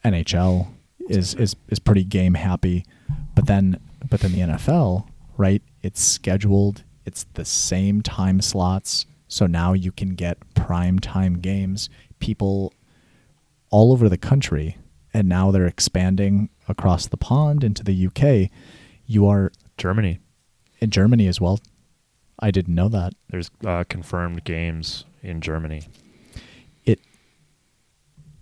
NHL 0.05 0.67
is 1.09 1.33
is 1.35 1.55
is 1.69 1.79
pretty 1.79 2.03
game 2.03 2.35
happy, 2.35 2.85
but 3.35 3.47
then 3.47 3.79
but 4.07 4.19
then 4.21 4.31
the 4.31 4.39
NFL, 4.39 5.07
right? 5.37 5.61
It's 5.81 6.01
scheduled. 6.01 6.83
It's 7.05 7.25
the 7.33 7.45
same 7.45 8.01
time 8.01 8.41
slots, 8.41 9.05
so 9.27 9.45
now 9.47 9.73
you 9.73 9.91
can 9.91 10.09
get 10.15 10.37
prime 10.53 10.99
time 10.99 11.39
games. 11.39 11.89
People 12.19 12.73
all 13.71 13.91
over 13.91 14.09
the 14.09 14.17
country, 14.17 14.77
and 15.13 15.27
now 15.27 15.51
they're 15.51 15.65
expanding 15.65 16.49
across 16.67 17.07
the 17.07 17.17
pond 17.17 17.63
into 17.63 17.83
the 17.83 18.07
UK. 18.07 18.51
You 19.05 19.27
are 19.27 19.51
Germany. 19.77 20.19
in 20.79 20.91
Germany 20.91 21.27
as 21.27 21.41
well. 21.41 21.59
I 22.39 22.51
didn't 22.51 22.75
know 22.75 22.89
that. 22.89 23.13
There's 23.29 23.49
uh, 23.65 23.83
confirmed 23.89 24.43
games 24.43 25.05
in 25.21 25.41
Germany. 25.41 25.83
it 26.85 26.99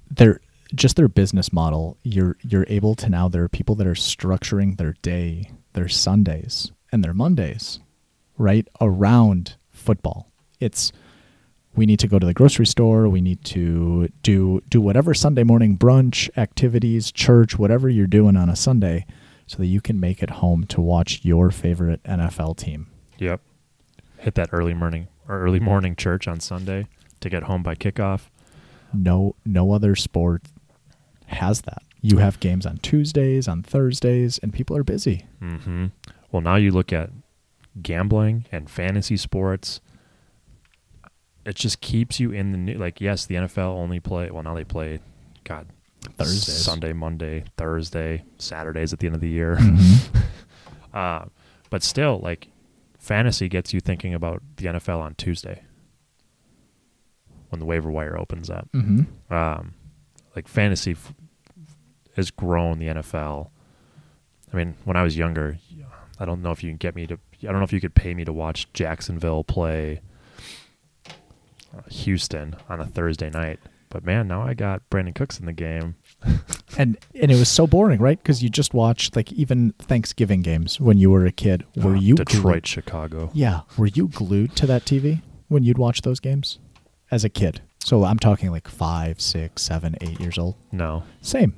their 0.09 0.39
just 0.75 0.95
their 0.95 1.07
business 1.07 1.51
model 1.53 1.97
you're 2.03 2.35
you're 2.41 2.65
able 2.67 2.93
to 2.95 3.09
now 3.09 3.27
there 3.27 3.43
are 3.43 3.49
people 3.49 3.75
that 3.75 3.87
are 3.87 3.91
structuring 3.93 4.77
their 4.77 4.93
day 5.01 5.51
their 5.73 5.87
sundays 5.87 6.71
and 6.91 7.03
their 7.03 7.13
mondays 7.13 7.79
right 8.37 8.67
around 8.81 9.55
football 9.71 10.31
it's 10.59 10.91
we 11.75 11.85
need 11.85 11.99
to 11.99 12.07
go 12.07 12.19
to 12.19 12.25
the 12.25 12.33
grocery 12.33 12.65
store 12.65 13.07
we 13.07 13.21
need 13.21 13.43
to 13.45 14.07
do 14.23 14.61
do 14.69 14.81
whatever 14.81 15.13
sunday 15.13 15.43
morning 15.43 15.77
brunch 15.77 16.29
activities 16.37 17.11
church 17.11 17.57
whatever 17.57 17.87
you're 17.87 18.07
doing 18.07 18.35
on 18.35 18.49
a 18.49 18.55
sunday 18.55 19.05
so 19.45 19.57
that 19.57 19.67
you 19.67 19.79
can 19.79 19.99
make 19.99 20.21
it 20.21 20.29
home 20.29 20.65
to 20.65 20.81
watch 20.81 21.21
your 21.23 21.49
favorite 21.51 22.01
nfl 22.03 22.55
team 22.57 22.87
Yep. 23.19 23.41
Hit 24.19 24.35
that 24.35 24.49
early 24.51 24.73
morning 24.75 25.07
or 25.27 25.39
early 25.41 25.59
morning 25.59 25.95
church 25.95 26.27
on 26.27 26.39
Sunday 26.39 26.85
to 27.19 27.29
get 27.29 27.43
home 27.43 27.63
by 27.63 27.73
kickoff. 27.73 28.29
no 28.93 29.35
no 29.45 29.71
other 29.71 29.95
sport 29.95 30.43
has 31.27 31.61
that 31.61 31.83
you 32.01 32.17
have 32.17 32.39
games 32.39 32.65
on 32.65 32.77
tuesdays 32.77 33.47
on 33.47 33.61
thursdays 33.63 34.37
and 34.39 34.53
people 34.53 34.75
are 34.77 34.83
busy 34.83 35.25
hmm 35.39 35.87
Well, 36.31 36.41
now 36.41 36.55
you 36.55 36.71
look 36.71 36.91
at 36.91 37.09
gambling 37.81 38.45
and 38.51 38.69
fantasy 38.69 39.15
sports. 39.17 39.79
It 41.45 41.55
just 41.55 41.79
keeps 41.79 42.19
you 42.19 42.31
in 42.31 42.51
the 42.51 42.57
new. 42.57 42.73
Like, 42.77 42.99
yes, 42.99 43.25
the 43.25 43.35
NFL 43.35 43.75
only 43.77 43.99
play. 44.01 44.29
Well, 44.29 44.43
now 44.43 44.53
they 44.53 44.65
play. 44.65 44.99
God, 45.45 45.67
Thursday, 46.17 46.51
Sunday, 46.51 46.91
Monday, 46.91 47.45
Thursday, 47.55 48.23
Saturdays 48.37 48.91
at 48.91 48.99
the 48.99 49.07
end 49.07 49.15
of 49.15 49.21
the 49.21 49.29
year. 49.29 49.55
Mhm. 49.55 50.23
uh, 50.93 51.25
but 51.69 51.83
still, 51.83 52.19
like, 52.19 52.49
fantasy 52.99 53.47
gets 53.47 53.73
you 53.73 53.79
thinking 53.79 54.13
about 54.13 54.41
the 54.57 54.65
NFL 54.65 54.99
on 54.99 55.15
Tuesday 55.15 55.61
when 57.49 57.59
the 57.59 57.65
waiver 57.65 57.89
wire 57.89 58.17
opens 58.19 58.49
up. 58.49 58.67
Mhm. 58.73 59.07
um, 59.31 59.73
like 60.35 60.47
fantasy 60.47 60.91
f- 60.91 61.13
has 62.17 62.29
grown 62.31 62.79
the 62.79 62.87
NFL. 62.87 63.49
I 64.51 64.57
mean, 64.57 64.75
when 64.83 64.97
I 64.97 65.03
was 65.03 65.17
younger, 65.17 65.57
I 66.19 66.25
don't 66.25 66.41
know 66.41 66.51
if 66.51 66.63
you 66.63 66.69
can 66.69 66.77
get 66.77 66.95
me 66.95 67.07
to. 67.07 67.17
I 67.43 67.45
don't 67.47 67.57
know 67.59 67.63
if 67.63 67.71
you 67.73 67.79
could 67.81 67.95
pay 67.95 68.13
me 68.13 68.25
to 68.25 68.33
watch 68.33 68.71
Jacksonville 68.73 69.43
play 69.43 70.01
uh, 71.07 71.81
Houston 71.89 72.55
on 72.69 72.79
a 72.81 72.85
Thursday 72.85 73.29
night. 73.29 73.59
But 73.89 74.03
man, 74.03 74.27
now 74.27 74.41
I 74.41 74.53
got 74.53 74.81
Brandin 74.89 75.15
Cooks 75.15 75.39
in 75.39 75.45
the 75.45 75.53
game. 75.53 75.95
and 76.77 76.97
and 77.15 77.31
it 77.31 77.37
was 77.37 77.47
so 77.49 77.67
boring 77.67 77.99
right 78.01 78.17
because 78.17 78.41
you 78.43 78.49
just 78.49 78.73
watched 78.73 79.15
like 79.15 79.31
even 79.33 79.71
thanksgiving 79.79 80.41
games 80.41 80.79
when 80.79 80.97
you 80.97 81.11
were 81.11 81.25
a 81.25 81.31
kid 81.31 81.63
were 81.75 81.95
Uh, 81.95 81.99
you 81.99 82.15
Detroit, 82.15 82.41
glued- 82.43 82.67
Chicago? 82.67 83.29
yeah 83.33 83.61
were 83.77 83.85
you 83.85 84.07
glued 84.07 84.55
to 84.55 84.65
that 84.65 84.83
tv 84.83 85.21
when 85.47 85.61
you'd 85.63 85.77
watch 85.77 86.01
those 86.01 86.19
games 86.19 86.57
as 87.11 87.23
a 87.23 87.29
kid 87.29 87.61
so 87.79 88.03
i'm 88.03 88.17
talking 88.17 88.49
like 88.49 88.67
five 88.67 89.21
six 89.21 89.61
seven 89.61 89.95
eight 90.01 90.19
years 90.19 90.39
old 90.39 90.55
No, 90.71 91.03
Same. 91.21 91.53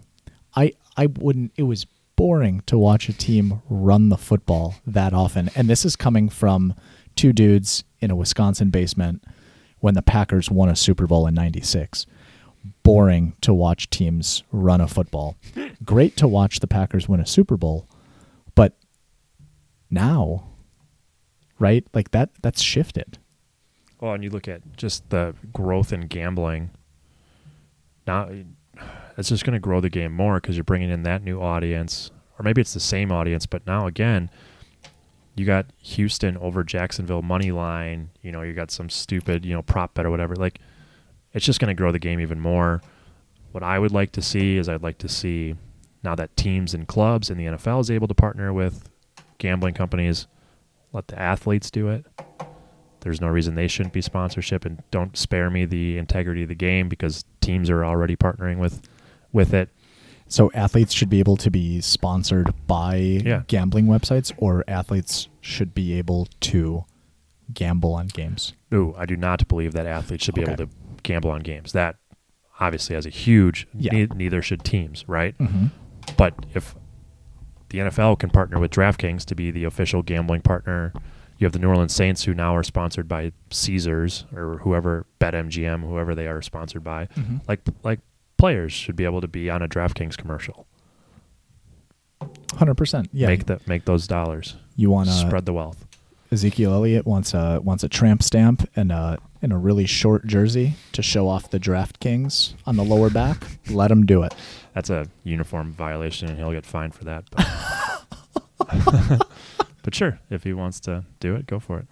I 0.99 1.05
wouldn't. 1.05 1.53
It 1.55 1.63
was 1.63 1.85
boring 2.17 2.61
to 2.65 2.77
watch 2.77 3.07
a 3.07 3.13
team 3.13 3.61
run 3.69 4.09
the 4.09 4.17
football 4.17 4.75
that 4.85 5.13
often. 5.13 5.49
And 5.55 5.69
this 5.69 5.85
is 5.85 5.95
coming 5.95 6.27
from 6.27 6.73
two 7.15 7.31
dudes 7.31 7.85
in 8.01 8.11
a 8.11 8.17
Wisconsin 8.17 8.69
basement 8.69 9.23
when 9.79 9.93
the 9.93 10.01
Packers 10.01 10.51
won 10.51 10.67
a 10.67 10.75
Super 10.75 11.07
Bowl 11.07 11.25
in 11.25 11.33
'96. 11.33 12.05
Boring 12.83 13.37
to 13.39 13.53
watch 13.53 13.89
teams 13.89 14.43
run 14.51 14.81
a 14.81 14.87
football. 14.89 15.37
Great 15.85 16.17
to 16.17 16.27
watch 16.27 16.59
the 16.59 16.67
Packers 16.67 17.07
win 17.07 17.21
a 17.21 17.25
Super 17.25 17.55
Bowl, 17.55 17.87
but 18.53 18.75
now 19.89 20.49
right? 21.59 21.87
Like 21.93 22.11
that 22.11 22.31
that's 22.41 22.61
shifted. 22.61 23.19
Well, 24.01 24.15
and 24.15 24.23
you 24.23 24.29
look 24.29 24.49
at 24.49 24.75
just 24.75 25.09
the 25.11 25.33
growth 25.53 25.93
in 25.93 26.07
gambling. 26.07 26.71
Now, 28.05 28.29
it's 29.19 29.29
just 29.29 29.43
going 29.43 29.53
to 29.53 29.59
grow 29.59 29.81
the 29.81 29.89
game 29.89 30.13
more 30.13 30.35
because 30.35 30.55
you're 30.55 30.63
bringing 30.63 30.89
in 30.89 31.03
that 31.03 31.23
new 31.23 31.41
audience, 31.41 32.09
or 32.37 32.43
maybe 32.43 32.61
it's 32.61 32.73
the 32.73 32.79
same 32.79 33.11
audience, 33.11 33.45
but 33.45 33.65
now 33.67 33.85
again, 33.85 34.29
you 35.35 35.45
got 35.45 35.65
Houston 35.77 36.37
over 36.37 36.63
Jacksonville 36.63 37.21
money 37.21 37.51
line. 37.51 38.09
You 38.21 38.31
know, 38.31 38.41
you 38.41 38.53
got 38.53 38.71
some 38.71 38.89
stupid, 38.89 39.45
you 39.45 39.53
know, 39.53 39.61
prop 39.61 39.93
bet 39.93 40.05
or 40.05 40.09
whatever. 40.09 40.35
Like, 40.35 40.59
it's 41.33 41.45
just 41.45 41.59
going 41.59 41.67
to 41.67 41.73
grow 41.73 41.91
the 41.91 41.99
game 41.99 42.19
even 42.19 42.39
more. 42.39 42.81
What 43.51 43.63
I 43.63 43.77
would 43.77 43.91
like 43.91 44.11
to 44.13 44.21
see 44.21 44.57
is 44.57 44.69
I'd 44.69 44.83
like 44.83 44.97
to 44.99 45.09
see 45.09 45.55
now 46.03 46.15
that 46.15 46.35
teams 46.37 46.73
and 46.73 46.87
clubs 46.87 47.29
and 47.29 47.39
the 47.39 47.45
NFL 47.45 47.81
is 47.81 47.91
able 47.91 48.07
to 48.07 48.13
partner 48.13 48.53
with 48.53 48.89
gambling 49.37 49.73
companies, 49.73 50.27
let 50.93 51.07
the 51.07 51.19
athletes 51.19 51.69
do 51.69 51.89
it. 51.89 52.05
There's 53.01 53.21
no 53.21 53.27
reason 53.27 53.55
they 53.55 53.67
shouldn't 53.67 53.93
be 53.93 54.01
sponsorship, 54.01 54.65
and 54.65 54.83
don't 54.91 55.17
spare 55.17 55.49
me 55.49 55.65
the 55.65 55.97
integrity 55.97 56.43
of 56.43 56.49
the 56.49 56.55
game 56.55 56.89
because 56.89 57.25
teams 57.41 57.69
are 57.69 57.85
already 57.85 58.15
partnering 58.15 58.57
with 58.57 58.81
with 59.31 59.53
it. 59.53 59.69
So 60.27 60.51
athletes 60.53 60.93
should 60.93 61.09
be 61.09 61.19
able 61.19 61.37
to 61.37 61.49
be 61.49 61.81
sponsored 61.81 62.53
by 62.67 62.95
Yeah. 62.97 63.43
gambling 63.47 63.87
websites, 63.87 64.31
or 64.37 64.63
athletes 64.67 65.27
should 65.41 65.73
be 65.73 65.93
able 65.93 66.27
to 66.41 66.85
gamble 67.53 67.93
on 67.95 68.07
games. 68.07 68.53
No, 68.71 68.93
I 68.97 69.05
do 69.07 69.15
not 69.17 69.47
believe 69.47 69.73
that 69.73 69.87
athletes 69.87 70.23
should 70.23 70.35
be 70.35 70.43
Okay. 70.43 70.51
able 70.53 70.67
to 70.67 70.71
gamble 71.01 71.31
on 71.31 71.41
games. 71.41 71.71
That 71.71 71.95
obviously 72.59 72.93
has 72.95 73.05
a 73.07 73.09
huge. 73.09 73.67
Yeah. 73.73 73.91
ne- 73.93 74.07
neither 74.15 74.41
should 74.43 74.63
teams, 74.63 75.03
right? 75.07 75.35
Mm-hmm. 75.39 75.67
But 76.15 76.35
if 76.53 76.75
the 77.69 77.79
NFL 77.79 78.15
can 78.19 78.29
partner 78.29 78.59
with 78.59 78.69
DraftKings 78.71 79.25
to 79.25 79.35
be 79.35 79.49
the 79.49 79.63
official 79.63 80.03
gambling 80.03 80.41
partner, 80.41 80.93
you 81.37 81.45
have 81.45 81.53
the 81.53 81.59
New 81.59 81.69
Orleans 81.69 81.93
Saints 81.95 82.23
who 82.25 82.33
now 82.33 82.55
are 82.55 82.63
sponsored 82.63 83.07
by 83.07 83.31
Caesars 83.49 84.25
or 84.35 84.57
whoever 84.59 85.05
BetMGM, 85.19 85.81
whoever 85.87 86.13
they 86.13 86.27
are 86.27 86.41
sponsored 86.41 86.83
by. 86.83 87.07
Mm-hmm. 87.15 87.37
Like 87.47 87.61
like 87.83 87.99
players 88.39 88.73
should 88.73 88.95
be 88.95 89.05
able 89.05 89.21
to 89.21 89.27
be 89.27 89.49
on 89.49 89.61
a 89.61 89.67
DraftKings 89.67 90.17
commercial. 90.17 90.65
Hundred 92.53 92.75
percent. 92.75 93.09
Yeah. 93.13 93.27
Make 93.27 93.45
the 93.45 93.61
make 93.67 93.85
those 93.85 94.07
dollars. 94.07 94.55
you 94.75 94.89
want 94.89 95.07
to 95.07 95.13
Spread 95.13 95.45
the 95.45 95.53
wealth. 95.53 95.85
Ezekiel 96.31 96.73
Elliott 96.73 97.05
wants 97.05 97.33
a 97.33 97.59
wants 97.63 97.83
a 97.83 97.89
tramp 97.89 98.23
stamp 98.23 98.67
and 98.75 98.91
a 98.91 99.17
in 99.41 99.51
a 99.51 99.57
really 99.57 99.85
short 99.85 100.25
jersey 100.25 100.73
to 100.91 101.01
show 101.01 101.27
off 101.27 101.49
the 101.49 101.59
DraftKings 101.59 102.53
on 102.65 102.75
the 102.75 102.83
lower 102.83 103.09
back. 103.09 103.43
Let 103.69 103.89
him 103.91 104.05
do 104.05 104.23
it. 104.23 104.33
That's 104.73 104.89
a 104.89 105.07
uniform 105.23 105.71
violation, 105.71 106.29
and 106.29 106.37
he'll 106.37 106.51
get 106.51 106.65
fined 106.65 106.93
for 106.93 107.05
that. 107.05 107.23
But, 107.31 109.27
but 109.83 109.95
sure, 109.95 110.19
if 110.29 110.43
he 110.43 110.53
wants 110.53 110.79
to 110.81 111.05
do 111.19 111.35
it, 111.35 111.47
go 111.47 111.59
for 111.59 111.79
it. 111.79 111.87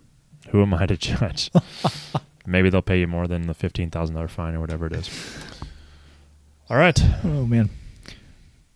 Who 0.49 0.61
am 0.61 0.74
I 0.74 0.86
to 0.86 0.98
judge? 0.98 1.52
Maybe 2.45 2.69
they'll 2.69 2.82
pay 2.82 2.99
you 2.99 3.07
more 3.07 3.28
than 3.28 3.48
the 3.48 3.53
fifteen 3.53 3.90
thousand 3.90 4.15
dollar 4.15 4.28
fine 4.28 4.56
or 4.56 4.60
whatever 4.60 4.86
it 4.88 4.94
is. 4.94 5.10
All 6.69 6.77
right, 6.77 7.02
Oh 7.23 7.45
man, 7.45 7.69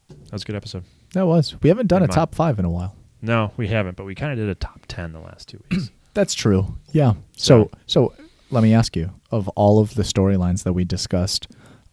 that 0.09 0.31
was 0.31 0.43
a 0.43 0.45
good 0.45 0.55
episode. 0.55 0.83
that 1.13 1.25
was. 1.27 1.55
We 1.61 1.69
haven't 1.69 1.87
done 1.87 2.03
a 2.03 2.07
my- 2.07 2.13
top 2.13 2.33
five 2.35 2.57
in 2.59 2.65
a 2.65 2.69
while. 2.69 2.95
No, 3.21 3.51
we 3.57 3.67
haven't, 3.67 3.97
but 3.97 4.05
we 4.05 4.15
kind 4.15 4.31
of 4.31 4.37
did 4.39 4.49
a 4.49 4.55
top 4.55 4.81
ten 4.87 5.11
the 5.11 5.19
last 5.19 5.49
two 5.49 5.61
weeks. 5.69 5.91
That's 6.13 6.33
true. 6.33 6.77
Yeah. 6.91 7.13
So 7.37 7.69
so 7.87 8.13
let 8.49 8.63
me 8.63 8.73
ask 8.73 8.95
you, 8.95 9.11
of 9.29 9.47
all 9.49 9.79
of 9.79 9.93
the 9.95 10.03
storylines 10.03 10.63
that 10.63 10.73
we 10.73 10.85
discussed, 10.85 11.47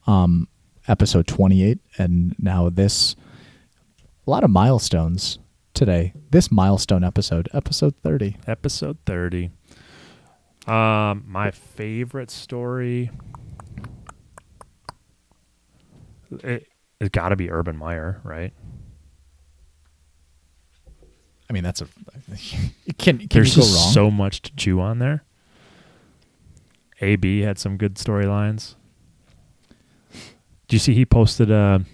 um, 0.07 0.47
episode 0.87 1.27
twenty 1.27 1.63
eight 1.65 1.81
and 1.99 2.35
now 2.39 2.69
this 2.71 3.17
a 4.27 4.31
lot 4.31 4.45
of 4.45 4.51
milestones 4.51 5.39
today. 5.75 6.13
This 6.31 6.51
milestone 6.53 7.03
episode, 7.05 7.49
episode 7.53 7.95
thirty. 8.05 8.37
Episode 8.47 8.99
thirty. 9.05 9.51
Um, 10.67 11.25
my 11.27 11.51
favorite 11.51 12.31
story. 12.31 13.11
It, 16.31 16.67
it's 17.01 17.11
got 17.11 17.31
to 17.31 17.37
be 17.37 17.51
Urban 17.51 17.77
Meyer, 17.77 18.21
right? 18.25 18.53
I 21.49 21.53
mean 21.53 21.65
that's 21.65 21.81
a 21.81 21.89
can 22.99 23.19
can 23.19 23.29
There's 23.31 23.55
just 23.55 23.95
so 23.95 24.11
much 24.11 24.43
to 24.43 24.57
chew 24.57 24.81
on 24.81 24.99
there. 24.99 25.25
AB 27.01 27.41
had 27.41 27.59
some 27.59 27.77
good 27.77 27.95
storylines. 27.95 28.75
Do 30.67 30.75
you 30.75 30.79
see 30.79 30.93
he 30.93 31.07
posted 31.07 31.51
a 31.51 31.85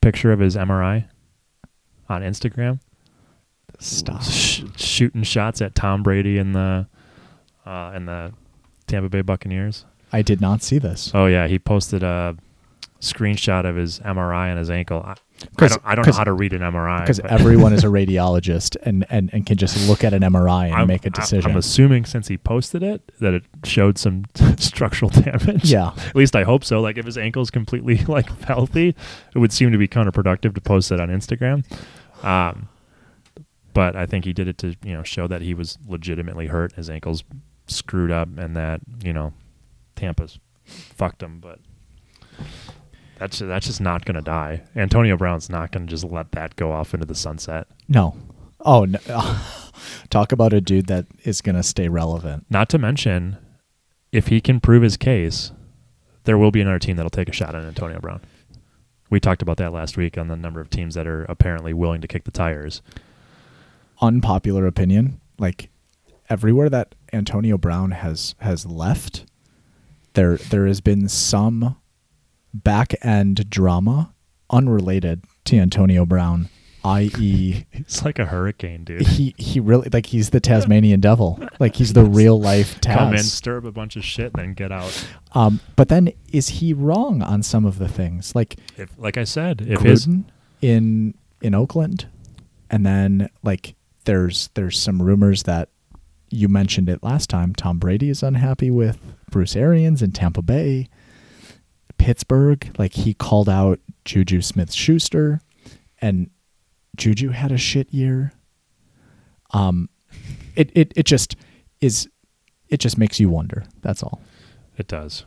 picture 0.00 0.32
of 0.32 0.38
his 0.40 0.56
MRI 0.56 1.06
on 2.08 2.22
Instagram? 2.22 2.80
Stop. 3.80 4.22
Sh- 4.22 4.62
shooting 4.76 5.24
shots 5.24 5.60
at 5.60 5.74
Tom 5.74 6.02
Brady 6.02 6.38
and 6.38 6.54
the 6.54 6.86
uh, 7.66 7.90
and 7.94 8.08
the 8.08 8.32
Tampa 8.86 9.08
Bay 9.08 9.22
Buccaneers. 9.22 9.84
I 10.12 10.22
did 10.22 10.40
not 10.40 10.62
see 10.62 10.78
this. 10.78 11.10
Oh 11.12 11.26
yeah, 11.26 11.48
he 11.48 11.58
posted 11.58 12.02
a 12.02 12.36
screenshot 13.04 13.64
of 13.68 13.76
his 13.76 14.00
MRI 14.00 14.50
on 14.50 14.56
his 14.56 14.70
ankle. 14.70 15.00
I, 15.04 15.14
I 15.58 15.66
don't, 15.68 15.82
I 15.84 15.94
don't 15.94 16.06
know 16.06 16.12
how 16.12 16.24
to 16.24 16.32
read 16.32 16.52
an 16.52 16.60
MRI 16.62 17.00
because 17.00 17.20
everyone 17.20 17.72
is 17.72 17.84
a 17.84 17.86
radiologist 18.00 18.76
and, 18.82 19.04
and, 19.10 19.30
and 19.32 19.44
can 19.44 19.56
just 19.56 19.88
look 19.88 20.02
at 20.04 20.14
an 20.14 20.22
MRI 20.22 20.66
and 20.66 20.74
I'm- 20.74 20.86
make 20.86 21.04
a 21.06 21.10
decision. 21.10 21.50
I'm 21.50 21.56
assuming 21.56 22.04
since 22.04 22.28
he 22.28 22.38
posted 22.38 22.82
it 22.82 23.12
that 23.20 23.34
it 23.34 23.44
showed 23.64 23.98
some 23.98 24.24
structural 24.58 25.10
damage. 25.10 25.70
yeah, 25.70 25.92
At 26.08 26.16
least 26.16 26.34
I 26.36 26.44
hope 26.44 26.64
so. 26.64 26.80
Like 26.80 26.96
if 26.98 27.04
his 27.06 27.18
ankle's 27.18 27.50
completely 27.50 27.98
like 28.08 28.28
healthy, 28.42 28.94
it 29.34 29.38
would 29.38 29.52
seem 29.52 29.72
to 29.72 29.78
be 29.78 29.88
counterproductive 29.88 30.54
to 30.54 30.60
post 30.60 30.90
it 30.92 31.00
on 31.00 31.08
Instagram. 31.08 31.64
Um, 32.24 32.68
but 33.74 33.96
I 33.96 34.06
think 34.06 34.24
he 34.24 34.32
did 34.32 34.46
it 34.48 34.56
to 34.58 34.76
you 34.84 34.94
know 34.94 35.02
show 35.02 35.26
that 35.26 35.42
he 35.42 35.52
was 35.52 35.78
legitimately 35.86 36.46
hurt. 36.46 36.72
His 36.74 36.88
ankle's 36.88 37.24
screwed 37.66 38.12
up, 38.12 38.28
and 38.38 38.56
that 38.56 38.80
you 39.02 39.12
know 39.12 39.32
Tampa's 39.96 40.38
fucked 40.64 41.22
him. 41.22 41.40
But 41.40 41.58
that's 43.18 43.38
that's 43.38 43.66
just 43.66 43.80
not 43.80 44.04
going 44.04 44.16
to 44.16 44.22
die. 44.22 44.62
Antonio 44.74 45.16
Brown's 45.16 45.48
not 45.48 45.72
going 45.72 45.86
to 45.86 45.90
just 45.90 46.04
let 46.04 46.32
that 46.32 46.56
go 46.56 46.72
off 46.72 46.94
into 46.94 47.06
the 47.06 47.14
sunset. 47.14 47.66
no. 47.88 48.16
Oh, 48.66 48.86
no. 48.86 49.38
talk 50.10 50.32
about 50.32 50.54
a 50.54 50.60
dude 50.60 50.86
that 50.86 51.04
is 51.24 51.42
going 51.42 51.56
to 51.56 51.62
stay 51.62 51.88
relevant. 51.88 52.46
Not 52.48 52.70
to 52.70 52.78
mention, 52.78 53.36
if 54.10 54.28
he 54.28 54.40
can 54.40 54.58
prove 54.58 54.82
his 54.82 54.96
case, 54.96 55.52
there 56.24 56.38
will 56.38 56.50
be 56.50 56.62
another 56.62 56.78
team 56.78 56.96
that'll 56.96 57.10
take 57.10 57.28
a 57.28 57.32
shot 57.32 57.54
at 57.54 57.62
Antonio 57.62 58.00
Brown. 58.00 58.22
We 59.10 59.20
talked 59.20 59.42
about 59.42 59.58
that 59.58 59.72
last 59.72 59.98
week 59.98 60.16
on 60.16 60.28
the 60.28 60.36
number 60.36 60.60
of 60.62 60.70
teams 60.70 60.94
that 60.94 61.06
are 61.06 61.24
apparently 61.24 61.74
willing 61.74 62.00
to 62.00 62.08
kick 62.08 62.24
the 62.24 62.30
tires. 62.30 62.80
Unpopular 64.00 64.66
opinion, 64.66 65.20
like 65.38 65.68
everywhere 66.30 66.70
that 66.70 66.94
Antonio 67.12 67.58
Brown 67.58 67.90
has 67.90 68.34
has 68.38 68.64
left, 68.64 69.26
there 70.14 70.36
there 70.36 70.66
has 70.66 70.80
been 70.80 71.08
some 71.08 71.76
back 72.54 72.94
end 73.04 73.50
drama 73.50 74.14
unrelated 74.50 75.24
to 75.46 75.58
Antonio 75.58 76.06
Brown, 76.06 76.48
i.e. 76.84 77.64
It's 77.72 78.04
like 78.04 78.18
a 78.18 78.26
hurricane, 78.26 78.84
dude. 78.84 79.02
he 79.02 79.34
he 79.36 79.60
really 79.60 79.88
like 79.92 80.06
he's 80.06 80.30
the 80.30 80.40
Tasmanian 80.40 81.00
devil. 81.00 81.38
Like 81.58 81.76
he's 81.76 81.92
the 81.92 82.04
real 82.20 82.40
life 82.40 82.80
Taz. 82.80 82.96
Come 82.96 83.14
in, 83.14 83.22
stir 83.22 83.58
up 83.58 83.64
a 83.64 83.72
bunch 83.72 83.96
of 83.96 84.04
shit, 84.04 84.32
then 84.34 84.54
get 84.54 84.70
out. 84.72 85.06
Um, 85.32 85.60
but 85.76 85.88
then 85.88 86.12
is 86.32 86.48
he 86.48 86.72
wrong 86.72 87.20
on 87.22 87.42
some 87.42 87.64
of 87.64 87.78
the 87.78 87.88
things? 87.88 88.34
Like 88.34 88.56
If, 88.76 88.90
like 88.96 89.16
I 89.18 89.24
said, 89.24 89.62
if 89.62 89.80
Gruden 89.80 90.24
in 90.62 91.14
in 91.42 91.54
Oakland, 91.54 92.06
and 92.70 92.86
then 92.86 93.28
like 93.42 93.74
there's 94.04 94.48
there's 94.54 94.78
some 94.78 95.02
rumors 95.02 95.42
that 95.44 95.68
you 96.30 96.48
mentioned 96.48 96.88
it 96.88 97.02
last 97.02 97.28
time. 97.30 97.54
Tom 97.54 97.78
Brady 97.78 98.08
is 98.08 98.22
unhappy 98.22 98.70
with 98.70 98.98
Bruce 99.30 99.54
Arians 99.56 100.02
in 100.02 100.12
Tampa 100.12 100.42
Bay, 100.42 100.88
Pittsburgh. 102.04 102.70
Like 102.78 102.92
he 102.92 103.14
called 103.14 103.48
out 103.48 103.80
Juju 104.04 104.42
Smith 104.42 104.74
Schuster, 104.74 105.40
and 106.02 106.28
Juju 106.96 107.30
had 107.30 107.50
a 107.50 107.56
shit 107.56 107.92
year. 107.94 108.32
Um, 109.52 109.88
it 110.54 110.70
it 110.74 110.92
it 110.96 111.06
just 111.06 111.34
is. 111.80 112.06
It 112.68 112.78
just 112.80 112.98
makes 112.98 113.18
you 113.18 113.30
wonder. 113.30 113.64
That's 113.80 114.02
all. 114.02 114.20
it 114.76 114.86
does, 114.86 115.24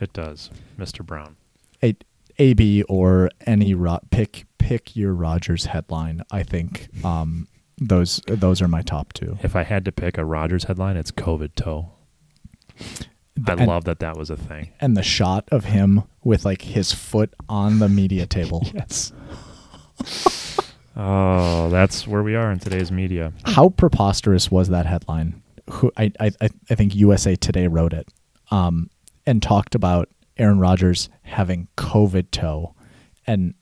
it 0.00 0.12
does, 0.12 0.50
Mr. 0.78 1.04
Brown. 1.04 1.34
a 1.82 1.96
AB 2.38 2.84
or 2.84 3.30
any 3.44 3.74
ro- 3.74 3.98
pick 4.10 4.44
pick 4.58 4.94
your 4.94 5.12
Rodgers 5.14 5.64
headline. 5.66 6.22
I 6.30 6.44
think 6.44 6.88
um, 7.04 7.48
those 7.76 8.22
those 8.28 8.62
are 8.62 8.68
my 8.68 8.82
top 8.82 9.14
two. 9.14 9.36
If 9.42 9.56
I 9.56 9.64
had 9.64 9.84
to 9.86 9.90
pick 9.92 10.16
a 10.16 10.24
Rodgers 10.24 10.64
headline, 10.64 10.96
it's 10.96 11.10
COVID 11.10 11.56
toe. 11.56 11.90
I 13.46 13.52
And- 13.52 13.66
love 13.66 13.84
that 13.84 13.98
that 14.00 14.16
was 14.16 14.30
a 14.30 14.36
thing. 14.36 14.70
And 14.80 14.96
the 14.96 15.02
shot 15.02 15.48
of 15.50 15.66
him 15.66 16.02
with 16.24 16.44
like 16.44 16.62
his 16.62 16.92
foot 16.92 17.34
on 17.48 17.78
the 17.78 17.88
media 17.88 18.26
table. 18.26 18.66
Yes. 18.74 19.12
oh, 20.96 21.68
that's 21.70 22.06
where 22.06 22.22
we 22.22 22.34
are 22.34 22.50
in 22.50 22.58
today's 22.58 22.90
media. 22.90 23.32
How 23.44 23.68
preposterous 23.68 24.50
was 24.50 24.68
that 24.68 24.86
headline? 24.86 25.42
Who 25.70 25.92
I 25.96 26.12
I 26.18 26.30
I 26.40 26.48
I 26.68 26.74
think 26.74 26.94
USA 26.94 27.36
Today 27.36 27.66
wrote 27.68 27.92
it, 27.92 28.08
um, 28.50 28.90
and 29.26 29.42
talked 29.42 29.74
about 29.74 30.08
Aaron 30.36 30.58
Rodgers 30.58 31.08
having 31.22 31.68
COVID 31.76 32.30
toe, 32.30 32.74
and 33.26 33.54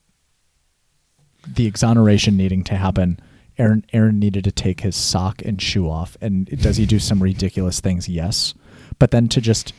the 1.47 1.67
exoneration 1.67 2.37
needing 2.37 2.65
to 2.65 2.77
happen. 2.77 3.21
Aaron 3.59 3.85
Aaron 3.93 4.19
needed 4.21 4.45
to 4.45 4.53
take 4.53 4.81
his 4.81 4.95
sock 4.95 5.43
and 5.45 5.61
shoe 5.61 5.89
off. 5.91 6.17
And 6.21 6.47
does 6.47 6.77
he 6.77 6.87
do 6.87 7.01
some 7.01 7.21
ridiculous 7.23 7.81
things? 7.81 8.09
Yes. 8.09 8.55
But 8.99 9.11
then 9.11 9.29
to 9.29 9.41
just 9.41 9.73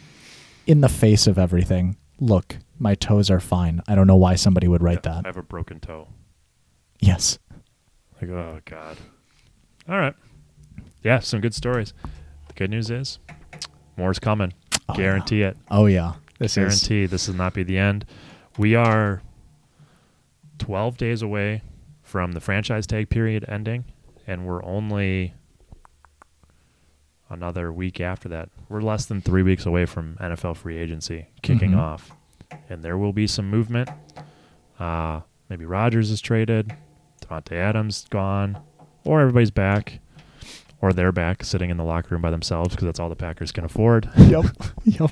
in 0.66 0.82
the 0.82 0.90
face 0.90 1.28
of 1.28 1.38
everything, 1.38 1.98
look, 2.20 2.58
my 2.78 2.96
toes 2.96 3.30
are 3.30 3.40
fine. 3.40 3.82
I 3.88 3.96
don't 3.96 4.08
know 4.08 4.16
why 4.16 4.36
somebody 4.36 4.68
would 4.68 4.82
write 4.84 5.06
I 5.06 5.12
that. 5.12 5.26
I 5.26 5.28
have 5.30 5.38
a 5.38 5.44
broken 5.44 5.80
toe. 5.80 6.08
Yes. 7.00 7.40
Like, 8.22 8.32
oh 8.32 8.60
god. 8.66 8.98
All 9.88 9.98
right. 9.98 10.16
Yeah, 11.04 11.20
some 11.20 11.42
good 11.42 11.54
stories. 11.54 11.94
The 12.48 12.54
good 12.54 12.70
news 12.70 12.90
is, 12.90 13.20
more 13.98 14.12
is 14.12 14.20
coming. 14.20 14.54
Oh, 14.88 14.94
Guarantee 14.94 15.44
it. 15.44 15.58
Oh 15.72 15.86
yeah. 15.86 16.14
This 16.40 16.52
is 16.52 16.56
Guarantee 16.56 17.06
this 17.06 17.28
will 17.28 17.36
not 17.36 17.54
be 17.54 17.64
the 17.64 17.78
end. 17.78 18.06
We 18.58 18.76
are 18.76 19.22
12 20.60 20.98
days 20.98 21.22
away 21.22 21.62
from 22.04 22.34
the 22.34 22.40
franchise 22.42 22.86
tag 22.88 23.10
period 23.10 23.46
ending, 23.48 23.86
and 24.28 24.46
we're 24.46 24.64
only 24.64 25.34
another 27.30 27.72
week 27.72 28.00
after 28.02 28.28
that. 28.30 28.50
We're 28.70 28.82
less 28.82 29.06
than 29.06 29.22
three 29.22 29.44
weeks 29.44 29.66
away 29.66 29.86
from 29.86 30.16
NFL 30.20 30.56
free 30.58 30.78
agency 30.78 31.28
kicking 31.42 31.72
Mhm. 31.72 31.78
off, 31.80 32.12
and 32.70 32.82
there 32.84 32.98
will 32.98 33.14
be 33.14 33.28
some 33.28 33.50
movement. 33.50 33.90
Uh, 34.80 35.22
maybe 35.50 35.66
Rodgers 35.66 36.10
is 36.12 36.22
traded, 36.22 36.74
Davante 37.22 37.54
Adams 37.54 38.06
gone, 38.10 38.58
or 39.04 39.22
everybody's 39.22 39.52
back, 39.52 40.00
or 40.82 40.94
they're 40.94 41.12
back 41.12 41.44
sitting 41.44 41.70
in 41.70 41.78
the 41.78 41.84
locker 41.84 42.16
room 42.16 42.22
by 42.22 42.32
themselves 42.32 42.70
because 42.76 42.86
that's 42.86 43.00
all 43.00 43.10
the 43.10 43.16
Packers 43.16 43.52
can 43.52 43.66
afford. 43.66 44.10
Yep. 44.18 44.46
yep. 44.84 45.12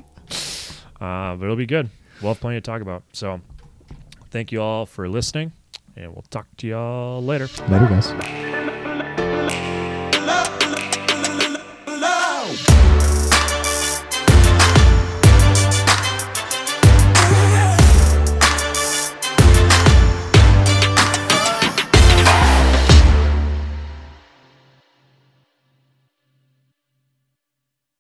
Uh, 1.00 1.36
but 1.36 1.44
it'll 1.44 1.56
be 1.56 1.66
good. 1.66 1.90
We'll 2.22 2.32
have 2.34 2.40
plenty 2.42 2.58
to 2.58 2.62
talk 2.62 2.82
about. 2.82 3.04
So, 3.14 3.42
thank 4.32 4.52
you 4.52 4.62
all 4.62 4.86
for 4.88 5.08
listening, 5.08 5.52
and 5.96 6.12
we'll 6.14 6.26
talk 6.32 6.48
to 6.58 6.68
y'all 6.68 7.24
later. 7.24 7.48
Later 7.70 7.88
guys. 7.88 8.57